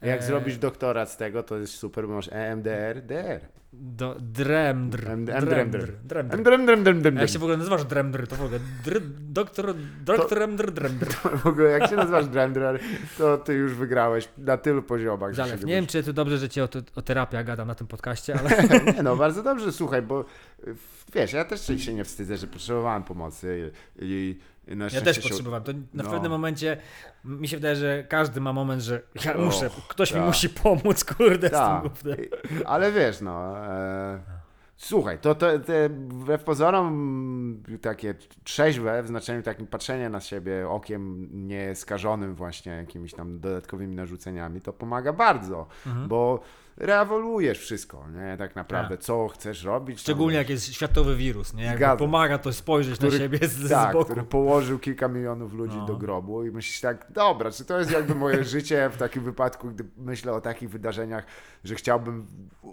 Jak 0.03 0.21
e... 0.21 0.23
zrobisz 0.23 0.59
doktorat 0.59 1.11
z 1.11 1.17
tego, 1.17 1.43
to 1.43 1.59
jest 1.59 1.75
super, 1.75 2.09
bo 2.09 2.15
masz 2.15 2.29
EMDR, 2.33 3.03
DR. 3.03 3.41
Do, 3.75 4.17
dremdr. 4.21 5.01
Dremdr. 5.01 5.47
Dremdr. 6.83 7.21
Jak 7.21 7.29
się 7.29 7.39
w 7.39 7.43
ogóle 7.43 7.57
nazywasz 7.57 7.85
Dremdr, 7.85 8.27
to 8.27 8.37
w 8.37 8.43
ogóle 8.43 8.61
dr, 8.85 9.03
doktor, 9.19 9.75
doktor 10.05 10.39
Dremdr, 10.39 10.71
Dremdr. 10.71 11.07
W 11.45 11.47
ogóle 11.47 11.71
jak 11.71 11.91
się 11.91 11.97
nazywasz 11.97 12.27
Dremdr, 12.27 12.61
to 13.19 13.39
ty 13.39 13.55
już 13.55 13.75
wygrałeś 13.75 14.29
na 14.39 14.57
tylu 14.57 14.83
poziomach. 14.83 15.35
Zalew. 15.35 15.65
Nie 15.65 15.75
wiem, 15.75 15.87
czy 15.87 16.03
to 16.03 16.13
dobrze, 16.13 16.39
że 16.39 16.49
cię 16.49 16.65
o, 16.65 16.69
o 16.97 17.03
terapii 17.03 17.45
gadam 17.45 17.69
na 17.69 17.75
tym 17.75 17.87
podcaście, 17.87 18.39
ale... 18.39 18.51
nie 18.97 19.03
no, 19.03 19.17
bardzo 19.17 19.43
dobrze, 19.43 19.73
słuchaj, 19.73 20.03
bo 20.03 20.25
wiesz, 21.15 21.33
ja 21.33 21.45
też 21.45 21.67
się 21.77 21.95
nie 21.95 22.05
wstydzę, 22.05 22.37
że 22.37 22.47
potrzebowałem 22.47 23.03
pomocy 23.03 23.73
i, 23.99 24.05
i 24.05 24.39
ja 24.93 25.01
też 25.01 25.19
potrzebowałem. 25.19 25.65
To 25.65 25.73
na 25.73 26.03
no. 26.03 26.11
pewnym 26.11 26.33
momencie 26.33 26.77
mi 27.25 27.49
się 27.49 27.57
wydaje, 27.57 27.77
że 27.77 28.05
każdy 28.09 28.41
ma 28.41 28.53
moment, 28.53 28.83
że 28.83 29.03
ja 29.25 29.39
muszę, 29.39 29.71
ktoś 29.89 30.11
ta. 30.11 30.17
mi 30.17 30.21
tak. 30.21 30.29
musi 30.29 30.49
pomóc, 30.49 31.05
kurde, 31.05 31.51
ta. 31.51 31.67
z 31.67 31.83
tym 31.83 31.91
głównym. 31.91 32.17
Ale 32.67 32.93
wiesz, 32.93 33.21
no... 33.21 33.59
E... 33.67 34.43
Słuchaj, 34.77 35.19
to, 35.19 35.35
to, 35.35 35.59
to 35.59 35.73
wbrew 36.09 36.45
pozorom 36.45 37.63
takie 37.81 38.15
trzeźwe 38.45 39.03
w 39.03 39.07
znaczeniu 39.07 39.43
takim 39.43 39.67
patrzenia 39.67 40.09
na 40.09 40.21
siebie 40.21 40.69
okiem 40.69 41.29
nieskażonym 41.49 42.35
właśnie 42.35 42.73
jakimiś 42.73 43.15
tam 43.15 43.41
dodatkowymi 43.41 43.97
narzuceniami, 43.97 44.61
to 44.61 44.73
pomaga 44.73 45.13
bardzo, 45.13 45.67
mhm. 45.87 46.09
bo 46.09 46.41
reawoluujesz 46.77 47.59
wszystko, 47.59 48.05
nie? 48.15 48.37
Tak 48.37 48.57
naprawdę, 48.57 48.97
tak. 48.97 49.05
co 49.05 49.29
chcesz 49.29 49.65
robić. 49.65 50.01
Szczególnie 50.01 50.39
jak 50.39 50.51
jest 50.51 50.75
światowy 50.75 51.17
wirus, 51.17 51.55
nie? 51.55 51.65
Jak 51.65 51.97
pomaga 51.97 52.39
to 52.39 52.53
spojrzeć 52.53 52.95
który, 52.97 53.13
na 53.13 53.19
siebie 53.19 53.39
z, 53.49 53.71
tak, 53.71 53.91
z 53.91 53.93
boku. 53.93 54.05
który 54.05 54.23
położył 54.23 54.79
kilka 54.79 55.09
milionów 55.09 55.55
ludzi 55.55 55.77
no. 55.77 55.87
do 55.87 55.97
grobu 55.97 56.45
i 56.45 56.51
myślisz 56.51 56.81
tak, 56.81 57.07
dobra, 57.11 57.51
czy 57.51 57.65
to 57.65 57.79
jest 57.79 57.91
jakby 57.91 58.15
moje 58.15 58.45
życie 58.55 58.91
w 58.93 58.97
takim 58.97 59.25
wypadku, 59.25 59.69
gdy 59.69 59.85
myślę 59.97 60.33
o 60.33 60.41
takich 60.41 60.71
wydarzeniach, 60.71 61.27
że 61.65 61.75
chciałbym 61.75 62.27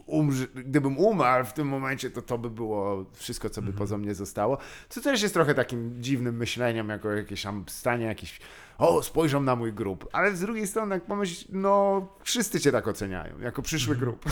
umrzeć, 0.06 0.50
gdybym 0.56 0.98
umarł 0.98 1.46
w 1.46 1.54
tym 1.54 1.68
momencie, 1.68 2.10
to 2.10 2.22
to 2.22 2.38
by 2.38 2.50
było 2.50 3.06
wszystko, 3.14 3.50
co 3.50 3.62
by 3.62 3.68
mhm. 3.68 3.78
poza 3.78 3.98
mnie 3.98 4.16
zostało. 4.16 4.58
Co 4.90 5.02
też 5.02 5.22
jest 5.22 5.34
trochę 5.34 5.56
takim 5.56 6.04
dziwnym 6.04 6.36
myśleniem, 6.38 6.90
jako 6.90 7.12
jakieś 7.12 7.44
tam 7.44 7.64
stanie 7.68 8.06
jakichś 8.06 8.40
o, 8.80 9.04
spojrzą 9.04 9.42
na 9.42 9.56
mój 9.56 9.74
grób. 9.74 10.10
Ale 10.12 10.36
z 10.36 10.40
drugiej 10.40 10.68
strony, 10.68 10.96
jak 10.96 11.06
pomyśl, 11.06 11.46
no, 11.50 12.08
wszyscy 12.24 12.60
cię 12.60 12.72
tak 12.72 12.88
oceniają, 12.88 13.40
jako 13.40 13.62
przyszły 13.62 13.96
Mhm. 13.96 14.12
grób. 14.12 14.26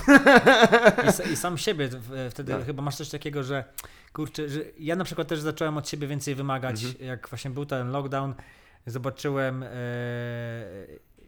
I, 1.30 1.32
I 1.32 1.36
sam 1.36 1.58
siebie 1.58 1.89
wtedy 2.32 2.52
Tak. 2.54 2.66
chyba 2.66 2.82
masz 2.84 2.95
coś 2.95 3.10
takiego, 3.10 3.43
że 3.43 3.64
kurczę, 4.14 4.50
że 4.50 4.60
ja 4.80 4.95
na 4.95 5.04
przykład 5.04 5.28
też 5.28 5.39
zacząłem 5.39 5.78
od 5.78 5.89
siebie 5.89 6.08
więcej 6.08 6.36
wymagać, 6.36 6.84
Mhm. 6.84 7.06
jak 7.06 7.30
właśnie 7.30 7.52
był 7.52 7.66
ten 7.66 7.91
lockdown, 7.91 8.34
zobaczyłem 8.86 9.64
e, 9.64 9.68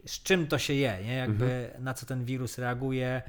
z 0.06 0.22
czym 0.22 0.46
to 0.46 0.58
się 0.58 0.74
je, 0.74 0.98
nie? 1.04 1.14
Jakby 1.16 1.44
Mhm. 1.44 1.84
na 1.84 1.94
co 1.94 2.06
ten 2.06 2.24
wirus 2.24 2.58
reaguje, 2.58 3.22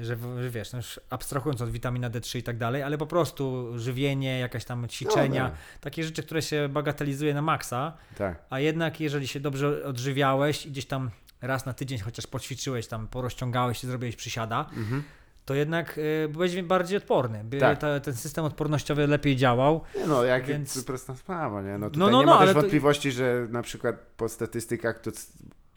że, 0.00 0.16
w- 0.16 0.38
że 0.42 0.50
wiesz, 0.50 0.72
no 0.72 0.78
już 0.78 1.00
abstrahując 1.10 1.60
od 1.60 1.70
witamina 1.70 2.10
D3 2.10 2.38
i 2.38 2.42
tak 2.42 2.56
dalej, 2.58 2.82
ale 2.82 2.98
po 2.98 3.06
prostu 3.06 3.72
żywienie, 3.78 4.38
jakaś 4.38 4.64
tam 4.64 4.88
ćwiczenia, 4.88 5.44
No, 5.44 5.50
tak. 5.50 5.58
takie 5.80 6.04
rzeczy, 6.04 6.22
które 6.22 6.42
się 6.42 6.68
bagatelizuje 6.68 7.34
na 7.34 7.42
maksa, 7.42 7.92
Tak. 8.18 8.42
a 8.50 8.60
jednak 8.60 9.00
jeżeli 9.00 9.28
się 9.28 9.40
dobrze 9.40 9.84
odżywiałeś 9.84 10.66
i 10.66 10.70
gdzieś 10.70 10.86
tam 10.86 11.10
raz 11.42 11.66
na 11.66 11.72
tydzień 11.72 11.98
chociaż 11.98 12.26
poćwiczyłeś, 12.26 12.86
tam 12.86 13.08
porozciągałeś 13.08 13.78
się, 13.78 13.86
zrobiłeś 13.86 14.16
przysiada, 14.16 14.66
Mhm. 14.76 15.02
to 15.44 15.54
jednak 15.54 15.98
y, 15.98 16.28
byłeś 16.28 16.62
bardziej 16.62 16.98
odporny. 16.98 17.44
By 17.44 17.58
Tak. 17.58 17.78
ta, 17.78 18.00
ten 18.00 18.14
system 18.14 18.44
odpornościowy 18.44 19.06
lepiej 19.06 19.36
działał. 19.36 19.80
No, 20.08 20.24
jak 20.24 20.44
Więc- 20.46 20.84
prosta 20.84 21.14
sprawa, 21.16 21.62
nie? 21.62 21.78
No 21.78 21.90
tutaj 21.90 22.00
No, 22.00 22.10
no, 22.10 22.20
nie 22.20 22.26
no, 22.26 22.32
ma 22.32 22.38
ale 22.38 22.46
też 22.46 22.54
to- 22.54 22.60
wątpliwości, 22.60 23.12
że 23.12 23.46
na 23.50 23.62
przykład 23.62 23.96
po 24.16 24.28
statystykach 24.28 24.98
to 24.98 25.10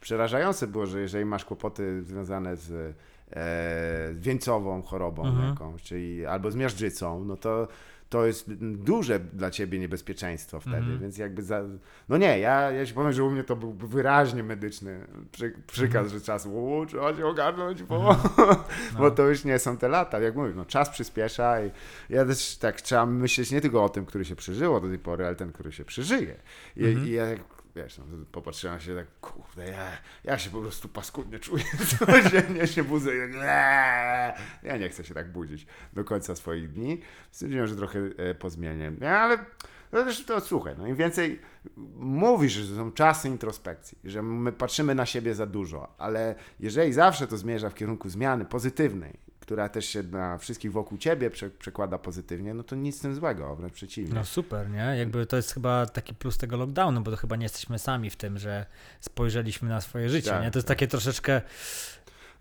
przerażające 0.00 0.66
było, 0.66 0.86
że 0.86 1.00
jeżeli 1.00 1.24
masz 1.24 1.44
kłopoty 1.44 2.02
związane 2.02 2.56
z 2.56 2.96
e, 3.32 4.14
wieńcową 4.14 4.82
chorobą 4.82 5.26
Mhm. 5.26 5.48
jakąś, 5.48 5.82
czyli 5.82 6.26
albo 6.26 6.50
z 6.50 6.56
miażdżycą, 6.56 7.24
no 7.24 7.36
to 7.36 7.68
to 8.08 8.26
jest 8.26 8.52
duże 8.62 9.20
dla 9.20 9.50
ciebie 9.50 9.78
niebezpieczeństwo 9.78 10.60
wtedy, 10.60 10.76
Mhm. 10.76 10.98
więc 10.98 11.18
jakby 11.18 11.42
za... 11.42 11.62
No 12.08 12.16
nie, 12.16 12.38
ja, 12.38 12.70
ja 12.70 12.86
ci 12.86 12.94
powiem, 12.94 13.12
że 13.12 13.24
u 13.24 13.30
mnie 13.30 13.44
to 13.44 13.56
był 13.56 13.72
wyraźnie 13.72 14.42
medyczny 14.42 15.06
przy, 15.32 15.54
przykaz, 15.66 16.12
że 16.12 16.20
czas, 16.20 16.46
u, 16.46 16.86
trzeba 16.88 17.14
się 17.16 17.26
ogarnąć, 17.26 17.82
bo, 17.82 17.98
No. 18.38 18.98
bo 18.98 19.10
to 19.10 19.28
już 19.28 19.44
nie 19.44 19.58
są 19.58 19.76
te 19.76 19.88
lata. 19.88 20.18
Jak 20.20 20.36
mówię, 20.36 20.52
no 20.56 20.64
czas 20.64 20.90
przyspiesza 20.90 21.62
i 21.64 21.70
ja 22.10 22.24
też 22.24 22.56
tak 22.56 22.80
trzeba 22.80 23.06
myśleć 23.06 23.50
nie 23.50 23.60
tylko 23.60 23.84
o 23.84 23.88
tym, 23.88 24.06
który 24.06 24.24
się 24.24 24.36
przeżyło 24.36 24.80
do 24.80 24.88
tej 24.88 24.98
pory, 24.98 25.26
ale 25.26 25.34
ten, 25.36 25.52
który 25.52 25.72
się 25.72 25.84
przeżyje. 25.84 26.34
I, 26.76 26.84
Mhm. 26.86 27.06
i 27.06 27.10
ja 27.10 27.26
jak, 27.26 27.40
wiesz, 27.76 27.98
no, 27.98 28.04
popatrzyłem 28.32 28.80
się 28.80 28.96
tak, 28.96 29.06
kurde, 29.20 29.70
ja, 29.70 29.90
ja 30.24 30.38
się 30.38 30.50
po 30.50 30.60
prostu 30.60 30.88
paskudnie 30.88 31.38
czuję, 31.38 31.64
codziennie 31.98 32.66
się 32.66 32.84
budzę 32.84 33.10
i 33.16 33.32
tak, 33.32 34.38
ja 34.62 34.76
nie 34.76 34.88
chcę 34.88 35.04
się 35.04 35.14
tak 35.14 35.32
budzić 35.32 35.66
do 35.92 36.04
końca 36.04 36.34
swoich 36.36 36.72
dni. 36.72 37.00
Stwierdziłem, 37.30 37.66
że 37.66 37.76
trochę 37.76 37.98
e, 37.98 38.34
pozmienię. 38.34 38.92
Ja, 39.00 39.20
ale 39.20 39.38
no 39.92 40.04
też 40.04 40.24
to 40.24 40.40
słuchaj, 40.40 40.74
no 40.78 40.86
im 40.86 40.96
więcej 40.96 41.40
mówisz, 41.96 42.52
że 42.52 42.76
są 42.76 42.92
czasy 42.92 43.28
introspekcji, 43.28 43.98
że 44.04 44.22
my 44.22 44.52
patrzymy 44.52 44.94
na 44.94 45.06
siebie 45.06 45.34
za 45.34 45.46
dużo, 45.46 45.94
ale 45.98 46.34
jeżeli 46.60 46.92
zawsze 46.92 47.26
to 47.26 47.36
zmierza 47.36 47.70
w 47.70 47.74
kierunku 47.74 48.08
zmiany 48.08 48.44
pozytywnej, 48.44 49.18
która 49.52 49.68
też 49.68 49.86
się 49.86 50.02
na 50.02 50.38
wszystkich 50.38 50.72
wokół 50.72 50.98
ciebie 50.98 51.30
prze, 51.30 51.50
przekłada 51.50 51.98
pozytywnie, 51.98 52.54
no 52.54 52.62
to 52.62 52.76
nic 52.76 52.96
z 52.98 53.00
tym 53.00 53.14
złego, 53.14 53.56
wręcz 53.56 53.72
przeciwnie. 53.72 54.14
No 54.14 54.24
super, 54.24 54.70
nie? 54.70 54.94
Jakby 54.98 55.26
to 55.26 55.36
jest 55.36 55.54
chyba 55.54 55.86
taki 55.86 56.14
plus 56.14 56.38
tego 56.38 56.56
lockdownu, 56.56 57.00
bo 57.00 57.10
to 57.10 57.16
chyba 57.16 57.36
nie 57.36 57.42
jesteśmy 57.42 57.78
sami 57.78 58.10
w 58.10 58.16
tym, 58.16 58.38
że 58.38 58.66
spojrzeliśmy 59.00 59.68
na 59.68 59.80
swoje 59.80 60.08
życie, 60.08 60.30
Tak, 60.30 60.42
nie? 60.42 60.50
To 60.50 60.58
jest 60.58 60.68
takie 60.68 60.88
troszeczkę... 60.88 61.42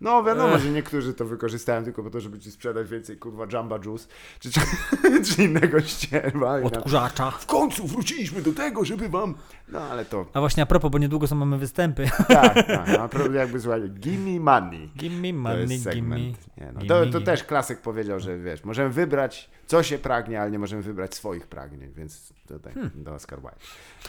No 0.01 0.23
wiadomo, 0.23 0.55
Ech. 0.55 0.61
że 0.61 0.69
niektórzy 0.69 1.13
to 1.13 1.25
wykorzystają 1.25 1.83
tylko 1.83 2.03
po 2.03 2.09
to, 2.09 2.19
żeby 2.19 2.39
ci 2.39 2.51
sprzedać 2.51 2.89
więcej 2.89 3.17
kurwa 3.17 3.45
Jamba 3.53 3.79
Juice, 3.85 4.07
czy, 4.39 4.51
czy, 4.51 4.59
czy 5.25 5.43
innego 5.43 5.81
ścierwa. 5.81 6.61
Odkurzacza. 6.63 7.31
W 7.31 7.45
końcu 7.45 7.87
wróciliśmy 7.87 8.41
do 8.41 8.53
tego, 8.53 8.85
żeby 8.85 9.09
wam... 9.09 9.35
No 9.67 9.81
ale 9.81 10.05
to... 10.05 10.25
A 10.33 10.39
właśnie 10.39 10.63
a 10.63 10.65
propos, 10.65 10.91
bo 10.91 10.97
niedługo 10.97 11.27
są 11.27 11.35
mamy 11.35 11.57
występy. 11.57 12.09
Tak, 12.27 12.53
tak, 12.67 12.87
naprawdę 12.97 13.39
jakby 13.39 13.59
słuchaj, 13.59 13.89
give 13.89 14.19
me 14.19 14.39
money. 14.39 14.89
Gimme 14.97 15.31
To 15.31 15.37
money, 15.37 15.73
jest 15.73 15.89
gimme. 15.89 16.17
Nie, 16.17 16.33
no. 16.57 16.79
gimme, 16.79 16.87
to, 16.87 16.99
to 16.99 17.05
gimme. 17.05 17.21
też 17.21 17.43
klasyk 17.43 17.81
powiedział, 17.81 18.19
że 18.19 18.37
wiesz, 18.37 18.63
możemy 18.63 18.89
wybrać, 18.89 19.49
co 19.71 19.83
się 19.83 19.97
pragnie, 19.97 20.41
ale 20.41 20.51
nie 20.51 20.59
możemy 20.59 20.81
wybrać 20.81 21.15
swoich 21.15 21.47
pragnień, 21.47 21.93
więc 21.93 22.33
tutaj 22.47 22.73
do 22.95 23.13
Oscar 23.13 23.39
Wilde. 23.39 23.55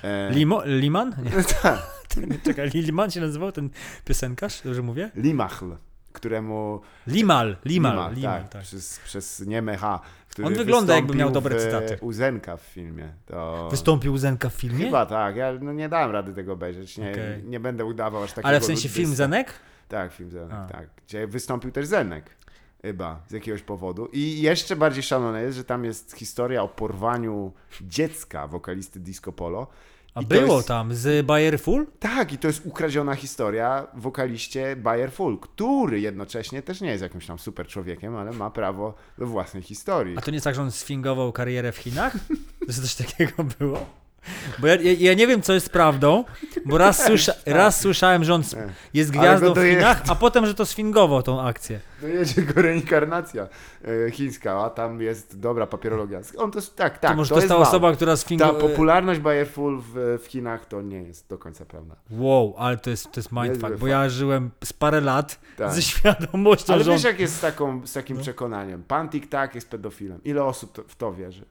E, 0.03 0.31
Limo, 0.31 0.63
Liman? 0.65 1.15
Tak, 1.63 1.79
czekaj, 2.47 2.71
Liman 2.71 3.11
się 3.11 3.21
nazywał 3.21 3.53
ten 3.53 3.71
piosenkarz? 4.05 4.63
Dobrze 4.65 4.83
mówię? 4.83 5.11
Limachl, 5.15 5.77
któremu... 6.13 6.81
Limal, 7.07 7.57
Limal, 7.65 7.93
Limal, 7.93 8.15
Limal, 8.15 8.41
tak, 8.41 8.49
tak. 8.49 8.63
Przez, 8.63 9.01
przez 9.05 9.47
nieme 9.47 9.77
H, 9.77 10.01
który 10.29 10.49
On 10.49 10.55
wygląda, 10.55 10.95
jakby 10.95 11.15
miał 11.15 11.31
dobre 11.31 11.59
w, 11.59 11.61
cytaty. 11.61 11.99
U 12.01 12.13
Zenka 12.13 12.57
w 12.57 12.63
filmie. 12.63 13.13
To... 13.27 13.69
Wystąpił 13.71 14.19
Zenka 14.19 14.49
w 14.49 14.55
filmie? 14.55 14.85
Chyba 14.85 15.07
tak, 15.07 15.37
ja 15.37 15.53
no, 15.61 15.73
nie 15.73 15.89
dałem 15.89 16.11
rady 16.11 16.35
tego 16.35 16.53
obejrzeć, 16.53 16.99
nie, 16.99 17.11
Okej. 17.11 17.45
nie 17.45 17.61
będę 17.61 17.85
udawał 17.85 18.23
aż 18.23 18.31
takiego 18.31 18.49
Ale 18.49 18.61
w 18.61 18.65
sensie 18.65 18.89
film 18.89 19.15
Zenek? 19.15 19.53
Tak, 19.89 20.13
film 20.13 20.31
Zenek, 20.31 20.53
A. 20.53 20.67
tak. 20.67 20.89
Gdzie 21.07 21.27
wystąpił 21.27 21.71
też 21.71 21.87
Zenek. 21.87 22.42
Chyba, 22.83 23.21
z 23.29 23.33
jakiegoś 23.33 23.63
powodu. 23.63 24.09
I 24.13 24.41
jeszcze 24.43 24.77
bardziej 24.77 25.03
szalone 25.03 25.43
jest, 25.43 25.57
że 25.57 25.65
tam 25.65 25.85
jest 25.85 26.13
historia 26.17 26.63
o 26.63 26.69
porwaniu 26.69 27.53
dziecka 27.81 28.47
wokalisty 28.47 29.01
Disco 29.01 29.33
Polo. 29.33 29.67
A 30.15 30.21
I 30.21 30.27
było 30.27 30.57
jest- 30.57 30.69
tam 30.69 30.95
z 30.95 31.27
Bayer 31.27 31.61
Full? 31.61 31.87
Tak, 31.99 32.33
i 32.33 32.39
to 32.39 32.47
jest 32.49 32.67
ukradziona 32.67 33.15
historia 33.15 33.87
wokaliście 33.95 34.77
Bayer 34.77 35.13
Full, 35.13 35.39
który 35.39 36.01
jednocześnie 36.01 36.63
też 36.63 36.81
nie 36.81 36.91
jest 36.91 37.03
jakimś 37.03 37.27
tam 37.27 37.39
super 37.39 37.67
człowiekiem, 37.67 38.17
ale 38.17 38.33
ma 38.33 38.51
prawo 38.51 38.95
do 39.19 39.27
własnej 39.27 39.63
historii. 39.63 40.17
A 40.19 40.21
to 40.21 40.31
nie 40.31 40.35
jest 40.37 40.45
tak, 40.45 40.55
że 40.55 40.63
on 40.63 40.71
sfingował 40.71 41.33
karierę 41.33 41.73
w 41.73 41.77
Chinach? 41.77 42.13
To 42.67 42.73
coś 42.73 42.95
takiego 42.95 43.45
było? 43.59 43.87
Bo 44.59 44.67
ja, 44.67 44.77
ja, 44.99 45.15
nie 45.15 45.27
wiem, 45.27 45.43
co 45.43 45.53
jest 45.53 45.71
prawdą, 45.71 46.25
bo 46.65 46.79
raz, 46.79 47.05
słysza, 47.05 47.33
raz 47.47 47.81
słyszałem, 47.81 48.25
że 48.25 48.35
on 48.35 48.43
jest 48.95 49.11
Ale 49.11 49.19
gwiazdą 49.19 49.55
w 49.55 49.65
Chinach, 49.69 50.03
a 50.09 50.15
potem, 50.15 50.47
że 50.47 50.55
to 50.55 50.67
sfingował 50.67 51.23
tą 51.23 51.43
akcję. 51.43 51.81
No 52.03 52.09
jedzie 52.09 52.43
go 52.43 52.63
reinkarnacja 52.63 53.49
e, 54.07 54.11
chińska, 54.11 54.65
a 54.65 54.71
tam 54.71 55.01
jest 55.01 55.41
dobra 55.41 55.67
papierologia. 55.67 56.21
On 56.39 56.51
to 56.51 56.59
jest, 56.59 56.77
tak, 56.77 56.99
tak, 56.99 57.11
to 57.11 57.17
może 57.17 57.29
to 57.31 57.37
jest 57.37 57.49
ta 57.49 57.55
wał. 57.55 57.63
osoba, 57.63 57.93
która 57.93 58.13
Ta 58.13 58.17
sfingowała... 58.17 58.61
popularność 58.61 59.21
Bayer 59.21 59.49
Full 59.49 59.81
w, 59.95 60.19
w 60.23 60.27
Chinach 60.27 60.67
to 60.67 60.83
nie 60.83 61.03
jest 61.03 61.29
do 61.29 61.39
końca 61.39 61.65
prawda. 61.65 61.97
Wow, 62.11 62.55
ale 62.59 62.77
to 62.77 62.91
jest, 62.91 63.05
to 63.13 63.21
jest 63.21 63.33
mindfuck, 63.33 63.77
bo 63.79 63.87
ja 63.87 64.09
żyłem 64.09 64.51
z 64.65 64.73
parę 64.73 65.01
lat 65.01 65.41
Tak. 65.57 65.73
ze 65.73 65.83
świadomością, 65.83 66.73
Ale 66.73 66.85
że 66.85 66.91
on... 66.91 66.97
wiesz 66.97 67.05
jak 67.05 67.21
jest 67.21 67.35
z, 67.37 67.41
taką, 67.41 67.87
z 67.87 67.93
takim 67.93 68.17
No. 68.17 68.23
przekonaniem? 68.23 68.83
Pan 68.83 69.09
Tik-Tak 69.09 69.49
jest 69.55 69.71
pedofilem. 69.71 70.21
Ile 70.25 70.45
osób 70.45 70.73
to, 70.73 70.83
w 70.89 70.97
to 70.97 71.13
wierzy? 71.15 71.45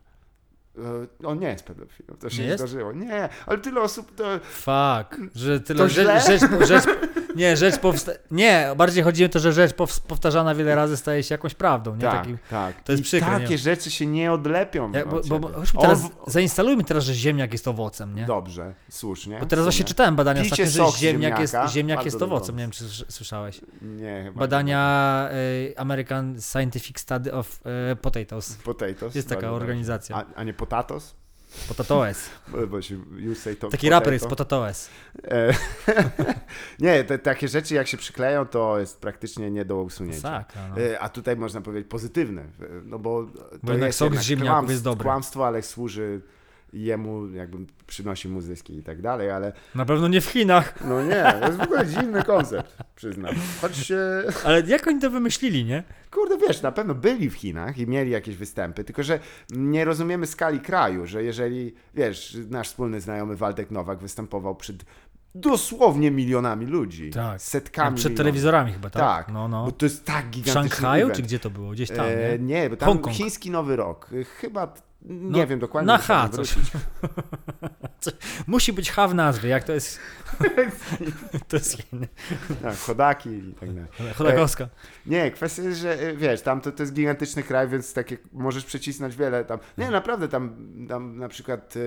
E, 0.77 1.27
On 1.27 1.39
nie 1.39 1.47
jest 1.47 1.65
pedofilem, 1.65 2.17
to 2.17 2.29
się 2.29 2.41
Nie 2.41 2.47
nie, 2.47 2.57
zdarzyło. 2.57 2.91
Nie, 2.93 3.29
ale 3.45 3.57
tyle 3.57 3.81
osób 3.81 4.15
to... 4.15 4.39
Fuck, 4.43 5.35
że 5.35 5.59
tyle... 5.59 5.77
To 5.79 5.89
rzecz, 5.89 6.25
rzecz, 6.27 6.41
rzecz, 6.67 6.83
nie, 7.35 7.57
rzecz 7.57 7.77
powsta... 7.79 8.11
Nie, 8.31 8.69
bardziej 8.77 9.03
chodzi 9.03 9.25
o 9.25 9.29
to, 9.29 9.39
że 9.39 9.53
rzecz 9.53 9.73
powtarzana 10.07 10.55
wiele 10.55 10.75
razy 10.75 10.97
staje 10.97 11.23
się 11.23 11.33
jakąś 11.33 11.53
prawdą, 11.55 11.95
nie? 11.95 12.01
tak, 12.01 12.13
Takim... 12.13 12.37
tak. 12.49 12.83
to 12.83 12.91
jest 12.91 13.01
I 13.01 13.03
przykre, 13.03 13.31
takie 13.31 13.49
nie? 13.49 13.57
rzeczy 13.57 13.91
się 13.91 14.05
nie 14.05 14.31
odlepią 14.31 14.91
Jak, 14.91 15.09
bo, 15.09 15.21
bo, 15.27 15.39
bo, 15.39 15.47
On 15.57 15.65
teraz, 15.81 16.09
zainstalujmy 16.27 16.83
teraz, 16.83 17.03
że 17.03 17.13
ziemniak 17.13 17.51
jest 17.51 17.67
owocem, 17.67 18.15
nie? 18.15 18.25
Dobrze, 18.25 18.73
słusznie. 18.89 19.39
Bo 19.39 19.45
teraz 19.45 19.65
właśnie 19.65 19.85
czytałem 19.85 20.15
badania 20.15 20.43
Picie 20.43 20.63
ostatnio, 20.63 20.91
że 20.91 20.97
ziemniak 20.97 21.39
jest, 21.39 21.55
ziemniak 21.67 22.05
jest 22.05 22.21
owocem. 22.21 22.55
Nie 22.55 22.63
wiem, 22.63 22.71
czy 22.71 22.83
słys- 22.83 23.05
słyszałeś. 23.09 23.61
Nie, 23.81 24.21
chyba 24.23 24.39
Badania 24.39 25.29
y, 25.33 25.73
American 25.77 26.41
Scientific 26.41 26.99
Study 26.99 27.33
of 27.33 27.59
y, 27.91 27.95
Potatoes. 27.95 28.57
nie. 28.57 28.63
Potatoes. 28.63 29.15
Jest 29.15 29.29
taka 29.29 29.51
organizacja. 29.51 30.15
A, 30.15 30.25
a 30.35 30.43
nie 30.43 30.53
potatos? 30.61 31.15
Potatoes. 31.67 32.29
Bo, 32.51 32.67
bo 32.67 32.77
to, 33.59 33.69
Taki 33.69 33.89
raper 33.89 34.13
jest 34.13 34.27
Potatoes. 34.27 34.89
E, 35.23 35.53
nie, 36.79 37.03
te, 37.03 37.19
takie 37.19 37.47
rzeczy 37.47 37.75
jak 37.75 37.87
się 37.87 37.97
przykleją, 37.97 38.45
to 38.45 38.79
jest 38.79 39.01
praktycznie 39.01 39.51
nie 39.51 39.65
do 39.65 39.81
usunięcia. 39.81 40.21
Tak, 40.21 40.53
no. 40.69 40.81
E, 40.81 40.99
A 40.99 41.09
tutaj 41.09 41.37
można 41.37 41.61
powiedzieć 41.61 41.89
pozytywne, 41.89 42.45
no 42.85 42.99
bo 42.99 43.25
to 43.65 43.71
jednak 43.71 43.87
jest 43.87 43.99
sok 43.99 44.15
z 44.15 44.21
ziemniaków 44.21 44.69
jest 44.69 44.83
dobry. 44.83 45.03
Kłamstwo, 45.03 45.47
ale 45.47 45.61
służy 45.61 46.21
jemu, 46.73 47.27
jakby 47.33 47.57
przynosi 47.87 48.29
mu 48.29 48.41
zyski 48.41 48.77
i 48.77 48.83
tak 48.83 49.01
dalej, 49.01 49.31
ale 49.31 49.53
Na 49.75 49.85
pewno 49.85 50.07
nie 50.07 50.21
w 50.21 50.25
Chinach. 50.25 50.73
no 50.87 51.03
nie, 51.03 51.33
to 51.41 51.45
jest 51.47 51.57
w 51.57 51.61
ogóle 51.61 51.85
dziwny 51.85 52.23
koncept, 52.23 52.77
przyznam. 52.95 53.35
Choć 53.61 53.77
się, 53.77 53.97
Ale 54.45 54.61
jak 54.61 54.87
oni 54.87 54.99
to 55.01 55.09
wymyślili, 55.09 55.65
nie? 55.65 55.83
kurde 56.11 56.37
wiesz, 56.37 56.61
na 56.61 56.71
pewno 56.71 56.95
byli 56.95 57.29
w 57.29 57.33
Chinach 57.33 57.77
i 57.77 57.87
mieli 57.87 58.11
jakieś 58.11 58.35
występy, 58.35 58.83
tylko 58.83 59.03
że 59.03 59.19
nie 59.49 59.85
rozumiemy 59.85 60.27
skali 60.27 60.59
kraju, 60.59 61.05
że 61.07 61.23
jeżeli, 61.23 61.73
wiesz, 61.93 62.37
nasz 62.49 62.67
wspólny 62.67 63.01
znajomy 63.01 63.35
Waldek 63.35 63.71
Nowak 63.71 63.99
występował 63.99 64.55
przed 64.55 64.75
dosłownie 65.35 66.11
milionami 66.11 66.65
ludzi, 66.65 67.09
Tak. 67.09 67.41
setkami 67.41 67.95
Przed 67.97 68.05
milionów. 68.05 68.17
telewizorami 68.17 68.71
chyba, 68.73 68.89
tak? 68.89 69.01
Tak, 69.25 69.33
No, 69.33 69.47
no. 69.47 69.65
Bo 69.65 69.71
to 69.71 69.85
jest 69.85 70.05
tak 70.05 70.25
W 70.25 70.29
gigantyczny 70.29 70.69
Szanghaju, 70.69 71.03
event. 71.05 71.15
czy 71.17 71.23
gdzie 71.23 71.39
to 71.39 71.49
było? 71.49 71.71
Gdzieś 71.71 71.89
tam, 71.89 72.05
E, 72.05 72.39
nie? 72.39 72.45
nie, 72.61 72.69
bo 72.69 72.75
tam 72.77 72.89
Hongkong. 72.89 73.15
chiński 73.15 73.51
Nowy 73.51 73.75
Rok. 73.75 74.09
E, 74.21 74.23
Chyba, 74.23 74.73
nie 75.05 75.41
No, 75.41 75.47
wiem 75.47 75.59
dokładnie. 75.59 75.87
na 75.87 75.97
H 75.97 76.29
coś. 76.29 76.55
Musi 78.47 78.73
być 78.73 78.91
H 78.91 79.07
w 79.07 79.15
nazwie, 79.15 79.49
jak 79.49 79.63
to 79.63 79.73
jest... 79.73 79.99
to 81.47 81.55
jest 81.57 81.77
Chiny. 81.77 82.07
Tak, 82.61 82.77
chodaki 82.77 83.29
i 83.29 83.53
tak 83.59 83.69
dalej. 83.73 84.13
Chodakowska. 84.15 84.67
Nie, 85.05 85.31
kwestia 85.31 85.61
jest, 85.63 85.79
że 85.79 85.99
e, 85.99 86.13
wiesz, 86.15 86.41
tam 86.41 86.61
to, 86.61 86.71
to 86.71 86.83
jest 86.83 86.93
gigantyczny 86.93 87.43
kraj, 87.43 87.67
więc 87.67 87.93
takie 87.93 88.17
możesz 88.33 88.65
przecisnąć 88.65 89.15
wiele 89.15 89.45
tam. 89.45 89.59
Nie, 89.77 89.91
naprawdę 89.91 90.27
tam, 90.27 90.55
tam 90.89 91.17
na 91.17 91.27
przykład 91.29 91.73
e, 91.77 91.79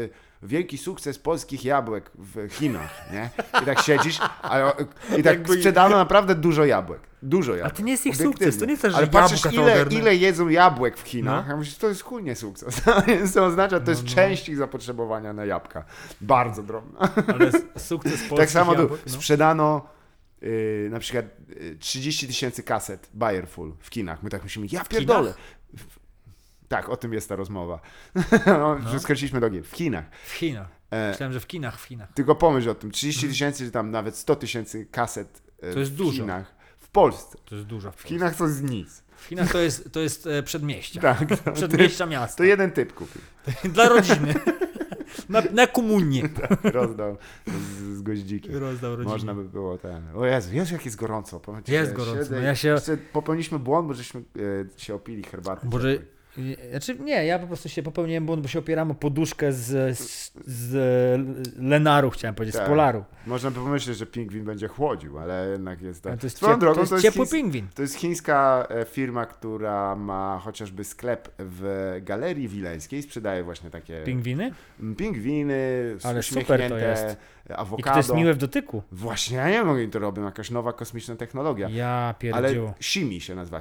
wielki 0.44 0.78
sukces 0.78 1.18
polskich 1.18 1.64
jabłek 1.64 2.10
w 2.18 2.52
Chinach, 2.52 3.12
nie? 3.12 3.30
I 3.62 3.64
tak 3.66 3.80
siedzisz, 3.80 4.18
a, 4.42 4.70
i 5.18 5.22
tak 5.22 5.24
Jakby- 5.24 5.54
sprzedano 5.54 5.96
naprawdę 5.96 6.34
dużo 6.34 6.64
jabłek. 6.64 7.00
Dużo 7.22 7.54
jabłek. 7.54 7.76
to 7.76 7.82
nie 7.82 7.92
jest 7.92 8.06
ich 8.06 8.16
sukces, 8.16 8.58
to 8.58 8.64
nie 8.64 8.70
jest 8.70 8.82
tak, 8.82 8.90
że 8.90 8.96
Ale 8.96 9.06
patrzysz, 9.06 9.52
ile, 9.52 9.86
ile 9.90 10.16
jedzą 10.16 10.48
jabłek 10.48 10.96
w 10.96 11.02
Chinach, 11.02 11.48
No. 11.48 11.54
a 11.54 11.56
myślisz, 11.56 11.78
to 11.78 11.88
jest 11.88 12.02
chuj 12.02 12.22
nie 12.22 12.36
sukces. 12.36 12.82
To 13.34 13.44
oznacza, 13.44 13.80
to 13.80 13.90
jest 13.90 14.02
No, 14.04 14.08
no. 14.10 14.14
część 14.14 14.48
ich 14.48 14.56
zapotrzebowania 14.56 15.32
na 15.32 15.44
jabłka. 15.44 15.84
Bardzo 16.20 16.62
drobna. 16.62 16.98
Ale 17.34 17.50
sukces 17.76 18.12
polskich 18.12 18.38
Tak 18.38 18.50
samo 18.50 18.72
jabłek, 18.74 19.00
no. 19.06 19.12
sprzedano 19.12 19.86
yy, 20.42 20.88
na 20.90 20.98
przykład 20.98 21.24
yy, 21.48 21.76
30 21.78 22.26
tysięcy 22.26 22.62
kaset 22.62 23.10
Bayerful 23.14 23.72
w 23.80 23.90
kinach. 23.90 24.22
My 24.22 24.30
tak 24.30 24.42
myślimy, 24.42 24.68
ja 24.70 24.84
pierdolę. 24.84 25.34
Tak, 26.74 26.88
o 26.88 26.96
tym 26.96 27.12
jest 27.12 27.28
ta 27.28 27.36
rozmowa. 27.36 27.80
no, 28.46 28.78
No. 28.78 29.40
Do 29.40 29.50
gier. 29.50 29.64
W 29.64 29.72
kinach. 29.72 30.04
W 30.24 30.32
Chinach. 30.32 30.68
E, 30.90 31.10
Myślałem, 31.10 31.32
że 31.32 31.40
w 31.40 31.46
kinach, 31.46 31.80
w 31.80 31.84
Chinach. 31.84 32.12
tylko 32.14 32.34
pomyśl 32.34 32.70
o 32.70 32.74
tym. 32.74 32.90
30 32.90 33.28
tysięcy, 33.28 33.64
czy 33.64 33.70
tam 33.70 33.90
nawet 33.90 34.16
100 34.16 34.36
tysięcy 34.36 34.86
kaset 34.86 35.42
e, 35.62 35.72
To 35.72 35.78
jest 35.78 35.92
w 35.92 35.96
dużo. 35.96 36.12
Chinach. 36.22 36.54
W 36.78 36.88
Polsce. 36.88 37.38
To 37.44 37.54
jest 37.54 37.66
dużo. 37.66 37.92
W, 37.92 37.96
W 37.96 38.02
Chinach 38.02 38.36
to 38.36 38.46
jest 38.46 38.62
nic. 38.62 39.02
w 39.16 39.24
Chinach 39.26 39.52
to 39.52 39.58
jest, 39.58 39.92
to 39.92 40.00
jest 40.00 40.26
e, 40.26 40.42
przedmieścia. 40.42 41.00
Tak. 41.00 41.18
To, 41.44 41.52
Przedmieścia 41.60 42.06
miasta. 42.06 42.36
to 42.36 42.44
jeden 42.44 42.70
typ 42.70 42.92
kupił. 42.94 43.20
Dla 43.64 43.88
rodziny. 43.88 44.34
Na, 45.28 45.42
na 45.52 45.66
komunię. 45.66 46.28
Rozdał 46.62 47.16
z, 47.46 47.96
z 47.98 48.02
goździki. 48.02 48.48
Rozdał 48.52 48.96
rodzinie. 48.96 49.12
Można 49.12 49.34
by 49.34 49.44
było 49.44 49.78
ten. 49.78 50.02
O 50.16 50.26
Jezu, 50.26 50.54
Jezu, 50.54 50.72
jak 50.74 50.84
jest 50.84 50.96
gorąco. 50.96 51.40
Ci, 51.64 51.72
Jest 51.72 51.90
że 51.90 51.96
gorąco. 51.96 52.18
siedzę 52.18 52.36
No 52.36 52.42
ja 52.42 52.54
się- 52.54 52.76
Popełniliśmy 53.12 53.58
błąd, 53.58 53.88
bo 53.88 53.94
żeśmy 53.94 54.20
e, 54.20 54.80
się 54.80 54.94
opili 54.94 55.22
herbaty. 55.22 55.66
Boże. 55.66 55.98
Znaczy 56.70 56.98
nie, 56.98 57.26
ja 57.26 57.38
po 57.38 57.46
prostu 57.46 57.68
się 57.68 57.82
popełniłem 57.82 58.26
błąd, 58.26 58.42
bo 58.42 58.48
się 58.48 58.58
opieram 58.58 58.90
o 58.90 58.94
poduszkę 58.94 59.52
z, 59.52 59.98
z, 59.98 60.32
z 60.46 60.74
Lenaru, 61.58 62.10
chciałem 62.10 62.34
powiedzieć, 62.34 62.56
Tak. 62.56 62.64
z 62.66 62.68
Polaru. 62.68 63.04
Można 63.26 63.50
by 63.50 63.56
pomyśleć, 63.60 63.96
że 63.98 64.06
pingwin 64.06 64.44
będzie 64.44 64.68
chłodził, 64.68 65.18
ale 65.18 65.48
jednak 65.52 65.82
jest 65.82 66.06
Ale 66.06 66.12
tak. 66.14 66.20
to 66.20 66.26
jest, 66.26 66.40
ciep, 66.40 66.60
drogą, 66.60 66.74
to 66.74 66.80
jest 66.80 66.90
to 66.90 66.96
jest 66.96 67.06
ciepły 67.06 67.26
chińs- 67.26 67.30
pingwin. 67.30 67.66
To 67.74 67.82
jest 67.82 67.94
chińska 67.94 68.66
e, 68.70 68.84
firma, 68.84 69.26
która 69.26 69.96
ma 69.96 70.40
chociażby 70.44 70.84
sklep 70.84 71.28
w 71.38 71.96
Galerii 72.02 72.48
Wileńskiej, 72.48 73.02
sprzedaje 73.02 73.44
właśnie 73.44 73.70
takie 73.70 74.02
Pingwiny? 74.04 74.52
mm, 74.80 74.94
pingwiny, 74.94 75.54
Ale 76.02 76.22
super 76.22 76.68
to 76.68 76.78
jest. 76.78 77.04
e, 77.04 77.16
I 77.50 77.52
awokado. 77.52 77.90
to 77.94 77.98
jest 77.98 78.14
miłe 78.14 78.34
w 78.34 78.38
dotyku. 78.38 78.82
Właśnie, 78.92 79.36
ja 79.36 79.50
nie 79.50 79.62
oni 79.62 79.88
to 79.88 79.98
robią, 79.98 80.24
jakaś 80.24 80.50
nowa 80.50 80.72
kosmiczna 80.72 81.16
technologia. 81.16 81.68
Ja 81.68 81.88
ale 81.88 82.14
pierdziu. 82.18 82.72
Shimi 82.80 83.20
się 83.20 83.34
nazywa, 83.34 83.60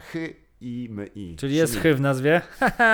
i 0.64 0.88
my 0.92 1.10
i. 1.16 1.36
Czyli 1.36 1.56
jest 1.56 1.74
Shimi. 1.74 1.84
chy 1.84 1.96
w 1.96 2.02
nazwie. 2.02 2.42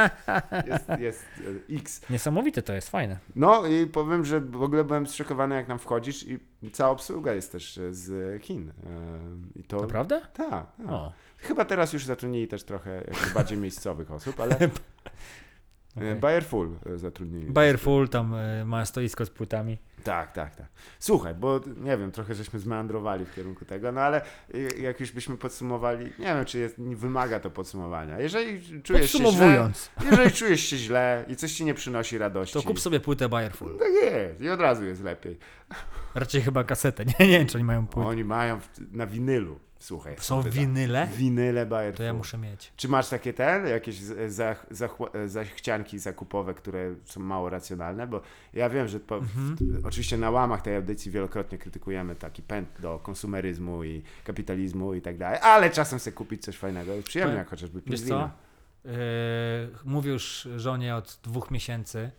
Jest, 0.67 0.89
jest 0.99 1.25
e, 1.69 1.75
X. 1.75 2.01
Niesamowite 2.09 2.61
to 2.61 2.73
jest, 2.73 2.89
fajne. 2.89 3.17
No 3.35 3.67
i 3.67 3.87
powiem, 3.87 4.25
że 4.25 4.41
w 4.41 4.61
ogóle 4.61 4.83
byłem 4.83 5.07
zszokowany, 5.07 5.55
jak 5.55 5.67
nam 5.67 5.79
wchodzisz 5.79 6.25
i 6.61 6.71
cała 6.71 6.91
obsługa 6.91 7.33
jest 7.33 7.51
też 7.51 7.77
e, 7.77 7.93
z 7.93 8.41
Chin. 8.43 8.69
E, 8.69 8.73
I 9.55 9.63
to... 9.63 9.81
Naprawdę? 9.81 10.21
Tak. 10.33 10.65
O, 10.87 11.13
Chyba 11.37 11.65
teraz 11.65 11.93
już 11.93 12.05
zatrudnili 12.05 12.47
też 12.47 12.63
trochę 12.63 13.03
bardziej 13.33 13.57
miejscowych 13.57 14.11
osób, 14.11 14.39
ale 14.39 14.55
okay. 15.97 16.15
Bayer 16.15 16.45
Full 16.45 16.69
zatrudnili. 16.95 17.51
Bayer 17.51 17.79
Full 17.79 18.09
tam 18.09 18.35
ma 18.65 18.85
stoisko 18.85 19.25
z 19.25 19.29
płytami. 19.29 19.77
Tak, 20.03 20.31
tak, 20.31 20.55
tak. 20.55 20.67
Słuchaj, 20.99 21.35
bo 21.35 21.59
nie 21.77 21.97
wiem, 21.97 22.11
trochę 22.11 22.35
żeśmy 22.35 22.59
zmeandrowali 22.59 23.25
w 23.25 23.33
kierunku 23.35 23.65
tego, 23.65 23.91
no 23.91 24.01
ale 24.01 24.21
y, 24.55 24.69
jak 24.81 24.99
już 24.99 25.11
byśmy 25.11 25.37
podsumowali, 25.37 26.05
nie 26.05 26.25
wiem, 26.25 26.45
czy 26.45 26.59
jest, 26.59 26.81
wymaga 26.81 27.39
to 27.39 27.49
podsumowania. 27.49 28.19
Jeżeli 28.19 28.81
czujesz 28.83 29.11
się 29.11 29.31
źle, 29.31 29.71
jeżeli 30.11 30.31
czujesz 30.31 30.61
się 30.61 30.77
źle 30.77 31.25
i 31.27 31.35
coś 31.35 31.53
ci 31.53 31.65
nie 31.65 31.73
przynosi 31.73 32.17
radości, 32.17 32.53
to 32.53 32.61
kup 32.61 32.79
sobie 32.79 32.99
płytę 32.99 33.29
Bayer 33.29 33.53
Full. 33.53 33.77
tak 33.77 33.87
jest 34.01 34.41
i 34.41 34.49
od 34.49 34.59
razu 34.61 34.85
jest 34.85 35.03
lepiej. 35.03 35.37
Raczej 36.15 36.41
chyba 36.41 36.63
kasetę. 36.63 37.05
Nie, 37.19 37.27
nie 37.27 37.39
wiem, 37.39 37.47
czy 37.47 37.57
oni 37.57 37.65
mają 37.65 37.87
płytę. 37.87 38.09
Oni 38.09 38.23
mają 38.23 38.59
na 38.91 39.07
winylu, 39.07 39.59
słuchaj. 39.79 40.15
Są 40.19 40.41
pyta- 40.43 40.49
winyle? 40.51 41.07
Winyle 41.15 41.65
Bayer 41.65 41.95
To 41.95 42.03
ja 42.03 42.13
muszę 42.13 42.37
mieć. 42.37 42.73
Czy 42.75 42.87
masz 42.87 43.09
takie 43.09 43.33
ten, 43.33 43.67
jakieś 43.67 43.95
z- 43.99 44.33
zach, 44.33 44.65
zachła- 44.71 45.27
zachcianki 45.27 45.99
zakupowe, 45.99 46.53
które 46.53 46.95
są 47.05 47.19
mało 47.19 47.49
racjonalne? 47.49 48.07
Bo 48.07 48.21
ja 48.53 48.69
wiem, 48.69 48.87
że 48.87 48.99
po, 48.99 49.15
Mhm. 49.17 49.55
w, 49.61 49.85
oczywiście 49.85 50.17
na 50.17 50.29
łamach 50.31 50.61
tej 50.61 50.75
audycji 50.75 51.11
wielokrotnie 51.11 51.57
krytykujemy 51.57 52.15
taki 52.15 52.41
pęd 52.41 52.69
do 52.79 52.99
konsumeryzmu 52.99 53.83
i 53.83 54.01
kapitalizmu 54.23 54.93
i 54.93 55.01
tak 55.01 55.17
dalej, 55.17 55.39
ale 55.41 55.69
czasem 55.69 55.99
sobie 55.99 56.15
kupić 56.15 56.41
coś 56.43 56.57
fajnego 56.57 56.93
jest 56.93 57.07
przyjemne, 57.07 57.31
Powiem- 57.31 57.39
jak 57.39 57.49
chociażby 57.49 57.81
pingwina. 57.81 58.31
co? 58.83 58.89
Yy, 58.89 58.93
mówię 59.85 60.11
już 60.11 60.47
żonie 60.55 60.95
od 60.95 61.19
dwóch 61.23 61.51
miesięcy, 61.51 62.11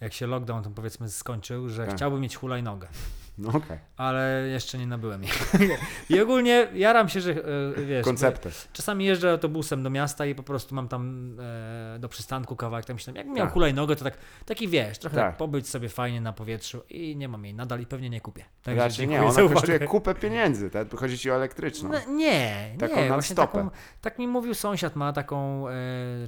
jak 0.00 0.12
się 0.12 0.26
lockdown 0.26 0.62
tam 0.62 0.74
powiedzmy 0.74 1.10
skończył, 1.10 1.68
że 1.68 1.86
Tak. 1.86 1.96
chciałbym 1.96 2.20
mieć 2.20 2.36
hulajnogę, 2.36 2.88
No 3.38 3.48
okej, 3.58 3.78
ale 3.96 4.48
jeszcze 4.48 4.78
nie 4.78 4.86
nabyłem 4.86 5.22
jej. 5.22 5.32
I 6.10 6.20
ogólnie 6.20 6.68
jaram 6.74 7.08
się, 7.08 7.20
że 7.20 7.32
yy, 7.32 7.86
wiesz, 7.86 8.04
koncepty. 8.04 8.50
czasami 8.72 9.04
jeżdżę 9.04 9.30
autobusem 9.30 9.82
do 9.82 9.90
miasta 9.90 10.26
i 10.26 10.34
po 10.34 10.42
prostu 10.42 10.74
mam 10.74 10.88
tam 10.88 11.32
e, 11.40 11.98
do 11.98 12.08
przystanku 12.08 12.56
kawałek, 12.56 12.84
tam 12.86 12.96
myślę, 12.96 13.12
jak 13.16 13.26
miał 13.26 13.36
Tak. 13.46 13.52
hulajnogę, 13.52 13.96
to 13.96 14.04
tak, 14.04 14.18
taki 14.46 14.68
wiesz, 14.68 14.98
trochę 14.98 15.16
Tak. 15.16 15.26
tak. 15.30 15.36
pobyć 15.36 15.68
sobie 15.68 15.88
fajnie 15.88 16.20
na 16.20 16.32
powietrzu 16.32 16.82
i 16.90 17.16
nie 17.16 17.28
mam 17.28 17.44
jej 17.44 17.54
nadal 17.54 17.80
i 17.80 17.86
pewnie 17.86 18.10
nie 18.10 18.20
kupię. 18.20 18.44
Także 18.62 18.82
Raczej 18.82 19.08
nie, 19.08 19.22
ona 19.22 19.54
kosztuje 19.54 19.78
kupę 19.80 20.14
pieniędzy, 20.14 20.70
tak? 20.70 20.94
Chodzi 20.94 21.18
ci 21.18 21.30
o 21.30 21.34
elektryczną. 21.34 21.90
No, 21.92 22.12
nie, 22.14 22.74
Taką 22.78 22.96
nie, 22.96 23.08
właśnie 23.08 23.34
stopę. 23.34 23.52
taką, 23.58 23.70
tak 24.00 24.18
mi 24.18 24.28
mówił 24.28 24.54
sąsiad, 24.54 24.96
ma 24.96 25.12
taką 25.12 25.68
e, 25.68 25.72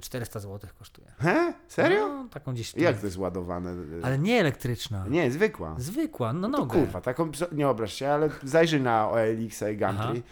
400 0.01 0.41
zł 0.41 0.71
kosztuje. 0.79 1.07
He? 1.19 1.55
Serio? 1.69 2.09
No, 2.09 2.29
taką 2.31 2.53
gdzieś. 2.53 2.75
Jak 2.77 2.99
to 3.01 3.07
jest 3.07 3.19
ładowane? 3.19 3.75
Ale 4.03 4.19
nie 4.19 4.41
elektryczna. 4.41 5.05
Nie, 5.09 5.31
zwykła. 5.31 5.75
Zwykła, 5.79 6.33
no 6.33 6.49
To 6.51 6.59
nogę. 6.59 6.79
kurwa, 6.81 6.98
taką, 7.01 7.31
nie 7.53 7.69
obraź 7.69 7.95
się, 7.95 8.09
ale 8.09 8.31
zajrzyj 8.43 8.81
na 8.81 9.11
OLX 9.11 9.63
i 9.73 9.77
Gumtree, 9.77 10.23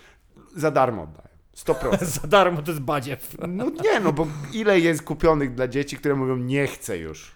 za 0.56 0.70
darmo 0.70 1.02
oddają. 1.02 1.26
100%. 1.56 2.05
Za 2.20 2.28
darmo 2.28 2.62
to 2.62 2.70
jest 2.70 2.82
badziew. 2.82 3.36
No 3.48 3.70
nie, 3.84 4.01
no 4.01 4.12
bo 4.12 4.26
ile 4.52 4.80
jest 4.80 5.02
kupionych 5.02 5.55
dla 5.55 5.68
dzieci, 5.68 5.97
które 5.97 6.14
mówią 6.14 6.36
nie 6.36 6.66
chcę 6.66 6.98
już. 6.98 7.36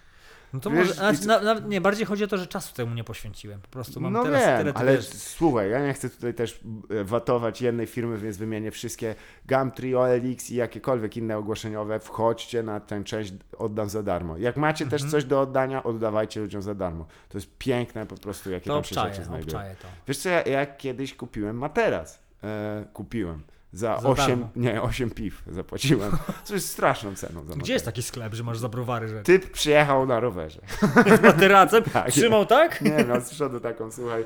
No 0.52 0.60
to 0.60 0.70
Wiesz, 0.70 0.78
może, 0.88 0.94
znaczy, 0.94 1.26
na, 1.26 1.40
na, 1.40 1.60
nie, 1.60 1.80
bardziej 1.80 2.06
chodzi 2.06 2.24
o 2.24 2.26
to, 2.26 2.36
że 2.38 2.46
czasu 2.46 2.74
temu 2.74 2.94
nie 2.94 3.04
poświęciłem. 3.04 3.60
Po 3.60 3.68
prostu 3.68 4.00
mam 4.00 4.12
no 4.12 4.22
teraz 4.24 4.40
wiem, 4.40 4.58
tyle, 4.58 4.72
ty 4.72 4.78
ale 4.78 4.96
wiesz, 4.96 5.08
słuchaj, 5.08 5.70
ja 5.70 5.86
nie 5.86 5.92
chcę 5.92 6.10
tutaj 6.10 6.34
też 6.34 6.60
e, 6.90 7.04
watować 7.04 7.62
jednej 7.62 7.86
firmy, 7.86 8.18
więc 8.18 8.36
wymienię 8.36 8.70
wszystkie 8.70 9.14
Gumtree, 9.48 9.94
OLX 9.94 10.50
i 10.50 10.54
jakiekolwiek 10.54 11.16
inne 11.16 11.36
ogłoszeniowe. 11.38 12.00
Wchodźcie 12.00 12.62
na 12.62 12.80
tę 12.80 13.04
część, 13.04 13.32
oddam 13.58 13.88
za 13.90 14.02
darmo. 14.02 14.36
Jak 14.36 14.56
macie 14.56 14.84
też 14.84 15.02
Mhm. 15.02 15.10
coś 15.10 15.24
do 15.24 15.40
oddania, 15.40 15.82
oddawajcie 15.82 16.40
ludziom 16.40 16.62
za 16.62 16.74
darmo. 16.74 17.06
To 17.28 17.38
jest 17.38 17.58
piękne 17.58 18.06
po 18.06 18.16
prostu, 18.16 18.50
jakie 18.50 18.66
to 18.66 18.74
tam 18.74 18.84
się 18.84 18.94
rzeczy 18.94 19.00
obczaję, 19.08 19.24
znajdują. 19.24 19.56
obczaję 19.58 19.76
to. 19.82 19.88
Wiesz 20.08 20.18
co, 20.18 20.28
ja, 20.28 20.42
ja 20.42 20.66
kiedyś 20.66 21.14
kupiłem 21.14 21.58
materac. 21.58 22.18
E, 22.44 22.84
kupiłem. 22.92 23.42
Za, 23.72 24.00
Za 24.00 24.08
8, 24.08 24.26
darmo. 24.26 24.48
nie, 24.56 24.82
8 24.82 25.10
piw 25.10 25.42
zapłaciłem. 25.46 26.12
Co 26.44 26.54
jest 26.54 26.68
straszną 26.68 27.14
ceną 27.14 27.44
za 27.44 27.54
Gdzie 27.54 27.72
jest 27.72 27.84
taki 27.84 28.02
sklep, 28.02 28.34
że 28.34 28.44
masz 28.44 28.58
za 28.58 28.68
browary 28.68 29.08
rzeczy? 29.08 29.24
Typ 29.24 29.50
przyjechał 29.50 30.06
na 30.06 30.20
rowerze. 30.20 30.60
Z 31.18 31.22
materacem? 31.22 31.84
Tak. 31.92 32.10
Trzymał 32.10 32.46
tak? 32.46 32.80
Nie, 32.82 33.04
miał 33.04 33.20
z 33.20 33.30
przodu 33.30 33.60
taką, 33.60 33.92
słuchaj. 33.92 34.24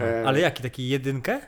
E, 0.00 0.22
Ale 0.26 0.40
jaki, 0.40 0.62
taki 0.62 0.88
jedynkę? 0.88 1.40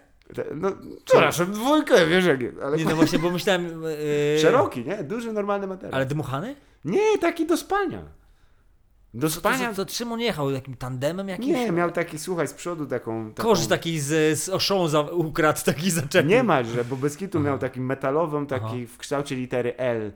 No, 0.54 0.72
przepraszam, 1.04 1.52
dwójkę, 1.52 2.06
wiesz 2.06 2.24
jak 2.24 2.40
jest, 2.42 2.58
ale 2.62 2.76
Nie, 2.76 2.84
no 2.84 2.96
właśnie, 2.96 3.18
bo 3.18 3.30
myślałem... 3.30 3.82
Yy, 3.82 4.38
szeroki, 4.40 4.84
nie? 4.84 5.04
Duży, 5.04 5.32
normalny 5.32 5.66
materiał. 5.66 5.94
Ale 5.96 6.06
dmuchany? 6.06 6.56
Nie, 6.84 7.18
taki 7.20 7.46
do 7.46 7.56
spania. 7.56 8.02
Do 9.14 9.28
To, 9.28 9.34
to, 9.34 9.40
spania? 9.40 9.74
to 9.74 9.88
Szymon 9.88 10.20
jechał 10.20 10.52
takim 10.52 10.76
tandemem 10.76 11.28
jakimś? 11.28 11.48
Nie, 11.48 11.72
miał 11.72 11.90
taki, 11.90 12.18
słuchaj, 12.18 12.48
z 12.48 12.52
przodu 12.52 12.86
taką... 12.86 13.32
taką... 13.32 13.48
Kosz 13.48 13.66
taki 13.66 14.00
z, 14.00 14.38
z 14.38 14.48
osząza 14.48 15.00
ukradł, 15.00 15.60
taki 15.64 15.90
zaczepił. 15.90 16.30
Nie 16.30 16.42
ma, 16.42 16.62
że 16.62 16.84
bo 16.84 16.96
bez 16.96 17.16
kitu 17.16 17.40
miał 17.40 17.58
taki 17.58 17.80
metalową, 17.80 18.46
taki 18.46 18.64
Aha. 18.64 18.74
w 18.94 18.98
kształcie 18.98 19.36
litery 19.36 19.76
L. 19.76 20.12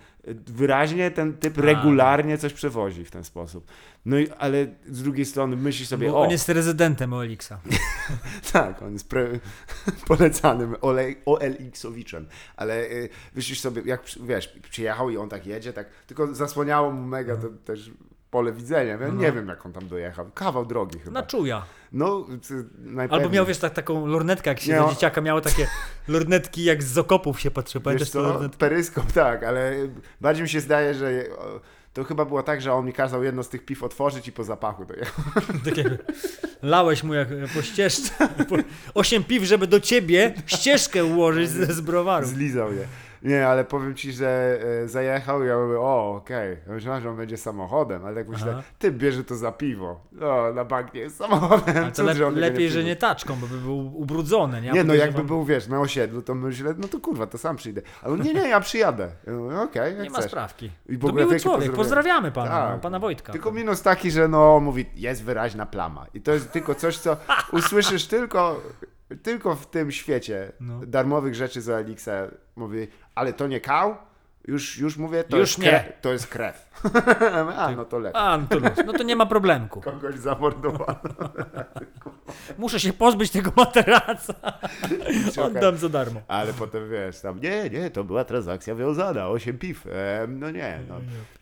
Wyraźnie 0.46 1.10
ten 1.10 1.38
typ 1.38 1.58
A. 1.58 1.62
regularnie 1.62 2.38
coś 2.38 2.52
przewozi 2.52 3.04
w 3.04 3.10
ten 3.10 3.24
sposób. 3.24 3.66
No 4.04 4.18
i, 4.18 4.30
ale 4.30 4.66
z 4.86 5.02
drugiej 5.02 5.24
strony 5.24 5.56
myślisz 5.56 5.88
sobie, 5.88 6.08
Bo 6.10 6.18
o, 6.18 6.22
on 6.22 6.30
jest 6.30 6.48
rezydentem 6.48 7.12
Olixa. 7.12 7.60
tak, 8.52 8.82
on 8.82 8.92
jest 8.92 9.08
pre, 9.08 9.28
polecanym 10.08 10.74
ole- 10.80 11.14
OLX-owiczem, 11.26 12.24
ale 12.56 12.84
y, 12.84 13.08
myślisz 13.34 13.60
sobie, 13.60 13.82
jak 13.84 14.02
wiesz, 14.20 14.48
przyjechał 14.70 15.10
i 15.10 15.16
on 15.16 15.28
tak 15.28 15.46
jedzie, 15.46 15.72
tak, 15.72 15.86
tylko 16.06 16.34
zasłaniało 16.34 16.90
mu 16.92 17.02
mega 17.02 17.36
to 17.36 17.48
też 17.64 17.90
pole 18.32 18.52
widzenia. 18.52 18.92
Ja 18.92 19.08
No. 19.08 19.14
nie 19.22 19.32
wiem, 19.32 19.48
jak 19.48 19.66
on 19.66 19.72
tam 19.72 19.88
dojechał. 19.88 20.26
Kawał 20.34 20.66
drogi 20.66 20.98
chyba. 20.98 21.10
Na 21.20 21.26
czuja. 21.26 21.62
No. 21.92 22.26
Albo 23.10 23.28
miał, 23.28 23.46
wiesz, 23.46 23.58
tak, 23.58 23.72
taką 23.72 24.06
lornetkę, 24.06 24.50
jak 24.50 24.60
się 24.60 24.72
za 24.76 24.84
on- 24.84 24.90
dzieciaka 24.94 25.20
miało 25.20 25.40
takie 25.40 25.66
lornetki, 26.08 26.64
jak 26.64 26.82
z 26.82 26.98
okopów 26.98 27.40
się 27.40 27.50
patrzy. 27.50 27.78
Wiesz 27.78 27.84
Pamiętasz 27.84 28.10
te 28.10 28.18
co, 28.50 28.58
peryskop 28.58 29.12
tak, 29.12 29.44
ale 29.44 29.72
bardziej 30.20 30.42
mi 30.42 30.48
się 30.48 30.60
zdaje, 30.60 30.94
że 30.94 31.24
to 31.92 32.04
chyba 32.04 32.24
było 32.24 32.42
tak, 32.42 32.60
że 32.62 32.72
on 32.72 32.86
mi 32.86 32.92
kazał 32.92 33.24
jedno 33.24 33.42
z 33.42 33.48
tych 33.48 33.64
piw 33.64 33.82
otworzyć 33.82 34.28
i 34.28 34.32
po 34.32 34.44
zapachu 34.44 34.84
dojechał. 34.84 35.24
Takie, 35.64 35.98
lałeś 36.62 37.02
mu 37.02 37.14
jak 37.14 37.28
po 37.54 37.62
ścieżce. 37.62 38.28
Po, 38.48 38.56
osiem 38.94 39.24
piw, 39.24 39.42
żeby 39.44 39.66
do 39.66 39.80
ciebie 39.80 40.34
ścieżkę 40.46 41.04
ułożyć 41.04 41.50
z, 41.56 41.70
z 41.70 41.80
browaru. 41.80 42.26
Zlizał 42.26 42.72
je. 42.72 42.86
Nie, 43.22 43.48
ale 43.48 43.64
powiem 43.64 43.94
ci, 43.94 44.12
że 44.12 44.58
e, 44.84 44.88
zajechał 44.88 45.44
i 45.44 45.46
ja 45.46 45.58
mówię, 45.58 45.80
o, 45.80 46.14
okej. 46.16 46.56
Ja 46.66 46.72
myślałem, 46.72 47.02
że 47.02 47.10
on 47.10 47.16
będzie 47.16 47.36
samochodem, 47.36 48.04
ale 48.04 48.16
tak 48.16 48.28
myślę, 48.28 48.52
Aha. 48.52 48.62
ty 48.78 48.90
bierze 48.92 49.24
to 49.24 49.36
za 49.36 49.52
piwo. 49.52 50.00
No, 50.12 50.52
na 50.52 50.64
bank 50.64 50.94
nie 50.94 51.00
jest 51.00 51.16
samochodem. 51.16 51.76
Ale 51.76 51.86
to 51.86 51.92
Cud, 51.96 52.04
lep, 52.06 52.16
że 52.16 52.30
lepiej, 52.30 52.68
że 52.68 52.72
przyjdzie. 52.72 52.84
nie 52.84 52.96
taczką, 52.96 53.36
bo 53.40 53.46
by 53.46 53.58
był 53.58 54.00
ubrudzony. 54.00 54.60
Nie, 54.60 54.70
Nie, 54.72 54.84
no 54.84 54.94
jakby 54.94 55.24
był, 55.24 55.44
wiesz, 55.44 55.68
na 55.68 55.80
osiedlu, 55.80 56.22
to 56.22 56.34
myślę, 56.34 56.74
no 56.78 56.88
to 56.88 57.00
kurwa, 57.00 57.26
to 57.26 57.38
sam 57.38 57.56
przyjdę. 57.56 57.82
Ale 58.02 58.18
nie, 58.18 58.34
nie, 58.34 58.48
ja 58.48 58.60
przyjadę. 58.60 59.08
Ja 59.52 59.62
Okej, 59.62 59.82
jak 59.94 60.02
Nie 60.02 60.10
ma 60.10 60.18
chcesz. 60.18 60.30
sprawki. 60.30 60.70
I 60.88 60.98
To 60.98 61.12
miły 61.12 61.40
człowiek, 61.40 61.72
pozdrawiamy 61.72 62.32
pana, 62.32 62.50
Tak. 62.50 62.70
no, 62.72 62.78
pana 62.78 62.98
Wojtka. 62.98 63.32
Tylko 63.32 63.52
minus 63.52 63.82
taki, 63.82 64.10
że 64.10 64.28
no, 64.28 64.60
mówi, 64.60 64.86
jest 64.94 65.24
wyraźna 65.24 65.66
plama. 65.66 66.06
I 66.14 66.20
to 66.20 66.32
jest 66.32 66.52
tylko 66.52 66.74
coś, 66.74 66.98
co 66.98 67.16
usłyszysz 67.52 68.06
tylko, 68.06 68.60
tylko 69.16 69.54
w 69.54 69.66
tym 69.70 69.92
świecie 69.92 70.52
No. 70.60 70.80
darmowych 70.86 71.34
rzeczy 71.34 71.60
z 71.62 71.68
Elixa. 71.68 72.10
Mówi, 72.56 72.88
ale 73.14 73.32
to 73.32 73.46
nie 73.46 73.60
kał? 73.60 73.96
Już, 74.48 74.78
już 74.78 74.96
mówię, 74.96 75.24
to, 75.24 75.36
Już 75.38 75.48
jest, 75.50 75.58
nie. 75.58 75.68
krew, 75.68 76.00
to 76.00 76.12
jest 76.12 76.26
krew. 76.26 76.72
A, 77.56 77.70
no 77.76 77.84
to 77.84 77.98
lepiej. 77.98 78.20
A, 78.22 78.38
no 78.38 78.46
to, 78.50 78.58
luz. 78.58 78.70
no 78.86 78.92
to 78.92 79.02
nie 79.02 79.16
ma 79.16 79.26
problemku. 79.26 79.80
Kogoś 79.80 80.14
zamordowano. 80.18 81.00
Muszę 82.58 82.80
się 82.80 82.92
pozbyć 82.92 83.30
tego 83.30 83.52
materaca. 83.56 84.34
Oddam 85.42 85.76
za 85.76 85.88
darmo. 85.88 86.20
Ale 86.28 86.52
potem 86.52 86.90
wiesz, 86.90 87.20
tam 87.20 87.40
nie, 87.40 87.70
nie, 87.70 87.90
to 87.90 88.04
była 88.04 88.24
transakcja 88.24 88.74
wiązana, 88.74 89.28
8 89.28 89.58
piw. 89.58 89.86
E, 89.86 90.26
no 90.28 90.50
nie, 90.50 90.80
no. 90.88 90.94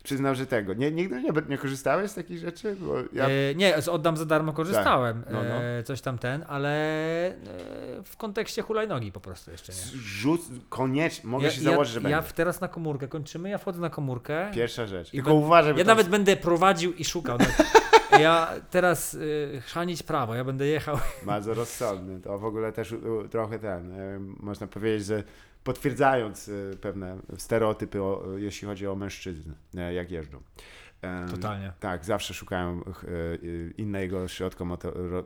Przyznam, 0.03 0.35
że 0.35 0.45
tego. 0.45 0.73
Nie, 0.73 0.91
nigdy 0.91 1.21
nie, 1.21 1.29
nie 1.49 1.57
korzystałeś 1.57 2.11
z 2.11 2.15
takich 2.15 2.37
rzeczy? 2.39 2.75
Ja, 3.13 3.25
E, 3.25 3.55
nie, 3.55 3.81
z 3.81 3.87
oddam 3.87 4.17
za 4.17 4.25
darmo 4.25 4.53
korzystałem. 4.53 5.23
Tak. 5.23 5.33
No, 5.33 5.43
no. 5.43 5.55
E, 5.63 5.83
coś 5.83 6.01
tam 6.01 6.17
ten, 6.17 6.45
ale 6.47 6.69
e, 7.27 7.33
w 8.03 8.17
kontekście 8.17 8.61
hulajnogi 8.61 9.11
po 9.11 9.19
prostu 9.19 9.51
jeszcze 9.51 9.71
nie. 9.71 9.79
Rzuc, 10.01 10.41
koniecznie, 10.69 11.29
mogę 11.29 11.51
się 11.51 11.61
założyć, 11.61 11.93
że 11.93 12.01
ja, 12.01 12.09
ja 12.09 12.15
będzie. 12.17 12.29
w- 12.29 12.33
teraz 12.33 12.61
na 12.61 12.67
komórkę 12.91 13.07
kończymy, 13.07 13.49
ja 13.49 13.57
wchodzę 13.57 13.81
na 13.81 13.89
komórkę. 13.89 14.51
Pierwsza 14.53 14.87
rzecz. 14.87 15.11
Tylko 15.11 15.33
uważaj, 15.33 15.77
Ja 15.77 15.83
nawet 15.83 16.09
będę 16.09 16.35
prowadził 16.35 16.93
i 16.93 17.05
szukał. 17.05 17.37
No, 17.37 17.45
ja 18.19 18.47
teraz 18.71 19.13
y, 19.13 19.61
chrzanić 19.65 20.03
prawo, 20.03 20.35
ja 20.35 20.43
będę 20.43 20.67
jechał. 20.67 20.97
Bardzo 21.23 21.53
rozsądny. 21.53 22.19
To 22.21 22.39
w 22.39 22.45
ogóle 22.45 22.71
też 22.71 22.91
u, 22.91 23.27
trochę 23.27 23.59
ten, 23.59 23.91
e, 23.91 24.19
można 24.19 24.67
powiedzieć, 24.67 25.05
że 25.05 25.23
potwierdzając 25.63 26.49
e, 26.49 26.77
pewne 26.77 27.17
stereotypy, 27.37 28.01
o, 28.01 28.23
jeśli 28.37 28.67
chodzi 28.67 28.87
o 28.87 28.95
mężczyzn, 28.95 29.51
e, 29.77 29.93
jak 29.93 30.11
jeżdżą. 30.11 30.41
Totalnie. 31.31 31.73
Tak, 31.79 32.05
zawsze 32.05 32.33
szukają 32.33 32.81
ch- 32.83 33.03
e, 33.03 33.07
innego 33.77 34.27
środka 34.27 34.65
motoru. 34.65 35.23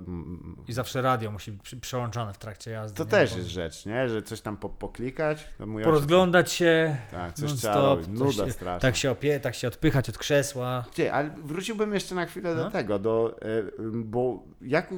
I 0.68 0.74
zawsze 0.74 1.02
radio 1.02 1.32
musi 1.32 1.52
być 1.52 1.62
przy, 1.62 1.78
przełączane 1.78 2.34
w 2.34 2.38
trakcie 2.38 2.72
jazdy. 2.72 2.98
To 2.98 3.04
nie? 3.04 3.10
też 3.10 3.36
jest 3.36 3.48
rzecz, 3.50 3.86
nie? 3.86 4.10
Że 4.10 4.22
coś 4.24 4.42
tam 4.42 4.58
po, 4.58 4.70
poklikać. 4.70 5.48
Ojciec- 5.60 5.84
Porozglądać 5.84 6.52
się. 6.52 6.98
Tak, 7.12 7.34
coś 7.34 7.50
non 7.50 7.58
trzeba 7.58 7.74
stop, 7.74 7.86
robić. 8.00 8.20
Nuda 8.20 8.52
straszna. 8.52 8.80
Tak 8.80 8.96
się 8.96 9.12
opie, 9.12 9.40
tak 9.40 9.56
się 9.56 9.68
odpychać 9.68 10.10
od 10.10 10.18
krzesła. 10.18 10.86
Ale 11.12 11.30
wróciłbym 11.30 11.94
jeszcze 11.94 12.16
na 12.16 12.26
chwilę 12.26 12.56
do 12.56 12.64
No. 12.64 12.72
tego, 12.72 13.00
do, 13.00 13.36
e, 13.42 13.46
bo 13.94 14.44
jak 14.62 14.94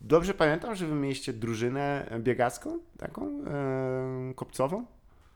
dobrze 0.00 0.34
pamiętam, 0.34 0.74
że 0.74 0.86
wy 0.86 0.94
mieliście 0.94 1.32
drużynę 1.32 2.06
biegacką, 2.20 2.78
taką 2.98 3.44
e, 3.46 4.34
kopcową? 4.34 4.86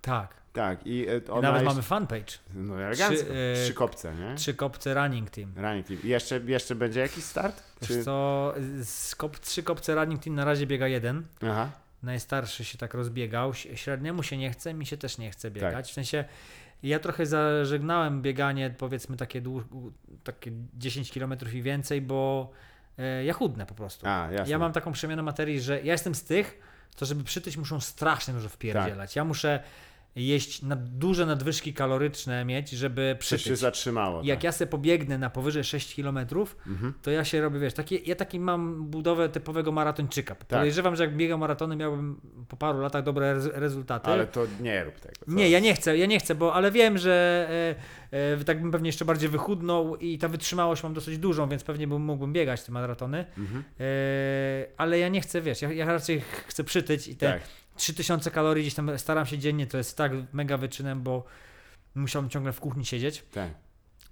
Tak. 0.00 0.41
Tak, 0.52 0.86
i 0.86 1.08
e, 1.08 1.18
I 1.18 1.28
ona 1.30 1.42
nawet 1.42 1.62
jest, 1.62 1.74
mamy 1.76 1.82
fanpage. 1.82 2.32
no 2.54 2.82
elegancko, 2.82 3.24
trzy, 3.24 3.34
e, 3.60 3.64
trzy 3.64 3.74
kopce, 3.74 4.14
nie? 4.14 4.34
Trzy 4.34 4.54
kopce 4.54 4.94
running 4.94 5.30
team. 5.30 5.52
Running 5.56 5.86
team. 5.86 6.00
I 6.04 6.08
jeszcze, 6.08 6.40
jeszcze 6.46 6.74
będzie 6.74 7.00
jakiś 7.00 7.24
start? 7.24 7.62
Wiesz 7.82 8.04
co, 8.04 8.54
z 8.82 9.14
kop, 9.14 9.38
trzy 9.38 9.62
kopce 9.62 9.94
running 9.94 10.22
team 10.22 10.36
na 10.36 10.44
razie 10.44 10.66
biega 10.66 10.88
jeden. 10.88 11.26
Aha, 11.42 11.70
Najstarszy 12.02 12.64
się 12.64 12.78
tak 12.78 12.94
rozbiegał. 12.94 13.54
Średniemu 13.54 14.22
się 14.22 14.36
nie 14.36 14.50
chce, 14.50 14.74
mi 14.74 14.86
się 14.86 14.96
też 14.96 15.18
nie 15.18 15.30
chce 15.30 15.50
biegać. 15.50 15.74
Tak. 15.74 15.86
W 15.86 15.92
sensie 15.92 16.24
ja 16.82 16.98
trochę 16.98 17.26
zażegnałem 17.26 18.22
bieganie, 18.22 18.74
powiedzmy 18.78 19.16
takie, 19.16 19.42
dłu- 19.42 19.90
takie 20.24 20.52
10 20.74 21.12
km 21.12 21.34
i 21.54 21.62
więcej, 21.62 22.00
bo 22.00 22.50
e, 22.98 23.24
ja 23.24 23.32
chudnę 23.32 23.66
po 23.66 23.74
prostu. 23.74 24.06
a. 24.06 24.28
Ja 24.46 24.58
mam 24.58 24.72
taką 24.72 24.92
przemianę 24.92 25.22
materii, 25.22 25.60
że 25.60 25.82
ja 25.82 25.92
jestem 25.92 26.14
z 26.14 26.24
tych, 26.24 26.58
co 26.94 27.06
żeby 27.06 27.24
przytyć 27.24 27.56
muszą 27.56 27.80
strasznie 27.80 28.34
dużo 28.34 28.48
wpierdzielać. 28.48 29.10
Tak. 29.10 29.16
Ja 29.16 29.24
muszę 29.24 29.62
jeść 30.16 30.62
na 30.62 30.76
duże 30.76 31.26
nadwyżki 31.26 31.74
kaloryczne 31.74 32.44
mieć, 32.44 32.70
żeby 32.70 33.16
Coś 33.20 33.28
się 33.28 33.36
przytyć. 33.36 33.58
zatrzymało. 33.58 34.20
Jak 34.24 34.38
tak. 34.38 34.44
ja 34.44 34.52
sobie 34.52 34.70
pobiegnę 34.70 35.18
na 35.18 35.30
powyżej 35.30 35.64
6 35.64 35.94
km, 35.96 36.18
Mhm. 36.66 36.92
to 37.02 37.10
ja 37.10 37.24
się 37.24 37.40
robię, 37.40 37.58
wiesz, 37.58 37.74
takie, 37.74 37.96
ja 37.96 38.14
taki 38.14 38.40
mam 38.40 38.84
budowę 38.84 39.28
typowego 39.28 39.72
maratończyka. 39.72 40.34
Tak. 40.34 40.48
Podejrzewam, 40.48 40.96
że 40.96 41.04
jak 41.04 41.16
biegał 41.16 41.38
maratony, 41.38 41.76
miałbym 41.76 42.20
po 42.48 42.56
paru 42.56 42.80
latach 42.80 43.04
dobre 43.04 43.34
rez- 43.38 43.50
rezultaty. 43.54 44.10
Ale 44.10 44.26
to 44.26 44.46
nie 44.60 44.84
rób 44.84 45.00
tego. 45.00 45.14
co? 45.26 45.32
Nie, 45.32 45.50
ja 45.50 45.58
nie 45.60 45.74
chcę, 45.74 45.98
ja 45.98 46.06
nie 46.06 46.18
chcę, 46.20 46.34
bo 46.34 46.54
ale 46.54 46.70
wiem, 46.70 46.98
że 46.98 47.46
e, 48.12 48.34
e, 48.40 48.44
tak 48.44 48.62
bym 48.62 48.70
pewnie 48.70 48.88
jeszcze 48.88 49.04
bardziej 49.04 49.28
wychudnął 49.28 49.96
i 49.96 50.18
ta 50.18 50.28
wytrzymałość 50.28 50.82
mam 50.82 50.94
dosyć 50.94 51.18
dużą, 51.18 51.48
więc 51.48 51.64
pewnie 51.64 51.86
bym, 51.86 52.02
mógłbym 52.02 52.32
biegać 52.32 52.62
te 52.64 52.72
maratony. 52.72 53.24
Mhm. 53.38 53.64
E, 53.80 53.84
ale 54.76 54.98
ja 54.98 55.08
nie 55.08 55.20
chcę, 55.20 55.40
wiesz, 55.40 55.62
ja, 55.62 55.72
ja 55.72 55.86
raczej 55.86 56.20
ch- 56.20 56.44
chcę 56.46 56.64
przytyć 56.64 57.08
i 57.08 57.16
te 57.16 57.32
Tak. 57.32 57.42
3000 57.76 58.30
kalorii 58.30 58.62
gdzieś 58.64 58.74
tam 58.74 58.98
staram 58.98 59.26
się 59.26 59.38
dziennie, 59.38 59.66
to 59.66 59.76
jest 59.78 59.96
tak 59.96 60.12
mega 60.32 60.56
wyczynem, 60.56 61.02
bo 61.02 61.24
musiałbym 61.94 62.30
ciągle 62.30 62.52
w 62.52 62.60
kuchni 62.60 62.84
siedzieć. 62.86 63.24
Tak. 63.34 63.50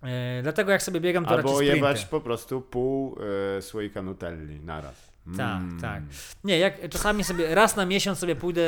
E, 0.03 0.43
dlatego 0.43 0.73
jak 0.73 0.82
sobie 0.82 1.01
biegam, 1.01 1.24
to 1.24 1.31
Albo 1.31 1.43
raczej 1.43 1.55
sprinty. 1.57 1.77
jebać 1.77 2.05
po 2.07 2.20
prostu 2.20 2.61
pół 2.61 3.16
e, 3.59 3.62
słoika 3.62 4.03
nutelli 4.03 4.61
naraz. 4.61 5.11
Tak, 5.37 5.57
Mm. 5.62 5.81
tak. 5.81 6.03
Nie, 6.45 6.59
jak 6.59 6.89
czasami 6.89 7.24
sobie 7.24 7.55
raz 7.55 7.77
na 7.77 7.87
miesiąc 7.87 8.19
sobie 8.19 8.37
pójdę 8.37 8.62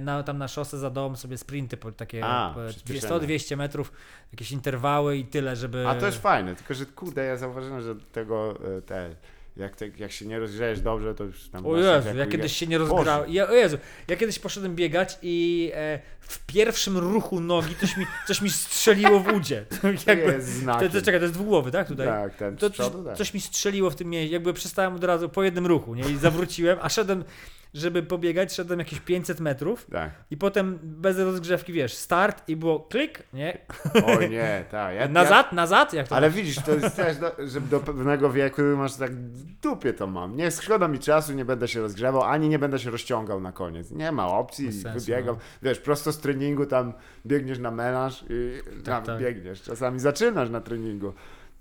na, 0.00 0.22
tam 0.22 0.38
na 0.38 0.48
szosę 0.48 0.78
za 0.78 0.90
dom, 0.90 1.16
sobie 1.16 1.38
sprinty 1.38 1.76
po 1.76 1.92
takie 1.92 2.24
A, 2.24 2.52
po 2.54 2.60
przyspieszone. 2.70 3.26
100-200 3.26 3.56
metrów, 3.56 3.92
jakieś 4.32 4.52
interwały 4.52 5.16
i 5.16 5.24
tyle, 5.24 5.56
żeby... 5.56 5.88
A 5.88 5.94
to 5.94 6.06
jest 6.06 6.18
fajne, 6.22 6.56
tylko 6.56 6.74
że 6.74 6.86
kurde, 6.86 7.24
ja 7.24 7.36
zauważyłem, 7.36 7.80
że 7.82 7.94
tego 8.12 8.58
e, 8.78 8.82
te, 8.82 9.10
jak, 9.58 9.76
te, 9.76 9.88
jak 9.98 10.12
się 10.12 10.26
nie 10.26 10.38
rozgrzejesz 10.38 10.80
dobrze, 10.80 11.14
to 11.14 11.24
już 11.24 11.48
tam 11.48 11.66
O 11.66 11.76
Jezu, 11.76 12.08
ja 12.16 12.26
kiedyś 12.26 12.56
się 12.56 12.66
nie 12.66 12.78
Boże. 12.78 12.92
rozgrałem. 12.92 13.32
Ja, 13.32 13.48
o 13.48 13.52
Jezu, 13.52 13.78
ja 14.08 14.16
kiedyś 14.16 14.38
poszedłem 14.38 14.74
biegać 14.76 15.18
i 15.22 15.70
e, 15.74 16.00
w 16.20 16.46
pierwszym 16.46 16.98
ruchu 16.98 17.40
nogi 17.40 17.76
coś 17.80 17.96
mi, 17.96 18.06
coś 18.26 18.42
mi 18.42 18.50
strzeliło 18.50 19.20
w 19.20 19.26
udzie. 19.32 19.64
Jakby, 20.06 20.32
jest 20.32 20.66
to, 20.66 20.78
to, 20.88 21.02
czekaj, 21.02 21.20
to 21.20 21.24
jest 21.24 21.34
dwugłowy, 21.34 21.70
tak? 21.70 21.88
Tutaj. 21.88 22.06
Tak, 22.06 22.34
ten 22.36 22.56
To 22.56 22.70
przodu, 22.70 23.04
tak. 23.04 23.16
coś 23.16 23.34
mi 23.34 23.40
strzeliło 23.40 23.90
w 23.90 23.94
tym 23.96 24.10
miejscu, 24.10 24.32
jakby 24.32 24.52
przestałem 24.54 24.94
od 24.94 25.04
razu 25.04 25.28
po 25.28 25.42
jednym 25.42 25.66
ruchu, 25.66 25.94
nie? 25.94 26.10
I 26.10 26.16
zawróciłem, 26.16 26.78
a 26.82 26.88
szedłem, 26.88 27.24
żeby 27.74 28.02
pobiegać, 28.02 28.52
szedłem 28.54 28.78
jakieś 28.78 29.00
500 29.00 29.40
metrów 29.40 29.86
Tak. 29.92 30.10
i 30.30 30.36
potem 30.36 30.78
bez 30.82 31.18
rozgrzewki, 31.18 31.72
wiesz, 31.72 31.94
start 31.94 32.48
i 32.48 32.56
było 32.56 32.80
klik, 32.80 33.22
nie? 33.32 33.58
Oj 34.06 34.30
nie, 34.30 34.64
tak. 34.70 34.94
Ja, 34.96 35.08
Nazad, 35.08 35.52
nazad, 35.52 35.92
jak 35.92 36.08
to 36.08 36.16
Ale 36.16 36.30
widzisz, 36.30 36.56
to 36.56 36.72
jest 36.74 36.96
też, 36.96 37.16
do, 37.16 37.32
że 37.46 37.60
do 37.60 37.80
pewnego 37.80 38.30
wieku 38.32 38.62
masz 38.76 38.94
tak 38.96 39.10
dupie 39.62 39.92
to 39.92 40.06
mam. 40.06 40.36
Nie 40.36 40.50
szkoda 40.50 40.88
mi 40.88 40.98
czasu, 40.98 41.32
nie 41.32 41.44
będę 41.44 41.68
się 41.68 41.80
rozgrzewał, 41.80 42.22
ani 42.22 42.48
nie 42.48 42.58
będę 42.58 42.78
się 42.78 42.90
rozciągał 42.90 43.40
na 43.40 43.52
koniec. 43.52 43.90
Nie 43.90 44.12
ma 44.12 44.26
opcji, 44.28 44.66
Bez 44.66 44.82
sensu, 44.82 45.00
wybiegam. 45.06 45.36
no. 45.36 45.42
Wiesz, 45.62 45.78
prosto 45.80 46.12
z 46.12 46.18
treningu 46.18 46.66
tam 46.66 46.92
biegniesz 47.26 47.58
na 47.58 47.70
melanż 47.70 48.24
i 48.30 48.58
tam 48.84 49.04
tak. 49.04 49.20
biegniesz. 49.20 49.62
Czasami 49.62 50.00
zaczynasz 50.00 50.50
na 50.50 50.60
treningu. 50.60 51.12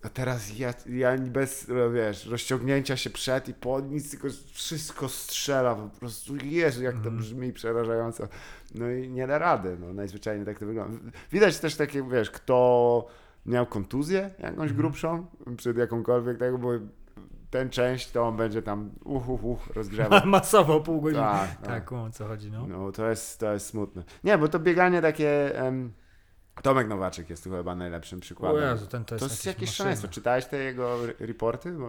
A 0.04 0.10
teraz 0.10 0.60
ja, 0.60 0.74
ja 0.90 1.18
bez, 1.18 1.68
no 1.68 1.92
wiesz, 1.92 2.26
rozciągnięcia 2.26 2.98
się 2.98 3.10
przed 3.10 3.50
i 3.50 3.54
po 3.54 3.80
nic, 3.80 4.12
tylko 4.12 4.28
wszystko 4.52 5.10
strzela 5.10 5.76
po 5.76 6.00
prostu. 6.00 6.36
Jezu, 6.36 6.84
jak 6.84 6.96
Mhm. 6.96 7.16
to 7.16 7.22
brzmi 7.22 7.54
przerażająco. 7.54 8.28
No 8.76 8.92
i 8.92 9.10
nie 9.10 9.28
da 9.28 9.38
rady, 9.38 9.78
no 9.80 9.94
najzwyczajniej 9.94 10.46
tak 10.46 10.60
to 10.60 10.66
wygląda. 10.66 10.98
Widać 11.32 11.60
też 11.60 11.76
takie, 11.76 12.04
wiesz, 12.10 12.32
kto 12.32 13.08
miał 13.46 13.66
kontuzję 13.66 14.22
jakąś 14.40 14.50
Mhm. 14.70 14.76
grubszą 14.76 15.26
przed 15.58 15.78
jakąkolwiek 15.78 16.38
tego, 16.38 16.58
bo 16.58 16.70
ten 17.50 17.70
część 17.70 18.12
to 18.12 18.24
on 18.28 18.38
będzie 18.38 18.62
tam 18.62 18.92
uch, 19.04 19.30
uch, 19.30 19.44
uch 19.44 19.68
rozgrzewał. 19.76 20.22
Masowo 20.26 20.82
pół 20.82 21.02
godziny. 21.02 21.22
Tak, 21.24 21.50
Tak, 21.56 21.66
tak. 21.68 21.92
o 21.94 22.10
co 22.10 22.28
chodzi, 22.28 22.52
no. 22.52 22.68
No 22.68 22.92
to 22.92 23.10
jest, 23.10 23.40
to 23.40 23.54
jest 23.54 23.66
smutne. 23.66 24.04
Nie, 24.24 24.38
bo 24.38 24.48
to 24.48 24.60
bieganie 24.60 25.02
takie... 25.02 25.60
Em, 25.60 25.94
Tomek 26.62 26.88
Nowaczyk 26.88 27.30
jest 27.30 27.44
tu 27.44 27.50
chyba 27.52 27.76
najlepszym 27.76 28.20
O 28.20 28.22
przykładem. 28.22 28.64
Jezu, 28.72 28.88
ten 28.88 29.06
to 29.06 29.16
jest, 29.16 29.26
to 29.26 29.32
jest 29.32 29.46
jakieś 29.46 29.70
szaleństwo. 29.74 30.08
Czytałeś 30.08 30.46
te 30.46 30.58
jego 30.58 31.04
re- 31.04 31.14
reporty? 31.20 31.72
Bo... 31.72 31.88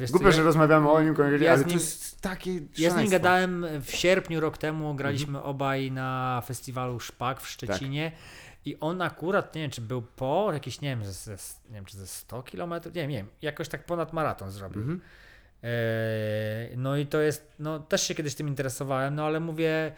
Yy, 0.00 0.06
Głupio, 0.10 0.32
że 0.32 0.42
rozmawiamy 0.42 0.90
o 0.90 1.02
nim 1.02 1.14
ja 1.40 1.52
ale 1.52 1.58
z 1.62 1.66
nim- 1.66 1.68
to 1.78 1.84
jest 1.84 2.20
takie 2.20 2.60
Ja 2.78 2.90
z 2.90 2.96
nim 2.96 3.08
gadałem 3.08 3.66
w 3.82 3.90
sierpniu 3.90 4.40
rok 4.40 4.58
temu, 4.58 4.94
graliśmy 4.94 5.28
Mhm. 5.38 5.44
obaj 5.46 5.92
na 5.92 6.42
festiwalu 6.46 7.00
Szpak 7.00 7.40
w 7.40 7.48
Szczecinie 7.48 8.10
Tak. 8.10 8.20
i 8.66 8.80
on 8.80 9.02
akurat, 9.02 9.54
nie 9.54 9.62
wiem, 9.62 9.70
czy 9.70 9.80
był 9.80 10.02
po, 10.02 10.50
jakieś, 10.52 10.80
nie 10.80 10.88
wiem, 10.96 11.04
ze, 11.12 11.32
nie 11.68 11.74
wiem 11.74 11.84
czy 11.84 11.96
ze 11.96 12.06
100 12.06 12.42
km, 12.42 12.70
nie 12.70 12.90
wiem, 12.92 13.10
nie 13.10 13.16
wiem, 13.16 13.26
jakoś 13.42 13.68
tak 13.68 13.84
ponad 13.86 14.12
maraton 14.12 14.50
zrobił. 14.50 14.80
Mhm. 14.82 15.00
Eee, 15.62 16.76
no 16.76 16.96
i 16.96 17.06
to 17.06 17.20
jest, 17.20 17.52
no 17.58 17.78
też 17.78 18.02
się 18.02 18.14
kiedyś 18.14 18.34
tym 18.34 18.48
interesowałem, 18.48 19.14
no 19.14 19.24
ale 19.26 19.40
mówię, 19.40 19.92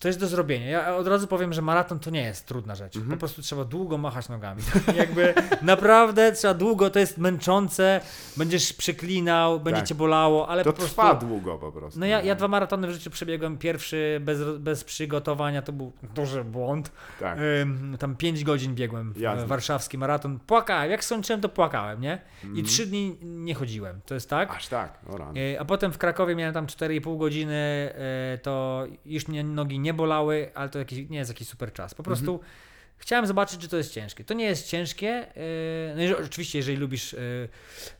To 0.00 0.08
jest 0.08 0.20
do 0.20 0.26
zrobienia. 0.26 0.66
Ja 0.66 0.96
od 0.96 1.06
razu 1.06 1.26
powiem, 1.26 1.52
że 1.52 1.62
maraton 1.62 1.98
to 1.98 2.10
nie 2.10 2.22
jest 2.22 2.46
trudna 2.46 2.74
rzecz. 2.74 2.96
Mhm. 2.96 3.12
Po 3.12 3.18
prostu 3.18 3.42
trzeba 3.42 3.64
długo 3.64 3.98
machać 3.98 4.28
nogami. 4.28 4.62
Jakby 4.96 5.34
naprawdę 5.62 6.32
trzeba 6.32 6.54
długo, 6.54 6.90
to 6.90 6.98
jest 6.98 7.18
męczące, 7.18 8.00
będziesz 8.36 8.72
przeklinał, 8.72 9.60
będzie 9.60 9.80
Tak. 9.80 9.88
cię 9.88 9.94
bolało, 9.94 10.48
ale 10.48 10.64
To 10.64 10.72
po 10.72 10.76
prostu... 10.78 10.94
trwa 10.94 11.14
długo 11.14 11.58
po 11.58 11.72
prostu. 11.72 12.00
No 12.00 12.06
ja, 12.06 12.22
ja 12.22 12.34
dwa 12.34 12.48
maratony 12.48 12.88
w 12.88 12.90
życiu 12.90 13.10
przebiegłem. 13.10 13.58
Pierwszy 13.58 14.20
bez, 14.24 14.58
bez 14.58 14.84
przygotowania, 14.84 15.62
to 15.62 15.72
był 15.72 15.92
duży 16.14 16.44
błąd. 16.44 16.92
Tak. 17.20 17.38
Ym, 17.62 17.96
tam 17.98 18.16
5 18.16 18.44
godzin 18.44 18.74
biegłem 18.74 19.14
Jasne. 19.16 19.46
warszawski 19.46 19.98
maraton. 19.98 20.38
Płakałem, 20.46 20.90
jak 20.90 21.04
skończyłem 21.04 21.40
to 21.40 21.48
płakałem, 21.48 22.00
nie? 22.00 22.18
I 22.44 22.46
Mhm. 22.46 22.66
trzy 22.66 22.86
dni 22.86 23.16
nie 23.22 23.54
chodziłem, 23.54 24.00
to 24.06 24.14
jest 24.14 24.30
tak? 24.30 24.50
Aż 24.56 24.68
tak, 24.68 24.98
o 25.08 25.16
rany. 25.16 25.40
E, 25.54 25.60
A 25.60 25.64
potem 25.64 25.92
w 25.92 25.98
Krakowie 25.98 26.34
miałem 26.36 26.54
tam 26.54 26.66
4,5 26.66 27.18
godziny, 27.18 27.54
e, 27.54 28.38
to 28.42 28.84
już 29.06 29.28
mnie 29.28 29.44
nogi 29.44 29.78
nie 29.78 29.87
bolały, 29.94 30.50
ale 30.54 30.68
to 30.68 30.78
jakiś, 30.78 31.08
nie 31.10 31.18
jest 31.18 31.30
jakiś 31.30 31.48
super 31.48 31.72
czas. 31.72 31.94
Po 31.94 32.02
prostu 32.02 32.32
Mhm. 32.32 32.50
chciałem 32.96 33.26
zobaczyć, 33.26 33.60
czy 33.60 33.68
to 33.68 33.76
jest 33.76 33.92
ciężkie. 33.92 34.24
To 34.24 34.34
nie 34.34 34.44
jest 34.44 34.66
ciężkie, 34.68 35.08
e, 35.08 35.94
no 35.96 36.02
i 36.02 36.14
oczywiście 36.14 36.58
jeżeli 36.58 36.76
lubisz 36.78 37.14
e, 37.14 37.18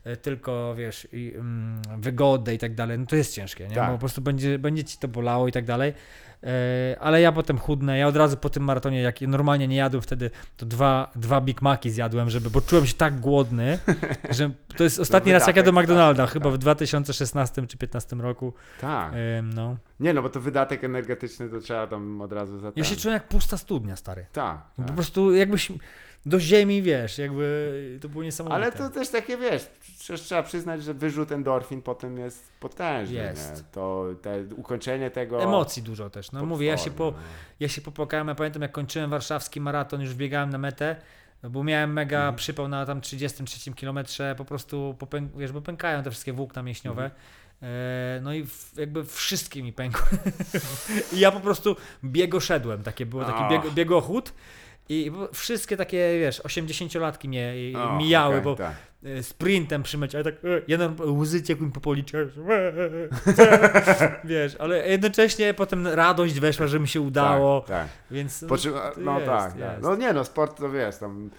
e, 0.03 0.17
tylko, 0.17 0.75
wiesz, 0.75 1.07
mm, 1.13 1.81
wygodę 1.97 2.53
i 2.53 2.57
tak 2.57 2.75
dalej, 2.75 2.99
no 2.99 3.05
to 3.05 3.15
jest 3.15 3.35
ciężkie, 3.35 3.67
nie? 3.67 3.75
Tak. 3.75 3.87
Bo 3.87 3.93
po 3.93 3.99
prostu 3.99 4.21
będzie, 4.21 4.59
będzie 4.59 4.83
ci 4.83 4.97
to 4.97 5.07
bolało 5.07 5.47
i 5.47 5.51
tak 5.51 5.65
dalej. 5.65 5.93
E, 6.43 6.95
Ale 6.99 7.21
ja 7.21 7.31
potem 7.31 7.57
chudnę, 7.57 7.97
ja 7.97 8.07
od 8.07 8.15
razu 8.15 8.37
po 8.37 8.49
tym 8.49 8.63
maratonie, 8.63 9.01
jak 9.01 9.21
normalnie 9.21 9.67
nie 9.67 9.75
jadłem 9.75 10.01
wtedy, 10.01 10.31
to 10.57 10.65
dwa, 10.65 11.11
dwa 11.15 11.41
Big 11.41 11.61
Maci 11.61 11.89
zjadłem, 11.89 12.29
żeby, 12.29 12.49
bo 12.49 12.61
czułem 12.61 12.85
się 12.85 12.93
tak 12.93 13.19
głodny, 13.19 13.79
że 14.37 14.51
to 14.77 14.83
jest 14.83 14.99
ostatni 14.99 15.31
raz 15.31 15.47
jak 15.47 15.55
ja 15.55 15.63
do 15.63 15.71
wydatek, 15.71 15.89
McDonalda, 15.89 16.23
tak, 16.23 16.33
chyba 16.33 16.45
tak. 16.45 16.53
w 16.53 16.57
2016 16.57 17.53
czy 17.55 17.77
2015 17.77 18.15
roku. 18.15 18.53
Tak. 18.81 19.13
No. 19.43 19.77
Nie 19.99 20.13
no, 20.13 20.21
bo 20.21 20.29
to 20.29 20.39
wydatek 20.39 20.83
energetyczny 20.83 21.49
to 21.49 21.59
trzeba 21.59 21.87
tam 21.87 22.21
od 22.21 22.33
razu 22.33 22.59
za 22.59 22.71
Ja 22.75 22.83
się 22.83 22.95
czułem 22.95 23.13
jak 23.13 23.27
pusta 23.27 23.57
studnia, 23.57 23.95
stary. 23.95 24.25
Tak. 24.33 24.57
Po 24.75 24.83
tak. 24.83 24.95
prostu 24.95 25.35
jakbyś 25.35 25.71
do 26.25 26.39
ziemi, 26.39 26.81
wiesz, 26.81 27.17
jakby 27.17 27.97
to 28.01 28.09
było 28.09 28.23
niesamowite. 28.23 28.55
Ale 28.55 28.71
to 28.71 28.89
też 28.89 29.09
takie, 29.09 29.37
wiesz, 29.37 29.67
przecież 29.99 30.21
trzeba 30.21 30.43
przyznać, 30.43 30.83
że 30.83 30.93
wyrzut 30.93 31.31
endorfin 31.31 31.81
potem 31.81 32.17
jest 32.17 32.51
potężny, 32.59 33.15
Jest. 33.15 33.57
nie? 33.57 33.63
To 33.71 34.05
te, 34.21 34.43
ukończenie 34.55 35.11
tego... 35.11 35.43
Emocji 35.43 35.83
dużo 35.83 36.09
też. 36.09 36.31
No 36.31 36.45
mówię, 36.45 36.67
ja 36.67 36.77
się, 36.77 36.91
po, 36.91 37.03
no. 37.03 37.17
ja 37.59 37.67
się 37.67 37.81
popłakałem, 37.81 38.27
ja 38.27 38.35
pamiętam 38.35 38.61
jak 38.61 38.71
kończyłem 38.71 39.09
warszawski 39.09 39.61
maraton, 39.61 40.01
już 40.01 40.13
biegałem 40.13 40.49
na 40.49 40.57
metę, 40.57 40.95
no 41.43 41.49
bo 41.49 41.63
miałem 41.63 41.93
mega 41.93 42.17
Mhm. 42.17 42.35
przypał 42.35 42.67
na 42.67 42.85
tam 42.85 43.01
33 43.01 43.73
kilometrze, 43.73 44.35
po 44.37 44.45
prostu, 44.45 44.95
popęk, 44.99 45.37
wiesz, 45.37 45.51
bo 45.51 45.61
pękają 45.61 46.03
te 46.03 46.11
wszystkie 46.11 46.33
włókna 46.33 46.63
mięśniowe. 46.63 47.03
Mhm. 47.03 47.21
E, 47.61 48.19
No 48.21 48.33
i 48.33 48.45
jakby 48.77 49.05
wszystkie 49.05 49.63
mi 49.63 49.73
pękły. 49.73 50.17
I 51.13 51.19
ja 51.19 51.31
po 51.31 51.39
prostu 51.39 51.75
biegoszedłem, 52.03 52.83
takie 52.83 53.05
było, 53.05 53.25
taki 53.25 53.43
bieg, 53.53 53.73
biegochód. 53.73 54.33
I 54.89 55.11
wszystkie 55.33 55.77
takie, 55.77 56.17
wiesz, 56.19 56.41
80-latki 56.41 57.27
mnie 57.27 57.53
O, 57.75 57.97
mijały, 57.97 58.33
okej, 58.35 58.43
bo 58.43 58.55
tak. 58.55 58.73
e, 59.03 59.23
sprintem 59.23 59.83
przymyć, 59.83 60.15
ale 60.15 60.23
tak, 60.23 60.33
e, 60.33 60.61
jeden 60.67 60.95
łzy 61.01 61.43
ciekły 61.43 61.65
mi 61.65 61.71
po 61.71 61.79
policzkach, 61.81 62.27
wiesz, 64.23 64.55
ale 64.59 64.87
jednocześnie 64.87 65.53
potem 65.53 65.87
radość 65.87 66.39
weszła, 66.39 66.67
że 66.67 66.79
mi 66.79 66.87
się 66.87 67.01
udało, 67.01 67.61
Tak, 67.61 67.69
tak. 67.69 67.87
więc 68.11 68.45
Po 68.49 68.57
czym, 68.57 68.73
no 68.97 69.13
jest, 69.19 69.25
tak, 69.25 69.51
tak. 69.51 69.59
jest. 69.59 69.81
No 69.81 69.95
nie 69.95 70.13
no, 70.13 70.23
sport 70.25 70.57
to 70.59 70.69
wiesz, 70.69 70.97
tam 70.97 71.29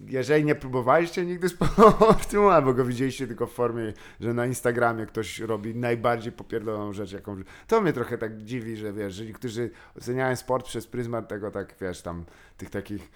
jeżeli 0.00 0.44
nie 0.44 0.54
próbowaliście 0.54 1.24
nigdy 1.26 1.48
sportu, 1.54 2.48
albo 2.48 2.74
go 2.74 2.84
widzieliście 2.84 3.26
tylko 3.26 3.46
w 3.46 3.52
formie, 3.52 3.92
że 4.20 4.34
na 4.34 4.46
Instagramie 4.46 5.06
ktoś 5.06 5.38
robi 5.38 5.74
najbardziej 5.74 6.32
popierdoloną 6.32 6.92
rzecz, 6.92 7.12
jaką... 7.12 7.36
To 7.66 7.80
mnie 7.80 7.92
trochę 7.92 8.18
tak 8.18 8.42
dziwi, 8.42 8.76
że 8.76 8.92
wiesz, 8.92 9.14
że 9.14 9.24
którzy 9.24 9.70
oceniają 9.98 10.36
sport 10.36 10.66
przez 10.66 10.86
pryzmat 10.86 11.28
tego, 11.28 11.50
tak 11.50 11.74
wiesz, 11.80 12.02
tam 12.02 12.24
tych 12.56 12.70
takich 12.70 13.10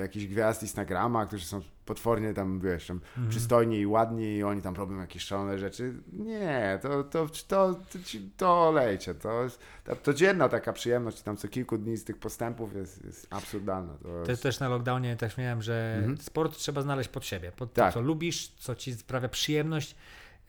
jakichś 0.00 0.26
gwiazd 0.26 0.62
Instagrama, 0.62 1.26
którzy 1.26 1.44
są 1.46 1.60
potwornie 1.84 2.34
tam, 2.34 2.60
wiesz, 2.60 2.86
tam 2.86 2.96
Mhm. 2.96 3.28
przystojni 3.28 3.78
i 3.78 3.86
ładni 3.86 4.36
i 4.36 4.42
oni 4.44 4.62
tam 4.62 4.74
robią 4.74 5.00
jakieś 5.00 5.22
szalone 5.22 5.58
rzeczy. 5.58 5.94
Nie, 6.12 6.78
to, 6.82 7.04
to, 7.04 7.26
to, 7.48 7.74
to, 7.92 7.98
ci- 8.04 8.30
to 8.36 8.68
olejcie, 8.68 9.14
to 9.14 9.42
jest 9.42 9.60
ta 9.84 9.96
codzienna 9.96 10.48
taka 10.48 10.72
przyjemność, 10.72 11.22
tam 11.22 11.36
co 11.36 11.48
kilku 11.48 11.78
dni 11.78 11.96
z 11.96 12.04
tych 12.04 12.18
postępów 12.18 12.74
jest, 12.76 13.04
jest 13.04 13.26
absurdalna. 13.30 13.94
To 14.24 14.30
jest, 14.30 14.42
też 14.42 14.60
na 14.60 14.68
lockdownie 14.68 15.16
też 15.16 15.36
miałem, 15.36 15.62
że 15.62 15.94
Mhm. 15.98 16.18
sport 16.18 16.56
trzeba 16.56 16.82
znaleźć 16.82 17.08
pod 17.10 17.24
siebie, 17.24 17.52
pod 17.56 17.72
Tak. 17.72 17.94
to, 17.94 18.00
co 18.00 18.06
lubisz, 18.06 18.48
co 18.48 18.74
ci 18.74 18.94
sprawia 18.94 19.28
przyjemność, 19.28 19.94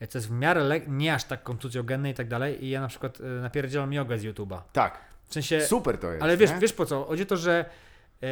e, 0.00 0.06
co 0.06 0.18
jest 0.18 0.28
w 0.28 0.32
miarę 0.32 0.80
nie 0.88 1.14
aż 1.14 1.24
tak 1.24 1.42
kontuzjogenne 1.42 2.10
i 2.10 2.14
tak 2.14 2.28
dalej. 2.28 2.64
I 2.64 2.70
ja 2.70 2.80
na 2.80 2.88
przykład 2.88 3.18
e, 3.20 3.24
napierdzielam 3.24 3.92
jogę 3.92 4.18
z 4.18 4.24
YouTube'a. 4.24 4.60
tak, 4.72 4.98
W 5.28 5.34
sensie, 5.34 5.60
super 5.66 5.98
to 5.98 6.10
jest. 6.12 6.22
ale 6.22 6.36
wiesz, 6.36 6.50
nie? 6.50 6.58
wiesz 6.58 6.72
po 6.72 6.86
co? 6.86 7.04
Chodzi 7.04 7.22
o 7.22 7.26
to, 7.26 7.36
że 7.36 7.60
e, 7.60 7.64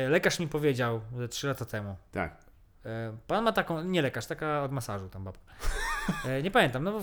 lekarz 0.09 0.39
mi 0.39 0.49
powiedział 0.49 1.01
ze 1.17 1.29
3 1.29 1.47
lata 1.47 1.65
temu, 1.65 1.97
Tak. 2.13 2.37
e, 2.87 3.13
pan 3.27 3.45
ma 3.45 3.53
taką, 3.53 3.83
nie 3.85 4.03
lekarz, 4.03 4.27
taka 4.27 4.63
od 4.63 4.73
masażu 4.73 5.09
tam 5.09 5.25
babka. 5.25 5.53
E, 6.29 6.43
nie 6.43 6.51
pamiętam, 6.51 6.85
no 6.85 7.01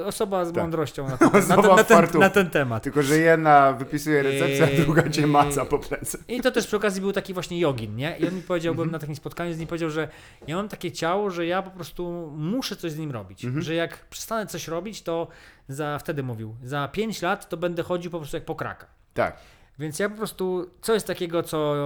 e, 0.00 0.04
osoba 0.06 0.44
z 0.44 0.52
Tak. 0.52 0.62
mądrością 0.62 1.08
na 1.08 1.16
ten, 1.16 1.28
na, 1.32 1.56
ten, 1.56 1.76
na, 1.76 1.84
ten, 1.84 2.20
na 2.20 2.30
ten 2.30 2.50
temat. 2.50 2.82
Tylko, 2.82 3.02
że 3.02 3.18
jedna 3.18 3.72
wypisuje 3.72 4.22
recepcję, 4.22 4.64
a 4.64 4.84
druga 4.84 5.10
cię 5.10 5.26
maca 5.26 5.64
po 5.64 5.78
plecy. 5.78 6.18
I 6.28 6.40
to 6.40 6.50
też 6.50 6.66
przy 6.66 6.76
okazji 6.76 7.00
był 7.00 7.12
taki 7.12 7.34
właśnie 7.34 7.60
jogin, 7.60 7.96
nie? 7.96 8.16
I 8.18 8.28
on 8.28 8.34
mi 8.34 8.42
powiedział, 8.42 8.70
Mhm. 8.70 8.76
byłem 8.76 8.90
na 8.90 8.98
takim 8.98 9.16
spotkaniu 9.16 9.52
z 9.54 9.58
nim, 9.58 9.68
powiedział, 9.68 9.90
że 9.90 10.08
ja 10.46 10.56
mam 10.56 10.68
takie 10.68 10.92
ciało, 10.92 11.30
że 11.30 11.46
ja 11.46 11.62
po 11.62 11.70
prostu 11.70 12.32
muszę 12.36 12.76
coś 12.76 12.92
z 12.92 12.98
nim 12.98 13.10
robić. 13.10 13.44
Mhm. 13.44 13.62
Że 13.62 13.74
jak 13.74 14.04
przestanę 14.08 14.46
coś 14.46 14.68
robić, 14.68 15.02
to 15.02 15.28
za, 15.68 15.98
wtedy 15.98 16.22
mówił, 16.22 16.56
za 16.64 16.88
5 16.88 17.22
lat 17.22 17.48
to 17.48 17.56
będę 17.56 17.82
chodził 17.82 18.10
po 18.10 18.18
prostu 18.18 18.36
jak 18.36 18.44
po 18.44 18.54
kraka. 18.54 18.86
Tak. 19.14 19.36
Więc 19.78 19.98
ja 19.98 20.08
po 20.08 20.16
prostu, 20.16 20.70
co 20.82 20.94
jest 20.94 21.06
takiego, 21.06 21.42
co 21.42 21.76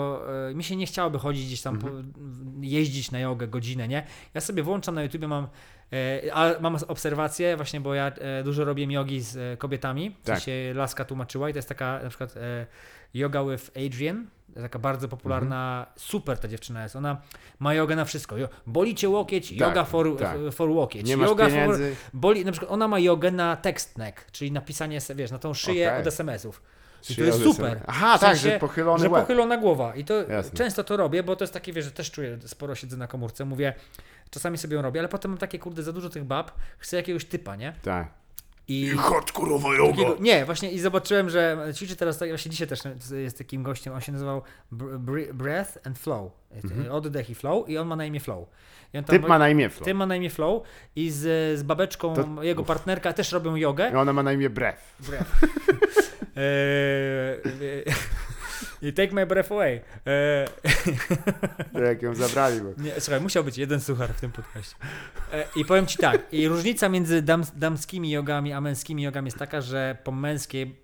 e, 0.51 0.55
mi 0.55 0.65
się 0.65 0.77
nie 0.77 0.87
chciałoby 0.87 1.19
chodzić 1.19 1.47
gdzieś 1.47 1.63
tam, 1.63 1.75
Mhm. 1.75 2.13
po, 2.13 2.21
jeździć 2.61 3.11
na 3.11 3.19
jogę 3.21 3.49
godzinę, 3.49 3.89
nie? 3.89 4.07
Ja 4.35 4.41
sobie 4.41 4.63
włączam 4.63 4.95
na 4.95 5.03
YouTubie, 5.03 5.29
mam, 5.29 5.47
e, 5.93 6.35
a 6.35 6.61
mam 6.61 6.77
obserwacje 6.89 7.57
właśnie, 7.57 7.81
bo 7.81 7.95
ja 7.95 8.07
e, 8.07 8.43
dużo 8.45 8.65
robię 8.65 8.85
jogi 8.85 9.21
z 9.21 9.59
kobietami, 9.59 10.11
Tak. 10.25 10.37
sensie 10.39 10.53
Laska 10.75 11.05
tłumaczyła 11.05 11.49
i 11.49 11.53
to 11.53 11.59
jest 11.59 11.69
taka 11.69 12.01
na 12.03 12.09
przykład 12.09 12.35
yoga 13.15 13.45
with 13.45 13.71
Adrian, 13.87 14.27
taka 14.55 14.79
bardzo 14.79 15.09
popularna, 15.09 15.87
super 15.97 16.39
ta 16.39 16.49
dziewczyna 16.49 16.83
jest, 16.83 16.97
ona 16.97 17.21
ma 17.59 17.75
jogę 17.75 17.97
na 17.97 18.05
wszystko, 18.05 18.37
boli 18.67 18.95
cię 18.95 19.09
łokieć, 19.09 19.49
Tak, 19.49 19.59
yoga 19.59 19.85
for, 19.85 20.17
tak. 20.19 20.37
for 20.53 20.69
łokieć, 20.71 21.07
Nie 21.07 21.13
yoga 21.15 21.45
for, 21.45 21.53
pieniędzy. 21.53 21.97
boli, 22.15 22.45
na 22.45 22.53
przykład 22.53 22.73
ona 22.73 22.89
ma 22.89 22.99
jogę 22.99 23.31
na 23.31 23.57
text 23.57 23.99
neck, 23.99 24.31
czyli 24.31 24.53
napisanie, 24.53 24.99
wiesz, 25.15 25.31
na 25.31 25.39
tą 25.39 25.55
szyję 25.55 25.89
Okej. 25.89 26.01
od 26.01 26.07
SMS-ów. 26.07 26.63
I 27.11 27.17
to 27.17 27.23
jest 27.25 27.43
super. 27.43 27.67
SMS. 27.67 27.85
Aha, 27.87 28.19
W 28.19 28.21
tak, 28.21 28.31
sensie, 28.37 28.51
że 28.51 28.59
pochylony 28.59 28.99
że 29.05 29.11
łeb. 29.11 29.23
pochylona 29.23 29.57
głowa. 29.57 29.95
I 29.97 30.05
to 30.05 30.15
Jasne. 30.29 30.59
często 30.59 30.85
to 30.85 30.97
robię, 30.97 31.23
bo 31.23 31.37
to 31.37 31.45
jest 31.45 31.55
takie, 31.55 31.73
wiesz, 31.73 31.85
że 31.85 31.91
też 31.91 32.11
czuję, 32.11 32.39
sporo 32.47 32.75
siedzę 32.75 32.97
na 32.97 33.07
komórce, 33.07 33.45
mówię, 33.45 33.75
czasami 34.31 34.59
sobie 34.59 34.77
ją 34.77 34.83
robię, 34.83 35.01
ale 35.01 35.09
potem 35.09 35.31
mam 35.31 35.39
takie, 35.39 35.59
kurde, 35.59 35.83
za 35.83 35.93
dużo 35.93 36.09
tych 36.11 36.25
bab, 36.25 36.51
chcę 36.79 36.97
jakiegoś 36.97 37.25
typa, 37.25 37.57
nie? 37.57 37.73
Tak. 37.83 38.09
I 38.69 38.89
hardkorowa 38.99 39.69
takiego, 39.87 40.17
nie, 40.21 40.45
właśnie 40.45 40.71
i 40.73 40.79
zobaczyłem, 40.79 41.31
że 41.31 41.59
ćwiczy 41.77 41.97
teraz, 41.97 42.19
tak, 42.19 42.29
właśnie 42.29 42.51
dzisiaj 42.51 42.69
też 42.69 42.81
jest 43.17 43.39
takim 43.39 43.63
gościem, 43.63 43.95
on 43.95 44.01
się 44.01 44.13
nazywał 44.13 44.43
Br- 44.73 44.99
Br- 44.99 45.33
Breath 45.33 45.79
and 45.87 45.99
Flow, 45.99 46.33
oddech 46.91 47.31
i 47.31 47.35
flow 47.35 47.69
i 47.69 47.79
on 47.79 47.87
ma 47.89 47.97
na 47.97 48.05
imię 48.05 48.21
Flow. 48.21 48.49
I 48.95 48.99
Mhm. 48.99 49.21
Typ 49.21 49.29
ma 49.29 49.39
na 49.39 49.49
imię 49.49 49.71
Flo. 49.71 49.85
Ty 49.85 49.95
ma 49.95 50.07
na 50.07 50.17
imię 50.17 50.31
Flow 50.31 50.63
i 50.97 51.11
z, 51.11 51.59
z 51.59 51.63
babeczką, 51.63 52.15
To- 52.15 52.43
jego 52.43 52.65
partnerka 52.65 53.13
też 53.13 53.33
robią 53.33 53.57
jogę. 53.57 53.91
I 53.93 53.95
ona 53.95 54.13
ma 54.13 54.23
na 54.23 54.33
imię 54.33 54.51
Brew. 54.51 54.77
Eee, 55.13 55.19
I 58.83 58.93
take 58.93 59.13
my 59.13 59.27
breath 59.27 59.53
away. 59.53 59.81
Eee, 60.07 60.49
To 61.73 61.79
jak 61.81 62.03
ją 62.03 62.15
zabrali. 62.15 62.61
Bo... 62.61 62.83
nie, 62.83 63.01
słuchaj, 63.01 63.21
musiał 63.21 63.45
być 63.45 63.59
jeden 63.59 63.81
suchar 63.81 64.15
w 64.15 64.21
tym 64.21 64.33
podcaście. 64.33 64.77
E, 65.33 65.45
I 65.57 65.65
powiem 65.65 65.87
ci 65.87 65.99
tak, 65.99 66.33
i 66.33 66.49
różnica 66.49 66.89
między 66.89 67.23
dam, 67.23 67.45
damskimi 67.57 68.11
jogami 68.11 68.53
a 68.53 68.61
męskimi 68.61 69.03
jogami 69.03 69.27
jest 69.27 69.39
taka, 69.39 69.61
że 69.61 69.97
po 70.05 70.13
męskiej 70.13 70.77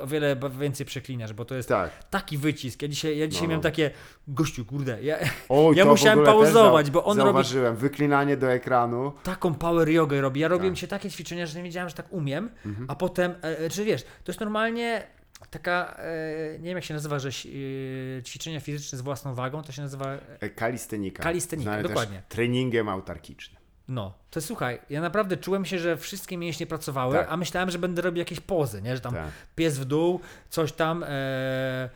o 0.00 0.06
wiele 0.06 0.36
więcej 0.60 0.86
przeklinasz, 0.86 1.32
bo 1.32 1.44
to 1.44 1.54
jest 1.54 1.68
Tak. 1.68 2.04
taki 2.10 2.38
wycisk. 2.38 2.82
Ja 2.82 2.88
dzisiaj, 2.88 3.18
ja 3.18 3.26
dzisiaj 3.28 3.42
No. 3.42 3.48
miałem 3.48 3.62
takie, 3.62 3.90
gościu, 4.28 4.64
kurde, 4.64 5.02
ja 5.02 5.18
Oj, 5.48 5.76
Ja 5.76 5.84
musiałem 5.84 6.24
pauzować, 6.24 6.90
bo 6.90 7.04
on 7.04 7.16
robi- 7.18 7.24
Zauważyłem, 7.24 7.76
wyklinanie 7.76 8.36
do 8.36 8.52
ekranu. 8.52 9.12
taką 9.22 9.54
power 9.54 9.88
jogę 9.88 10.20
robi. 10.20 10.40
Ja 10.40 10.48
robiłem 10.48 10.74
Tak. 10.74 10.80
się 10.80 10.86
takie 10.86 11.10
ćwiczenia, 11.10 11.46
że 11.46 11.58
nie 11.58 11.64
wiedziałem, 11.64 11.88
że 11.88 11.94
tak 11.94 12.06
umiem, 12.12 12.50
Mhm. 12.66 12.86
a 12.90 12.94
potem, 12.94 13.30
e, 13.42 13.58
e, 13.58 13.70
czy 13.70 13.84
wiesz, 13.84 14.02
to 14.02 14.32
jest 14.32 14.40
normalnie 14.40 15.06
taka, 15.50 15.96
e, 15.98 16.58
nie 16.58 16.64
wiem 16.68 16.76
jak 16.76 16.84
się 16.84 16.94
nazywa, 16.94 17.18
że 17.18 17.28
e, 17.28 18.22
ćwiczenia 18.22 18.60
fizyczne 18.60 18.98
z 18.98 19.00
własną 19.00 19.34
wagą, 19.34 19.62
to 19.62 19.72
się 19.72 19.82
nazywa, 19.82 20.06
E, 20.40 20.50
Kalistenika. 20.50 21.22
Kalistenika, 21.22 21.70
Znane 21.70 21.82
dokładnie. 21.88 22.22
Treningiem 22.28 22.88
autarkicznym. 22.88 23.63
No, 23.88 24.14
to 24.30 24.40
słuchaj, 24.40 24.78
ja 24.90 25.00
naprawdę 25.00 25.36
czułem 25.36 25.64
się, 25.64 25.78
że 25.78 25.96
wszystkie 25.96 26.36
mięśnie 26.38 26.66
pracowały, 26.66 27.14
Tak. 27.16 27.26
a 27.30 27.36
myślałem, 27.36 27.70
że 27.70 27.78
będę 27.78 28.02
robił 28.02 28.18
jakieś 28.18 28.40
pozy, 28.40 28.82
nie, 28.82 28.94
że 28.96 29.00
tam 29.02 29.14
Tak. 29.14 29.28
pies 29.56 29.78
w 29.78 29.84
dół, 29.84 30.20
coś 30.50 30.72
tam, 30.72 31.04
e, 31.08 31.90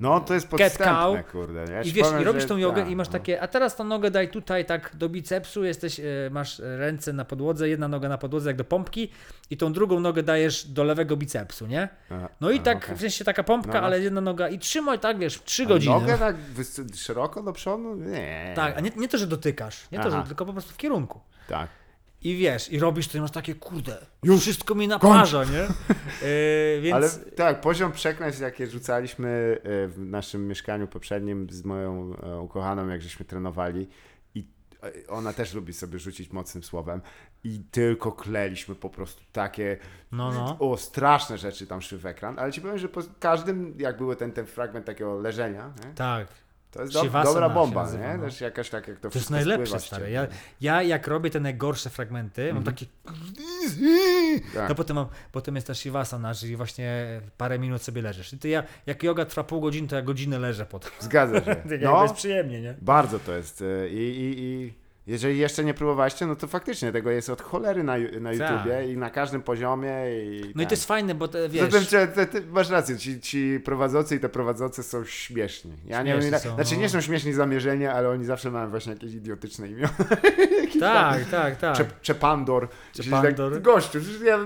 No 0.00 0.20
to 0.20 0.34
jest 0.34 0.48
podstępne, 0.48 1.24
kurde. 1.32 1.64
Ja 1.72 1.82
I 1.82 1.92
wiesz, 1.92 2.06
powiem, 2.06 2.22
i 2.22 2.24
robisz 2.24 2.44
tą 2.44 2.56
jogę 2.56 2.82
tak, 2.82 2.90
i 2.90 2.96
masz 2.96 3.08
no. 3.08 3.12
takie, 3.12 3.40
a 3.40 3.48
teraz 3.48 3.76
tą 3.76 3.84
nogę 3.84 4.10
daj 4.10 4.28
tutaj 4.30 4.64
tak 4.64 4.96
do 4.96 5.08
bicepsu, 5.08 5.64
jesteś, 5.64 6.00
e, 6.00 6.04
masz 6.30 6.58
ręce 6.58 7.12
na 7.12 7.24
podłodze, 7.24 7.68
jedna 7.68 7.88
noga 7.88 8.08
na 8.08 8.18
podłodze 8.18 8.50
jak 8.50 8.56
do 8.56 8.64
pompki 8.64 9.10
i 9.50 9.56
tą 9.56 9.72
drugą 9.72 10.00
nogę 10.00 10.22
dajesz 10.22 10.64
do 10.64 10.84
lewego 10.84 11.16
bicepsu, 11.16 11.66
nie? 11.66 11.88
No 12.40 12.50
i 12.50 12.60
tak, 12.60 12.84
okej. 12.84 12.96
w 12.96 13.00
sensie 13.00 13.24
taka 13.24 13.42
pompka, 13.42 13.72
No, 13.72 13.80
no. 13.80 13.86
ale 13.86 14.00
jedna 14.00 14.20
noga 14.20 14.48
i 14.48 14.58
trzymaj 14.58 14.98
tak, 14.98 15.18
wiesz, 15.18 15.42
trzy 15.44 15.66
godziny. 15.66 15.94
Nogę 15.94 16.18
tak 16.18 16.36
szeroko 16.94 17.42
do 17.42 17.52
przodu? 17.52 17.94
Nie. 17.94 18.52
Tak, 18.56 18.76
a 18.76 18.80
nie, 18.80 18.90
nie 18.96 19.08
to, 19.08 19.18
że 19.18 19.26
dotykasz, 19.26 19.90
nie 19.92 20.00
to, 20.00 20.10
że, 20.10 20.22
tylko 20.22 20.46
po 20.46 20.52
prostu 20.52 20.72
w 20.72 20.76
kierunku. 20.76 21.20
Tak. 21.48 21.68
I 22.22 22.36
wiesz, 22.36 22.72
i 22.72 22.78
robisz 22.78 23.08
to 23.08 23.18
i 23.18 23.20
masz 23.20 23.30
takie, 23.30 23.54
kurde, 23.54 24.06
już 24.22 24.40
wszystko 24.40 24.74
mi 24.74 24.88
naparza, 24.88 25.44
nie? 25.44 25.68
Yy, 26.28 26.80
więc 26.82 26.94
Ale 26.94 27.08
tak, 27.36 27.60
poziom 27.60 27.92
przekleństw, 27.92 28.42
jakie 28.42 28.66
rzucaliśmy 28.66 29.58
e, 29.62 29.88
w 29.88 29.98
naszym 29.98 30.48
mieszkaniu 30.48 30.88
poprzednim 30.88 31.50
z 31.50 31.64
moją 31.64 32.16
e, 32.22 32.40
ukochaną, 32.40 32.88
jak 32.88 33.02
żeśmy 33.02 33.26
trenowali 33.26 33.88
i 34.34 34.44
ona 35.08 35.32
też 35.32 35.54
lubi 35.54 35.72
sobie 35.72 35.98
rzucić 35.98 36.32
mocnym 36.32 36.64
słowem 36.64 37.00
i 37.44 37.60
tylko 37.70 38.12
kleliśmy 38.12 38.74
po 38.74 38.90
prostu 38.90 39.22
takie 39.32 39.78
no, 40.12 40.32
no. 40.32 40.70
o, 40.70 40.76
straszne 40.76 41.38
rzeczy 41.38 41.66
tam 41.66 41.82
szły 41.82 41.98
w 41.98 42.06
ekran, 42.06 42.38
ale 42.38 42.52
ci 42.52 42.60
powiem, 42.60 42.78
że 42.78 42.88
po 42.88 43.00
każdym, 43.20 43.74
jak 43.78 43.96
był 43.96 44.14
ten, 44.14 44.32
ten 44.32 44.46
fragment 44.46 44.86
takiego 44.86 45.20
leżenia, 45.20 45.72
nie? 45.84 45.94
Tak. 45.94 46.28
To 46.70 46.82
jest 46.82 46.92
do, 46.92 47.04
dobra 47.04 47.48
bomba, 47.48 47.92
nie? 47.92 48.16
no. 48.18 48.24
Też 48.24 48.40
jakaś 48.40 48.70
tak, 48.70 48.88
jak 48.88 48.98
to 49.00 49.10
To 49.10 49.18
jest 49.18 49.30
najlepsze, 49.30 49.80
stary. 49.80 50.10
Ja, 50.10 50.26
ja 50.60 50.82
jak 50.82 51.06
robię 51.06 51.30
te 51.30 51.40
najgorsze 51.40 51.90
fragmenty, 51.90 52.54
mam 52.54 52.62
takie... 52.64 52.86
Tak. 54.54 54.68
No 54.68 54.74
potem, 54.74 54.96
mam, 54.96 55.06
potem 55.32 55.54
jest 55.54 55.66
ta 55.66 55.74
Shivasana, 55.74 56.34
czyli 56.34 56.56
właśnie 56.56 57.20
parę 57.36 57.58
minut 57.58 57.82
sobie 57.82 58.02
leżysz. 58.02 58.32
I 58.32 58.38
to 58.38 58.48
ja, 58.48 58.62
jak 58.86 59.02
yoga 59.02 59.24
trwa 59.24 59.44
pół 59.44 59.60
godziny, 59.60 59.88
to 59.88 59.96
ja 59.96 60.02
godzinę 60.02 60.38
leżę 60.38 60.66
potem. 60.66 60.90
Zgadza 61.00 61.34
się. 61.44 61.54
Tak 61.68 61.80
No, 61.82 62.02
jest 62.02 62.14
przyjemnie, 62.14 62.60
nie? 62.60 62.74
Bardzo 62.82 63.18
to 63.18 63.32
jest. 63.32 63.62
e, 63.62 63.88
I, 63.88 64.20
i, 64.20 64.40
i 64.42 64.74
jeżeli 65.08 65.38
jeszcze 65.38 65.64
nie 65.64 65.74
próbowaliście, 65.74 66.26
no 66.26 66.36
to 66.36 66.46
faktycznie 66.46 66.92
tego 66.92 67.10
jest 67.10 67.30
od 67.30 67.42
cholery 67.42 67.84
na, 67.84 67.98
na 68.20 68.30
Tak. 68.38 68.50
YouTubie 68.50 68.92
i 68.92 68.96
na 68.96 69.10
każdym 69.10 69.42
poziomie. 69.42 69.92
I 70.22 70.40
No 70.54 70.62
i 70.62 70.64
tak. 70.64 70.68
to 70.68 70.72
jest 70.72 70.84
fajne, 70.86 71.14
bo 71.14 71.28
te, 71.28 71.48
wiesz... 71.48 71.72
Zatem, 71.72 71.86
czy, 71.86 72.08
ty, 72.14 72.26
ty 72.26 72.46
masz 72.46 72.70
rację, 72.70 72.98
ci, 72.98 73.20
ci 73.20 73.60
prowadzący 73.64 74.16
i 74.16 74.20
te 74.20 74.28
prowadzące 74.28 74.82
są 74.82 75.04
śmieszni. 75.04 75.72
Ja 75.86 76.02
nie 76.02 76.12
Śmieszni 76.12 76.30
wiem, 76.30 76.40
są, 76.40 76.54
znaczy 76.54 76.74
no. 76.74 76.80
nie 76.80 76.88
są 76.88 77.00
śmieszni 77.00 77.32
zamierzenia, 77.32 77.92
ale 77.92 78.08
oni 78.08 78.24
zawsze 78.24 78.50
mają 78.50 78.70
właśnie 78.70 78.92
jakieś 78.92 79.12
idiotyczne 79.12 79.68
imiona. 79.68 79.94
Tak, 80.80 81.24
tak, 81.24 81.56
tak. 81.56 81.76
Cze, 81.76 81.84
Czepandor. 82.02 82.68
Czepandor. 82.92 83.52
Tak, 83.52 83.62
gościu, 83.62 83.98
ja, 84.24 84.38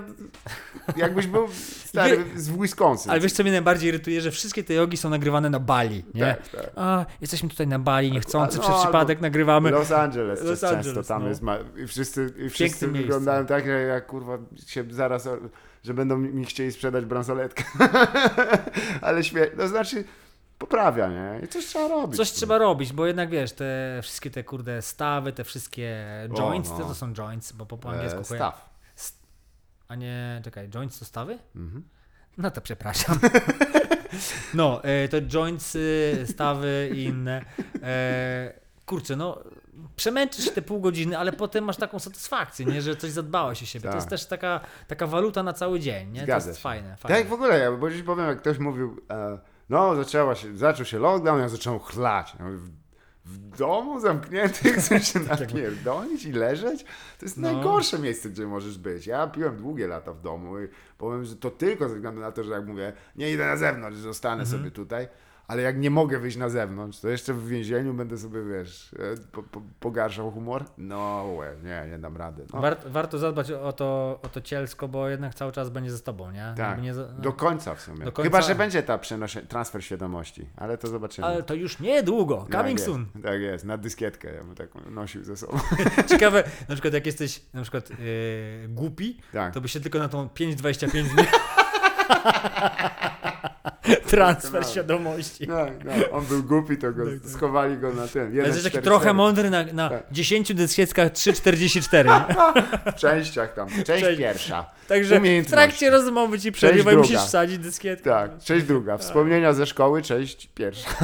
jakbyś 0.96 1.26
był 1.26 1.48
stary 1.84 2.24
z 2.36 2.50
Wisconsin. 2.50 3.10
Ale 3.10 3.20
wiesz, 3.20 3.32
co 3.32 3.42
mnie 3.42 3.52
najbardziej 3.52 3.88
irytuje, 3.88 4.20
że 4.20 4.30
wszystkie 4.30 4.64
te 4.64 4.74
jogi 4.74 4.96
są 4.96 5.10
nagrywane 5.10 5.50
na 5.50 5.60
Bali, 5.60 6.04
nie? 6.14 6.20
Tak, 6.20 6.48
tak. 6.48 6.70
A, 6.76 7.06
jesteśmy 7.20 7.48
tutaj 7.48 7.66
na 7.66 7.78
Bali, 7.78 8.12
niechcący, 8.12 8.56
no, 8.58 8.62
przez 8.62 8.76
przypadek 8.82 9.20
nagrywamy. 9.20 9.70
Los 9.70 9.92
Angeles 9.92 10.42
Los 10.52 10.60
często 10.60 10.76
Angeles, 10.90 11.06
tam 11.06 11.22
no. 11.22 11.28
jest. 11.28 11.42
Ma, 11.42 11.58
I 11.76 11.86
wszyscy, 11.86 12.34
i 12.46 12.50
wszyscy 12.50 12.88
wyglądają 12.88 13.46
tak, 13.46 13.66
że 13.66 13.82
ja 13.82 14.00
kurwa 14.00 14.38
się 14.66 14.84
zaraz, 14.90 15.26
o- 15.26 15.38
że 15.82 15.94
będą 15.94 16.18
mi 16.18 16.44
chcieli 16.44 16.72
sprzedać 16.72 17.04
bransoletkę. 17.04 17.64
Ale 19.00 19.24
śmiesznie, 19.24 19.56
to 19.56 19.68
znaczy 19.68 20.04
poprawia, 20.58 21.08
nie? 21.08 21.40
I 21.44 21.48
coś 21.48 21.64
trzeba 21.66 21.88
robić. 21.88 22.16
Coś 22.16 22.30
trzeba 22.30 22.58
robić, 22.58 22.92
bo 22.92 23.06
jednak 23.06 23.30
wiesz, 23.30 23.52
te 23.52 24.00
wszystkie 24.02 24.30
te 24.30 24.44
kurde 24.44 24.82
stawy, 24.82 25.32
te 25.32 25.44
wszystkie 25.44 26.04
joints, 26.38 26.70
no. 26.70 26.78
to, 26.78 26.94
są 26.94 27.12
joints, 27.14 27.52
bo 27.52 27.66
po, 27.66 27.78
po 27.78 27.90
angielsku 27.90 28.20
e, 28.20 28.24
staw. 28.24 28.72
A 29.88 29.94
nie, 29.94 30.40
czekaj, 30.44 30.68
joints 30.68 30.98
to 30.98 31.04
stawy? 31.04 31.38
Mhm. 31.56 31.82
No 32.38 32.50
to 32.50 32.60
przepraszam. 32.60 33.18
No, 34.54 34.84
e, 34.84 35.08
to 35.08 35.16
joints, 35.20 35.74
y, 35.74 36.24
stawy 36.26 36.90
i 36.94 37.04
inne. 37.04 37.44
E, 37.82 38.52
kurczę, 38.86 39.16
no 39.16 39.38
przemęczysz 39.96 40.50
te 40.50 40.62
pół 40.62 40.80
godziny, 40.80 41.18
ale 41.18 41.32
potem 41.32 41.64
masz 41.64 41.76
taką 41.76 41.98
satysfakcję, 41.98 42.66
nie, 42.66 42.82
że 42.82 42.96
coś 42.96 43.10
zadbałeś 43.10 43.62
o 43.62 43.66
siebie. 43.66 43.82
To 43.82 43.88
Tak. 43.88 43.94
jest 43.96 44.08
też 44.08 44.26
taka, 44.26 44.60
taka 44.88 45.06
waluta 45.06 45.42
na 45.42 45.52
cały 45.52 45.80
dzień, 45.80 46.12
nie? 46.12 46.22
Zgadza 46.22 46.44
to 46.44 46.48
jest 46.50 46.60
się. 46.60 46.62
fajne, 46.62 46.88
Tak 46.90 46.98
fajne. 46.98 47.18
jak 47.18 47.28
w 47.28 47.32
ogóle, 47.32 47.58
ja, 47.58 47.72
bo 47.72 47.90
ci 47.90 48.04
powiem, 48.04 48.26
jak 48.26 48.38
ktoś 48.38 48.58
mówił, 48.58 49.00
e, 49.10 49.38
no 49.68 49.96
zaczęła 49.96 50.34
się, 50.34 50.56
zaczął 50.56 50.86
się 50.86 50.98
lockdown, 50.98 51.40
ja 51.40 51.48
zacząłem 51.48 51.80
chlać. 51.80 52.34
Ja 52.38 52.44
mówię, 52.44 52.56
w, 52.56 52.70
w 53.24 53.38
domu 53.56 54.00
zamknięty 54.00 54.72
chcesz 54.74 55.08
się 55.12 55.20
napierdolić 55.20 56.24
i 56.24 56.32
leżeć? 56.32 56.84
To 57.18 57.26
jest 57.26 57.36
No. 57.36 57.52
najgorsze 57.52 57.98
miejsce, 57.98 58.30
gdzie 58.30 58.46
możesz 58.46 58.78
być. 58.78 59.06
Ja 59.06 59.26
piłem 59.26 59.56
długie 59.56 59.86
lata 59.88 60.12
w 60.12 60.20
domu 60.20 60.60
i 60.60 60.68
powiem, 60.98 61.24
że 61.24 61.36
to 61.36 61.50
tylko 61.50 61.88
ze 61.88 61.94
względu 61.94 62.20
na 62.20 62.32
to, 62.32 62.44
że 62.44 62.52
jak 62.52 62.66
mówię, 62.66 62.92
nie 63.16 63.30
idę 63.30 63.46
na 63.46 63.56
zewnątrz, 63.56 63.98
zostanę 63.98 64.42
Mhm. 64.42 64.58
sobie 64.58 64.70
tutaj. 64.70 65.08
Ale 65.48 65.62
jak 65.62 65.78
nie 65.78 65.90
mogę 65.90 66.18
wyjść 66.18 66.36
na 66.36 66.48
zewnątrz, 66.48 67.00
to 67.00 67.08
jeszcze 67.08 67.34
w 67.34 67.46
więzieniu 67.48 67.94
będę 67.94 68.18
sobie, 68.18 68.40
wiesz, 68.44 68.92
e, 68.98 68.98
po, 69.32 69.42
po, 69.42 69.62
pogarszał 69.80 70.30
humor? 70.30 70.64
No, 70.78 71.24
łe, 71.38 71.54
nie, 71.64 71.86
nie 71.90 71.98
dam 71.98 72.16
rady. 72.16 72.46
No. 72.52 72.60
War, 72.60 72.76
warto 72.86 73.18
zadbać 73.18 73.50
o 73.50 73.72
to, 73.72 74.18
o 74.22 74.28
to 74.28 74.40
cielsko, 74.40 74.88
bo 74.88 75.08
jednak 75.08 75.34
cały 75.34 75.52
czas 75.52 75.70
będzie 75.70 75.90
ze 75.90 75.98
tobą, 76.02 76.30
nie? 76.30 76.54
Tak, 76.56 76.82
nie 76.82 76.94
za- 76.94 77.04
do 77.08 77.32
końca 77.32 77.74
w 77.74 77.80
sumie. 77.80 77.98
Końca- 78.06 78.22
Chyba, 78.22 78.42
że 78.42 78.54
będzie 78.54 78.82
ta 78.82 78.98
przenosze, 78.98 79.42
transfer 79.42 79.84
świadomości, 79.84 80.46
ale 80.56 80.78
to 80.78 80.88
zobaczymy. 80.88 81.26
Ale 81.26 81.42
to 81.42 81.54
już 81.54 81.80
niedługo, 81.80 82.36
Tak 82.50 82.60
coming 82.60 82.78
jest, 82.78 82.84
soon. 82.90 83.06
Tak 83.22 83.40
jest, 83.40 83.64
na 83.64 83.76
dyskietkę 83.78 84.34
ja 84.34 84.44
bym 84.44 84.54
tak 84.54 84.68
nosił 84.90 85.24
ze 85.24 85.36
sobą. 85.36 85.58
Ciekawe, 86.10 86.44
na 86.68 86.74
przykład 86.74 86.94
jak 86.94 87.06
jesteś 87.06 87.40
na 87.52 87.62
przykład 87.62 87.90
yy, 87.90 87.96
głupi, 88.68 89.20
Tak. 89.32 89.54
to 89.54 89.60
by 89.60 89.68
się 89.68 89.80
tylko 89.80 89.98
na 89.98 90.08
tą 90.08 90.26
5,25 90.26 90.90
dni... 90.90 91.24
Transfer 94.12 94.66
świadomości. 94.66 95.48
No, 95.48 95.66
no, 95.84 95.92
on 96.10 96.24
był 96.24 96.42
głupi, 96.42 96.76
to 96.76 96.92
go 96.92 97.04
schowali 97.26 97.76
go 97.76 97.92
na 97.92 98.08
tym. 98.08 98.26
Ale 98.26 98.46
jesteś 98.46 98.72
taki 98.72 98.78
trochę 98.78 99.12
mądry 99.12 99.50
na, 99.50 99.64
na 99.64 99.88
Tak. 99.88 100.12
10 100.12 100.54
dyskietkach 100.54 101.12
3,44. 101.12 102.92
W 102.92 102.94
częściach 102.94 103.54
tam. 103.54 103.68
Część 103.68 104.04
Część. 104.04 104.18
pierwsza. 104.18 104.70
Także 104.88 105.20
w 105.20 105.50
trakcie 105.50 105.90
rozmowy 105.90 106.40
ci 106.40 106.52
przerywa 106.52 106.94
musisz 106.94 107.20
wsadzić 107.20 107.58
dyskietkę. 107.58 108.10
Tak, 108.10 108.38
część 108.38 108.66
druga. 108.66 108.98
Wspomnienia 108.98 109.52
ze 109.52 109.66
szkoły, 109.66 110.02
część 110.02 110.48
pierwsza. 110.54 110.90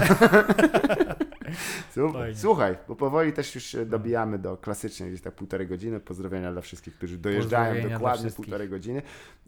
Super. 1.94 2.36
Słuchaj, 2.36 2.76
bo 2.88 2.96
powoli 2.96 3.32
też 3.32 3.54
już 3.54 3.64
się 3.64 3.86
dobijamy 3.86 4.38
do 4.38 4.56
klasycznie 4.56 5.08
gdzieś 5.08 5.20
tak 5.20 5.34
półtorej 5.34 5.66
godziny. 5.66 6.00
Pozdrowienia 6.00 6.52
dla 6.52 6.60
wszystkich, 6.60 6.94
którzy 6.94 7.18
dojeżdżają 7.18 7.88
dokładnie 7.88 8.30
półtorej 8.30 8.68
godziny. 8.68 9.02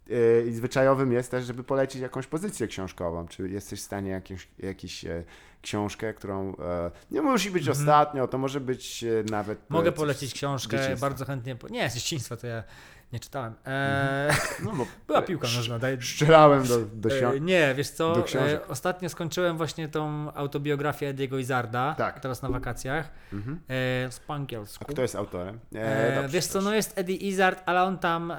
Yy, 0.07 0.45
I 0.49 0.53
zwyczajowym 0.53 1.13
jest 1.13 1.31
też, 1.31 1.45
żeby 1.45 1.65
polecić 1.65 2.03
jakąś 2.03 2.27
pozycję 2.27 2.67
książkową. 2.67 3.29
Czy 3.29 3.49
jesteś 3.51 3.81
w 3.81 3.85
stanie 3.85 4.11
jakąś, 4.11 4.49
jakiś 4.59 5.05
e, 5.05 5.25
książkę, 5.63 6.15
którą 6.15 6.57
e, 6.57 6.91
nie 7.11 7.23
musi 7.23 7.51
być 7.51 7.69
ostatnio, 7.69 8.29
to 8.29 8.39
może 8.39 8.61
być 8.61 9.05
e, 9.05 9.09
nawet. 9.31 9.59
Mhm. 9.59 9.67
Mogę 9.69 9.93
polecić 9.93 10.35
książkę, 10.35 10.97
bardzo 11.01 11.25
chętnie. 11.25 11.57
Po... 11.57 11.69
Nie, 11.69 11.91
z 11.91 11.95
dzieciństwa 11.95 12.37
to 12.37 12.47
ja 12.47 12.63
nie 13.13 13.21
czytałem. 13.21 13.55
Eee, 13.67 14.33
No, 14.65 14.73
bo 14.73 14.87
Była 15.07 15.23
piłka 15.23 15.49
nożna. 15.57 15.79
Daj... 15.79 15.97
Strzelałem 16.03 16.67
do, 16.67 16.79
do 16.79 17.09
E, 17.35 17.41
nie, 17.41 17.75
wiesz 17.77 17.91
co, 17.91 18.25
e, 18.35 18.67
ostatnio 18.69 19.09
skończyłem 19.09 19.57
właśnie 19.57 19.89
tą 19.89 20.33
autobiografię 20.35 21.09
Ediego 21.09 21.39
Izarda, 21.39 21.95
Tak. 21.99 22.21
teraz 22.21 22.43
na 22.43 22.49
wakacjach, 22.49 23.11
Mhm. 23.33 23.57
e, 23.69 24.13
z 24.13 24.21
po 24.27 24.35
angielsku. 24.35 24.85
A 24.89 24.93
kto 24.93 25.03
jest 25.03 25.17
autorem? 25.17 25.59
E, 25.75 26.29
wiesz 26.29 26.47
co, 26.47 26.61
no 26.61 26.75
jest 26.75 26.99
Eddie 26.99 27.17
Izzard, 27.17 27.63
ale 27.67 27.83
on 27.83 27.99
tam, 27.99 28.31
e, 28.31 28.37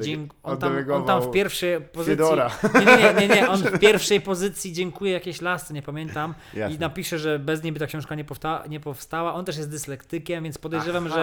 dzięk, 0.00 0.34
on, 0.42 0.58
tam 0.58 0.76
on 0.92 1.04
tam 1.06 1.22
w 1.22 1.30
pierwszej 1.30 1.80
pozycji, 1.80 2.12
Fiedora. 2.12 2.50
nie, 2.74 2.96
nie, 2.96 3.28
nie, 3.28 3.34
nie, 3.34 3.48
on 3.48 3.62
w 3.72 3.78
pierwszej 3.78 4.20
pozycji 4.20 4.72
dziękuję 4.72 5.12
jakiejś 5.12 5.40
lasce, 5.40 5.74
nie 5.74 5.82
pamiętam 5.82 6.34
i 6.54 6.58
Jasne. 6.58 6.78
napisze, 6.78 7.18
że 7.18 7.38
bez 7.38 7.62
niej 7.62 7.72
by 7.72 7.78
ta 7.80 7.86
książka 7.86 8.14
nie, 8.14 8.24
powsta- 8.24 8.68
nie 8.68 8.80
powstała, 8.80 9.34
on 9.34 9.44
też 9.44 9.56
jest 9.56 9.70
dyslektykiem, 9.70 10.44
więc 10.44 10.58
podejrzewam, 10.58 11.06
Aha, 11.06 11.14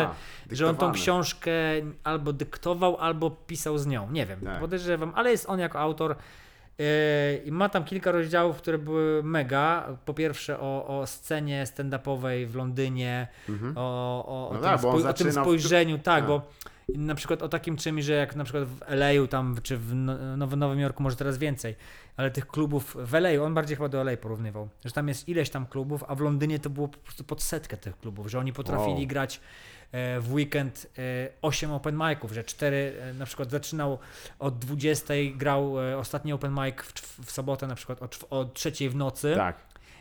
że, 0.49 0.55
że 0.55 0.69
on 0.69 0.75
tą 0.75 0.91
książkę 0.91 1.52
albo 2.03 2.33
dyktował, 2.33 2.97
albo 2.97 3.31
pisał 3.31 3.77
z 3.77 3.85
nią, 3.87 4.11
nie 4.11 4.25
wiem, 4.25 4.39
Tak. 4.41 4.59
podejrzewam, 4.59 5.11
ale 5.15 5.31
jest 5.31 5.49
on 5.49 5.59
jako 5.59 5.79
autor 5.79 6.15
Yy, 6.77 6.85
I 7.45 7.51
ma 7.51 7.69
tam 7.69 7.83
kilka 7.83 8.11
rozdziałów, 8.11 8.57
które 8.57 8.77
były 8.77 9.23
mega. 9.23 9.87
Po 10.05 10.13
pierwsze 10.13 10.59
o, 10.59 10.99
o 10.99 11.07
scenie 11.07 11.63
stand-upowej 11.65 12.45
w 12.47 12.55
Londynie, 12.55 13.27
Mhm. 13.49 13.73
o, 13.77 13.81
o, 14.27 14.49
o, 14.49 14.53
No 14.53 14.59
tym, 14.59 14.69
tak, 14.69 14.81
spoj- 14.81 15.07
o 15.09 15.13
tym 15.13 15.29
w- 15.29 15.33
spojrzeniu, 15.33 15.97
tak, 15.97 16.03
tak. 16.05 16.27
bo 16.27 16.41
na 16.95 17.15
przykład 17.15 17.41
o 17.43 17.49
takim 17.49 17.77
czymś, 17.77 18.03
że 18.05 18.13
jak 18.13 18.35
na 18.35 18.43
przykład 18.43 18.63
w 18.63 18.81
LA 18.87 19.27
tam, 19.29 19.55
czy 19.63 19.77
w 19.77 19.95
No- 19.95 20.37
Nowym, 20.37 20.59
Nowym 20.59 20.79
Jorku 20.79 21.03
może 21.03 21.15
teraz 21.15 21.37
więcej, 21.37 21.75
ale 22.17 22.31
tych 22.31 22.47
klubów 22.47 22.97
w 22.99 23.15
LA, 23.15 23.29
on 23.43 23.53
bardziej 23.53 23.77
chyba 23.77 23.89
do 23.89 24.01
LA 24.01 24.17
porównywał, 24.17 24.69
że 24.85 24.91
tam 24.91 25.07
jest 25.07 25.29
ileś 25.29 25.49
tam 25.49 25.65
klubów, 25.65 26.03
a 26.07 26.15
w 26.15 26.19
Londynie 26.19 26.59
to 26.59 26.69
było 26.69 26.87
po 26.87 26.97
prostu 26.97 27.23
pod 27.23 27.43
setkę 27.43 27.77
tych 27.77 27.99
klubów, 27.99 28.27
że 28.31 28.39
oni 28.39 28.53
potrafili 28.53 28.97
Wow. 28.97 29.07
grać 29.07 29.39
w 30.21 30.33
weekend 30.33 30.87
e, 30.97 31.29
8 31.41 31.71
open 31.71 31.95
miców, 31.97 32.31
że 32.31 32.43
4 32.43 32.93
e, 33.01 33.13
na 33.13 33.25
przykład 33.25 33.51
zaczynał 33.51 33.99
od 34.39 34.59
20, 34.59 35.13
grał 35.35 35.81
e, 35.81 35.97
ostatni 35.97 36.33
open 36.33 36.51
mic 36.53 36.75
w, 36.81 37.25
w 37.25 37.31
sobotę 37.31 37.67
na 37.67 37.75
przykład 37.75 38.01
o, 38.01 38.05
czw- 38.05 38.25
o 38.29 38.45
3 38.45 38.71
w 38.89 38.95
nocy 38.95 39.33
Tak. 39.35 39.57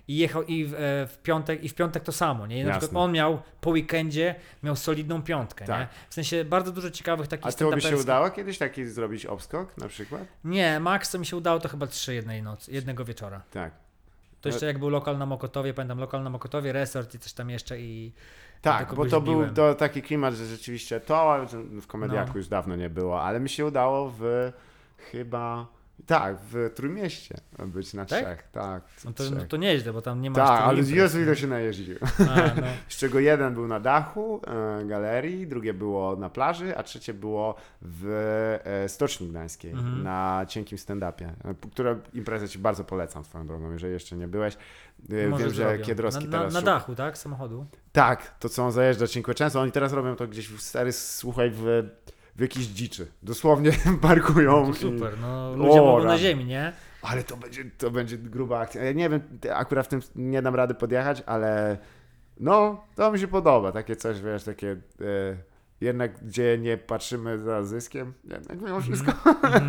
i 0.08 0.16
jechał 0.16 0.42
i 0.42 0.64
w, 0.64 0.74
e, 0.74 0.78
w 1.06 1.18
piątek 1.22 1.64
i 1.64 1.68
w 1.68 1.74
piątek 1.74 2.02
to 2.02 2.12
samo, 2.12 2.46
nie? 2.46 2.60
I 2.60 2.62
na 2.62 2.68
Jasne. 2.68 2.80
przykład 2.80 3.04
on 3.04 3.12
miał 3.12 3.42
po 3.60 3.70
weekendzie 3.70 4.34
miał 4.62 4.76
solidną 4.76 5.22
piątkę, 5.22 5.64
Tak. 5.64 5.80
nie? 5.80 5.88
W 6.10 6.14
sensie 6.14 6.44
bardzo 6.44 6.72
dużo 6.72 6.90
ciekawych 6.90 7.28
takich 7.28 7.46
A 7.46 7.52
to 7.52 7.70
by 7.70 7.80
się 7.80 7.96
udało 7.96 8.30
kiedyś 8.30 8.58
taki 8.58 8.86
zrobić 8.86 9.26
obskok 9.26 9.76
na 9.78 9.88
przykład? 9.88 10.22
Nie, 10.44 10.80
max 10.80 11.10
co 11.10 11.18
mi 11.18 11.26
się 11.26 11.36
udało 11.36 11.60
to 11.60 11.68
chyba 11.68 11.86
trzy 11.86 12.14
jednej 12.14 12.42
nocy, 12.42 12.72
jednego 12.72 13.04
wieczora. 13.04 13.42
Tak. 13.50 13.72
To 14.40 14.48
jeszcze 14.48 14.66
jak 14.66 14.78
był 14.78 14.88
lokal 14.88 15.18
na 15.18 15.26
Mokotowie, 15.26 15.74
pamiętam 15.74 15.98
lokal 15.98 16.22
na 16.22 16.30
Mokotowie, 16.30 16.72
resort 16.72 17.14
i 17.14 17.18
coś 17.18 17.32
tam 17.32 17.50
jeszcze 17.50 17.80
i 17.80 18.12
Tak, 18.62 18.94
bo 18.94 19.06
to 19.06 19.20
był 19.20 19.34
biłem. 19.34 19.54
to 19.54 19.74
taki 19.74 20.02
klimat, 20.02 20.34
że 20.34 20.46
rzeczywiście 20.46 21.00
to 21.00 21.46
w 21.80 21.86
komediaku 21.86 22.30
No. 22.34 22.36
już 22.38 22.48
dawno 22.48 22.76
nie 22.76 22.90
było, 22.90 23.22
ale 23.22 23.40
mi 23.40 23.48
się 23.48 23.66
udało 23.66 24.12
w 24.18 24.52
chyba 25.10 25.66
tak, 26.06 26.36
w 26.50 26.70
Trójmieście 26.74 27.34
być 27.66 27.94
na 27.94 28.04
Tak? 28.04 28.18
trzech. 28.24 28.48
Tak, 28.52 28.82
no 29.04 29.12
to, 29.12 29.24
trzech. 29.24 29.38
no 29.38 29.44
to 29.48 29.56
nieźle, 29.56 29.92
bo 29.92 30.02
tam 30.02 30.22
nie 30.22 30.30
ma 30.30 30.36
tak, 30.36 30.60
ale 30.62 30.80
Jezu 30.82 31.20
ile 31.20 31.36
się 31.36 31.46
najeździł. 31.46 31.96
A, 32.30 32.60
no. 32.60 32.66
Z 32.88 32.96
czego 32.96 33.20
jeden 33.20 33.54
był 33.54 33.66
na 33.68 33.80
dachu 33.80 34.40
e, 34.80 34.84
galerii, 34.86 35.46
drugie 35.46 35.74
było 35.74 36.16
na 36.16 36.30
plaży, 36.30 36.76
a 36.76 36.82
trzecie 36.82 37.14
było 37.14 37.54
w 37.82 38.06
e, 38.64 38.88
Stoczni 38.88 39.28
Gdańskiej 39.28 39.70
Mhm. 39.70 40.02
na 40.02 40.44
cienkim 40.48 40.78
stand-upie, 40.78 41.24
e, 41.44 41.54
które 41.72 41.96
imprezę 42.14 42.48
ci 42.48 42.58
bardzo 42.58 42.84
polecam 42.84 43.24
swoją 43.24 43.46
drogą, 43.46 43.72
jeżeli 43.72 43.92
jeszcze 43.92 44.16
nie 44.16 44.28
byłeś. 44.28 44.56
E, 45.10 45.28
Może 45.28 45.44
Wiem, 45.44 45.54
że 45.54 45.62
zrobią. 45.64 45.84
Kiedrowski 45.84 46.24
na, 46.24 46.30
na, 46.30 46.38
teraz 46.38 46.54
na 46.54 46.62
dachu, 46.62 46.94
tak? 46.94 47.18
Samochodu. 47.18 47.66
Tak, 47.92 48.38
to 48.38 48.48
co 48.48 48.64
on 48.64 48.72
zajeżdża 48.72 49.06
Cinquecento, 49.06 49.60
oni 49.60 49.72
teraz 49.72 49.92
robią 49.92 50.16
to 50.16 50.26
gdzieś 50.26 50.48
w 50.48 50.62
stary, 50.62 50.92
słuchaj, 50.92 51.50
w, 51.50 51.62
w 52.36 52.40
jakiejś 52.40 52.66
dziczy. 52.66 53.06
Dosłownie 53.22 53.70
parkują. 54.02 54.62
No 54.66 54.70
i- 54.70 54.74
super, 54.74 55.18
no 55.20 55.50
O, 55.50 55.56
ludzie 55.56 55.80
mogą 55.80 56.04
na 56.04 56.18
ziemi, 56.18 56.44
nie? 56.44 56.72
Ale 57.02 57.24
to 57.24 57.36
będzie, 57.36 57.64
to 57.78 57.90
będzie 57.90 58.18
gruba 58.18 58.58
akcja. 58.58 58.84
Ja 58.84 58.92
nie 58.92 59.08
wiem, 59.10 59.20
akurat 59.54 59.86
w 59.86 59.88
tym 59.88 60.00
nie 60.16 60.42
dam 60.42 60.54
rady 60.54 60.74
podjechać, 60.74 61.22
ale 61.26 61.78
no, 62.40 62.84
to 62.94 63.12
mi 63.12 63.18
się 63.18 63.28
podoba. 63.28 63.72
Takie 63.72 63.96
coś, 63.96 64.20
wiesz, 64.20 64.44
takie 64.44 64.70
e, 65.00 65.36
jednak, 65.82 66.24
gdzie 66.24 66.58
nie 66.58 66.76
patrzymy 66.76 67.38
za 67.38 67.62
zyskiem, 67.62 68.14
jednak 68.24 68.60
mimo 68.60 68.80
wszystko, 68.80 69.12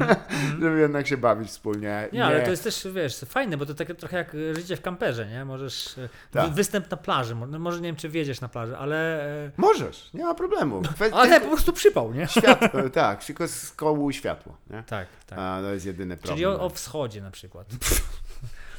żeby 0.61 0.80
jednak 0.80 1.07
się 1.07 1.18
bawić 1.18 1.49
wspólnie. 1.49 2.10
Nie, 2.14 2.26
ale 2.26 2.41
to 2.41 2.52
jest 2.52 2.64
też, 2.64 2.88
wiesz, 2.94 3.19
fajne, 3.19 3.57
bo 3.57 3.65
to 3.65 3.73
takie 3.73 3.95
trochę 3.95 4.18
jak 4.18 4.31
życie 4.53 4.76
w 4.76 4.81
kamperze, 4.81 5.27
nie? 5.27 5.45
Możesz, 5.45 5.98
e, 5.98 6.10
Tak. 6.31 6.49
wy- 6.49 6.56
występ 6.56 6.91
na 6.91 6.98
plaży, 6.98 7.35
no 7.49 7.60
może 7.60 7.77
nie 7.81 7.88
wiem, 7.88 7.95
czy 7.95 8.10
wiedziesz 8.10 8.41
na 8.41 8.49
plaży, 8.49 8.77
ale... 8.77 9.23
e, 9.45 9.52
Możesz, 9.57 10.10
nie 10.14 10.23
ma 10.23 10.35
problemu. 10.35 10.81
Kwestia, 10.81 11.18
Ale 11.18 11.41
po 11.41 11.48
prostu 11.48 11.73
przypał, 11.73 12.14
nie? 12.14 12.27
światło, 12.27 12.90
tak, 12.94 13.26
tylko 13.26 13.48
z 13.48 13.72
kołu 13.72 14.11
światło, 14.11 14.57
nie? 14.69 14.84
Tak, 14.88 15.07
tak. 15.27 15.40
A, 15.40 15.60
to 15.61 15.73
jest 15.73 15.85
jedyny 15.85 16.18
problem. 16.18 16.35
Czyli 16.35 16.45
o, 16.45 16.61
o 16.61 16.69
wschodzie 16.69 17.22
na 17.22 17.31
przykład. 17.31 17.68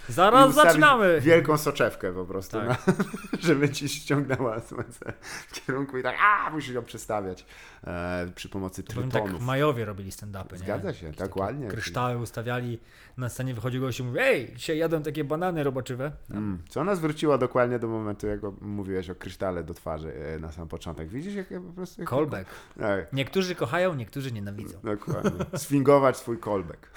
Zaraz 0.09 0.55
zaczynamy! 0.55 1.21
Wielką 1.21 1.59
soczewkę 1.59 2.13
po 2.13 2.25
prostu, 2.25 2.59
Tak. 2.59 2.69
na, 2.69 2.77
żeby 3.49 3.69
ci 3.71 3.89
ściągnęła 3.89 4.61
słońce 4.61 5.13
w 5.49 5.53
kierunku 5.67 5.99
i 5.99 6.03
tak, 6.03 6.17
a 6.21 6.51
musisz 6.51 6.75
ją 6.75 6.83
przestawiać 6.85 7.47
e, 7.87 8.27
przy 8.35 8.49
pomocy 8.49 8.83
bym 8.83 9.11
trytonów. 9.11 9.33
tak 9.33 9.41
Majowie 9.41 9.85
robili 9.85 10.11
stand-upy, 10.11 10.53
nie? 10.53 10.59
Zgadza 10.59 10.95
się, 10.95 11.07
Jakieś 11.07 11.19
tak 11.19 11.37
ładnie. 11.37 11.69
Kryształy 11.69 12.19
ustawiali, 12.19 12.79
na 13.17 13.29
scenie 13.29 13.55
wychodził 13.55 13.81
gość 13.81 14.01
i 14.01 14.03
mówi, 14.03 14.19
ej, 14.21 14.53
dzisiaj 14.57 14.79
jadą 14.79 15.03
takie 15.03 15.25
banany 15.25 15.65
roboczywe. 15.65 16.13
Mm. 16.31 16.59
Co 16.69 16.85
nas 16.85 17.01
wróciło 17.01 17.39
dokładnie 17.39 17.79
do 17.79 17.89
momentu, 17.89 18.27
jak 18.27 18.41
mówiłeś 18.61 19.11
o 19.11 19.15
krysztale 19.15 19.65
do 19.65 19.75
twarzy 19.75 20.13
e, 20.15 20.39
na 20.39 20.53
sam 20.53 20.69
początek. 20.69 21.09
Widzisz, 21.09 21.35
jak 21.35 21.51
ja 21.51 21.61
po 21.61 21.73
prostu... 21.73 22.01
Jak 22.01 22.11
Callback. 22.11 22.51
Tak, 22.79 23.13
Niektórzy 23.13 23.55
kochają, 23.55 23.95
niektórzy 23.95 24.33
nienawidzą. 24.33 24.79
dokładnie. 24.85 25.45
Sfingować 25.57 26.17
swój 26.17 26.39
callback. 26.39 26.91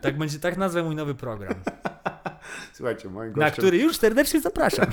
Tak 0.00 0.18
będzie, 0.18 0.38
tak 0.38 0.56
nazwę 0.56 0.82
mój 0.82 0.94
nowy 0.98 1.14
program, 1.14 1.54
Słuchajcie, 2.72 3.08
moim 3.08 3.32
na 3.32 3.36
gościem... 3.36 3.62
który 3.62 3.78
już 3.78 3.96
serdecznie 3.96 4.40
zapraszam. 4.40 4.86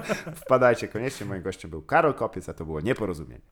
Wpadajcie 0.44 0.88
koniecznie, 0.88 1.26
moim 1.26 1.42
gościem 1.42 1.70
był 1.70 1.82
Karol 1.82 2.14
Kopiec, 2.14 2.48
a 2.48 2.54
to 2.54 2.64
było 2.64 2.80
Nieporozumienie. 2.80 3.42